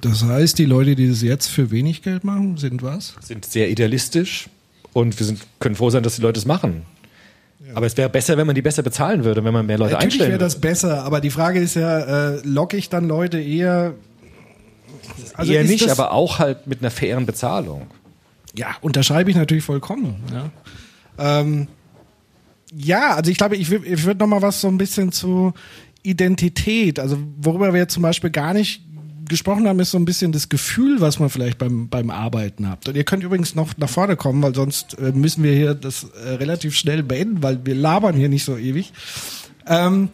Das 0.00 0.24
heißt, 0.24 0.58
die 0.58 0.64
Leute, 0.64 0.94
die 0.94 1.08
das 1.08 1.22
jetzt 1.22 1.48
für 1.48 1.70
wenig 1.70 2.02
Geld 2.02 2.24
machen, 2.24 2.56
sind 2.56 2.82
was? 2.82 3.14
sind 3.20 3.44
sehr 3.44 3.70
idealistisch 3.70 4.48
und 4.92 5.18
wir 5.18 5.26
sind, 5.26 5.40
können 5.58 5.74
froh 5.74 5.90
sein, 5.90 6.02
dass 6.02 6.16
die 6.16 6.22
Leute 6.22 6.38
es 6.38 6.46
machen. 6.46 6.82
Aber 7.74 7.86
es 7.86 7.96
wäre 7.96 8.08
besser, 8.08 8.36
wenn 8.36 8.46
man 8.46 8.54
die 8.54 8.62
besser 8.62 8.82
bezahlen 8.82 9.24
würde, 9.24 9.44
wenn 9.44 9.52
man 9.52 9.66
mehr 9.66 9.78
Leute 9.78 9.92
Natürlich 9.92 10.14
einstellen 10.14 10.30
wäre 10.30 10.38
das 10.38 10.60
besser, 10.60 11.02
aber 11.04 11.20
die 11.20 11.30
Frage 11.30 11.60
ist 11.60 11.74
ja, 11.74 12.34
äh, 12.34 12.40
locke 12.44 12.76
ich 12.76 12.88
dann 12.88 13.08
Leute 13.08 13.40
eher. 13.40 13.94
Also 15.34 15.52
Eher 15.52 15.64
nicht, 15.64 15.88
aber 15.88 16.12
auch 16.12 16.38
halt 16.38 16.66
mit 16.66 16.80
einer 16.80 16.90
fairen 16.90 17.26
Bezahlung. 17.26 17.88
Ja, 18.54 18.68
unterschreibe 18.80 19.30
ich 19.30 19.36
natürlich 19.36 19.64
vollkommen. 19.64 20.16
Ja, 20.32 21.40
ähm, 21.40 21.68
ja 22.74 23.14
also 23.14 23.30
ich 23.30 23.36
glaube, 23.36 23.56
ich, 23.56 23.70
ich 23.70 24.04
würde 24.04 24.20
noch 24.20 24.28
mal 24.28 24.42
was 24.42 24.60
so 24.60 24.68
ein 24.68 24.78
bisschen 24.78 25.12
zu 25.12 25.52
Identität, 26.02 27.00
also 27.00 27.18
worüber 27.36 27.72
wir 27.72 27.80
jetzt 27.80 27.94
zum 27.94 28.02
Beispiel 28.04 28.30
gar 28.30 28.54
nicht 28.54 28.85
gesprochen 29.28 29.68
haben, 29.68 29.78
ist 29.80 29.90
so 29.90 29.98
ein 29.98 30.04
bisschen 30.04 30.32
das 30.32 30.48
Gefühl, 30.48 31.00
was 31.00 31.18
man 31.18 31.30
vielleicht 31.30 31.58
beim, 31.58 31.88
beim 31.88 32.10
Arbeiten 32.10 32.68
habt. 32.68 32.88
Und 32.88 32.96
ihr 32.96 33.04
könnt 33.04 33.22
übrigens 33.22 33.54
noch 33.54 33.76
nach 33.76 33.88
vorne 33.88 34.16
kommen, 34.16 34.42
weil 34.42 34.54
sonst 34.54 34.98
äh, 34.98 35.12
müssen 35.12 35.42
wir 35.42 35.52
hier 35.52 35.74
das 35.74 36.04
äh, 36.04 36.30
relativ 36.34 36.74
schnell 36.74 37.02
beenden, 37.02 37.42
weil 37.42 37.64
wir 37.64 37.74
labern 37.74 38.14
hier 38.14 38.28
nicht 38.28 38.44
so 38.44 38.56
ewig. 38.56 38.92
Ähm, 39.66 40.08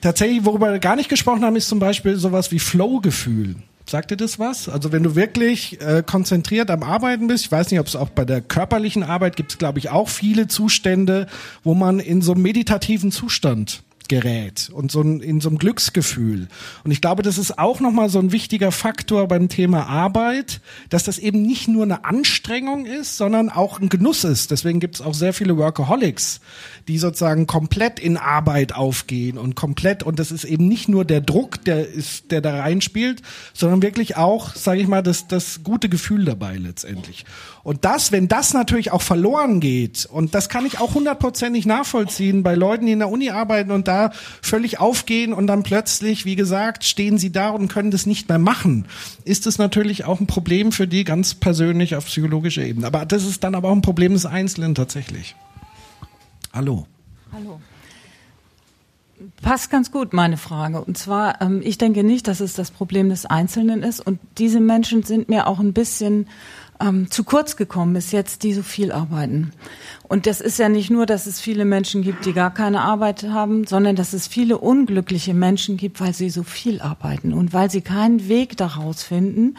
tatsächlich, 0.00 0.44
worüber 0.44 0.72
wir 0.72 0.78
gar 0.78 0.96
nicht 0.96 1.08
gesprochen 1.08 1.44
haben, 1.44 1.56
ist 1.56 1.68
zum 1.68 1.78
Beispiel 1.78 2.16
sowas 2.16 2.50
wie 2.52 2.58
Flow-Gefühl. 2.58 3.56
Sagt 3.86 4.10
dir 4.10 4.16
das 4.16 4.38
was? 4.38 4.68
Also 4.68 4.92
wenn 4.92 5.02
du 5.02 5.16
wirklich 5.16 5.80
äh, 5.80 6.02
konzentriert 6.06 6.70
am 6.70 6.82
Arbeiten 6.82 7.26
bist, 7.26 7.44
ich 7.44 7.52
weiß 7.52 7.70
nicht, 7.70 7.80
ob 7.80 7.86
es 7.86 7.96
auch 7.96 8.10
bei 8.10 8.24
der 8.24 8.40
körperlichen 8.40 9.02
Arbeit 9.02 9.36
gibt 9.36 9.52
es, 9.52 9.58
glaube 9.58 9.78
ich, 9.80 9.90
auch 9.90 10.08
viele 10.08 10.46
Zustände, 10.46 11.26
wo 11.64 11.74
man 11.74 11.98
in 11.98 12.22
so 12.22 12.32
einem 12.32 12.42
meditativen 12.42 13.10
Zustand 13.10 13.82
gerät 14.12 14.68
und 14.74 14.92
so 14.92 15.00
in 15.00 15.40
so 15.40 15.48
einem 15.48 15.56
Glücksgefühl. 15.56 16.48
Und 16.84 16.90
ich 16.90 17.00
glaube, 17.00 17.22
das 17.22 17.38
ist 17.38 17.58
auch 17.58 17.80
nochmal 17.80 18.10
so 18.10 18.18
ein 18.18 18.30
wichtiger 18.30 18.70
Faktor 18.70 19.26
beim 19.26 19.48
Thema 19.48 19.86
Arbeit, 19.86 20.60
dass 20.90 21.04
das 21.04 21.16
eben 21.16 21.40
nicht 21.40 21.66
nur 21.66 21.84
eine 21.84 22.04
Anstrengung 22.04 22.84
ist, 22.84 23.16
sondern 23.16 23.48
auch 23.48 23.80
ein 23.80 23.88
Genuss 23.88 24.24
ist. 24.24 24.50
Deswegen 24.50 24.80
gibt 24.80 24.96
es 24.96 25.00
auch 25.00 25.14
sehr 25.14 25.32
viele 25.32 25.56
Workaholics, 25.56 26.40
die 26.88 26.98
sozusagen 26.98 27.46
komplett 27.46 27.98
in 27.98 28.18
Arbeit 28.18 28.74
aufgehen 28.74 29.38
und 29.38 29.54
komplett, 29.54 30.02
und 30.02 30.18
das 30.18 30.30
ist 30.30 30.44
eben 30.44 30.68
nicht 30.68 30.90
nur 30.90 31.06
der 31.06 31.22
Druck, 31.22 31.64
der 31.64 31.88
ist, 31.88 32.30
der 32.32 32.42
da 32.42 32.60
reinspielt, 32.60 33.22
sondern 33.54 33.80
wirklich 33.80 34.18
auch, 34.18 34.54
sage 34.54 34.82
ich 34.82 34.88
mal, 34.88 35.02
das, 35.02 35.26
das 35.26 35.64
gute 35.64 35.88
Gefühl 35.88 36.26
dabei 36.26 36.56
letztendlich. 36.58 37.24
Und 37.62 37.86
das, 37.86 38.12
wenn 38.12 38.28
das 38.28 38.52
natürlich 38.52 38.92
auch 38.92 39.02
verloren 39.02 39.60
geht, 39.60 40.04
und 40.04 40.34
das 40.34 40.50
kann 40.50 40.66
ich 40.66 40.80
auch 40.80 40.94
hundertprozentig 40.94 41.64
nachvollziehen 41.64 42.42
bei 42.42 42.54
Leuten, 42.54 42.84
die 42.84 42.92
in 42.92 42.98
der 42.98 43.08
Uni 43.08 43.30
arbeiten 43.30 43.70
und 43.70 43.88
da 43.88 44.01
völlig 44.10 44.80
aufgehen 44.80 45.32
und 45.32 45.46
dann 45.46 45.62
plötzlich, 45.62 46.24
wie 46.24 46.36
gesagt, 46.36 46.84
stehen 46.84 47.18
sie 47.18 47.30
da 47.30 47.50
und 47.50 47.68
können 47.68 47.90
das 47.90 48.06
nicht 48.06 48.28
mehr 48.28 48.38
machen, 48.38 48.86
ist 49.24 49.46
es 49.46 49.58
natürlich 49.58 50.04
auch 50.04 50.20
ein 50.20 50.26
Problem 50.26 50.72
für 50.72 50.88
die 50.88 51.04
ganz 51.04 51.34
persönlich 51.34 51.94
auf 51.96 52.06
psychologischer 52.06 52.62
Ebene. 52.62 52.86
Aber 52.86 53.06
das 53.06 53.24
ist 53.24 53.44
dann 53.44 53.54
aber 53.54 53.68
auch 53.68 53.76
ein 53.76 53.82
Problem 53.82 54.12
des 54.12 54.26
Einzelnen 54.26 54.74
tatsächlich. 54.74 55.36
Hallo. 56.52 56.86
Hallo. 57.32 57.60
Passt 59.40 59.70
ganz 59.70 59.90
gut, 59.90 60.12
meine 60.12 60.36
Frage. 60.36 60.82
Und 60.82 60.98
zwar, 60.98 61.40
ähm, 61.40 61.60
ich 61.62 61.78
denke 61.78 62.02
nicht, 62.02 62.26
dass 62.28 62.40
es 62.40 62.54
das 62.54 62.70
Problem 62.70 63.08
des 63.08 63.26
Einzelnen 63.26 63.82
ist. 63.82 64.00
Und 64.00 64.18
diese 64.38 64.60
Menschen 64.60 65.02
sind 65.02 65.28
mir 65.28 65.46
auch 65.46 65.60
ein 65.60 65.72
bisschen 65.72 66.26
ähm, 66.80 67.10
zu 67.10 67.24
kurz 67.24 67.56
gekommen 67.56 67.94
bis 67.94 68.12
jetzt, 68.12 68.42
die 68.42 68.52
so 68.52 68.62
viel 68.62 68.90
arbeiten. 68.92 69.52
Und 70.12 70.26
das 70.26 70.42
ist 70.42 70.58
ja 70.58 70.68
nicht 70.68 70.90
nur, 70.90 71.06
dass 71.06 71.24
es 71.24 71.40
viele 71.40 71.64
Menschen 71.64 72.02
gibt, 72.02 72.26
die 72.26 72.34
gar 72.34 72.52
keine 72.52 72.82
Arbeit 72.82 73.22
haben, 73.22 73.66
sondern 73.66 73.96
dass 73.96 74.12
es 74.12 74.26
viele 74.26 74.58
unglückliche 74.58 75.32
Menschen 75.32 75.78
gibt, 75.78 76.02
weil 76.02 76.12
sie 76.12 76.28
so 76.28 76.42
viel 76.42 76.82
arbeiten 76.82 77.32
und 77.32 77.54
weil 77.54 77.70
sie 77.70 77.80
keinen 77.80 78.28
Weg 78.28 78.58
daraus 78.58 79.02
finden, 79.02 79.56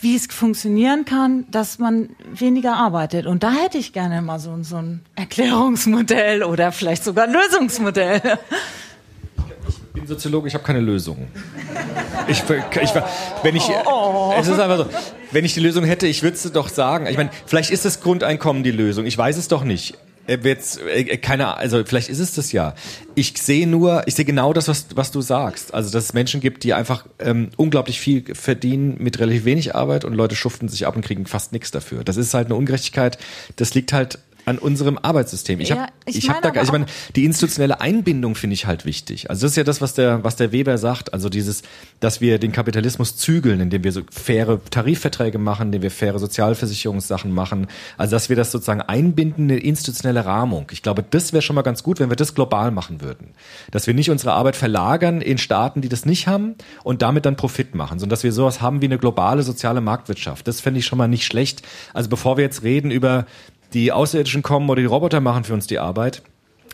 wie 0.00 0.16
es 0.16 0.26
funktionieren 0.26 1.04
kann, 1.04 1.46
dass 1.52 1.78
man 1.78 2.08
weniger 2.28 2.74
arbeitet. 2.74 3.26
Und 3.26 3.44
da 3.44 3.52
hätte 3.52 3.78
ich 3.78 3.92
gerne 3.92 4.20
mal 4.20 4.40
so, 4.40 4.52
so 4.62 4.78
ein 4.78 5.02
Erklärungsmodell 5.14 6.42
oder 6.42 6.72
vielleicht 6.72 7.04
sogar 7.04 7.28
ein 7.28 7.32
Lösungsmodell. 7.32 8.20
Soziologe, 10.08 10.48
ich 10.48 10.54
habe 10.54 10.64
keine 10.64 10.80
Lösung. 10.80 11.28
Ich, 12.26 12.40
ich, 12.40 12.90
wenn 13.42 13.56
ich, 13.56 13.64
es 14.38 14.48
ist 14.48 14.58
einfach 14.60 14.78
so, 14.78 14.86
wenn 15.30 15.44
ich 15.44 15.54
die 15.54 15.60
Lösung 15.60 15.84
hätte, 15.84 16.06
ich 16.06 16.22
würde 16.22 16.36
es 16.36 16.50
doch 16.52 16.68
sagen. 16.68 17.06
Ich 17.06 17.16
meine, 17.16 17.30
vielleicht 17.46 17.70
ist 17.70 17.84
das 17.84 18.00
Grundeinkommen 18.00 18.62
die 18.62 18.70
Lösung. 18.70 19.06
Ich 19.06 19.16
weiß 19.16 19.36
es 19.36 19.48
doch 19.48 19.64
nicht. 19.64 19.96
Äh, 20.26 20.38
Jetzt, 20.42 20.80
äh, 20.80 21.16
keine, 21.16 21.56
also 21.56 21.82
vielleicht 21.84 22.08
ist 22.08 22.20
es 22.20 22.34
das 22.34 22.52
ja. 22.52 22.74
Ich 23.14 23.34
sehe 23.38 23.66
nur, 23.66 24.02
ich 24.06 24.14
sehe 24.14 24.24
genau 24.24 24.52
das, 24.52 24.68
was, 24.68 24.86
was 24.94 25.10
du 25.10 25.20
sagst. 25.20 25.74
Also 25.74 25.90
dass 25.90 26.04
es 26.04 26.12
Menschen 26.12 26.40
gibt, 26.40 26.64
die 26.64 26.74
einfach 26.74 27.06
ähm, 27.18 27.48
unglaublich 27.56 27.98
viel 27.98 28.34
verdienen 28.34 28.96
mit 28.98 29.18
relativ 29.18 29.44
wenig 29.44 29.74
Arbeit 29.74 30.04
und 30.04 30.14
Leute 30.14 30.36
schuften 30.36 30.68
sich 30.68 30.86
ab 30.86 30.94
und 30.96 31.02
kriegen 31.02 31.26
fast 31.26 31.52
nichts 31.52 31.70
dafür. 31.70 32.04
Das 32.04 32.16
ist 32.16 32.34
halt 32.34 32.46
eine 32.46 32.54
Ungerechtigkeit. 32.54 33.18
Das 33.56 33.74
liegt 33.74 33.92
halt 33.92 34.18
an 34.48 34.58
unserem 34.58 34.98
Arbeitssystem. 35.00 35.60
Ich 35.60 35.68
Ja, 35.68 35.76
habe 35.76 35.92
ich 36.06 36.16
ich 36.16 36.28
hab 36.30 36.42
meine 36.42 36.54
da, 36.54 36.62
ich 36.62 36.72
meine, 36.72 36.86
die 37.14 37.24
institutionelle 37.24 37.80
Einbindung 37.80 38.34
finde 38.34 38.54
ich 38.54 38.66
halt 38.66 38.84
wichtig. 38.86 39.28
Also 39.28 39.42
das 39.42 39.52
ist 39.52 39.56
ja 39.56 39.64
das, 39.64 39.80
was 39.80 39.94
der, 39.94 40.24
was 40.24 40.36
der 40.36 40.52
Weber 40.52 40.78
sagt. 40.78 41.12
Also 41.12 41.28
dieses, 41.28 41.62
dass 42.00 42.20
wir 42.20 42.38
den 42.38 42.52
Kapitalismus 42.52 43.16
zügeln, 43.16 43.60
indem 43.60 43.84
wir 43.84 43.92
so 43.92 44.02
faire 44.10 44.60
Tarifverträge 44.70 45.38
machen, 45.38 45.66
indem 45.66 45.82
wir 45.82 45.90
faire 45.90 46.18
Sozialversicherungssachen 46.18 47.30
machen. 47.30 47.66
Also 47.98 48.16
dass 48.16 48.28
wir 48.28 48.36
das 48.36 48.50
sozusagen 48.50 48.80
einbinden, 48.80 49.50
eine 49.50 49.58
institutionelle 49.58 50.24
Rahmung. 50.24 50.66
Ich 50.72 50.82
glaube, 50.82 51.04
das 51.08 51.32
wäre 51.32 51.42
schon 51.42 51.54
mal 51.54 51.62
ganz 51.62 51.82
gut, 51.82 52.00
wenn 52.00 52.10
wir 52.10 52.16
das 52.16 52.34
global 52.34 52.70
machen 52.70 53.02
würden. 53.02 53.34
Dass 53.70 53.86
wir 53.86 53.94
nicht 53.94 54.10
unsere 54.10 54.32
Arbeit 54.32 54.56
verlagern 54.56 55.20
in 55.20 55.36
Staaten, 55.36 55.82
die 55.82 55.88
das 55.90 56.06
nicht 56.06 56.26
haben 56.26 56.54
und 56.84 57.02
damit 57.02 57.26
dann 57.26 57.36
Profit 57.36 57.74
machen, 57.74 57.98
sondern 57.98 58.10
dass 58.10 58.24
wir 58.24 58.32
sowas 58.32 58.62
haben 58.62 58.80
wie 58.80 58.86
eine 58.86 58.98
globale 58.98 59.42
soziale 59.42 59.82
Marktwirtschaft. 59.82 60.48
Das 60.48 60.62
fände 60.62 60.80
ich 60.80 60.86
schon 60.86 60.98
mal 60.98 61.08
nicht 61.08 61.26
schlecht. 61.26 61.62
Also 61.92 62.08
bevor 62.08 62.38
wir 62.38 62.44
jetzt 62.44 62.62
reden 62.62 62.90
über 62.90 63.26
die 63.74 63.92
Außerirdischen 63.92 64.42
kommen 64.42 64.68
oder 64.68 64.80
die 64.80 64.86
Roboter 64.86 65.20
machen 65.20 65.44
für 65.44 65.54
uns 65.54 65.66
die 65.66 65.78
Arbeit, 65.78 66.22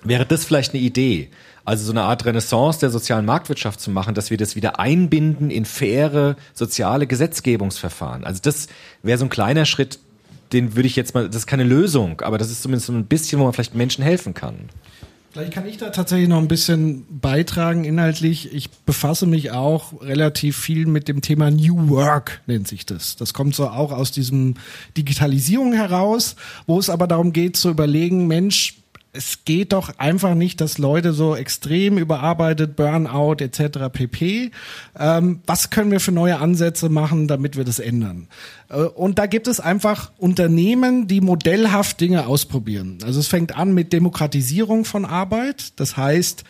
wäre 0.05 0.27
das 0.27 0.45
vielleicht 0.45 0.75
eine 0.75 0.83
Idee. 0.83 1.31
Also 1.65 1.85
so 1.85 1.93
eine 1.93 2.03
Art 2.03 2.25
Renaissance 2.27 2.81
der 2.81 2.91
sozialen 2.91 3.25
Marktwirtschaft 3.25 3.81
zu 3.81 3.91
machen, 3.91 4.15
dass 4.15 4.31
wir 4.31 4.37
das 4.37 4.55
wieder 4.55 4.79
einbinden 4.79 5.51
in 5.51 5.65
faire 5.65 6.37
soziale 6.53 7.07
Gesetzgebungsverfahren. 7.07 8.25
Also 8.25 8.41
das 8.43 8.69
wäre 9.03 9.19
so 9.19 9.25
ein 9.25 9.31
kleiner 9.31 9.65
Schritt, 9.65 9.99
den 10.53 10.77
würde 10.77 10.87
ich 10.87 10.97
jetzt 10.97 11.15
mal, 11.15 11.27
das 11.27 11.37
ist 11.37 11.47
keine 11.47 11.65
Lösung, 11.65 12.21
aber 12.21 12.37
das 12.37 12.51
ist 12.51 12.63
zumindest 12.63 12.87
so 12.87 12.93
ein 12.93 13.07
bisschen, 13.07 13.41
wo 13.41 13.45
man 13.45 13.55
vielleicht 13.55 13.75
Menschen 13.75 14.05
helfen 14.05 14.35
kann. 14.35 14.69
Vielleicht 15.35 15.53
kann 15.53 15.67
ich 15.67 15.79
da 15.79 15.91
tatsächlich 15.91 16.29
noch 16.29 16.39
ein 16.39 16.47
bisschen 16.47 17.07
beitragen 17.21 17.83
inhaltlich. 17.83 18.55
Ich 18.55 18.71
befasse 18.71 19.27
mich 19.27 19.51
auch 19.51 20.01
relativ 20.01 20.57
viel 20.57 20.87
mit 20.87 21.09
dem 21.09 21.23
Thema 21.23 21.51
New 21.51 21.89
Work, 21.89 22.41
nennt 22.47 22.69
sich 22.69 22.87
das. 22.87 23.17
Das 23.17 23.35
kommt 23.35 23.57
so 23.57 23.67
auch 23.69 23.91
aus 23.91 24.13
diesem 24.13 24.55
Digitalisierung 24.97 25.73
heraus, 25.73 26.37
wo 26.69 26.79
es 26.79 26.89
aber 26.89 27.09
darum 27.09 27.33
geht 27.33 27.57
zu 27.57 27.69
überlegen, 27.69 28.29
Mensch, 28.29 28.77
es 29.15 29.45
geht 29.45 29.73
doch 29.73 29.99
einfach 29.99 30.35
nicht, 30.35 30.61
dass 30.61 30.79
Leute 30.79 31.13
so 31.13 31.37
extrem 31.37 31.99
überarbeitet, 31.99 32.75
Burnout 32.75 33.37
etc. 33.39 33.89
pp. 33.93 34.51
Ähm, 34.99 35.41
was 35.47 35.71
können 35.71 35.93
wir 35.93 36.01
für 36.01 36.13
neue 36.13 36.39
Ansätze 36.41 36.89
machen, 36.89 37.29
damit 37.29 37.57
wir 37.57 37.65
das 37.65 37.79
ändern? 37.79 38.27
Äh, 38.69 38.83
und 38.83 39.19
da 39.19 39.27
gibt 39.27 39.47
es 39.47 39.61
einfach 39.61 40.11
Unternehmen, 40.19 41.07
die 41.07 41.21
modellhaft 41.21 42.01
Dinge 42.01 42.27
ausprobieren. 42.27 42.99
Also 43.05 43.21
es 43.21 43.29
fängt 43.29 43.57
an 43.57 43.73
mit 43.73 43.93
Demokratisierung 43.93 44.85
von 44.85 45.05
Arbeit. 45.05 45.73
Das 45.77 45.97
heißt, 45.97 46.45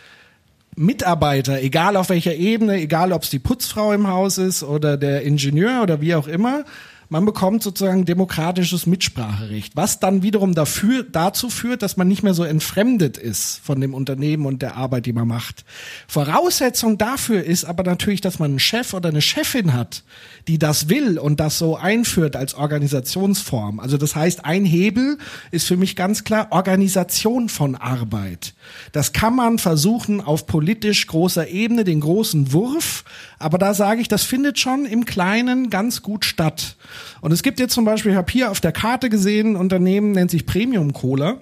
Mitarbeiter, 0.74 1.62
egal 1.62 1.96
auf 1.96 2.08
welcher 2.08 2.34
Ebene, 2.34 2.80
egal 2.80 3.12
ob 3.12 3.24
es 3.24 3.30
die 3.30 3.38
Putzfrau 3.38 3.92
im 3.92 4.08
Haus 4.08 4.38
ist 4.38 4.62
oder 4.62 4.96
der 4.96 5.22
Ingenieur 5.22 5.82
oder 5.82 6.00
wie 6.00 6.14
auch 6.14 6.26
immer, 6.26 6.64
man 7.08 7.24
bekommt 7.24 7.62
sozusagen 7.62 8.04
demokratisches 8.04 8.86
Mitspracherecht, 8.86 9.76
was 9.76 10.00
dann 10.00 10.22
wiederum 10.22 10.54
dafür, 10.54 11.04
dazu 11.04 11.50
führt, 11.50 11.82
dass 11.82 11.96
man 11.96 12.08
nicht 12.08 12.22
mehr 12.22 12.34
so 12.34 12.44
entfremdet 12.44 13.16
ist 13.18 13.60
von 13.62 13.80
dem 13.80 13.94
Unternehmen 13.94 14.46
und 14.46 14.62
der 14.62 14.76
Arbeit, 14.76 15.06
die 15.06 15.12
man 15.12 15.28
macht. 15.28 15.64
Voraussetzung 16.08 16.98
dafür 16.98 17.44
ist 17.44 17.64
aber 17.64 17.82
natürlich, 17.82 18.20
dass 18.20 18.38
man 18.38 18.52
einen 18.52 18.60
Chef 18.60 18.94
oder 18.94 19.08
eine 19.08 19.22
Chefin 19.22 19.72
hat, 19.72 20.02
die 20.48 20.58
das 20.58 20.88
will 20.88 21.18
und 21.18 21.40
das 21.40 21.58
so 21.58 21.76
einführt 21.76 22.36
als 22.36 22.54
Organisationsform. 22.54 23.80
Also 23.80 23.96
das 23.96 24.14
heißt, 24.14 24.44
ein 24.44 24.64
Hebel 24.64 25.18
ist 25.50 25.66
für 25.66 25.76
mich 25.76 25.96
ganz 25.96 26.24
klar 26.24 26.48
Organisation 26.50 27.48
von 27.48 27.74
Arbeit. 27.74 28.54
Das 28.92 29.12
kann 29.12 29.34
man 29.34 29.58
versuchen 29.58 30.20
auf 30.20 30.46
politisch 30.46 31.06
großer 31.06 31.48
Ebene, 31.48 31.84
den 31.84 32.00
großen 32.00 32.52
Wurf, 32.52 33.04
aber 33.38 33.58
da 33.58 33.74
sage 33.74 34.00
ich, 34.00 34.08
das 34.08 34.24
findet 34.24 34.58
schon 34.58 34.84
im 34.84 35.04
Kleinen 35.04 35.70
ganz 35.70 36.02
gut 36.02 36.24
statt. 36.24 36.76
Und 37.20 37.32
es 37.32 37.42
gibt 37.42 37.58
jetzt 37.58 37.74
zum 37.74 37.84
Beispiel, 37.84 38.12
ich 38.12 38.18
habe 38.18 38.30
hier 38.30 38.50
auf 38.50 38.60
der 38.60 38.72
Karte 38.72 39.08
gesehen, 39.08 39.52
ein 39.52 39.56
Unternehmen 39.56 40.12
nennt 40.12 40.30
sich 40.30 40.46
Premium 40.46 40.92
Cola. 40.92 41.38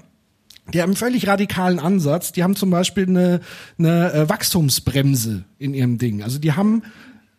Die 0.73 0.81
haben 0.81 0.91
einen 0.91 0.97
völlig 0.97 1.27
radikalen 1.27 1.81
Ansatz. 1.81 2.33
Die 2.33 2.43
haben 2.43 2.55
zum 2.55 2.71
Beispiel 2.71 3.09
eine, 3.09 3.41
eine 3.79 4.13
äh, 4.13 4.29
Wachstumsbremse 4.29 5.45
in 5.59 5.75
ihrem 5.75 5.99
Ding. 5.99 6.23
Also 6.23 6.39
die 6.39 6.53
haben 6.53 6.83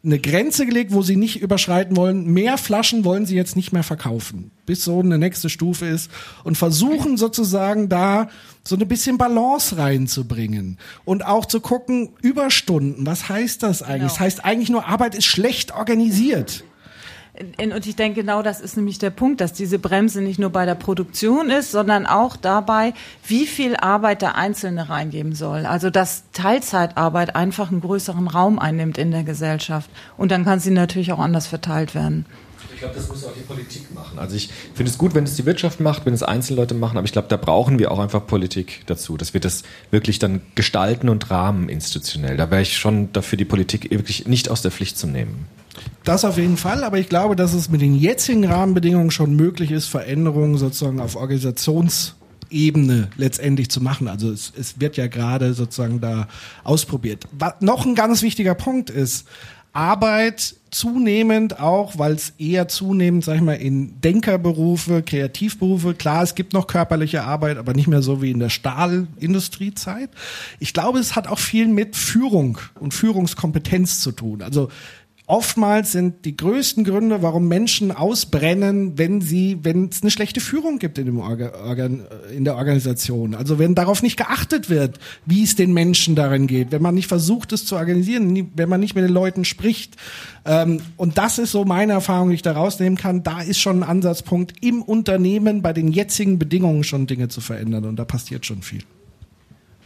eine 0.05 0.19
Grenze 0.19 0.65
gelegt, 0.65 0.91
wo 0.93 1.01
sie 1.01 1.15
nicht 1.15 1.41
überschreiten 1.41 1.95
wollen. 1.95 2.25
Mehr 2.25 2.57
Flaschen 2.57 3.05
wollen 3.05 3.25
sie 3.25 3.35
jetzt 3.35 3.55
nicht 3.55 3.71
mehr 3.71 3.83
verkaufen, 3.83 4.51
bis 4.65 4.83
so 4.83 4.99
eine 4.99 5.17
nächste 5.17 5.49
Stufe 5.49 5.85
ist 5.85 6.11
und 6.43 6.57
versuchen 6.57 7.15
sozusagen 7.15 7.87
da 7.87 8.29
so 8.65 8.75
ein 8.75 8.87
bisschen 8.87 9.17
Balance 9.17 9.77
reinzubringen 9.77 10.77
und 11.05 11.25
auch 11.25 11.45
zu 11.45 11.61
gucken, 11.61 12.09
Überstunden, 12.21 13.05
was 13.05 13.29
heißt 13.29 13.63
das 13.63 13.81
eigentlich? 13.81 13.93
Genau. 13.93 14.07
Das 14.09 14.19
heißt 14.19 14.45
eigentlich 14.45 14.69
nur, 14.69 14.85
Arbeit 14.85 15.15
ist 15.15 15.25
schlecht 15.25 15.73
organisiert. 15.73 16.65
Und 17.35 17.87
ich 17.87 17.95
denke, 17.95 18.21
genau 18.21 18.43
das 18.43 18.61
ist 18.61 18.77
nämlich 18.77 18.99
der 18.99 19.09
Punkt, 19.09 19.41
dass 19.41 19.53
diese 19.53 19.79
Bremse 19.79 20.21
nicht 20.21 20.37
nur 20.37 20.51
bei 20.51 20.67
der 20.67 20.75
Produktion 20.75 21.49
ist, 21.49 21.71
sondern 21.71 22.05
auch 22.05 22.37
dabei, 22.37 22.93
wie 23.25 23.47
viel 23.47 23.75
Arbeit 23.75 24.21
der 24.21 24.35
Einzelne 24.35 24.87
reingeben 24.89 25.33
soll. 25.33 25.65
Also, 25.65 25.89
dass 25.89 26.25
Teilzeitarbeit 26.31 27.35
einfach 27.35 27.71
einen 27.71 27.81
größeren 27.81 28.27
Raum 28.27 28.59
einnimmt 28.59 28.99
in 28.99 29.09
der 29.09 29.23
Gesellschaft. 29.23 29.89
Und 30.15 30.31
dann 30.31 30.45
kann 30.45 30.59
sie 30.59 30.69
natürlich 30.69 31.11
auch 31.11 31.17
anders 31.17 31.47
verteilt 31.47 31.95
werden. 31.95 32.27
Ich 32.71 32.79
glaube, 32.79 32.95
das 32.95 33.07
muss 33.07 33.25
auch 33.25 33.33
die 33.33 33.41
Politik 33.41 33.93
machen. 33.95 34.19
Also 34.19 34.35
ich 34.35 34.49
finde 34.75 34.91
es 34.91 34.97
gut, 34.97 35.15
wenn 35.15 35.23
es 35.23 35.35
die 35.35 35.45
Wirtschaft 35.45 35.79
macht, 35.79 36.05
wenn 36.05 36.13
es 36.13 36.21
Einzelleute 36.21 36.75
machen, 36.75 36.97
aber 36.97 37.05
ich 37.05 37.13
glaube, 37.13 37.29
da 37.29 37.37
brauchen 37.37 37.79
wir 37.79 37.91
auch 37.91 37.99
einfach 37.99 38.27
Politik 38.27 38.83
dazu, 38.87 39.15
dass 39.15 39.33
wir 39.33 39.39
das 39.41 39.63
wirklich 39.89 40.19
dann 40.19 40.41
gestalten 40.55 41.07
und 41.07 41.31
rahmen 41.31 41.69
institutionell. 41.69 42.35
Da 42.35 42.51
wäre 42.51 42.61
ich 42.61 42.77
schon 42.77 43.13
dafür, 43.13 43.37
die 43.37 43.45
Politik 43.45 43.89
wirklich 43.89 44.27
nicht 44.27 44.49
aus 44.49 44.61
der 44.61 44.71
Pflicht 44.71 44.97
zu 44.97 45.07
nehmen. 45.07 45.47
Das 46.03 46.25
auf 46.25 46.37
jeden 46.37 46.57
Fall, 46.57 46.83
aber 46.83 46.99
ich 46.99 47.09
glaube, 47.09 47.35
dass 47.35 47.53
es 47.53 47.69
mit 47.69 47.81
den 47.81 47.95
jetzigen 47.95 48.45
Rahmenbedingungen 48.45 49.11
schon 49.11 49.35
möglich 49.35 49.71
ist, 49.71 49.87
Veränderungen 49.87 50.57
sozusagen 50.57 50.99
auf 50.99 51.15
Organisationsebene 51.15 53.09
letztendlich 53.15 53.69
zu 53.69 53.81
machen. 53.81 54.07
Also 54.07 54.31
es, 54.31 54.51
es 54.57 54.79
wird 54.79 54.97
ja 54.97 55.07
gerade 55.07 55.53
sozusagen 55.53 56.01
da 56.01 56.27
ausprobiert. 56.63 57.25
Was 57.31 57.55
noch 57.61 57.85
ein 57.85 57.95
ganz 57.95 58.21
wichtiger 58.21 58.53
Punkt 58.53 58.89
ist, 58.89 59.27
Arbeit 59.73 60.55
zunehmend 60.69 61.59
auch, 61.59 61.97
weil 61.97 62.13
es 62.13 62.33
eher 62.37 62.67
zunehmend, 62.67 63.23
sag 63.23 63.35
ich 63.35 63.41
mal, 63.41 63.53
in 63.53 63.99
Denkerberufe, 64.01 65.01
Kreativberufe, 65.01 65.95
klar, 65.95 66.23
es 66.23 66.35
gibt 66.35 66.53
noch 66.53 66.67
körperliche 66.67 67.23
Arbeit, 67.23 67.57
aber 67.57 67.73
nicht 67.73 67.87
mehr 67.87 68.03
so 68.03 68.21
wie 68.21 68.31
in 68.31 68.39
der 68.39 68.49
Stahlindustriezeit. 68.49 70.09
Ich 70.59 70.73
glaube, 70.73 70.99
es 70.99 71.15
hat 71.15 71.27
auch 71.27 71.39
viel 71.39 71.67
mit 71.67 71.95
Führung 71.95 72.59
und 72.79 72.93
Führungskompetenz 72.93 73.99
zu 73.99 74.11
tun. 74.11 74.43
Also 74.43 74.69
oftmals 75.25 75.91
sind 75.91 76.25
die 76.25 76.35
größten 76.35 76.83
Gründe, 76.83 77.21
warum 77.21 77.47
Menschen 77.47 77.91
ausbrennen, 77.91 78.97
wenn 78.97 79.21
sie, 79.21 79.59
wenn 79.63 79.87
es 79.87 80.01
eine 80.01 80.11
schlechte 80.11 80.41
Führung 80.41 80.79
gibt 80.79 80.97
in, 80.97 81.05
dem 81.05 81.19
Orga, 81.19 81.53
Organ, 81.63 82.05
in 82.35 82.43
der 82.43 82.55
Organisation. 82.55 83.33
Also 83.33 83.57
wenn 83.57 83.73
darauf 83.73 84.03
nicht 84.03 84.17
geachtet 84.17 84.69
wird, 84.69 84.99
wie 85.25 85.43
es 85.43 85.55
den 85.55 85.73
Menschen 85.73 86.15
darin 86.15 86.47
geht, 86.47 86.71
wenn 86.71 86.81
man 86.81 86.95
nicht 86.95 87.07
versucht, 87.07 87.53
es 87.53 87.65
zu 87.65 87.75
organisieren, 87.75 88.51
wenn 88.55 88.69
man 88.69 88.79
nicht 88.79 88.95
mit 88.95 89.03
den 89.05 89.13
Leuten 89.13 89.45
spricht. 89.45 89.95
Ähm, 90.45 90.81
und 90.97 91.17
das 91.17 91.39
ist 91.39 91.51
so 91.51 91.63
meine 91.63 91.93
Erfahrung, 91.93 92.29
die 92.29 92.35
ich 92.35 92.41
da 92.41 92.51
rausnehmen 92.51 92.97
kann. 92.97 93.23
Da 93.23 93.41
ist 93.41 93.59
schon 93.59 93.81
ein 93.81 93.89
Ansatzpunkt 93.89 94.53
im 94.61 94.81
Unternehmen 94.81 95.61
bei 95.61 95.71
den 95.71 95.87
jetzigen 95.91 96.37
Bedingungen 96.37 96.83
schon 96.83 97.07
Dinge 97.07 97.29
zu 97.29 97.39
verändern 97.39 97.85
und 97.85 97.95
da 97.95 98.05
passiert 98.05 98.45
schon 98.45 98.61
viel. 98.61 98.83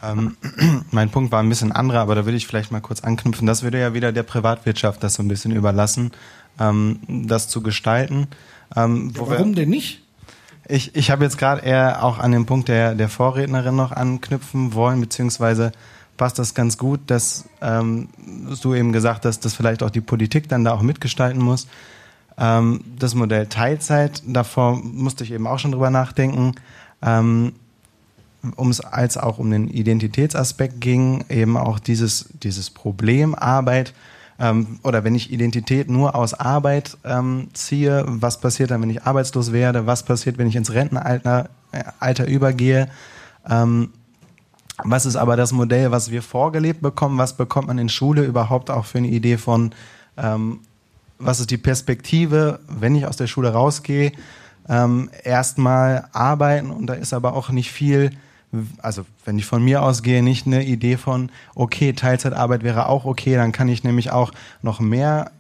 Ähm, 0.04 0.38
mein 0.92 1.10
Punkt 1.10 1.32
war 1.32 1.42
ein 1.42 1.50
bisschen 1.50 1.72
anderer, 1.72 2.00
aber 2.00 2.16
da 2.16 2.26
würde 2.26 2.38
ich 2.38 2.48
vielleicht 2.48 2.72
mal 2.72 2.82
kurz 2.82 3.02
anknüpfen. 3.02 3.48
Das 3.48 3.64
würde 3.64 3.80
ja 3.80 3.94
wieder 3.94 4.12
der 4.12 4.24
Privatwirtschaft 4.24 5.04
das 5.04 5.16
so 5.16 5.24
ein 5.24 5.28
bisschen 5.28 5.52
überlassen, 5.52 6.12
ähm, 6.60 7.00
das 7.08 7.48
zu 7.48 7.62
gestalten. 7.62 8.28
Ähm, 8.76 9.12
ja, 9.16 9.22
warum 9.22 9.50
wir, 9.50 9.56
denn 9.56 9.70
nicht? 9.70 10.04
Ich, 10.68 10.96
ich 10.96 11.12
habe 11.12 11.24
jetzt 11.24 11.38
gerade 11.38 11.62
eher 11.62 12.04
auch 12.04 12.20
an 12.20 12.32
den 12.32 12.46
Punkt 12.46 12.68
der, 12.68 12.94
der 12.96 13.10
Vorrednerin 13.10 13.76
noch 13.76 13.92
anknüpfen 13.92 14.74
wollen, 14.74 15.00
beziehungsweise 15.00 15.72
passt 16.18 16.40
das 16.40 16.54
ganz 16.54 16.78
gut, 16.78 17.00
dass 17.08 17.46
ähm, 17.62 18.10
du 18.62 18.74
eben 18.74 18.92
gesagt 18.92 19.26
hast, 19.26 19.46
dass 19.46 19.54
vielleicht 19.54 19.84
auch 19.84 19.92
die 19.92 20.02
Politik 20.02 20.50
dann 20.50 20.66
da 20.66 20.74
auch 20.74 20.82
mitgestalten 20.82 21.42
muss. 21.42 21.68
Ähm, 22.38 22.82
das 23.00 23.16
Modell 23.16 23.48
Teilzeit, 23.48 24.24
davor 24.26 24.76
musste 24.76 25.24
ich 25.24 25.32
eben 25.32 25.48
auch 25.48 25.60
schon 25.60 25.72
drüber 25.72 25.90
nachdenken. 25.90 26.56
Ähm, 27.02 27.54
um 28.56 28.70
es 28.70 28.80
als 28.80 29.18
auch 29.18 29.38
um 29.38 29.52
den 29.52 29.68
Identitätsaspekt 29.68 30.82
ging, 30.82 31.26
eben 31.30 31.58
auch 31.58 31.80
dieses, 31.80 32.30
dieses 32.42 32.70
Problem 32.70 33.36
Arbeit 33.36 33.94
ähm, 34.40 34.80
oder 34.84 35.04
wenn 35.04 35.16
ich 35.16 35.32
Identität 35.32 35.90
nur 35.90 36.16
aus 36.16 36.34
Arbeit 36.34 36.98
ähm, 37.04 37.50
ziehe, 37.54 38.04
was 38.08 38.40
passiert 38.40 38.72
dann, 38.72 38.82
wenn 38.82 38.90
ich 38.90 39.04
arbeitslos 39.04 39.52
werde, 39.52 39.88
was 39.88 40.04
passiert, 40.04 40.38
wenn 40.38 40.48
ich 40.48 40.56
ins 40.56 40.72
Rentenalter 40.72 41.50
äh, 41.72 41.84
Alter 42.00 42.28
übergehe. 42.28 42.90
Ähm, 43.50 43.90
was 44.84 45.08
ist 45.08 45.16
aber 45.16 45.36
das 45.38 45.52
Modell, 45.54 45.90
was 45.90 46.12
wir 46.12 46.22
vorgelebt 46.22 46.82
bekommen? 46.82 47.18
Was 47.18 47.36
bekommt 47.36 47.68
man 47.68 47.80
in 47.80 47.90
Schule 47.90 48.24
überhaupt 48.24 48.70
auch 48.70 48.86
für 48.86 49.00
eine 49.00 49.08
Idee 49.08 49.38
von, 49.38 49.72
ähm, 50.18 50.60
was 51.18 51.40
ist 51.40 51.50
die 51.50 51.58
Perspektive, 51.58 52.60
wenn 52.68 52.96
ich 52.96 53.08
aus 53.08 53.18
der 53.18 53.26
Schule 53.26 53.52
rausgehe? 53.52 54.12
Ähm, 54.70 55.10
erstmal 55.24 56.10
arbeiten 56.12 56.70
und 56.70 56.88
da 56.88 56.94
ist 56.94 57.14
aber 57.14 57.34
auch 57.34 57.50
nicht 57.50 57.72
viel 57.72 58.12
also 58.82 59.06
wenn 59.26 59.38
ich 59.38 59.46
von 59.46 59.64
mir 59.64 59.82
ausgehe, 59.84 60.24
nicht 60.24 60.48
eine 60.48 60.66
Idee 60.66 60.98
von, 60.98 61.32
okay, 61.56 61.94
Teilzeitarbeit 61.94 62.64
wäre 62.64 62.88
auch 62.88 63.06
okay, 63.06 63.36
dann 63.36 63.52
kann 63.52 63.68
ich 63.68 63.84
nämlich 63.84 64.12
auch 64.12 64.32
noch 64.62 64.80
mehr 64.80 65.32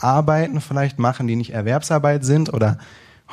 Arbeiten 0.00 0.60
vielleicht 0.60 0.98
machen, 0.98 1.26
die 1.26 1.36
nicht 1.36 1.52
Erwerbsarbeit 1.52 2.24
sind 2.24 2.52
oder 2.52 2.78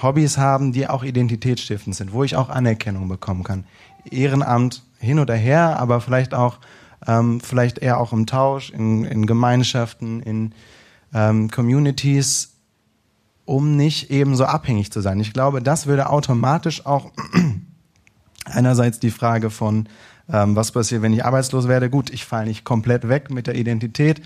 Hobbys 0.01 0.37
haben, 0.37 0.71
die 0.71 0.87
auch 0.87 1.03
identitätsstiftend 1.03 1.95
sind, 1.95 2.13
wo 2.13 2.23
ich 2.23 2.35
auch 2.35 2.49
Anerkennung 2.49 3.07
bekommen 3.07 3.43
kann. 3.43 3.65
Ehrenamt 4.09 4.83
hin 4.99 5.19
oder 5.19 5.35
her, 5.35 5.79
aber 5.79 6.01
vielleicht 6.01 6.33
auch, 6.33 6.59
ähm, 7.07 7.39
vielleicht 7.39 7.79
eher 7.79 7.99
auch 7.99 8.13
im 8.13 8.25
Tausch, 8.25 8.69
in, 8.69 9.05
in 9.05 9.25
Gemeinschaften, 9.25 10.21
in 10.21 10.53
ähm, 11.13 11.49
Communities, 11.49 12.53
um 13.45 13.75
nicht 13.75 14.11
eben 14.11 14.35
so 14.35 14.45
abhängig 14.45 14.91
zu 14.91 15.01
sein. 15.01 15.19
Ich 15.19 15.33
glaube, 15.33 15.61
das 15.61 15.87
würde 15.87 16.09
automatisch 16.09 16.85
auch 16.85 17.11
Einerseits 18.51 18.99
die 18.99 19.11
Frage 19.11 19.49
von, 19.49 19.87
ähm, 20.31 20.55
was 20.55 20.71
passiert, 20.71 21.01
wenn 21.01 21.13
ich 21.13 21.25
arbeitslos 21.25 21.67
werde? 21.67 21.89
Gut, 21.89 22.09
ich 22.09 22.25
falle 22.25 22.47
nicht 22.47 22.63
komplett 22.63 23.07
weg 23.07 23.29
mit 23.29 23.47
der 23.47 23.55
Identität. 23.55 24.21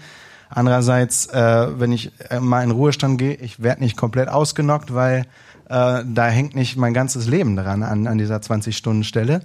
Andererseits, 0.50 1.28
äh, 1.28 1.80
wenn 1.80 1.92
ich 1.92 2.12
äh, 2.30 2.40
mal 2.40 2.64
in 2.64 2.72
Ruhestand 2.72 3.18
gehe, 3.18 3.36
ich 3.36 3.62
werde 3.62 3.82
nicht 3.82 3.96
komplett 3.96 4.28
ausgenockt, 4.28 4.94
weil 4.94 5.22
äh, 5.70 6.04
da 6.06 6.28
hängt 6.28 6.56
nicht 6.56 6.76
mein 6.76 6.94
ganzes 6.94 7.28
Leben 7.28 7.56
dran 7.56 7.84
an, 7.84 8.06
an 8.08 8.18
dieser 8.18 8.38
20-Stunden-Stelle. 8.38 9.42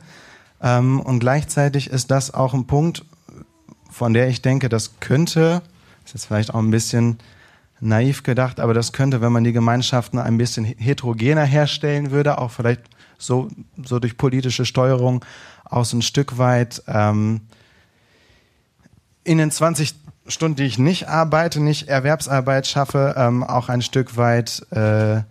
Ähm, 0.60 1.00
und 1.00 1.20
gleichzeitig 1.20 1.90
ist 1.90 2.10
das 2.10 2.34
auch 2.34 2.54
ein 2.54 2.66
Punkt, 2.66 3.04
von 3.90 4.14
der 4.14 4.28
ich 4.28 4.42
denke, 4.42 4.68
das 4.68 4.98
könnte, 5.00 5.62
ist 6.04 6.14
jetzt 6.14 6.26
vielleicht 6.26 6.52
auch 6.52 6.58
ein 6.58 6.70
bisschen 6.70 7.18
naiv 7.80 8.22
gedacht, 8.22 8.58
aber 8.58 8.74
das 8.74 8.92
könnte, 8.92 9.20
wenn 9.20 9.32
man 9.32 9.44
die 9.44 9.52
Gemeinschaften 9.52 10.18
ein 10.18 10.38
bisschen 10.38 10.64
heterogener 10.64 11.44
herstellen 11.44 12.10
würde, 12.10 12.38
auch 12.38 12.50
vielleicht 12.50 12.82
so, 13.18 13.48
so 13.84 13.98
durch 13.98 14.16
politische 14.16 14.64
Steuerung 14.64 15.24
auch 15.64 15.84
so 15.84 15.96
ein 15.96 16.02
Stück 16.02 16.38
weit 16.38 16.82
ähm, 16.86 17.40
in 19.24 19.38
den 19.38 19.50
20 19.50 19.94
Stunden, 20.28 20.56
die 20.56 20.64
ich 20.64 20.78
nicht 20.78 21.08
arbeite, 21.08 21.60
nicht 21.60 21.88
Erwerbsarbeit 21.88 22.66
schaffe, 22.66 23.14
ähm, 23.16 23.42
auch 23.44 23.68
ein 23.68 23.82
Stück 23.82 24.16
weit 24.16 24.66
äh, 24.70 25.22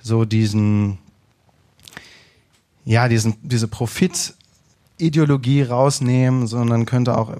so 0.00 0.24
diesen, 0.24 0.98
ja, 2.84 3.08
diesen, 3.08 3.36
diese 3.42 3.68
Profit- 3.68 4.34
Ideologie 5.02 5.62
rausnehmen, 5.62 6.46
sondern 6.46 6.86
könnte 6.86 7.18
auch 7.18 7.34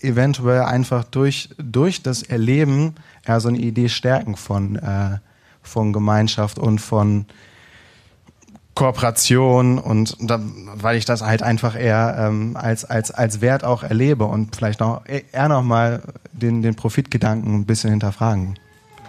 eventuell 0.00 0.62
einfach 0.62 1.04
durch, 1.04 1.50
durch 1.58 2.02
das 2.02 2.22
Erleben 2.22 2.94
eher 3.26 3.40
so 3.40 3.48
eine 3.48 3.58
Idee 3.58 3.88
stärken 3.88 4.36
von, 4.36 4.76
äh, 4.76 5.18
von 5.62 5.92
Gemeinschaft 5.92 6.58
und 6.58 6.80
von 6.80 7.26
Kooperation 8.74 9.78
und 9.78 10.16
da, 10.20 10.40
weil 10.74 10.96
ich 10.96 11.04
das 11.04 11.20
halt 11.22 11.42
einfach 11.42 11.78
eher 11.78 12.16
ähm, 12.18 12.56
als, 12.56 12.84
als, 12.84 13.10
als 13.10 13.40
Wert 13.42 13.64
auch 13.64 13.82
erlebe 13.82 14.24
und 14.24 14.56
vielleicht 14.56 14.80
noch 14.80 15.02
eher 15.06 15.48
nochmal 15.48 16.02
den, 16.32 16.62
den 16.62 16.74
Profitgedanken 16.74 17.54
ein 17.54 17.66
bisschen 17.66 17.90
hinterfragen 17.90 18.58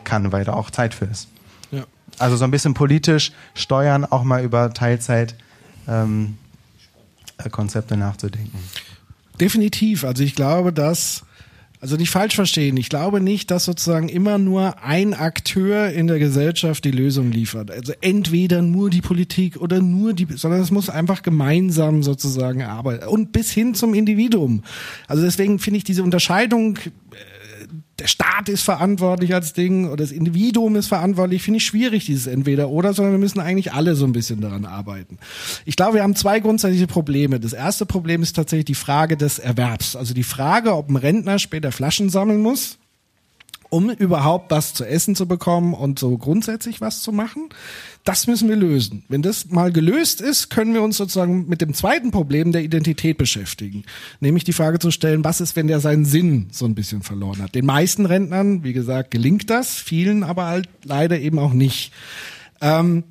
kann, 0.03 0.31
weil 0.33 0.43
da 0.43 0.53
auch 0.53 0.69
Zeit 0.69 0.93
für 0.93 1.05
ist. 1.05 1.29
Ja. 1.71 1.85
Also 2.19 2.35
so 2.35 2.43
ein 2.43 2.51
bisschen 2.51 2.73
politisch 2.73 3.31
steuern, 3.55 4.03
auch 4.05 4.23
mal 4.23 4.43
über 4.43 4.73
Teilzeit 4.73 5.35
ähm, 5.87 6.37
äh, 7.37 7.49
Konzepte 7.49 7.95
nachzudenken. 7.95 8.59
Definitiv. 9.39 10.03
Also 10.03 10.23
ich 10.23 10.35
glaube, 10.35 10.73
dass, 10.73 11.23
also 11.83 11.97
nicht 11.97 12.11
falsch 12.11 12.35
verstehen, 12.35 12.77
ich 12.77 12.87
glaube 12.87 13.19
nicht, 13.19 13.51
dass 13.51 13.65
sozusagen 13.65 14.07
immer 14.07 14.37
nur 14.37 14.81
ein 14.81 15.13
Akteur 15.13 15.89
in 15.89 16.07
der 16.07 16.17
Gesellschaft 16.17 16.85
die 16.85 16.91
Lösung 16.91 17.29
liefert. 17.29 17.69
Also 17.71 17.91
entweder 17.99 18.61
nur 18.61 18.89
die 18.89 19.01
Politik 19.01 19.57
oder 19.57 19.81
nur 19.81 20.13
die, 20.13 20.25
sondern 20.33 20.61
es 20.61 20.71
muss 20.71 20.89
einfach 20.89 21.23
gemeinsam 21.23 22.01
sozusagen 22.01 22.63
arbeiten 22.63 23.05
und 23.09 23.33
bis 23.33 23.51
hin 23.51 23.75
zum 23.75 23.93
Individuum. 23.95 24.63
Also 25.09 25.23
deswegen 25.23 25.59
finde 25.59 25.79
ich 25.79 25.83
diese 25.83 26.03
Unterscheidung 26.03 26.77
äh, 26.77 27.32
der 28.03 28.09
Staat 28.09 28.49
ist 28.49 28.63
verantwortlich 28.63 29.33
als 29.33 29.53
Ding 29.53 29.85
oder 29.85 30.03
das 30.03 30.11
Individuum 30.11 30.75
ist 30.75 30.87
verantwortlich, 30.87 31.41
finde 31.41 31.59
ich 31.59 31.65
schwierig, 31.65 32.05
dieses 32.05 32.27
Entweder-Oder, 32.27 32.93
sondern 32.93 33.13
wir 33.13 33.19
müssen 33.19 33.39
eigentlich 33.39 33.71
alle 33.71 33.95
so 33.95 34.03
ein 34.03 34.11
bisschen 34.11 34.41
daran 34.41 34.65
arbeiten. 34.65 35.19
Ich 35.63 35.77
glaube, 35.77 35.93
wir 35.93 36.03
haben 36.03 36.13
zwei 36.13 36.41
grundsätzliche 36.41 36.85
Probleme. 36.85 37.39
Das 37.39 37.53
erste 37.53 37.85
Problem 37.85 38.21
ist 38.21 38.35
tatsächlich 38.35 38.65
die 38.65 38.75
Frage 38.75 39.15
des 39.15 39.39
Erwerbs. 39.39 39.95
Also 39.95 40.13
die 40.13 40.23
Frage, 40.23 40.75
ob 40.75 40.89
ein 40.89 40.97
Rentner 40.97 41.39
später 41.39 41.71
Flaschen 41.71 42.09
sammeln 42.09 42.41
muss, 42.41 42.77
um 43.73 43.89
überhaupt 43.89 44.51
was 44.51 44.75
zu 44.75 44.85
essen 44.85 45.15
zu 45.15 45.27
bekommen 45.27 45.73
und 45.73 45.97
so 45.97 46.15
grundsätzlich 46.15 46.79
was 46.79 47.01
zu 47.01 47.11
machen. 47.11 47.49
Das 48.03 48.27
müssen 48.27 48.47
wir 48.47 48.55
lösen. 48.55 49.03
Wenn 49.09 49.23
das 49.23 49.49
mal 49.49 49.71
gelöst 49.71 50.21
ist, 50.21 50.51
können 50.51 50.75
wir 50.75 50.83
uns 50.83 50.97
sozusagen 50.97 51.49
mit 51.49 51.59
dem 51.59 51.73
zweiten 51.73 52.11
Problem 52.11 52.51
der 52.51 52.61
Identität 52.61 53.17
beschäftigen. 53.17 53.83
Nämlich 54.19 54.43
die 54.43 54.53
Frage 54.53 54.77
zu 54.77 54.91
stellen, 54.91 55.23
was 55.23 55.41
ist, 55.41 55.55
wenn 55.55 55.65
der 55.65 55.79
seinen 55.79 56.05
Sinn 56.05 56.49
so 56.51 56.65
ein 56.65 56.75
bisschen 56.75 57.01
verloren 57.01 57.41
hat. 57.41 57.55
Den 57.55 57.65
meisten 57.65 58.05
Rentnern, 58.05 58.63
wie 58.63 58.73
gesagt, 58.73 59.09
gelingt 59.09 59.49
das, 59.49 59.73
vielen 59.73 60.23
aber 60.23 60.45
halt 60.45 60.69
leider 60.83 61.19
eben 61.19 61.39
auch 61.39 61.53
nicht. 61.53 61.93
Ähm, 62.61 63.03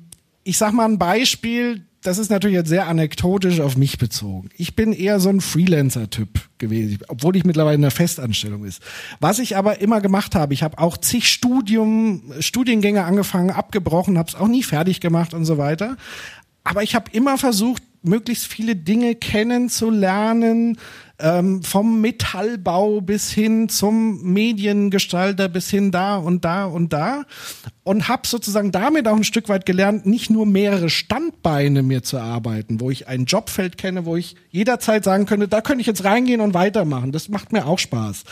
ich 0.45 0.57
sag 0.57 0.71
mal 0.71 0.85
ein 0.85 0.97
Beispiel, 0.97 1.85
das 2.03 2.17
ist 2.17 2.29
natürlich 2.29 2.55
jetzt 2.55 2.69
sehr 2.69 2.87
anekdotisch 2.87 3.59
auf 3.61 3.77
mich 3.77 3.97
bezogen. 3.97 4.49
Ich 4.57 4.75
bin 4.75 4.93
eher 4.93 5.19
so 5.19 5.29
ein 5.29 5.41
Freelancer-Typ 5.41 6.29
gewesen, 6.57 6.99
obwohl 7.07 7.35
ich 7.35 7.45
mittlerweile 7.45 7.75
in 7.75 7.83
einer 7.83 7.91
Festanstellung 7.91 8.65
ist. 8.65 8.81
Was 9.19 9.39
ich 9.39 9.57
aber 9.57 9.79
immer 9.81 10.01
gemacht 10.01 10.35
habe, 10.35 10.53
ich 10.53 10.63
habe 10.63 10.77
auch 10.79 10.97
zig 10.97 11.27
Studium, 11.29 12.33
Studiengänge 12.39 13.05
angefangen, 13.05 13.51
abgebrochen, 13.51 14.17
habe 14.17 14.29
es 14.29 14.35
auch 14.35 14.47
nie 14.47 14.63
fertig 14.63 14.99
gemacht 14.99 15.33
und 15.33 15.45
so 15.45 15.57
weiter. 15.57 15.97
Aber 16.63 16.83
ich 16.83 16.93
habe 16.93 17.11
immer 17.11 17.37
versucht, 17.37 17.83
möglichst 18.03 18.47
viele 18.47 18.75
Dinge 18.75 19.15
kennenzulernen, 19.15 20.77
ähm, 21.19 21.63
vom 21.63 22.01
Metallbau 22.01 23.01
bis 23.01 23.31
hin 23.31 23.69
zum 23.69 24.23
Mediengestalter, 24.23 25.47
bis 25.47 25.69
hin 25.69 25.91
da 25.91 26.17
und 26.17 26.43
da 26.43 26.65
und 26.65 26.93
da. 26.93 27.25
Und 27.83 28.07
habe 28.07 28.25
sozusagen 28.25 28.71
damit 28.71 29.07
auch 29.07 29.15
ein 29.15 29.23
Stück 29.23 29.49
weit 29.49 29.65
gelernt, 29.65 30.05
nicht 30.05 30.29
nur 30.29 30.45
mehrere 30.45 30.89
Standbeine 30.89 31.83
mir 31.83 32.01
zu 32.01 32.17
arbeiten, 32.17 32.79
wo 32.79 32.89
ich 32.89 33.07
ein 33.07 33.25
Jobfeld 33.25 33.77
kenne, 33.77 34.05
wo 34.05 34.15
ich 34.15 34.35
jederzeit 34.49 35.03
sagen 35.03 35.25
könnte, 35.25 35.47
da 35.47 35.61
könnte 35.61 35.81
ich 35.81 35.87
jetzt 35.87 36.03
reingehen 36.03 36.41
und 36.41 36.53
weitermachen. 36.53 37.11
Das 37.11 37.29
macht 37.29 37.51
mir 37.51 37.67
auch 37.67 37.79
Spaß 37.79 38.23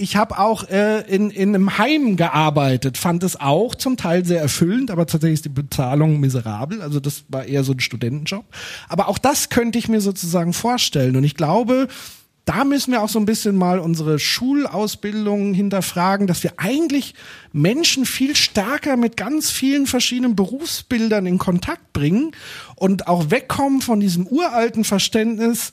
ich 0.00 0.16
habe 0.16 0.38
auch 0.38 0.68
äh, 0.68 1.02
in, 1.02 1.30
in 1.30 1.54
einem 1.54 1.76
Heim 1.78 2.16
gearbeitet, 2.16 2.96
fand 2.96 3.22
es 3.22 3.38
auch 3.38 3.74
zum 3.74 3.96
Teil 3.96 4.24
sehr 4.24 4.40
erfüllend, 4.40 4.90
aber 4.90 5.06
tatsächlich 5.06 5.34
ist 5.38 5.44
die 5.44 5.50
Bezahlung 5.50 6.20
miserabel. 6.20 6.80
Also 6.80 7.00
das 7.00 7.24
war 7.28 7.44
eher 7.44 7.64
so 7.64 7.72
ein 7.72 7.80
Studentenjob. 7.80 8.44
Aber 8.88 9.08
auch 9.08 9.18
das 9.18 9.50
könnte 9.50 9.78
ich 9.78 9.88
mir 9.88 10.00
sozusagen 10.00 10.54
vorstellen. 10.54 11.16
Und 11.16 11.24
ich 11.24 11.34
glaube, 11.34 11.88
da 12.46 12.64
müssen 12.64 12.92
wir 12.92 13.02
auch 13.02 13.08
so 13.10 13.18
ein 13.18 13.26
bisschen 13.26 13.56
mal 13.56 13.78
unsere 13.78 14.18
Schulausbildung 14.18 15.52
hinterfragen, 15.52 16.26
dass 16.26 16.42
wir 16.42 16.54
eigentlich 16.56 17.14
Menschen 17.52 18.06
viel 18.06 18.34
stärker 18.34 18.96
mit 18.96 19.18
ganz 19.18 19.50
vielen 19.50 19.86
verschiedenen 19.86 20.34
Berufsbildern 20.34 21.26
in 21.26 21.38
Kontakt 21.38 21.92
bringen 21.92 22.32
und 22.74 23.06
auch 23.06 23.30
wegkommen 23.30 23.82
von 23.82 24.00
diesem 24.00 24.26
uralten 24.26 24.84
Verständnis, 24.84 25.72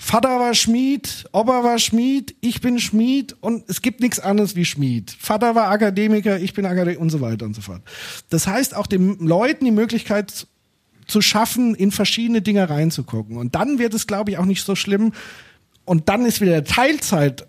Vater 0.00 0.38
war 0.38 0.54
Schmied, 0.54 1.24
Opa 1.32 1.64
war 1.64 1.78
Schmied, 1.80 2.36
ich 2.40 2.60
bin 2.60 2.78
Schmied 2.78 3.36
und 3.40 3.68
es 3.68 3.82
gibt 3.82 4.00
nichts 4.00 4.20
anderes 4.20 4.54
wie 4.54 4.64
Schmied. 4.64 5.10
Vater 5.10 5.56
war 5.56 5.70
Akademiker, 5.70 6.38
ich 6.38 6.54
bin 6.54 6.66
Akademiker 6.66 7.00
und 7.00 7.10
so 7.10 7.20
weiter 7.20 7.44
und 7.44 7.54
so 7.54 7.60
fort. 7.60 7.82
Das 8.30 8.46
heißt, 8.46 8.76
auch 8.76 8.86
den 8.86 9.18
Leuten 9.18 9.64
die 9.64 9.72
Möglichkeit 9.72 10.46
zu 11.08 11.20
schaffen, 11.20 11.74
in 11.74 11.90
verschiedene 11.90 12.42
Dinge 12.42 12.70
reinzugucken. 12.70 13.36
Und 13.36 13.56
dann 13.56 13.80
wird 13.80 13.92
es, 13.92 14.06
glaube 14.06 14.30
ich, 14.30 14.38
auch 14.38 14.44
nicht 14.44 14.64
so 14.64 14.76
schlimm. 14.76 15.12
Und 15.84 16.08
dann 16.08 16.24
ist 16.24 16.40
wieder 16.40 16.52
der 16.52 16.64
Teilzeit 16.64 17.48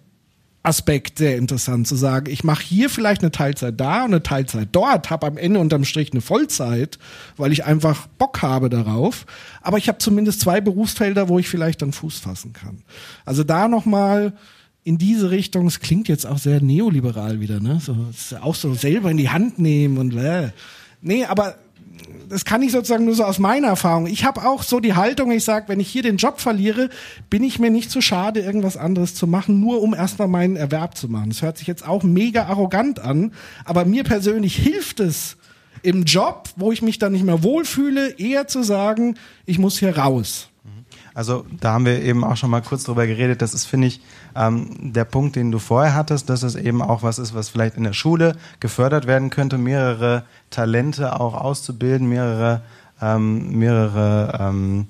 Aspekt 0.69 1.17
sehr 1.17 1.35
interessant 1.35 1.87
zu 1.87 1.95
sagen, 1.95 2.31
ich 2.31 2.43
mache 2.43 2.63
hier 2.63 2.89
vielleicht 2.89 3.21
eine 3.21 3.31
Teilzeit 3.31 3.79
da 3.79 4.05
und 4.05 4.11
eine 4.13 4.23
Teilzeit 4.23 4.69
dort, 4.71 5.09
habe 5.09 5.25
am 5.27 5.37
Ende 5.37 5.59
unterm 5.59 5.83
Strich 5.83 6.11
eine 6.11 6.21
Vollzeit, 6.21 6.99
weil 7.37 7.51
ich 7.51 7.65
einfach 7.65 8.05
Bock 8.19 8.43
habe 8.43 8.69
darauf. 8.69 9.25
Aber 9.61 9.79
ich 9.79 9.87
habe 9.87 9.97
zumindest 9.97 10.41
zwei 10.41 10.61
Berufsfelder, 10.61 11.27
wo 11.27 11.39
ich 11.39 11.49
vielleicht 11.49 11.81
dann 11.81 11.91
Fuß 11.91 12.19
fassen 12.19 12.53
kann. 12.53 12.83
Also 13.25 13.43
da 13.43 13.67
nochmal 13.67 14.33
in 14.83 14.97
diese 14.97 15.31
Richtung, 15.31 15.67
es 15.67 15.79
klingt 15.79 16.07
jetzt 16.07 16.25
auch 16.25 16.37
sehr 16.37 16.61
neoliberal 16.61 17.39
wieder, 17.39 17.59
ne? 17.59 17.79
So, 17.81 17.95
auch 18.39 18.55
so 18.55 18.73
selber 18.75 19.11
in 19.11 19.17
die 19.17 19.29
Hand 19.29 19.59
nehmen 19.59 19.97
und 19.97 20.15
äh. 20.15 20.51
Nee, 21.01 21.25
aber 21.25 21.55
das 22.29 22.45
kann 22.45 22.61
ich 22.61 22.71
sozusagen 22.71 23.05
nur 23.05 23.15
so 23.15 23.23
aus 23.23 23.39
meiner 23.39 23.67
Erfahrung. 23.67 24.07
Ich 24.07 24.23
habe 24.23 24.45
auch 24.45 24.63
so 24.63 24.79
die 24.79 24.93
Haltung, 24.93 25.31
ich 25.31 25.43
sage, 25.43 25.67
wenn 25.67 25.79
ich 25.79 25.89
hier 25.89 26.03
den 26.03 26.17
Job 26.17 26.39
verliere, 26.39 26.89
bin 27.29 27.43
ich 27.43 27.59
mir 27.59 27.71
nicht 27.71 27.91
zu 27.91 28.01
schade, 28.01 28.39
irgendwas 28.39 28.77
anderes 28.77 29.15
zu 29.15 29.27
machen, 29.27 29.59
nur 29.59 29.81
um 29.81 29.93
erstmal 29.93 30.27
meinen 30.27 30.55
Erwerb 30.55 30.95
zu 30.97 31.09
machen. 31.09 31.29
Das 31.29 31.41
hört 31.41 31.57
sich 31.57 31.67
jetzt 31.67 31.87
auch 31.87 32.03
mega 32.03 32.45
arrogant 32.45 32.99
an, 32.99 33.33
aber 33.65 33.85
mir 33.85 34.03
persönlich 34.03 34.55
hilft 34.55 34.99
es 34.99 35.37
im 35.81 36.03
Job, 36.03 36.49
wo 36.55 36.71
ich 36.71 36.81
mich 36.81 36.99
dann 36.99 37.13
nicht 37.13 37.25
mehr 37.25 37.43
wohlfühle, 37.43 38.11
eher 38.19 38.47
zu 38.47 38.63
sagen, 38.63 39.15
ich 39.45 39.59
muss 39.59 39.79
hier 39.79 39.97
raus. 39.97 40.49
Also 41.13 41.45
da 41.59 41.73
haben 41.73 41.85
wir 41.85 42.01
eben 42.01 42.23
auch 42.23 42.37
schon 42.37 42.49
mal 42.49 42.61
kurz 42.61 42.83
drüber 42.83 43.05
geredet. 43.07 43.41
Das 43.41 43.53
ist, 43.53 43.65
finde 43.65 43.87
ich, 43.87 44.01
ähm, 44.35 44.93
der 44.93 45.05
Punkt, 45.05 45.35
den 45.35 45.51
du 45.51 45.59
vorher 45.59 45.95
hattest, 45.95 46.29
dass 46.29 46.43
es 46.43 46.55
eben 46.55 46.81
auch 46.81 47.03
was 47.03 47.19
ist, 47.19 47.33
was 47.33 47.49
vielleicht 47.49 47.75
in 47.77 47.83
der 47.83 47.93
Schule 47.93 48.35
gefördert 48.59 49.07
werden 49.07 49.29
könnte, 49.29 49.57
mehrere 49.57 50.23
Talente 50.49 51.19
auch 51.19 51.33
auszubilden, 51.33 52.07
mehrere, 52.07 52.61
ähm, 53.01 53.57
mehrere 53.57 54.37
ähm, 54.39 54.87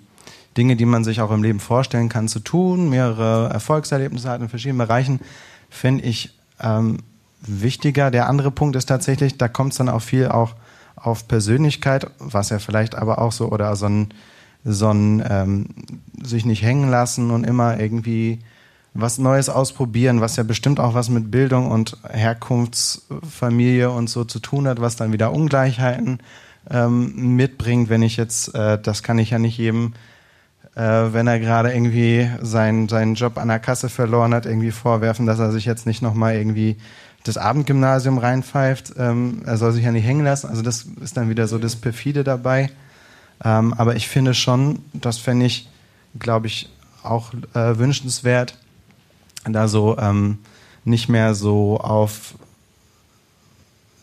Dinge, 0.58 0.76
die 0.76 0.86
man 0.86 1.04
sich 1.04 1.22
auch 1.22 1.32
im 1.32 1.44
Leben 1.44 1.60
vorstellen 1.60 2.10
kann, 2.10 2.28
zu 2.28 2.40
tun, 2.40 2.90
mehrere 2.90 3.50
Erfolgserlebnisse 3.50 4.30
hat 4.30 4.42
in 4.42 4.50
verschiedenen 4.50 4.86
Bereichen, 4.86 5.20
finde 5.70 6.04
ich 6.04 6.38
ähm, 6.60 6.98
wichtiger. 7.42 8.12
Der 8.12 8.28
andere 8.28 8.52
Punkt 8.52 8.76
ist 8.76 8.88
tatsächlich, 8.88 9.38
da 9.38 9.48
kommt 9.48 9.72
es 9.72 9.78
dann 9.78 9.90
auch 9.90 10.02
viel 10.02 10.28
auch 10.28 10.56
auf 10.96 11.28
Persönlichkeit, 11.28 12.08
was 12.20 12.50
ja 12.50 12.60
vielleicht 12.60 12.96
aber 12.96 13.20
auch 13.20 13.32
so, 13.32 13.50
oder 13.50 13.76
so 13.76 13.86
ein, 13.86 14.10
so 14.66 14.90
ein 14.90 15.24
ähm, 15.30 15.68
sich 16.22 16.46
nicht 16.46 16.62
hängen 16.62 16.90
lassen 16.90 17.32
und 17.32 17.46
immer 17.46 17.80
irgendwie 17.80 18.40
was 18.94 19.18
Neues 19.18 19.50
ausprobieren, 19.50 20.22
was 20.22 20.36
ja 20.36 20.44
bestimmt 20.44 20.80
auch 20.80 20.94
was 20.94 21.10
mit 21.10 21.32
Bildung 21.32 21.70
und 21.70 21.98
Herkunftsfamilie 22.10 23.90
und 23.90 24.10
so 24.10 24.24
zu 24.24 24.40
tun 24.40 24.68
hat, 24.68 24.82
was 24.82 24.96
dann 24.96 25.14
wieder 25.14 25.32
Ungleichheiten 25.32 26.20
ähm, 26.70 27.36
mitbringt. 27.36 27.90
Wenn 27.90 28.02
ich 28.02 28.18
jetzt, 28.18 28.54
äh, 28.56 28.80
das 28.82 29.04
kann 29.04 29.20
ich 29.20 29.30
ja 29.30 29.40
nicht 29.40 29.58
jedem, 29.58 29.94
äh, 30.76 30.82
wenn 30.82 31.28
er 31.28 31.40
gerade 31.40 31.72
irgendwie 31.72 32.30
seinen, 32.42 32.90
seinen 32.90 33.16
Job 33.16 33.38
an 33.38 33.48
der 33.48 33.60
Kasse 33.60 33.90
verloren 33.90 34.34
hat, 34.34 34.46
irgendwie 34.46 34.72
vorwerfen, 34.72 35.26
dass 35.26 35.40
er 35.40 35.52
sich 35.52 35.66
jetzt 35.66 35.86
nicht 35.86 36.02
nochmal 36.02 36.36
irgendwie 36.36 36.78
das 37.24 37.38
Abendgymnasium 37.38 38.18
reinpfeift. 38.18 38.94
Ähm, 38.98 39.42
er 39.46 39.58
soll 39.58 39.72
sich 39.72 39.84
ja 39.84 39.92
nicht 39.92 40.06
hängen 40.06 40.24
lassen. 40.24 40.48
Also 40.48 40.62
das 40.62 40.88
ist 41.02 41.18
dann 41.18 41.30
wieder 41.30 41.48
so 41.48 41.58
das 41.58 41.76
Perfide 41.76 42.24
dabei. 42.24 42.70
Ähm, 43.44 43.74
aber 43.74 43.96
ich 43.96 44.08
finde 44.08 44.34
schon, 44.34 44.80
das 44.94 45.18
fände 45.18 45.46
ich, 45.46 45.70
glaube 46.18 46.48
ich, 46.48 46.70
auch 47.04 47.34
äh, 47.54 47.78
wünschenswert, 47.78 48.58
da 49.46 49.68
so 49.68 49.98
ähm, 49.98 50.40
nicht 50.84 51.10
mehr 51.10 51.36
so 51.36 51.80
auf, 51.80 52.36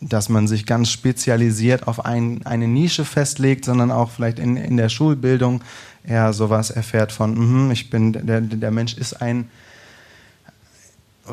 dass 0.01 0.29
man 0.29 0.47
sich 0.47 0.65
ganz 0.65 0.89
spezialisiert 0.89 1.87
auf 1.87 2.05
ein, 2.05 2.45
eine 2.45 2.67
Nische 2.67 3.05
festlegt, 3.05 3.65
sondern 3.65 3.91
auch 3.91 4.11
vielleicht 4.11 4.39
in, 4.39 4.57
in 4.57 4.77
der 4.77 4.89
Schulbildung 4.89 5.63
eher 6.03 6.33
sowas 6.33 6.69
erfährt 6.69 7.11
von, 7.11 7.67
mh, 7.67 7.73
ich 7.73 7.89
bin, 7.89 8.13
der, 8.13 8.41
der 8.41 8.71
Mensch 8.71 8.95
ist 8.95 9.21
ein 9.21 9.49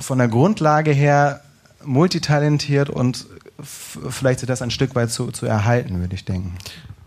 von 0.01 0.19
der 0.19 0.29
Grundlage 0.29 0.91
her 0.91 1.41
multitalentiert 1.85 2.91
und 2.91 3.27
vielleicht 3.63 4.49
das 4.49 4.63
ein 4.63 4.71
Stück 4.71 4.95
weit 4.95 5.11
zu, 5.11 5.31
zu 5.31 5.47
erhalten, 5.47 6.01
würde 6.01 6.15
ich 6.15 6.25
denken. 6.25 6.57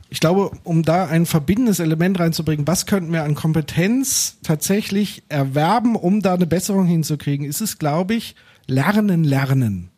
Ich 0.10 0.20
glaube, 0.20 0.52
um 0.64 0.84
da 0.84 1.06
ein 1.06 1.26
verbindendes 1.26 1.80
Element 1.80 2.20
reinzubringen, 2.20 2.68
was 2.68 2.86
könnten 2.86 3.12
wir 3.12 3.24
an 3.24 3.36
Kompetenz 3.36 4.38
tatsächlich 4.44 5.24
erwerben, 5.30 5.96
um 5.96 6.22
da 6.22 6.36
eine 6.36 6.48
Besserung 6.48 6.86
hinzukriegen, 6.86 7.46
ist 7.46 7.62
es, 7.62 7.78
glaube 7.78 8.14
ich, 8.14 8.36
Lernen, 8.68 9.24
Lernen. 9.24 9.90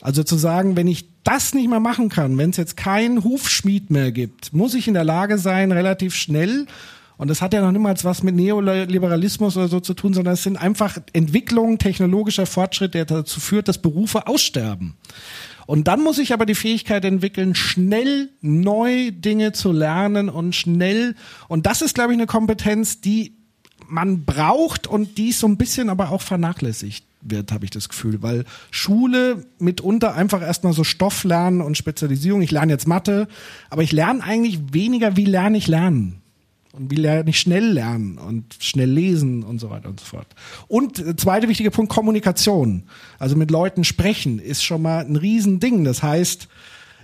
Also 0.00 0.24
zu 0.24 0.36
sagen, 0.36 0.76
wenn 0.76 0.88
ich 0.88 1.06
das 1.24 1.54
nicht 1.54 1.68
mehr 1.68 1.80
machen 1.80 2.08
kann, 2.08 2.36
wenn 2.36 2.50
es 2.50 2.56
jetzt 2.56 2.76
keinen 2.76 3.22
Hufschmied 3.22 3.90
mehr 3.90 4.10
gibt, 4.12 4.52
muss 4.52 4.74
ich 4.74 4.88
in 4.88 4.94
der 4.94 5.04
Lage 5.04 5.38
sein, 5.38 5.72
relativ 5.72 6.14
schnell 6.14 6.66
und 7.22 7.28
das 7.28 7.40
hat 7.40 7.54
ja 7.54 7.60
noch 7.60 7.70
niemals 7.70 8.04
was 8.04 8.24
mit 8.24 8.34
Neoliberalismus 8.34 9.56
oder 9.56 9.68
so 9.68 9.78
zu 9.78 9.94
tun, 9.94 10.12
sondern 10.12 10.34
es 10.34 10.42
sind 10.42 10.56
einfach 10.56 10.98
Entwicklungen, 11.12 11.78
technologischer 11.78 12.46
Fortschritt, 12.46 12.94
der 12.94 13.04
dazu 13.04 13.38
führt, 13.38 13.68
dass 13.68 13.78
Berufe 13.78 14.26
aussterben. 14.26 14.94
Und 15.66 15.88
dann 15.88 16.02
muss 16.02 16.18
ich 16.18 16.32
aber 16.32 16.46
die 16.46 16.54
Fähigkeit 16.54 17.04
entwickeln, 17.04 17.54
schnell 17.54 18.30
neu 18.40 19.10
Dinge 19.10 19.52
zu 19.52 19.72
lernen 19.72 20.28
und 20.28 20.54
schnell. 20.54 21.14
Und 21.48 21.66
das 21.66 21.82
ist, 21.82 21.94
glaube 21.94 22.12
ich, 22.12 22.18
eine 22.18 22.26
Kompetenz, 22.26 23.00
die 23.00 23.36
man 23.86 24.24
braucht 24.24 24.86
und 24.86 25.18
die 25.18 25.32
so 25.32 25.46
ein 25.46 25.58
bisschen 25.58 25.90
aber 25.90 26.10
auch 26.10 26.22
vernachlässigt 26.22 27.04
wird, 27.20 27.52
habe 27.52 27.64
ich 27.64 27.70
das 27.70 27.88
Gefühl, 27.88 28.22
weil 28.22 28.44
Schule 28.70 29.44
mitunter 29.58 30.14
einfach 30.14 30.42
erstmal 30.42 30.72
so 30.72 30.82
Stoff 30.82 31.24
lernen 31.24 31.60
und 31.60 31.76
Spezialisierung. 31.76 32.42
Ich 32.42 32.50
lerne 32.50 32.72
jetzt 32.72 32.88
Mathe, 32.88 33.28
aber 33.70 33.82
ich 33.82 33.92
lerne 33.92 34.24
eigentlich 34.24 34.72
weniger, 34.72 35.16
wie 35.16 35.26
lerne 35.26 35.58
ich 35.58 35.68
lernen 35.68 36.21
und 36.72 36.90
wie 36.90 36.96
lerne 36.96 37.30
ich 37.30 37.38
schnell 37.38 37.72
lernen 37.72 38.18
und 38.18 38.56
schnell 38.58 38.90
lesen 38.90 39.42
und 39.42 39.60
so 39.60 39.70
weiter 39.70 39.88
und 39.88 40.00
so 40.00 40.06
fort. 40.06 40.26
Und 40.68 40.98
äh, 40.98 41.16
zweiter 41.16 41.48
wichtiger 41.48 41.70
Punkt, 41.70 41.92
Kommunikation. 41.92 42.84
Also 43.18 43.36
mit 43.36 43.50
Leuten 43.50 43.84
sprechen 43.84 44.38
ist 44.38 44.64
schon 44.64 44.82
mal 44.82 45.04
ein 45.04 45.16
Riesending. 45.16 45.84
Das 45.84 46.02
heißt, 46.02 46.48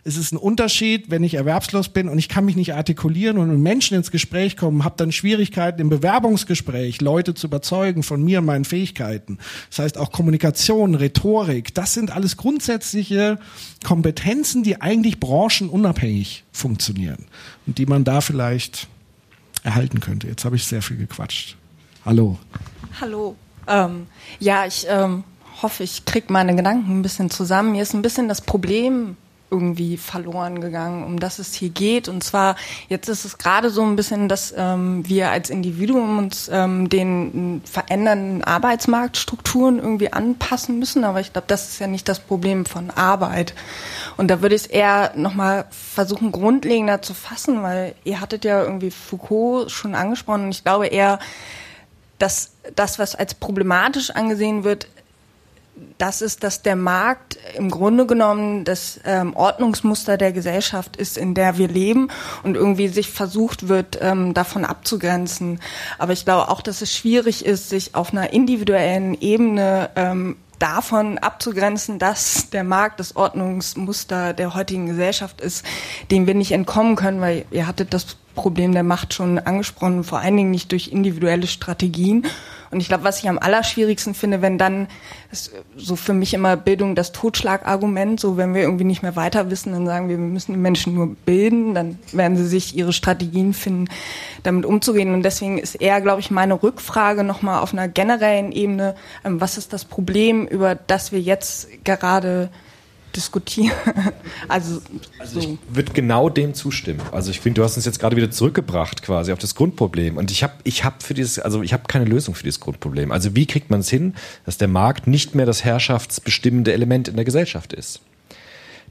es 0.04 0.16
ist 0.16 0.32
ein 0.32 0.38
Unterschied, 0.38 1.10
wenn 1.10 1.22
ich 1.22 1.34
erwerbslos 1.34 1.90
bin 1.90 2.08
und 2.08 2.18
ich 2.18 2.30
kann 2.30 2.46
mich 2.46 2.56
nicht 2.56 2.72
artikulieren 2.72 3.36
und 3.36 3.50
mit 3.50 3.58
Menschen 3.58 3.94
ins 3.94 4.10
Gespräch 4.10 4.56
kommen, 4.56 4.84
habe 4.84 4.94
dann 4.96 5.12
Schwierigkeiten 5.12 5.82
im 5.82 5.90
Bewerbungsgespräch, 5.90 7.02
Leute 7.02 7.34
zu 7.34 7.48
überzeugen 7.48 8.02
von 8.02 8.22
mir 8.22 8.38
und 8.38 8.46
meinen 8.46 8.64
Fähigkeiten. 8.64 9.36
Das 9.68 9.80
heißt 9.80 9.98
auch 9.98 10.10
Kommunikation, 10.10 10.94
Rhetorik, 10.94 11.74
das 11.74 11.92
sind 11.92 12.10
alles 12.10 12.38
grundsätzliche 12.38 13.38
Kompetenzen, 13.84 14.62
die 14.62 14.80
eigentlich 14.80 15.20
branchenunabhängig 15.20 16.44
funktionieren 16.52 17.26
und 17.66 17.76
die 17.76 17.86
man 17.86 18.04
da 18.04 18.22
vielleicht 18.22 18.88
erhalten 19.64 20.00
könnte. 20.00 20.26
Jetzt 20.26 20.44
habe 20.44 20.56
ich 20.56 20.66
sehr 20.66 20.82
viel 20.82 20.96
gequatscht. 20.96 21.56
Hallo. 22.04 22.38
Hallo. 23.00 23.36
Ähm, 23.66 24.06
ja, 24.40 24.66
ich 24.66 24.86
ähm, 24.88 25.24
hoffe, 25.62 25.82
ich 25.82 26.04
kriege 26.04 26.32
meine 26.32 26.56
Gedanken 26.56 26.98
ein 26.98 27.02
bisschen 27.02 27.30
zusammen. 27.30 27.72
Mir 27.72 27.82
ist 27.82 27.94
ein 27.94 28.02
bisschen 28.02 28.28
das 28.28 28.40
Problem 28.40 29.16
irgendwie 29.50 29.96
verloren 29.96 30.60
gegangen, 30.60 31.04
um 31.04 31.18
das 31.18 31.38
es 31.38 31.54
hier 31.54 31.70
geht. 31.70 32.08
Und 32.08 32.22
zwar, 32.22 32.56
jetzt 32.88 33.08
ist 33.08 33.24
es 33.24 33.38
gerade 33.38 33.70
so 33.70 33.82
ein 33.82 33.96
bisschen, 33.96 34.28
dass 34.28 34.52
ähm, 34.56 35.08
wir 35.08 35.30
als 35.30 35.50
Individuum 35.50 36.18
uns 36.18 36.50
ähm, 36.52 36.88
den 36.88 37.62
verändernden 37.64 38.44
Arbeitsmarktstrukturen 38.44 39.78
irgendwie 39.78 40.12
anpassen 40.12 40.78
müssen. 40.78 41.04
Aber 41.04 41.20
ich 41.20 41.32
glaube, 41.32 41.46
das 41.48 41.70
ist 41.70 41.78
ja 41.78 41.86
nicht 41.86 42.08
das 42.08 42.20
Problem 42.20 42.66
von 42.66 42.90
Arbeit. 42.90 43.54
Und 44.16 44.28
da 44.28 44.42
würde 44.42 44.54
ich 44.54 44.62
es 44.62 44.66
eher 44.66 45.12
nochmal 45.16 45.66
versuchen, 45.70 46.32
grundlegender 46.32 47.02
zu 47.02 47.14
fassen, 47.14 47.62
weil 47.62 47.94
ihr 48.04 48.20
hattet 48.20 48.44
ja 48.44 48.62
irgendwie 48.62 48.90
Foucault 48.90 49.70
schon 49.70 49.94
angesprochen. 49.94 50.44
Und 50.44 50.50
ich 50.50 50.64
glaube 50.64 50.88
eher, 50.88 51.18
dass 52.18 52.52
das, 52.74 52.98
was 52.98 53.14
als 53.14 53.34
problematisch 53.34 54.10
angesehen 54.10 54.64
wird, 54.64 54.88
das 55.98 56.22
ist, 56.22 56.44
dass 56.44 56.62
der 56.62 56.76
Markt 56.76 57.38
im 57.56 57.70
Grunde 57.70 58.06
genommen 58.06 58.64
das 58.64 59.00
ähm, 59.04 59.34
Ordnungsmuster 59.34 60.16
der 60.16 60.32
Gesellschaft 60.32 60.96
ist, 60.96 61.18
in 61.18 61.34
der 61.34 61.58
wir 61.58 61.68
leben 61.68 62.08
und 62.42 62.54
irgendwie 62.54 62.88
sich 62.88 63.10
versucht 63.10 63.68
wird, 63.68 63.98
ähm, 64.00 64.34
davon 64.34 64.64
abzugrenzen. 64.64 65.60
Aber 65.98 66.12
ich 66.12 66.24
glaube 66.24 66.48
auch, 66.48 66.62
dass 66.62 66.82
es 66.82 66.94
schwierig 66.94 67.44
ist, 67.44 67.68
sich 67.68 67.94
auf 67.94 68.12
einer 68.12 68.32
individuellen 68.32 69.20
Ebene 69.20 69.90
ähm, 69.96 70.36
davon 70.58 71.18
abzugrenzen, 71.18 71.98
dass 71.98 72.50
der 72.50 72.64
Markt 72.64 73.00
das 73.00 73.16
Ordnungsmuster 73.16 74.32
der 74.34 74.54
heutigen 74.54 74.86
Gesellschaft 74.86 75.40
ist, 75.40 75.64
dem 76.10 76.26
wir 76.26 76.34
nicht 76.34 76.52
entkommen 76.52 76.96
können, 76.96 77.20
weil 77.20 77.44
ihr 77.50 77.66
hattet 77.66 77.94
das 77.94 78.16
Problem 78.34 78.72
der 78.72 78.84
Macht 78.84 79.14
schon 79.14 79.38
angesprochen, 79.38 80.04
vor 80.04 80.20
allen 80.20 80.36
Dingen 80.36 80.50
nicht 80.50 80.70
durch 80.72 80.88
individuelle 80.88 81.46
Strategien. 81.46 82.26
Und 82.70 82.80
ich 82.80 82.88
glaube, 82.88 83.04
was 83.04 83.18
ich 83.18 83.28
am 83.28 83.38
allerschwierigsten 83.38 84.14
finde, 84.14 84.42
wenn 84.42 84.58
dann 84.58 84.88
so 85.76 85.96
für 85.96 86.12
mich 86.12 86.34
immer 86.34 86.56
Bildung 86.56 86.94
das 86.94 87.12
Totschlagargument, 87.12 88.20
so 88.20 88.36
wenn 88.36 88.54
wir 88.54 88.62
irgendwie 88.62 88.84
nicht 88.84 89.02
mehr 89.02 89.16
weiter 89.16 89.50
wissen, 89.50 89.72
dann 89.72 89.86
sagen 89.86 90.08
wir, 90.08 90.18
wir 90.18 90.24
müssen 90.24 90.52
die 90.52 90.58
Menschen 90.58 90.94
nur 90.94 91.14
bilden, 91.24 91.74
dann 91.74 91.98
werden 92.12 92.36
sie 92.36 92.46
sich 92.46 92.76
ihre 92.76 92.92
Strategien 92.92 93.54
finden, 93.54 93.88
damit 94.42 94.66
umzugehen. 94.66 95.14
Und 95.14 95.22
deswegen 95.22 95.58
ist 95.58 95.76
eher, 95.76 96.00
glaube 96.00 96.20
ich, 96.20 96.30
meine 96.30 96.62
Rückfrage 96.62 97.24
nochmal 97.24 97.62
auf 97.62 97.72
einer 97.72 97.88
generellen 97.88 98.52
Ebene, 98.52 98.94
ähm, 99.24 99.40
was 99.40 99.56
ist 99.56 99.72
das 99.72 99.84
Problem, 99.84 100.46
über 100.46 100.74
das 100.74 101.12
wir 101.12 101.20
jetzt 101.20 101.68
gerade 101.84 102.50
diskutieren. 103.14 103.72
also, 104.48 104.80
also 105.18 105.40
so. 105.40 105.48
ich 105.48 105.58
würde 105.68 105.92
genau 105.92 106.28
dem 106.28 106.54
zustimmen. 106.54 107.00
Also 107.12 107.30
ich 107.30 107.40
finde, 107.40 107.60
du 107.60 107.64
hast 107.64 107.76
uns 107.76 107.84
jetzt 107.84 107.98
gerade 107.98 108.16
wieder 108.16 108.30
zurückgebracht 108.30 109.02
quasi 109.02 109.32
auf 109.32 109.38
das 109.38 109.54
Grundproblem. 109.54 110.16
Und 110.16 110.30
ich 110.30 110.42
habe 110.42 110.54
ich 110.64 110.84
hab 110.84 111.02
für 111.02 111.14
dieses, 111.14 111.38
also 111.38 111.62
ich 111.62 111.72
habe 111.72 111.84
keine 111.88 112.04
Lösung 112.04 112.34
für 112.34 112.44
dieses 112.44 112.60
Grundproblem. 112.60 113.12
Also 113.12 113.34
wie 113.34 113.46
kriegt 113.46 113.70
man 113.70 113.80
es 113.80 113.88
hin, 113.88 114.14
dass 114.44 114.58
der 114.58 114.68
Markt 114.68 115.06
nicht 115.06 115.34
mehr 115.34 115.46
das 115.46 115.64
herrschaftsbestimmende 115.64 116.72
Element 116.72 117.08
in 117.08 117.16
der 117.16 117.24
Gesellschaft 117.24 117.72
ist? 117.72 118.00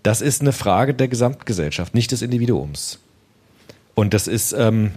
Das 0.03 0.21
ist 0.21 0.41
eine 0.41 0.53
Frage 0.53 0.93
der 0.93 1.07
Gesamtgesellschaft, 1.07 1.93
nicht 1.93 2.11
des 2.11 2.21
Individuums. 2.21 2.99
Und 3.95 4.13
das 4.13 4.27
ist, 4.27 4.53
ähm, 4.53 4.91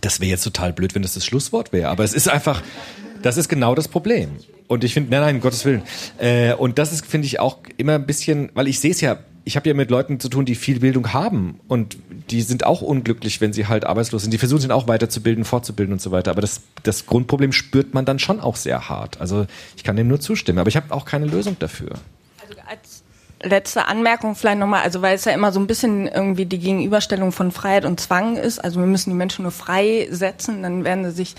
das 0.00 0.20
wäre 0.20 0.30
jetzt 0.30 0.44
total 0.44 0.72
blöd, 0.72 0.94
wenn 0.94 1.02
das 1.02 1.14
das 1.14 1.26
Schlusswort 1.26 1.72
wäre. 1.72 1.88
Aber 1.88 2.04
es 2.04 2.14
ist 2.14 2.28
einfach, 2.28 2.62
das 3.22 3.36
ist 3.36 3.48
genau 3.48 3.74
das 3.74 3.88
Problem. 3.88 4.36
Und 4.66 4.84
ich 4.84 4.94
finde, 4.94 5.10
nein, 5.10 5.20
nein, 5.20 5.40
Gottes 5.40 5.64
Willen. 5.64 5.82
Äh, 6.18 6.54
und 6.54 6.78
das 6.78 6.92
ist, 6.92 7.06
finde 7.06 7.26
ich, 7.26 7.40
auch 7.40 7.58
immer 7.76 7.94
ein 7.94 8.06
bisschen, 8.06 8.50
weil 8.54 8.68
ich 8.68 8.80
sehe 8.80 8.92
es 8.92 9.00
ja, 9.00 9.18
ich 9.44 9.56
habe 9.56 9.68
ja 9.68 9.74
mit 9.74 9.90
Leuten 9.90 10.20
zu 10.20 10.28
tun, 10.28 10.46
die 10.46 10.54
viel 10.54 10.80
Bildung 10.80 11.12
haben 11.12 11.60
und 11.68 11.98
die 12.30 12.40
sind 12.40 12.64
auch 12.64 12.80
unglücklich, 12.80 13.42
wenn 13.42 13.52
sie 13.52 13.66
halt 13.66 13.84
arbeitslos 13.84 14.22
sind. 14.22 14.32
Die 14.32 14.38
versuchen 14.38 14.62
sich 14.62 14.70
auch 14.70 14.88
weiterzubilden, 14.88 15.44
fortzubilden 15.44 15.92
und 15.92 16.00
so 16.00 16.10
weiter. 16.10 16.30
Aber 16.30 16.40
das, 16.40 16.62
das 16.82 17.04
Grundproblem 17.04 17.52
spürt 17.52 17.92
man 17.92 18.06
dann 18.06 18.18
schon 18.18 18.40
auch 18.40 18.56
sehr 18.56 18.88
hart. 18.88 19.20
Also 19.20 19.46
ich 19.76 19.84
kann 19.84 19.96
dem 19.96 20.08
nur 20.08 20.20
zustimmen, 20.20 20.58
aber 20.58 20.68
ich 20.68 20.76
habe 20.76 20.94
auch 20.94 21.04
keine 21.04 21.26
Lösung 21.26 21.56
dafür. 21.58 21.90
Also 22.40 22.54
als 22.66 23.03
letzte 23.44 23.86
Anmerkung 23.86 24.34
vielleicht 24.34 24.58
nochmal, 24.58 24.82
also 24.82 25.02
weil 25.02 25.14
es 25.14 25.24
ja 25.24 25.32
immer 25.32 25.52
so 25.52 25.60
ein 25.60 25.66
bisschen 25.66 26.08
irgendwie 26.08 26.46
die 26.46 26.58
Gegenüberstellung 26.58 27.32
von 27.32 27.52
Freiheit 27.52 27.84
und 27.84 28.00
Zwang 28.00 28.36
ist. 28.36 28.58
Also 28.58 28.80
wir 28.80 28.86
müssen 28.86 29.10
die 29.10 29.16
Menschen 29.16 29.42
nur 29.42 29.52
frei 29.52 30.08
setzen, 30.10 30.62
dann 30.62 30.84
werden 30.84 31.04
sie 31.04 31.10
sich 31.12 31.34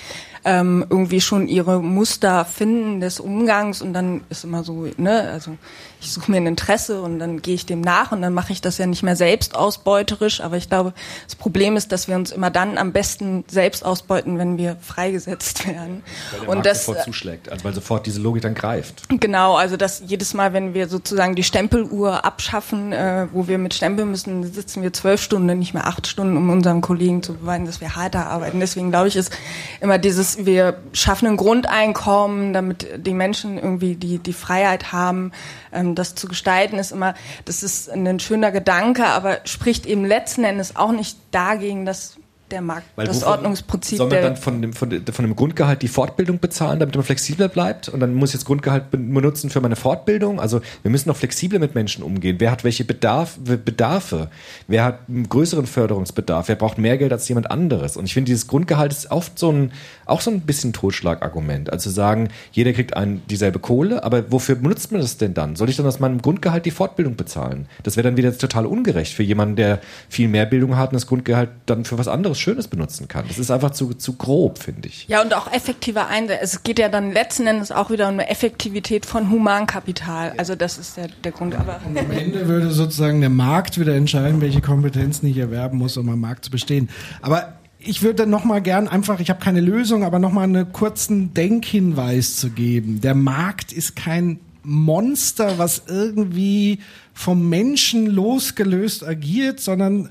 ähm, 0.45 0.85
irgendwie 0.89 1.21
schon 1.21 1.47
ihre 1.47 1.81
Muster 1.81 2.45
finden 2.45 2.99
des 3.01 3.19
Umgangs 3.19 3.81
und 3.81 3.93
dann 3.93 4.21
ist 4.29 4.43
immer 4.43 4.63
so, 4.63 4.87
ne, 4.97 5.29
also 5.31 5.57
ich 6.05 6.13
suche 6.13 6.31
mir 6.31 6.37
ein 6.37 6.45
Interesse 6.45 7.01
und 7.01 7.19
dann 7.19 7.41
gehe 7.41 7.55
ich 7.55 7.65
dem 7.65 7.81
nach 7.81 8.11
und 8.11 8.21
dann 8.21 8.33
mache 8.33 8.53
ich 8.53 8.61
das 8.61 8.77
ja 8.77 8.85
nicht 8.85 9.03
mehr 9.03 9.15
selbst 9.15 9.55
ausbeuterisch. 9.55 10.41
Aber 10.41 10.57
ich 10.57 10.69
glaube, 10.69 10.93
das 11.25 11.35
Problem 11.35 11.75
ist, 11.75 11.91
dass 11.91 12.07
wir 12.07 12.15
uns 12.15 12.31
immer 12.31 12.51
dann 12.51 12.77
am 12.77 12.91
besten 12.91 13.43
selbst 13.47 13.83
ausbeuten, 13.85 14.37
wenn 14.37 14.57
wir 14.57 14.77
freigesetzt 14.81 15.67
werden. 15.67 16.03
Weil 16.31 16.39
der 16.39 16.49
und 16.49 16.55
Markt 16.55 16.65
das 16.67 16.85
sofort 16.85 17.03
zuschlägt, 17.05 17.49
also 17.49 17.65
weil 17.65 17.73
sofort 17.73 18.05
diese 18.05 18.21
Logik 18.21 18.43
dann 18.43 18.53
greift. 18.53 19.03
Genau, 19.09 19.55
also 19.55 19.77
dass 19.77 20.03
jedes 20.05 20.33
Mal, 20.33 20.53
wenn 20.53 20.73
wir 20.73 20.87
sozusagen 20.87 21.35
die 21.35 21.43
Stempeluhr 21.43 22.23
abschaffen, 22.23 22.93
äh, 22.93 23.27
wo 23.31 23.47
wir 23.47 23.57
mit 23.57 23.73
Stempeln 23.73 24.09
müssen, 24.11 24.43
sitzen 24.51 24.83
wir 24.83 24.93
zwölf 24.93 25.21
Stunden, 25.21 25.57
nicht 25.57 25.73
mehr 25.73 25.87
acht 25.87 26.07
Stunden, 26.07 26.37
um 26.37 26.49
unseren 26.49 26.81
Kollegen 26.81 27.23
zu 27.23 27.33
beweisen, 27.33 27.65
dass 27.65 27.81
wir 27.81 27.95
harter 27.95 28.27
arbeiten. 28.27 28.59
Deswegen 28.59 28.91
glaube 28.91 29.07
ich, 29.07 29.15
ist 29.15 29.35
immer 29.81 29.97
dieses, 29.97 30.45
wir 30.45 30.77
schaffen 30.93 31.27
ein 31.27 31.37
Grundeinkommen, 31.37 32.53
damit 32.53 32.87
die 32.97 33.13
Menschen 33.13 33.57
irgendwie 33.57 33.95
die, 33.95 34.19
die 34.19 34.33
Freiheit 34.33 34.91
haben, 34.91 35.31
ähm, 35.71 35.94
das 35.95 36.15
zu 36.15 36.27
gestalten, 36.27 36.77
ist 36.77 36.91
immer, 36.91 37.13
das 37.45 37.63
ist 37.63 37.89
ein 37.89 38.19
schöner 38.19 38.51
Gedanke, 38.51 39.05
aber 39.05 39.39
spricht 39.45 39.85
eben 39.85 40.05
letzten 40.05 40.43
Endes 40.43 40.75
auch 40.75 40.91
nicht 40.91 41.17
dagegen, 41.31 41.85
dass 41.85 42.17
der 42.51 42.61
Markt, 42.61 42.85
Weil 42.95 43.07
das 43.07 43.23
Ordnungsprinzip 43.23 43.97
Soll 43.97 44.07
man 44.07 44.21
dann 44.21 44.37
von 44.37 44.61
dem, 44.61 44.71
von, 44.73 44.91
dem- 44.91 45.03
von 45.07 45.25
dem 45.25 45.35
Grundgehalt 45.35 45.81
die 45.81 45.87
Fortbildung 45.87 46.37
bezahlen, 46.37 46.79
damit 46.79 46.93
man 46.93 47.03
flexibler 47.03 47.47
bleibt? 47.47 47.89
Und 47.89 48.01
dann 48.01 48.13
muss 48.13 48.29
ich 48.29 48.33
jetzt 48.35 48.45
Grundgehalt 48.45 48.91
ben- 48.91 49.11
benutzen 49.11 49.49
für 49.49 49.61
meine 49.61 49.75
Fortbildung? 49.75 50.39
Also 50.39 50.61
wir 50.83 50.91
müssen 50.91 51.09
noch 51.09 51.17
flexibler 51.17 51.57
mit 51.57 51.73
Menschen 51.73 52.03
umgehen. 52.03 52.35
Wer 52.37 52.51
hat 52.51 52.63
welche 52.63 52.85
Bedarf, 52.85 53.39
Bedarfe? 53.39 54.29
Wer 54.67 54.83
hat 54.83 54.99
einen 55.09 55.27
größeren 55.27 55.65
Förderungsbedarf? 55.65 56.47
Wer 56.47 56.55
braucht 56.55 56.77
mehr 56.77 56.99
Geld 56.99 57.11
als 57.13 57.27
jemand 57.27 57.49
anderes? 57.49 57.97
Und 57.97 58.05
ich 58.05 58.13
finde, 58.13 58.27
dieses 58.29 58.45
Grundgehalt 58.45 58.91
ist 58.91 59.09
oft 59.09 59.39
so 59.39 59.51
ein, 59.51 59.71
auch 60.05 60.21
so 60.21 60.31
ein 60.31 60.41
bisschen 60.41 60.73
Totschlagargument. 60.73 61.71
Also 61.71 61.89
sagen, 61.89 62.29
jeder 62.51 62.73
kriegt 62.73 62.95
ein, 62.95 63.21
dieselbe 63.29 63.59
Kohle, 63.59 64.03
aber 64.03 64.31
wofür 64.31 64.55
benutzt 64.55 64.91
man 64.91 65.01
das 65.01 65.17
denn 65.17 65.33
dann? 65.33 65.55
Soll 65.55 65.69
ich 65.69 65.77
dann 65.77 65.85
aus 65.85 65.99
meinem 65.99 66.21
Grundgehalt 66.21 66.65
die 66.65 66.71
Fortbildung 66.71 67.15
bezahlen? 67.15 67.67
Das 67.83 67.97
wäre 67.97 68.07
dann 68.07 68.17
wieder 68.17 68.37
total 68.37 68.65
ungerecht 68.65 69.13
für 69.13 69.23
jemanden, 69.23 69.55
der 69.55 69.79
viel 70.09 70.27
mehr 70.27 70.45
Bildung 70.45 70.77
hat 70.77 70.89
und 70.89 70.95
das 70.95 71.07
Grundgehalt 71.07 71.49
dann 71.65 71.85
für 71.85 71.97
was 71.97 72.07
anderes 72.07 72.39
Schönes 72.39 72.67
benutzen 72.67 73.07
kann. 73.07 73.25
Das 73.27 73.39
ist 73.39 73.51
einfach 73.51 73.71
zu, 73.71 73.93
zu 73.93 74.13
grob, 74.13 74.59
finde 74.59 74.87
ich. 74.87 75.07
Ja, 75.07 75.21
und 75.21 75.33
auch 75.33 75.51
effektiver 75.51 76.07
Einsatz. 76.07 76.39
Es 76.41 76.63
geht 76.63 76.79
ja 76.79 76.89
dann 76.89 77.11
letzten 77.11 77.47
Endes 77.47 77.71
auch 77.71 77.89
wieder 77.89 78.07
um 78.07 78.13
eine 78.13 78.29
Effektivität 78.29 79.05
von 79.05 79.29
Humankapital. 79.29 80.33
Also 80.37 80.55
das 80.55 80.77
ist 80.77 80.97
der, 80.97 81.07
der 81.23 81.31
Grund. 81.31 81.55
Aber 81.55 81.79
Am 81.83 82.11
Ende 82.11 82.47
würde 82.47 82.71
sozusagen 82.71 83.21
der 83.21 83.29
Markt 83.29 83.79
wieder 83.79 83.95
entscheiden, 83.95 84.41
welche 84.41 84.61
Kompetenzen 84.61 85.27
ich 85.27 85.37
erwerben 85.37 85.77
muss, 85.77 85.97
um 85.97 86.09
am 86.09 86.19
Markt 86.19 86.45
zu 86.45 86.51
bestehen. 86.51 86.89
Aber 87.21 87.53
ich 87.85 88.01
würde 88.01 88.27
noch 88.27 88.43
mal 88.43 88.61
gern 88.61 88.87
einfach, 88.87 89.19
ich 89.19 89.29
habe 89.29 89.39
keine 89.39 89.61
Lösung, 89.61 90.03
aber 90.03 90.19
noch 90.19 90.31
mal 90.31 90.43
einen 90.43 90.71
kurzen 90.71 91.33
Denkhinweis 91.33 92.35
zu 92.35 92.49
geben. 92.49 93.01
Der 93.01 93.15
Markt 93.15 93.71
ist 93.71 93.95
kein 93.95 94.39
Monster, 94.63 95.57
was 95.57 95.83
irgendwie 95.87 96.79
vom 97.13 97.47
Menschen 97.47 98.07
losgelöst 98.07 99.05
agiert, 99.07 99.59
sondern 99.59 100.09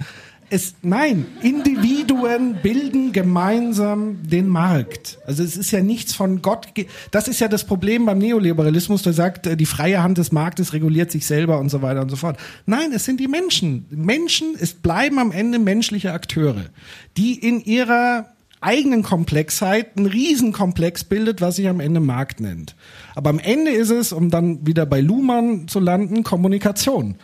es, 0.54 0.76
nein, 0.82 1.26
Individuen 1.42 2.58
bilden 2.62 3.12
gemeinsam 3.12 4.18
den 4.22 4.46
Markt. 4.46 5.18
Also 5.26 5.42
es 5.42 5.56
ist 5.56 5.72
ja 5.72 5.82
nichts 5.82 6.14
von 6.14 6.42
Gott. 6.42 6.68
Das 7.10 7.26
ist 7.26 7.40
ja 7.40 7.48
das 7.48 7.64
Problem 7.64 8.06
beim 8.06 8.18
Neoliberalismus, 8.18 9.02
der 9.02 9.14
sagt, 9.14 9.48
äh, 9.48 9.56
die 9.56 9.66
freie 9.66 10.00
Hand 10.02 10.18
des 10.18 10.30
Marktes 10.30 10.72
reguliert 10.72 11.10
sich 11.10 11.26
selber 11.26 11.58
und 11.58 11.70
so 11.70 11.82
weiter 11.82 12.02
und 12.02 12.08
so 12.08 12.14
fort. 12.14 12.38
Nein, 12.66 12.92
es 12.92 13.04
sind 13.04 13.18
die 13.18 13.26
Menschen. 13.26 13.86
Menschen, 13.90 14.54
es 14.58 14.74
bleiben 14.74 15.18
am 15.18 15.32
Ende 15.32 15.58
menschliche 15.58 16.12
Akteure, 16.12 16.66
die 17.16 17.34
in 17.34 17.60
ihrer 17.60 18.26
eigenen 18.60 19.02
Komplexheit 19.02 19.96
einen 19.96 20.06
Riesenkomplex 20.06 21.02
bildet, 21.04 21.40
was 21.40 21.56
sich 21.56 21.68
am 21.68 21.80
Ende 21.80 21.98
Markt 21.98 22.40
nennt. 22.40 22.76
Aber 23.16 23.30
am 23.30 23.40
Ende 23.40 23.72
ist 23.72 23.90
es, 23.90 24.12
um 24.12 24.30
dann 24.30 24.64
wieder 24.64 24.86
bei 24.86 25.00
Luhmann 25.00 25.66
zu 25.66 25.80
landen, 25.80 26.22
Kommunikation 26.22 27.16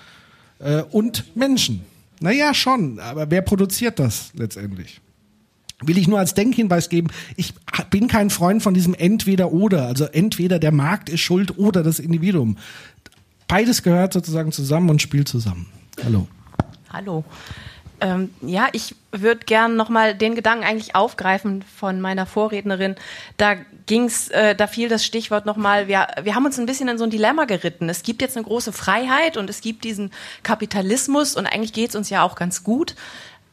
äh, 0.59 0.83
und 0.91 1.37
Menschen. 1.37 1.85
Naja, 2.21 2.53
schon, 2.53 2.99
aber 2.99 3.31
wer 3.31 3.43
produziert 3.43 3.99
das 3.99 4.31
letztendlich? 4.35 5.01
Will 5.83 5.97
ich 5.97 6.07
nur 6.07 6.19
als 6.19 6.35
Denkhinweis 6.35 6.91
geben, 6.91 7.09
ich 7.37 7.55
bin 7.89 8.07
kein 8.07 8.29
Freund 8.29 8.63
von 8.63 8.75
diesem 8.75 8.93
Entweder-Oder. 8.93 9.87
Also 9.87 10.05
entweder 10.05 10.59
der 10.59 10.73
Markt 10.73 11.09
ist 11.09 11.21
schuld 11.21 11.59
oder 11.59 11.83
das 11.83 11.99
Individuum. 11.99 12.59
Beides 13.49 13.83
gehört 13.83 14.13
sozusagen 14.13 14.53
zusammen 14.53 14.91
und 14.91 15.01
spielt 15.01 15.29
zusammen. 15.29 15.67
Hallo. 16.05 16.29
Hallo. 16.93 17.25
Ähm, 18.03 18.31
ja, 18.43 18.69
ich 18.73 18.95
würde 19.13 19.45
gern 19.47 19.77
nochmal 19.77 20.15
den 20.15 20.35
Gedanken 20.35 20.65
eigentlich 20.65 20.95
aufgreifen 20.95 21.63
von 21.63 22.01
meiner 22.01 22.27
Vorrednerin. 22.27 22.97
Da 23.39 23.57
ging's, 23.91 24.29
äh, 24.29 24.55
da 24.55 24.69
fiel 24.69 24.89
das 24.89 25.05
Stichwort 25.05 25.47
nochmal, 25.47 25.89
wir, 25.89 26.07
wir 26.23 26.37
haben 26.37 26.47
uns 26.47 26.61
ein 26.61 26.67
bisschen 26.67 26.87
in 26.87 26.97
so 26.97 27.03
ein 27.03 27.11
Dilemma 27.11 27.45
geritten. 27.45 27.89
Es 27.89 28.05
gibt 28.05 28.23
jetzt 28.23 28.37
eine 28.37 28.47
große 28.47 28.73
Freiheit 28.73 29.37
und 29.37 29.51
es 29.51 29.61
gibt 29.63 29.83
diesen 29.83 30.13
Kapitalismus 30.45 31.35
und 31.35 31.47
eigentlich 31.47 31.73
geht's 31.73 31.97
uns 31.97 32.09
ja 32.09 32.23
auch 32.23 32.37
ganz 32.37 32.63
gut. 32.63 32.95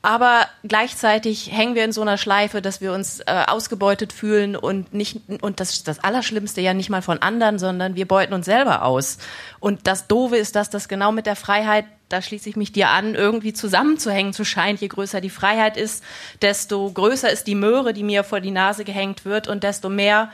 Aber 0.03 0.47
gleichzeitig 0.63 1.51
hängen 1.51 1.75
wir 1.75 1.83
in 1.83 1.91
so 1.91 2.01
einer 2.01 2.17
Schleife, 2.17 2.61
dass 2.61 2.81
wir 2.81 2.93
uns 2.93 3.19
äh, 3.21 3.43
ausgebeutet 3.47 4.13
fühlen 4.13 4.55
und 4.55 4.93
nicht 4.93 5.21
und 5.41 5.59
das 5.59 5.83
das 5.83 5.99
Allerschlimmste 5.99 6.61
ja 6.61 6.73
nicht 6.73 6.89
mal 6.89 7.01
von 7.01 7.21
anderen, 7.21 7.57
sondern 7.57 7.95
wir 7.95 8.07
beuten 8.07 8.33
uns 8.33 8.45
selber 8.45 8.83
aus. 8.83 9.17
Und 9.59 9.87
das 9.87 10.07
Doofe 10.07 10.37
ist, 10.37 10.55
dass 10.55 10.69
das 10.69 10.87
genau 10.87 11.11
mit 11.11 11.25
der 11.25 11.35
Freiheit, 11.35 11.85
da 12.09 12.21
schließe 12.21 12.47
ich 12.47 12.55
mich 12.55 12.71
dir 12.71 12.89
an, 12.89 13.15
irgendwie 13.15 13.53
zusammenzuhängen 13.53 14.33
zu 14.33 14.45
scheint. 14.45 14.79
Je 14.81 14.87
größer 14.87 15.19
die 15.19 15.31
Freiheit 15.31 15.77
ist, 15.77 16.03
desto 16.41 16.89
größer 16.91 17.29
ist 17.29 17.47
die 17.47 17.55
Möhre, 17.55 17.91
die 17.93 18.03
mir 18.03 18.23
vor 18.23 18.39
die 18.39 18.51
Nase 18.51 18.85
gehängt 18.85 19.25
wird 19.25 19.47
und 19.47 19.63
desto 19.63 19.89
mehr 19.89 20.31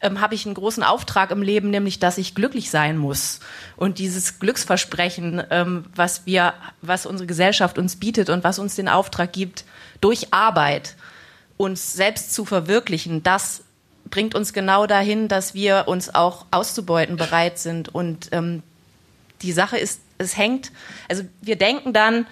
ähm, 0.00 0.20
habe 0.20 0.34
ich 0.34 0.46
einen 0.46 0.54
großen 0.54 0.82
Auftrag 0.82 1.30
im 1.30 1.42
Leben, 1.42 1.70
nämlich 1.70 1.98
dass 1.98 2.18
ich 2.18 2.34
glücklich 2.34 2.70
sein 2.70 2.96
muss. 2.96 3.40
Und 3.76 3.98
dieses 3.98 4.38
Glücksversprechen, 4.38 5.42
ähm, 5.50 5.84
was 5.94 6.26
wir, 6.26 6.54
was 6.82 7.06
unsere 7.06 7.26
Gesellschaft 7.26 7.78
uns 7.78 7.96
bietet 7.96 8.30
und 8.30 8.44
was 8.44 8.58
uns 8.58 8.74
den 8.74 8.88
Auftrag 8.88 9.32
gibt, 9.32 9.64
durch 10.00 10.32
Arbeit 10.32 10.96
uns 11.56 11.94
selbst 11.94 12.34
zu 12.34 12.44
verwirklichen, 12.44 13.22
das 13.22 13.62
bringt 14.10 14.34
uns 14.34 14.52
genau 14.52 14.86
dahin, 14.86 15.28
dass 15.28 15.54
wir 15.54 15.84
uns 15.86 16.14
auch 16.14 16.46
auszubeuten 16.50 17.16
bereit 17.16 17.58
sind. 17.58 17.88
Und 17.88 18.28
ähm, 18.32 18.62
die 19.42 19.52
Sache 19.52 19.78
ist, 19.78 20.00
es 20.18 20.36
hängt, 20.36 20.72
also 21.08 21.24
wir 21.40 21.56
denken 21.56 21.92
dann, 21.92 22.26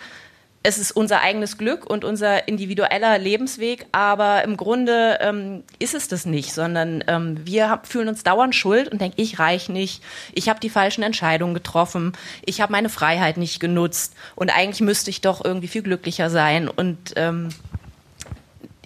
es 0.67 0.79
ist 0.79 0.93
unser 0.93 1.21
eigenes 1.21 1.59
Glück 1.59 1.85
und 1.85 2.05
unser 2.05 2.49
individueller 2.49 3.19
Lebensweg, 3.19 3.85
aber 3.93 4.43
im 4.45 4.57
Grunde 4.57 5.19
ähm, 5.21 5.63
ist 5.79 5.95
es 5.95 6.09
das 6.09 6.25
nicht, 6.25 6.55
sondern 6.55 7.05
ähm, 7.07 7.39
wir 7.45 7.69
hab, 7.69 7.87
fühlen 7.87 8.09
uns 8.09 8.23
dauernd 8.23 8.55
schuld 8.55 8.89
und 8.89 8.99
denken, 8.99 9.21
ich 9.21 9.39
reich 9.39 9.69
nicht, 9.69 10.03
ich 10.33 10.49
habe 10.49 10.61
die 10.61 10.71
falschen 10.71 11.03
Entscheidungen 11.03 11.53
getroffen, 11.53 12.15
ich 12.47 12.63
habe 12.63 12.73
meine 12.73 12.89
Freiheit 12.89 13.37
nicht 13.37 13.61
genutzt 13.61 14.15
und 14.37 14.51
eigentlich 14.57 14.81
müsste 14.81 15.11
ich 15.11 15.21
doch 15.21 15.45
irgendwie 15.45 15.69
viel 15.69 15.83
glücklicher 15.83 16.31
sein. 16.31 16.69
Und 16.69 17.13
ähm, 17.17 17.51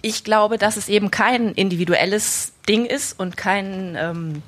ich 0.01 0.25
glaube, 0.25 0.57
dass 0.57 0.75
es 0.75 0.89
eben 0.89 1.11
kein 1.11 1.53
individuelles 1.53 2.51
Ding 2.67 2.85
ist 2.85 3.17
und 3.17 3.37
kein 3.37 4.43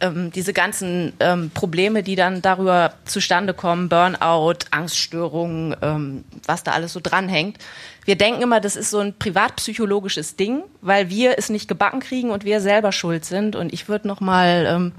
ähm, 0.00 0.30
diese 0.32 0.52
ganzen 0.52 1.12
ähm, 1.20 1.50
Probleme, 1.52 2.02
die 2.02 2.16
dann 2.16 2.42
darüber 2.42 2.94
zustande 3.04 3.54
kommen, 3.54 3.88
Burnout, 3.88 4.66
Angststörungen, 4.70 5.76
ähm, 5.82 6.24
was 6.46 6.62
da 6.62 6.72
alles 6.72 6.92
so 6.92 7.00
dranhängt. 7.00 7.58
Wir 8.04 8.16
denken 8.16 8.42
immer, 8.42 8.60
das 8.60 8.76
ist 8.76 8.90
so 8.90 8.98
ein 8.98 9.14
privatpsychologisches 9.14 10.36
Ding, 10.36 10.62
weil 10.80 11.10
wir 11.10 11.38
es 11.38 11.50
nicht 11.50 11.68
gebacken 11.68 12.00
kriegen 12.00 12.30
und 12.30 12.44
wir 12.44 12.60
selber 12.60 12.92
schuld 12.92 13.24
sind. 13.24 13.56
Und 13.56 13.72
ich 13.72 13.88
würde 13.88 14.08
noch 14.08 14.20
mal 14.20 14.66
ähm, 14.68 14.92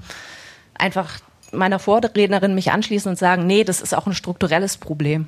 einfach 0.74 1.18
meiner 1.52 1.78
Vorrednerin 1.78 2.54
mich 2.54 2.72
anschließen 2.72 3.10
und 3.10 3.18
sagen, 3.18 3.46
nee, 3.46 3.64
das 3.64 3.80
ist 3.80 3.94
auch 3.94 4.06
ein 4.06 4.14
strukturelles 4.14 4.76
Problem. 4.76 5.26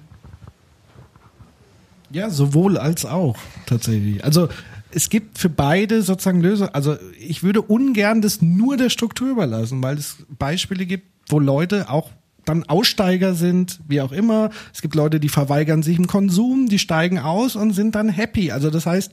Ja, 2.11 2.31
sowohl 2.31 2.79
als 2.79 3.05
auch 3.05 3.37
tatsächlich. 3.67 4.25
Also 4.25 4.49
es 4.95 5.11
gibt 5.11 5.39
für 5.39 5.49
beide 5.49 6.03
sozusagen 6.03 6.41
Lösungen. 6.41 6.71
Also 6.73 6.97
ich 7.19 7.43
würde 7.43 7.63
ungern 7.63 8.23
das 8.23 8.41
nur 8.41 8.77
der 8.77 8.91
Struktur 8.91 9.31
überlassen, 9.31 9.83
weil 9.83 9.99
es 9.99 10.19
Beispiele 10.39 10.87
gibt, 10.87 11.07
wo 11.29 11.39
Leute 11.39 11.91
auch 11.91 12.11
dann 12.45 12.65
Aussteiger 12.65 13.35
sind, 13.35 13.81
wie 13.89 14.01
auch 14.01 14.13
immer. 14.13 14.51
Es 14.73 14.83
gibt 14.83 14.95
Leute, 14.95 15.19
die 15.19 15.31
verweigern 15.31 15.83
sich 15.83 15.99
im 15.99 16.07
Konsum, 16.07 16.69
die 16.69 16.79
steigen 16.79 17.19
aus 17.19 17.57
und 17.57 17.73
sind 17.73 17.95
dann 17.95 18.09
happy. 18.09 18.53
Also 18.53 18.71
das 18.71 18.87
heißt, 18.87 19.13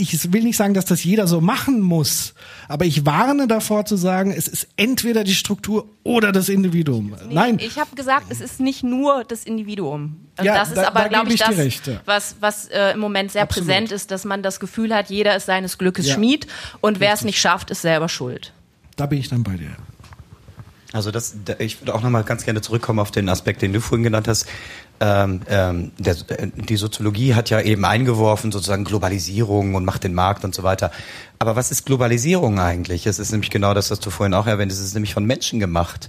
ich 0.00 0.32
will 0.32 0.42
nicht 0.44 0.56
sagen, 0.56 0.74
dass 0.74 0.84
das 0.84 1.02
jeder 1.04 1.26
so 1.26 1.40
machen 1.40 1.80
muss, 1.80 2.34
aber 2.68 2.84
ich 2.84 3.04
warne 3.04 3.46
davor 3.48 3.84
zu 3.84 3.96
sagen, 3.96 4.30
es 4.30 4.46
ist 4.48 4.68
entweder 4.76 5.24
die 5.24 5.34
Struktur 5.34 5.88
oder 6.04 6.32
das 6.32 6.48
Individuum. 6.48 7.14
Nee, 7.28 7.34
Nein, 7.34 7.58
Ich 7.60 7.78
habe 7.78 7.94
gesagt, 7.96 8.26
es 8.30 8.40
ist 8.40 8.60
nicht 8.60 8.82
nur 8.82 9.24
das 9.24 9.44
Individuum. 9.44 10.16
Ja, 10.42 10.54
das 10.54 10.68
ist 10.68 10.76
da- 10.76 10.86
aber, 10.88 11.00
da 11.00 11.08
glaube 11.08 11.24
gebe 11.26 11.34
ich, 11.34 11.40
das, 11.40 11.56
recht, 11.56 11.86
ja. 11.86 12.00
was, 12.04 12.36
was 12.40 12.66
äh, 12.68 12.92
im 12.92 13.00
Moment 13.00 13.32
sehr 13.32 13.42
Absolut. 13.42 13.66
präsent 13.68 13.92
ist, 13.92 14.10
dass 14.10 14.24
man 14.24 14.42
das 14.42 14.60
Gefühl 14.60 14.94
hat, 14.94 15.10
jeder 15.10 15.34
ist 15.36 15.46
seines 15.46 15.78
Glückes 15.78 16.06
Ja. 16.06 16.14
Schmied 16.14 16.46
und 16.80 17.00
wer 17.00 17.12
es 17.12 17.22
nicht 17.22 17.40
schafft, 17.40 17.70
ist 17.70 17.82
selber 17.82 18.08
schuld. 18.08 18.52
da 18.96 19.06
bin 19.06 19.18
ich 19.18 19.28
dann 19.28 19.42
bei 19.42 19.56
dir. 19.56 19.70
Also 20.92 21.10
das, 21.10 21.34
da- 21.44 21.56
ich 21.58 21.80
würde 21.82 21.94
auch 21.94 22.02
noch 22.02 22.08
mal 22.10 22.22
ganz 22.24 22.44
gerne 22.44 22.60
zurückkommen 22.62 22.98
auf 22.98 23.10
den 23.10 23.28
Aspekt, 23.28 23.60
den 23.62 23.72
du 23.74 23.80
vorhin 23.80 24.04
genannt 24.04 24.26
hast. 24.28 24.46
Ähm, 25.00 25.42
ähm, 25.48 25.92
der, 25.98 26.14
die 26.14 26.76
Soziologie 26.76 27.34
hat 27.34 27.50
ja 27.50 27.60
eben 27.60 27.84
eingeworfen, 27.84 28.50
sozusagen 28.50 28.84
Globalisierung 28.84 29.74
und 29.74 29.84
macht 29.84 30.04
den 30.04 30.14
Markt 30.14 30.44
und 30.44 30.54
so 30.54 30.62
weiter. 30.62 30.90
Aber 31.38 31.54
was 31.54 31.70
ist 31.70 31.86
Globalisierung 31.86 32.58
eigentlich? 32.58 33.06
Es 33.06 33.18
ist 33.18 33.30
nämlich 33.30 33.50
genau 33.50 33.74
das, 33.74 33.90
was 33.90 34.00
du 34.00 34.10
vorhin 34.10 34.34
auch 34.34 34.46
erwähnt 34.46 34.72
hast. 34.72 34.80
Es 34.80 34.86
ist 34.86 34.94
nämlich 34.94 35.14
von 35.14 35.24
Menschen 35.24 35.60
gemacht. 35.60 36.08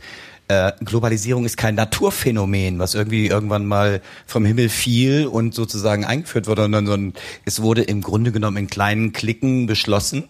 Äh, 0.49 0.71
Globalisierung 0.83 1.45
ist 1.45 1.57
kein 1.57 1.75
Naturphänomen, 1.75 2.79
was 2.79 2.95
irgendwie 2.95 3.27
irgendwann 3.27 3.67
mal 3.67 4.01
vom 4.25 4.45
Himmel 4.45 4.69
fiel 4.69 5.27
und 5.27 5.53
sozusagen 5.53 6.05
eingeführt 6.05 6.47
wurde, 6.47 6.63
sondern 6.63 7.13
es 7.45 7.61
wurde 7.61 7.83
im 7.83 8.01
Grunde 8.01 8.31
genommen 8.31 8.57
in 8.57 8.67
kleinen 8.67 9.13
Klicken 9.13 9.67
beschlossen, 9.67 10.23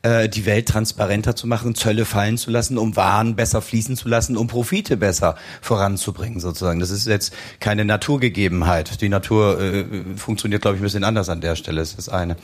äh, 0.00 0.30
die 0.30 0.46
Welt 0.46 0.68
transparenter 0.68 1.36
zu 1.36 1.46
machen, 1.46 1.74
Zölle 1.74 2.06
fallen 2.06 2.38
zu 2.38 2.50
lassen, 2.50 2.78
um 2.78 2.96
Waren 2.96 3.36
besser 3.36 3.60
fließen 3.60 3.98
zu 3.98 4.08
lassen, 4.08 4.38
um 4.38 4.46
Profite 4.46 4.96
besser 4.96 5.36
voranzubringen 5.60 6.40
sozusagen. 6.40 6.80
Das 6.80 6.88
ist 6.88 7.06
jetzt 7.06 7.34
keine 7.60 7.84
Naturgegebenheit. 7.84 9.02
Die 9.02 9.10
Natur 9.10 9.60
äh, 9.60 9.84
funktioniert, 10.16 10.62
glaube 10.62 10.76
ich, 10.76 10.80
ein 10.80 10.84
bisschen 10.84 11.04
anders 11.04 11.28
an 11.28 11.42
der 11.42 11.54
Stelle. 11.54 11.80
Das 11.80 11.90
ist 11.90 11.98
das 11.98 12.08
eine. 12.08 12.36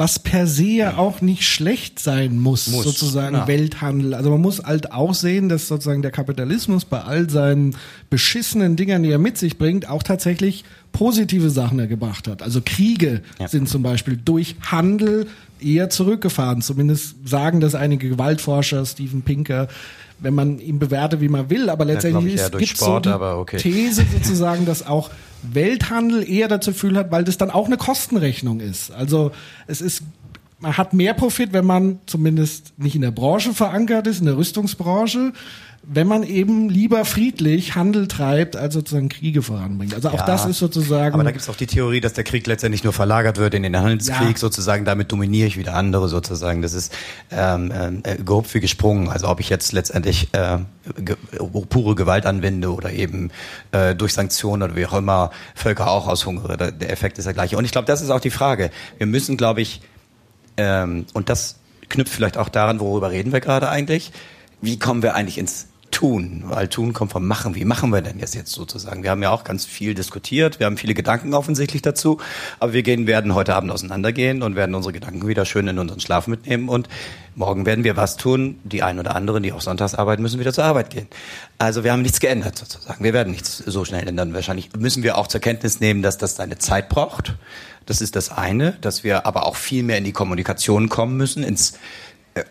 Was 0.00 0.18
per 0.18 0.46
se 0.46 0.64
ja 0.64 0.96
auch 0.96 1.20
nicht 1.20 1.44
schlecht 1.44 1.98
sein 1.98 2.38
muss, 2.38 2.68
Muss, 2.68 2.84
sozusagen 2.84 3.36
ja. 3.36 3.46
Welthandel. 3.46 4.14
Also 4.14 4.30
man 4.30 4.40
muss 4.40 4.62
halt 4.62 4.92
auch 4.92 5.12
sehen, 5.12 5.50
dass 5.50 5.68
sozusagen 5.68 6.00
der 6.00 6.10
Kapitalismus 6.10 6.86
bei 6.86 7.02
all 7.02 7.28
seinen 7.28 7.76
beschissenen 8.08 8.76
Dingern, 8.76 9.02
die 9.02 9.10
er 9.10 9.18
mit 9.18 9.36
sich 9.36 9.58
bringt, 9.58 9.86
auch 9.90 10.02
tatsächlich 10.02 10.64
positive 10.92 11.50
Sachen 11.50 11.86
gebracht 11.86 12.28
hat. 12.28 12.40
Also 12.40 12.62
Kriege 12.64 13.20
sind 13.46 13.68
zum 13.68 13.82
Beispiel 13.82 14.16
durch 14.16 14.56
Handel 14.62 15.26
eher 15.60 15.90
zurückgefahren. 15.90 16.62
Zumindest 16.62 17.16
sagen 17.28 17.60
das 17.60 17.74
einige 17.74 18.08
Gewaltforscher, 18.08 18.86
Steven 18.86 19.20
Pinker, 19.20 19.68
wenn 20.20 20.34
man 20.34 20.58
ihn 20.58 20.78
bewertet, 20.78 21.20
wie 21.20 21.28
man 21.28 21.50
will. 21.50 21.68
Aber 21.70 21.86
Ja, 21.86 21.94
letztendlich 21.94 22.34
ich 22.34 22.38
eher 22.38 22.46
ist, 22.46 22.54
durch 22.54 22.64
gibt 22.68 22.78
Sport, 22.78 23.04
so 23.04 23.10
die 23.10 23.14
aber 23.14 23.38
okay. 23.38 23.56
These 23.56 24.04
sozusagen, 24.12 24.66
dass 24.66 24.86
auch 24.86 25.10
Welthandel 25.42 26.28
eher 26.28 26.48
dazu 26.48 26.72
führt 26.72 26.96
hat, 26.96 27.10
weil 27.10 27.24
das 27.24 27.38
dann 27.38 27.50
auch 27.50 27.66
eine 27.66 27.76
Kostenrechnung 27.76 28.60
ist. 28.60 28.90
Also 28.90 29.32
es 29.66 29.80
ist 29.80 30.02
man 30.60 30.76
hat 30.76 30.92
mehr 30.92 31.14
Profit, 31.14 31.52
wenn 31.52 31.64
man 31.64 32.00
zumindest 32.06 32.74
nicht 32.78 32.94
in 32.94 33.00
der 33.00 33.10
Branche 33.10 33.54
verankert 33.54 34.06
ist, 34.06 34.20
in 34.20 34.26
der 34.26 34.36
Rüstungsbranche, 34.36 35.32
wenn 35.82 36.06
man 36.06 36.22
eben 36.22 36.68
lieber 36.68 37.06
friedlich 37.06 37.74
Handel 37.74 38.06
treibt, 38.06 38.54
als 38.54 38.74
sozusagen 38.74 39.08
Kriege 39.08 39.40
voranbringt. 39.40 39.94
Also 39.94 40.10
auch 40.10 40.18
Ja, 40.18 40.26
das 40.26 40.44
ist 40.44 40.58
sozusagen. 40.58 41.14
Aber 41.14 41.24
da 41.24 41.30
gibt 41.30 41.42
es 41.42 41.48
auch 41.48 41.56
die 41.56 41.66
Theorie, 41.66 42.00
dass 42.00 42.12
der 42.12 42.24
Krieg 42.24 42.46
letztendlich 42.46 42.84
nur 42.84 42.92
verlagert 42.92 43.38
wird 43.38 43.54
in 43.54 43.62
den 43.62 43.76
Handelskrieg 43.76 44.32
Ja. 44.32 44.36
sozusagen. 44.36 44.84
Damit 44.84 45.10
dominiere 45.10 45.46
ich 45.48 45.56
wieder 45.56 45.74
andere 45.74 46.08
sozusagen. 46.08 46.60
Das 46.60 46.74
ist 46.74 46.92
ähm, 47.30 48.02
äh, 48.04 48.16
gehupft 48.16 48.52
wie 48.54 48.60
gesprungen. 48.60 49.08
Also 49.08 49.28
ob 49.28 49.40
ich 49.40 49.48
jetzt 49.48 49.72
letztendlich 49.72 50.28
äh, 50.32 50.58
ge 50.98 51.16
pure 51.70 51.94
Gewalt 51.94 52.26
anwende 52.26 52.72
oder 52.74 52.92
eben 52.92 53.30
äh, 53.72 53.94
durch 53.94 54.12
Sanktionen 54.12 54.62
oder 54.62 54.76
wie 54.76 54.84
auch 54.84 54.94
immer 54.94 55.30
Völker 55.54 55.90
auch 55.90 56.06
aushungere, 56.08 56.56
der 56.58 56.90
Effekt 56.90 57.16
ist 57.18 57.24
der 57.24 57.34
gleiche. 57.34 57.56
Und 57.56 57.64
ich 57.64 57.72
glaube, 57.72 57.86
das 57.86 58.02
ist 58.02 58.10
auch 58.10 58.20
die 58.20 58.30
Frage. 58.30 58.70
Wir 58.98 59.06
müssen, 59.06 59.38
glaube 59.38 59.62
ich, 59.62 59.80
ähm, 60.58 61.06
und 61.14 61.30
das 61.30 61.56
knüpft 61.88 62.12
vielleicht 62.12 62.36
auch 62.36 62.50
daran, 62.50 62.80
worüber 62.80 63.10
reden 63.10 63.32
wir 63.32 63.40
gerade 63.40 63.70
eigentlich. 63.70 64.12
Wie 64.60 64.78
kommen 64.78 65.02
wir 65.02 65.14
eigentlich 65.14 65.38
ins 65.38 65.68
Tun? 66.00 66.44
Weil 66.46 66.68
Tun 66.68 66.94
kommt 66.94 67.12
vom 67.12 67.26
Machen. 67.26 67.54
Wie 67.54 67.66
machen 67.66 67.90
wir 67.90 68.00
denn 68.00 68.18
jetzt 68.18 68.34
jetzt 68.34 68.52
sozusagen? 68.52 69.02
Wir 69.02 69.10
haben 69.10 69.22
ja 69.22 69.28
auch 69.28 69.44
ganz 69.44 69.66
viel 69.66 69.92
diskutiert. 69.92 70.58
Wir 70.58 70.64
haben 70.64 70.78
viele 70.78 70.94
Gedanken 70.94 71.34
offensichtlich 71.34 71.82
dazu. 71.82 72.16
Aber 72.58 72.72
wir 72.72 72.82
gehen, 72.82 73.06
werden 73.06 73.34
heute 73.34 73.54
Abend 73.54 73.70
auseinandergehen 73.70 74.42
und 74.42 74.56
werden 74.56 74.74
unsere 74.74 74.94
Gedanken 74.94 75.28
wieder 75.28 75.44
schön 75.44 75.68
in 75.68 75.78
unseren 75.78 76.00
Schlaf 76.00 76.26
mitnehmen. 76.26 76.70
Und 76.70 76.88
morgen 77.34 77.66
werden 77.66 77.84
wir 77.84 77.98
was 77.98 78.16
tun. 78.16 78.58
Die 78.64 78.82
einen 78.82 78.98
oder 78.98 79.14
anderen, 79.14 79.42
die 79.42 79.52
auch 79.52 79.60
sonntags 79.60 79.94
arbeiten, 79.94 80.22
müssen 80.22 80.40
wieder 80.40 80.54
zur 80.54 80.64
Arbeit 80.64 80.88
gehen. 80.88 81.06
Also 81.58 81.84
wir 81.84 81.92
haben 81.92 82.00
nichts 82.00 82.18
geändert 82.18 82.56
sozusagen. 82.56 83.04
Wir 83.04 83.12
werden 83.12 83.30
nichts 83.30 83.58
so 83.58 83.84
schnell 83.84 84.08
ändern. 84.08 84.32
Wahrscheinlich 84.32 84.70
müssen 84.78 85.02
wir 85.02 85.18
auch 85.18 85.26
zur 85.26 85.42
Kenntnis 85.42 85.80
nehmen, 85.80 86.00
dass 86.00 86.16
das 86.16 86.34
seine 86.34 86.56
Zeit 86.56 86.88
braucht. 86.88 87.34
Das 87.84 88.00
ist 88.00 88.16
das 88.16 88.30
eine, 88.30 88.72
dass 88.80 89.04
wir 89.04 89.26
aber 89.26 89.44
auch 89.44 89.56
viel 89.56 89.82
mehr 89.82 89.98
in 89.98 90.04
die 90.04 90.12
Kommunikation 90.12 90.88
kommen 90.88 91.18
müssen, 91.18 91.42
ins 91.42 91.74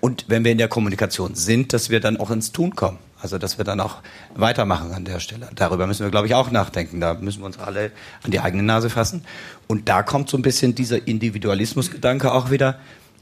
und 0.01 0.26
wenn 0.27 0.43
wir 0.43 0.51
in 0.51 0.57
der 0.57 0.68
Kommunikation 0.68 1.35
sind, 1.35 1.73
dass 1.73 1.89
wir 1.89 1.99
dann 1.99 2.18
auch 2.18 2.31
ins 2.31 2.51
Tun 2.51 2.76
kommen. 2.76 2.99
Also 3.22 3.38
dass 3.38 3.57
wir 3.57 3.65
dann 3.65 3.81
auch 3.81 3.97
weitermachen 4.35 4.93
an 4.93 5.03
der 5.03 5.19
Stelle. 5.19 5.49
Darüber 5.53 5.88
müssen 5.88 6.06
wir, 6.06 6.11
glaube 6.11 6.27
ich, 6.27 6.35
auch 6.35 6.51
nachdenken. 6.51 7.01
Da 7.01 7.15
müssen 7.15 7.41
wir 7.41 7.47
uns 7.47 7.60
alle 7.60 7.91
an 8.23 8.31
die 8.31 8.39
eigene 8.39 8.64
Nase 8.64 8.89
fassen. 8.89 9.26
Und 9.68 9.89
da 9.89 10.03
kommt 10.03 10.30
so 10.30 10.38
ein 10.38 10.41
bisschen 10.41 10.73
dieser 10.73 11.06
Individualismusgedanke 11.06 12.31
auch 12.31 12.49
wieder. 12.49 12.80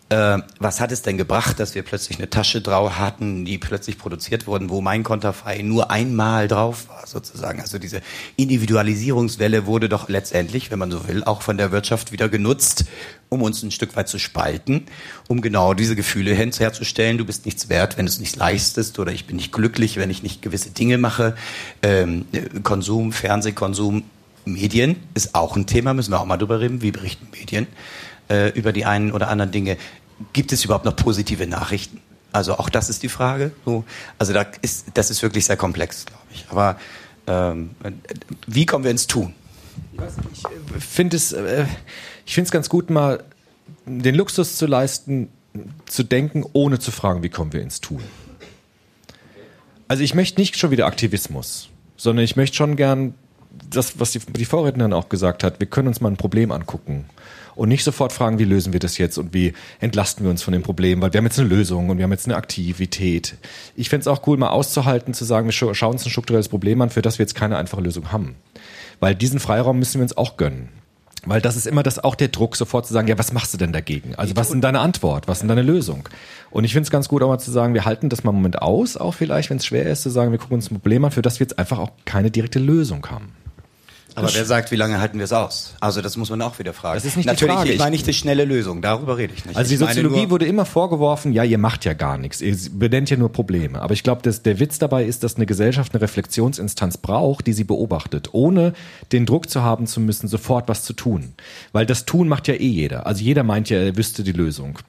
Äh, 0.10 0.38
was 0.60 0.80
hat 0.80 0.94
es 0.94 1.02
denn 1.02 1.18
gebracht, 1.18 1.60
dass 1.60 1.76
wir 1.76 1.84
plötzlich 1.84 2.18
eine 2.18 2.30
Tasche 2.30 2.62
drauf 2.62 2.98
hatten, 2.98 3.44
die 3.44 3.58
plötzlich 3.58 3.98
produziert 3.98 4.48
wurden, 4.48 4.70
wo 4.70 4.80
mein 4.80 5.04
Konterfei 5.04 5.62
nur 5.64 5.92
einmal 5.92 6.48
drauf 6.48 6.88
war, 6.88 7.06
sozusagen. 7.06 7.60
Also 7.60 7.78
diese 7.78 8.02
Individualisierungswelle 8.38 9.66
wurde 9.66 9.90
doch 9.90 10.08
letztendlich, 10.08 10.72
wenn 10.72 10.80
man 10.80 10.92
so 10.92 11.10
will, 11.10 11.26
auch 11.26 11.42
von 11.42 11.58
der 11.58 11.74
Wirtschaft 11.74 12.14
wieder 12.14 12.30
genutzt, 12.30 12.86
um 13.30 13.42
uns 13.42 13.62
ein 13.64 13.72
Stück 13.72 13.96
weit 13.96 14.08
zu 14.08 14.20
spalten, 14.20 14.86
um 15.28 15.42
genau 15.42 15.74
diese 15.74 15.96
Gefühle 15.96 16.34
herzustellen. 16.34 17.18
Du 17.18 17.26
bist 17.26 17.46
nichts 17.46 17.70
wert, 17.70 17.98
wenn 17.98 18.06
du 18.06 18.12
es 18.12 18.20
nicht 18.20 18.36
leistest, 18.36 19.00
oder 19.00 19.12
ich 19.12 19.26
bin 19.26 19.36
nicht 19.36 19.52
glücklich, 19.52 19.98
wenn 19.98 20.10
ich 20.10 20.24
nicht 20.24 20.42
gewisse 20.42 20.70
Dinge 20.70 20.98
mache. 20.98 21.36
Ähm, 21.82 22.26
Konsum, 22.64 23.12
Fernsehkonsum, 23.12 24.04
Medien 24.46 24.96
ist 25.14 25.36
auch 25.36 25.56
ein 25.56 25.66
Thema, 25.66 25.94
müssen 25.94 26.12
wir 26.12 26.22
auch 26.22 26.26
mal 26.26 26.38
drüber 26.38 26.60
reden. 26.60 26.82
Wie 26.82 26.92
berichten 26.92 27.28
Medien 27.32 27.68
äh, 28.30 28.50
über 28.52 28.72
die 28.72 28.86
einen 28.86 29.12
oder 29.12 29.28
anderen 29.28 29.52
Dinge? 29.52 29.78
Gibt 30.34 30.54
es 30.54 30.64
überhaupt 30.64 30.86
noch 30.86 30.96
positive 30.96 31.46
Nachrichten? 31.48 32.00
Also 32.32 32.58
auch 32.58 32.70
das 32.70 32.90
ist 32.90 33.04
die 33.04 33.10
Frage. 33.10 33.52
So, 33.66 33.84
also 34.18 34.34
da 34.34 34.46
ist, 34.62 34.88
das 34.94 35.10
ist 35.10 35.22
wirklich 35.22 35.46
sehr 35.46 35.58
komplex, 35.58 36.06
glaube 36.06 36.24
ich. 36.34 36.46
Aber 36.50 36.78
ähm, 37.28 37.72
wie 38.48 38.66
kommen 38.66 38.84
wir 38.84 38.92
ins 38.92 39.08
Tun? 39.08 39.34
finde 40.80 41.18
es, 41.18 41.32
äh, 41.34 41.66
ich 42.28 42.36
finde 42.36 42.48
es 42.50 42.52
ganz 42.52 42.70
gut, 42.70 42.90
mal 42.90 43.24
den 43.86 44.14
Luxus 44.14 44.58
zu 44.58 44.68
leisten, 44.68 45.30
zu 45.88 46.04
denken, 46.04 46.44
ohne 46.54 46.78
zu 46.78 46.92
fragen, 46.92 47.24
wie 47.24 47.30
kommen 47.30 47.54
wir 47.54 47.62
ins 47.62 47.82
Tun. 47.82 48.04
Also 49.88 50.04
ich 50.04 50.14
möchte 50.14 50.40
nicht 50.40 50.58
schon 50.58 50.70
wieder 50.70 50.86
Aktivismus, 50.86 51.70
sondern 51.96 52.24
ich 52.26 52.36
möchte 52.36 52.58
schon 52.58 52.76
gern 52.76 53.14
das, 53.70 54.00
was 54.00 54.12
die, 54.12 54.20
die 54.20 54.46
Vorrednerin 54.46 54.94
auch 54.94 55.10
gesagt 55.10 55.44
hat, 55.44 55.60
wir 55.60 55.68
können 55.68 55.88
uns 55.88 56.02
mal 56.02 56.10
ein 56.10 56.18
Problem 56.18 56.52
angucken 56.52 57.06
und 57.56 57.70
nicht 57.70 57.84
sofort 57.86 58.12
fragen, 58.12 58.38
wie 58.40 58.44
lösen 58.44 58.74
wir 58.74 58.80
das 58.82 58.98
jetzt 58.98 59.18
und 59.18 59.34
wie 59.34 59.54
entlasten 59.80 60.26
wir 60.26 60.30
uns 60.30 60.44
von 60.44 60.52
dem 60.52 60.62
Problem, 60.64 61.02
weil 61.02 61.14
wir 61.14 61.18
haben 61.20 61.26
jetzt 61.26 61.40
eine 61.40 61.48
Lösung 61.48 61.90
und 61.90 61.98
wir 61.98 62.04
haben 62.04 62.12
jetzt 62.12 62.28
eine 62.28 62.36
Aktivität. 62.36 63.36
Ich 63.76 63.90
fände 63.90 64.02
es 64.02 64.08
auch 64.08 64.28
cool, 64.28 64.38
mal 64.38 64.50
auszuhalten, 64.50 65.14
zu 65.14 65.24
sagen, 65.26 65.48
wir 65.48 65.54
scha- 65.54 65.74
schauen 65.74 65.94
uns 65.94 66.06
ein 66.06 66.12
strukturelles 66.12 66.50
Problem 66.50 66.82
an, 66.82 66.90
für 66.90 67.02
das 67.02 67.18
wir 67.18 67.24
jetzt 67.24 67.36
keine 67.36 67.58
einfache 67.58 67.82
Lösung 67.82 68.12
haben. 68.12 68.36
Weil 69.00 69.16
diesen 69.16 69.40
Freiraum 69.40 69.80
müssen 69.80 69.96
wir 70.00 70.04
uns 70.04 70.18
auch 70.18 70.36
gönnen. 70.38 70.70
Weil 71.26 71.42
das 71.42 71.56
ist 71.56 71.68
immer 71.68 71.84
das 71.84 72.04
auch 72.04 72.16
der 72.16 72.30
Druck, 72.30 72.56
sofort 72.56 72.86
zu 72.86 72.94
sagen, 72.94 73.08
ja, 73.08 73.18
was 73.18 73.34
machst 73.34 73.54
du 73.54 73.58
denn 73.58 73.74
dagegen? 73.74 74.16
Also 74.16 74.36
was 74.36 74.48
ist 74.48 74.54
denn 74.54 74.62
deine 74.62 74.80
Antwort? 74.80 75.28
Was 75.28 75.38
ist 75.38 75.42
denn 75.42 75.50
deine 75.50 75.62
Lösung? 75.64 76.08
Und 76.52 76.64
ich 76.64 76.72
finde 76.74 76.84
es 76.84 76.92
ganz 76.92 77.10
gut, 77.10 77.22
auch 77.24 77.28
mal 77.28 77.40
zu 77.40 77.52
sagen, 77.52 77.74
wir 77.74 77.86
halten 77.86 78.10
das 78.10 78.24
mal 78.24 78.32
einen 78.32 78.40
Moment 78.40 78.62
aus, 78.62 78.98
auch 78.98 79.14
vielleicht, 79.14 79.50
wenn 79.50 79.58
es 79.58 79.66
schwer 79.66 79.86
ist, 79.86 80.04
zu 80.04 80.10
sagen, 80.10 80.32
wir 80.32 80.40
gucken 80.40 80.56
uns 80.56 80.72
ein 80.72 80.76
Problem 80.76 81.04
an, 81.06 81.12
für 81.12 81.22
das 81.22 81.40
wir 81.40 81.46
jetzt 81.46 81.60
einfach 81.60 81.80
auch 81.80 81.92
keine 82.06 82.32
direkte 82.32 82.60
Lösung 82.60 83.06
haben. 83.10 83.34
Aber 84.18 84.34
wer 84.34 84.46
sagt, 84.46 84.72
wie 84.72 84.76
lange 84.76 85.00
halten 85.00 85.18
wir 85.20 85.26
es 85.26 85.32
aus? 85.32 85.76
Also 85.80 86.02
das 86.02 86.18
muss 86.18 86.30
man 86.30 86.42
auch 86.42 86.58
wieder 86.60 86.74
fragen. 86.74 86.96
Das 86.96 87.06
ist 87.06 87.16
nicht 87.18 87.26
die 87.28 87.34
Natürlich, 87.34 87.54
Frage. 87.56 87.72
ich 87.72 87.80
meine 87.80 87.96
Ich- 87.96 88.02
nicht 88.02 88.08
die 88.08 88.14
schnelle 88.20 88.46
Lösung, 88.46 88.82
darüber 88.82 89.18
rede 89.18 89.34
ich 89.38 89.46
nicht. 89.46 89.56
Also 89.56 89.70
die 89.70 89.78
Soziologie 89.78 90.30
wurde 90.30 90.46
immer 90.46 90.66
vorgeworfen, 90.66 91.34
ja, 91.34 91.44
ihr 91.44 91.58
macht 91.58 91.86
ja 91.86 91.94
gar 91.94 92.18
nichts, 92.18 92.42
ihr 92.42 92.58
benennt 92.72 93.10
ja 93.10 93.18
nur 93.18 93.32
Probleme. 93.32 93.82
Aber 93.82 93.94
ich 93.94 94.04
glaube, 94.04 94.22
dass 94.24 94.42
der 94.44 94.60
Witz 94.60 94.80
dabei 94.80 95.06
ist, 95.06 95.24
dass 95.24 95.36
eine 95.36 95.46
Gesellschaft 95.46 95.94
eine 95.94 96.02
Reflexionsinstanz 96.02 96.98
braucht, 96.98 97.48
die 97.48 97.54
sie 97.54 97.64
beobachtet, 97.64 98.30
ohne 98.34 98.74
den 99.12 99.26
Druck 99.26 99.50
zu 99.50 99.62
haben 99.62 99.88
zu 99.88 100.00
müssen, 100.00 100.28
sofort 100.28 100.68
was 100.68 100.84
zu 100.84 100.94
tun. 100.94 101.34
Weil 101.72 101.86
das 101.86 102.06
Tun 102.06 102.28
macht 102.28 102.48
ja 102.48 102.56
eh 102.56 102.68
jeder. 102.68 103.06
Also 103.06 103.24
jeder 103.24 103.44
meint 103.44 103.70
ja, 103.70 103.78
er 103.78 103.96
wüsste 103.98 104.24
die 104.24 104.32
Lösung. 104.32 104.80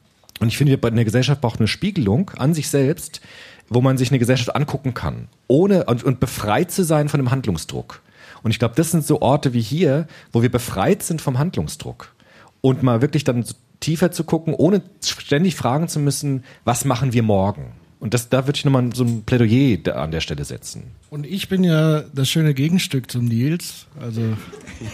Und 0.41 0.49
ich 0.49 0.57
finde, 0.57 0.79
eine 0.87 1.05
Gesellschaft 1.05 1.41
braucht 1.41 1.59
eine 1.59 1.69
Spiegelung 1.69 2.31
an 2.39 2.55
sich 2.55 2.69
selbst, 2.71 3.21
wo 3.69 3.81
man 3.83 3.99
sich 3.99 4.11
eine 4.11 4.19
Gesellschaft 4.19 4.57
angucken 4.57 4.95
kann, 4.95 5.29
ohne 5.49 5.85
und, 5.85 6.03
und 6.03 6.21
befreit 6.21 6.71
zu 6.71 6.85
sein 6.85 7.09
von 7.09 7.19
dem 7.21 7.31
Handlungsdruck. 7.31 8.01
Und 8.43 8.51
ich 8.51 8.59
glaube, 8.59 8.75
das 8.77 8.91
sind 8.91 9.05
so 9.05 9.21
Orte 9.21 9.53
wie 9.53 9.61
hier, 9.61 10.07
wo 10.33 10.43
wir 10.43 10.51
befreit 10.51 11.03
sind 11.03 11.21
vom 11.21 11.39
Handlungsdruck 11.39 12.15
und 12.61 12.83
mal 12.83 13.01
wirklich 13.01 13.25
dann 13.25 13.45
tiefer 13.81 14.11
zu 14.11 14.25
gucken, 14.25 14.55
ohne 14.55 14.83
ständig 15.05 15.55
fragen 15.55 15.89
zu 15.89 16.01
müssen, 16.01 16.45
was 16.65 16.85
machen 16.85 17.13
wir 17.13 17.23
morgen? 17.23 17.73
Und 18.01 18.15
das, 18.15 18.29
da 18.29 18.47
würde 18.47 18.57
ich 18.57 18.65
nochmal 18.65 18.91
so 18.95 19.05
ein 19.05 19.25
Plädoyer 19.25 19.97
an 19.97 20.13
der 20.13 20.21
Stelle 20.21 20.45
setzen. 20.45 20.93
Und 21.11 21.27
ich 21.27 21.49
bin 21.49 21.65
ja 21.65 22.03
das 22.15 22.29
schöne 22.29 22.55
Gegenstück 22.55 23.11
zum 23.11 23.25
Nils, 23.25 23.87
also 24.01 24.23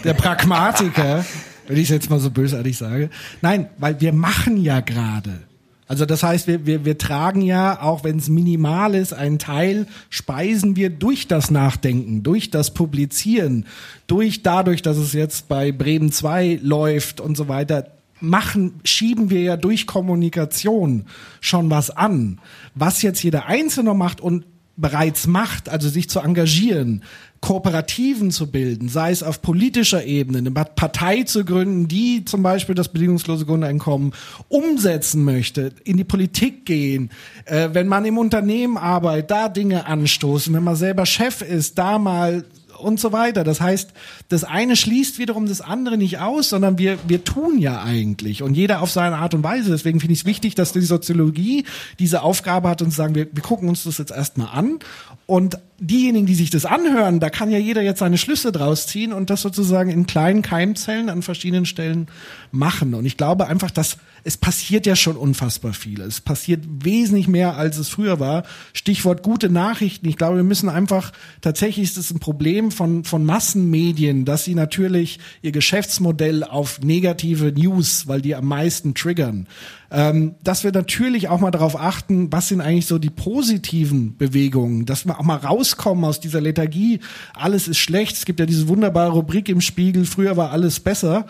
der 0.03 0.15
Pragmatiker, 0.15 1.23
wenn 1.67 1.77
ich 1.77 1.83
es 1.83 1.89
jetzt 1.89 2.09
mal 2.09 2.19
so 2.19 2.31
bösartig 2.31 2.77
sage. 2.77 3.09
Nein, 3.41 3.69
weil 3.77 4.01
wir 4.01 4.11
machen 4.11 4.57
ja 4.57 4.79
gerade. 4.79 5.41
Also 5.87 6.05
das 6.05 6.23
heißt, 6.23 6.47
wir, 6.47 6.65
wir, 6.65 6.83
wir 6.83 6.97
tragen 6.97 7.41
ja, 7.41 7.81
auch 7.81 8.03
wenn 8.03 8.17
es 8.17 8.27
minimal 8.27 8.95
ist, 8.95 9.13
einen 9.13 9.37
Teil 9.37 9.85
speisen 10.09 10.75
wir 10.75 10.89
durch 10.89 11.27
das 11.27 11.51
Nachdenken, 11.51 12.23
durch 12.23 12.49
das 12.49 12.73
Publizieren, 12.73 13.65
durch 14.07 14.41
dadurch, 14.41 14.81
dass 14.81 14.97
es 14.97 15.13
jetzt 15.13 15.47
bei 15.47 15.71
Bremen 15.71 16.11
2 16.11 16.59
läuft 16.63 17.21
und 17.21 17.37
so 17.37 17.47
weiter, 17.47 17.91
machen, 18.19 18.79
schieben 18.83 19.29
wir 19.29 19.41
ja 19.41 19.57
durch 19.57 19.85
Kommunikation 19.85 21.05
schon 21.39 21.69
was 21.69 21.91
an. 21.91 22.39
Was 22.73 23.01
jetzt 23.03 23.21
jeder 23.23 23.45
Einzelne 23.45 23.93
macht 23.93 24.21
und 24.21 24.45
bereits 24.77 25.27
macht, 25.27 25.69
also 25.69 25.89
sich 25.89 26.09
zu 26.09 26.19
engagieren, 26.19 27.03
Kooperativen 27.41 28.31
zu 28.31 28.49
bilden, 28.49 28.89
sei 28.89 29.11
es 29.11 29.21
auf 29.21 29.41
politischer 29.41 30.03
Ebene, 30.03 30.39
eine 30.39 30.51
Partei 30.51 31.23
zu 31.23 31.45
gründen, 31.45 31.87
die 31.87 32.25
zum 32.25 32.41
Beispiel 32.41 32.73
das 32.73 32.89
bedingungslose 32.89 33.45
Grundeinkommen 33.45 34.13
umsetzen 34.47 35.23
möchte, 35.23 35.71
in 35.83 35.97
die 35.97 36.03
Politik 36.03 36.65
gehen, 36.65 37.11
äh, 37.45 37.69
wenn 37.73 37.87
man 37.87 38.03
im 38.05 38.17
Unternehmen 38.17 38.77
arbeitet, 38.77 39.31
da 39.31 39.49
Dinge 39.49 39.85
anstoßen, 39.85 40.53
wenn 40.53 40.63
man 40.63 40.75
selber 40.75 41.05
Chef 41.05 41.41
ist, 41.41 41.77
da 41.77 41.99
mal 41.99 42.45
und 42.77 42.99
so 42.99 43.11
weiter. 43.11 43.43
Das 43.43 43.61
heißt, 43.61 43.91
das 44.29 44.43
eine 44.43 44.75
schließt 44.75 45.19
wiederum 45.19 45.47
das 45.47 45.61
andere 45.61 45.97
nicht 45.97 46.19
aus, 46.19 46.49
sondern 46.49 46.77
wir, 46.77 46.97
wir 47.07 47.23
tun 47.23 47.59
ja 47.59 47.81
eigentlich 47.81 48.43
und 48.43 48.55
jeder 48.55 48.81
auf 48.81 48.91
seine 48.91 49.17
Art 49.17 49.33
und 49.33 49.43
Weise. 49.43 49.71
Deswegen 49.71 49.99
finde 49.99 50.13
ich 50.13 50.19
es 50.19 50.25
wichtig, 50.25 50.55
dass 50.55 50.73
die 50.73 50.81
Soziologie 50.81 51.65
diese 51.99 52.21
Aufgabe 52.21 52.69
hat 52.69 52.81
und 52.81 52.91
sagen, 52.91 53.15
wir, 53.15 53.27
wir 53.31 53.43
gucken 53.43 53.69
uns 53.69 53.83
das 53.83 53.97
jetzt 53.97 54.11
erstmal 54.11 54.49
an 54.49 54.79
und 55.27 55.57
diejenigen, 55.79 56.25
die 56.25 56.35
sich 56.35 56.49
das 56.49 56.65
anhören, 56.65 57.19
da 57.19 57.29
kann 57.29 57.51
ja 57.51 57.57
jeder 57.57 57.81
jetzt 57.81 57.99
seine 57.99 58.17
Schlüsse 58.17 58.51
draus 58.51 58.87
ziehen 58.87 59.11
und 59.11 59.29
das 59.29 59.41
sozusagen 59.41 59.89
in 59.89 60.05
kleinen 60.05 60.41
Keimzellen 60.41 61.09
an 61.09 61.21
verschiedenen 61.21 61.65
Stellen 61.65 62.07
machen. 62.51 62.93
Und 62.93 63.05
ich 63.05 63.17
glaube 63.17 63.47
einfach, 63.47 63.71
dass 63.71 63.97
es 64.25 64.37
passiert 64.37 64.87
ja 64.87 64.95
schon 64.95 65.17
unfassbar 65.17 65.73
viel. 65.73 66.01
Es 66.01 66.19
passiert 66.19 66.63
wesentlich 66.67 67.27
mehr, 67.27 67.57
als 67.57 67.77
es 67.77 67.89
früher 67.89 68.19
war. 68.19 68.43
Stichwort 68.73 69.21
gute 69.21 69.49
Nachrichten. 69.49 70.07
Ich 70.09 70.17
glaube, 70.17 70.37
wir 70.37 70.43
müssen 70.43 70.67
einfach, 70.67 71.11
tatsächlich 71.41 71.85
ist 71.85 71.97
es 71.97 72.09
ein 72.09 72.19
Problem 72.19 72.71
von, 72.71 73.03
von 73.03 73.23
Massenmedien, 73.23 74.25
dass 74.25 74.43
sie 74.43 74.55
natürlich 74.55 75.19
ihr 75.43 75.51
Geschäftsmodell 75.51 76.43
auf 76.43 76.81
negative 76.81 77.51
News, 77.51 78.07
weil 78.07 78.19
die 78.19 78.33
am 78.33 78.47
meisten 78.47 78.95
triggern, 78.95 79.47
ähm, 79.91 80.33
dass 80.43 80.63
wir 80.63 80.71
natürlich 80.71 81.29
auch 81.29 81.39
mal 81.39 81.51
darauf 81.51 81.79
achten, 81.79 82.31
was 82.31 82.47
sind 82.47 82.61
eigentlich 82.61 82.87
so 82.87 82.97
die 82.97 83.11
positiven 83.11 84.17
Bewegungen, 84.17 84.87
dass 84.87 85.05
wir 85.05 85.19
auch 85.19 85.23
mal 85.23 85.37
rauskommen 85.37 86.03
aus 86.03 86.19
dieser 86.19 86.41
Lethargie. 86.41 86.99
Alles 87.35 87.67
ist 87.67 87.77
schlecht. 87.77 88.17
Es 88.17 88.25
gibt 88.25 88.39
ja 88.39 88.47
diese 88.47 88.67
wunderbare 88.67 89.11
Rubrik 89.11 89.49
im 89.49 89.61
Spiegel, 89.61 90.05
früher 90.05 90.35
war 90.35 90.49
alles 90.49 90.79
besser 90.79 91.27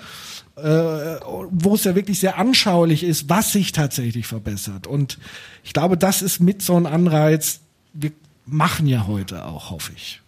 wo 0.56 1.76
es 1.76 1.84
ja 1.84 1.96
wirklich 1.96 2.20
sehr 2.20 2.38
anschaulich 2.38 3.04
ist, 3.04 3.30
was 3.30 3.52
sich 3.52 3.74
tatsächlich 3.74 4.26
verbessert. 4.26 4.88
Und 4.88 5.18
ich 5.64 5.74
glaube, 5.74 5.98
das 5.98 6.22
ist 6.22 6.40
mit 6.40 6.62
so 6.62 6.78
ein 6.78 6.86
Anreiz. 6.86 7.60
Wir 7.94 8.12
machen 8.46 8.88
ja 8.88 9.06
heute 9.08 9.46
auch, 9.46 9.72
hoffe 9.72 9.92
ich. 9.96 10.22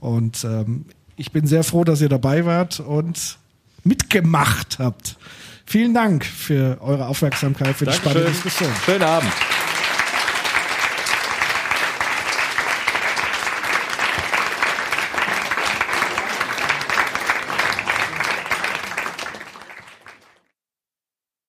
Und 0.00 0.44
ähm, 0.44 0.86
ich 1.16 1.32
bin 1.32 1.46
sehr 1.46 1.62
froh, 1.62 1.84
dass 1.84 2.00
ihr 2.00 2.08
dabei 2.08 2.46
wart 2.46 2.80
und 2.80 3.38
mitgemacht 3.84 4.78
habt. 4.78 5.16
Vielen 5.66 5.92
Dank 5.92 6.24
für 6.24 6.78
eure 6.80 7.06
Aufmerksamkeit, 7.06 7.76
für 7.76 7.84
die 7.84 7.90
Dankeschön. 7.90 8.10
spannende 8.10 8.30
Diskussion. 8.32 8.72
Schönen 8.84 9.02
Abend. 9.02 9.32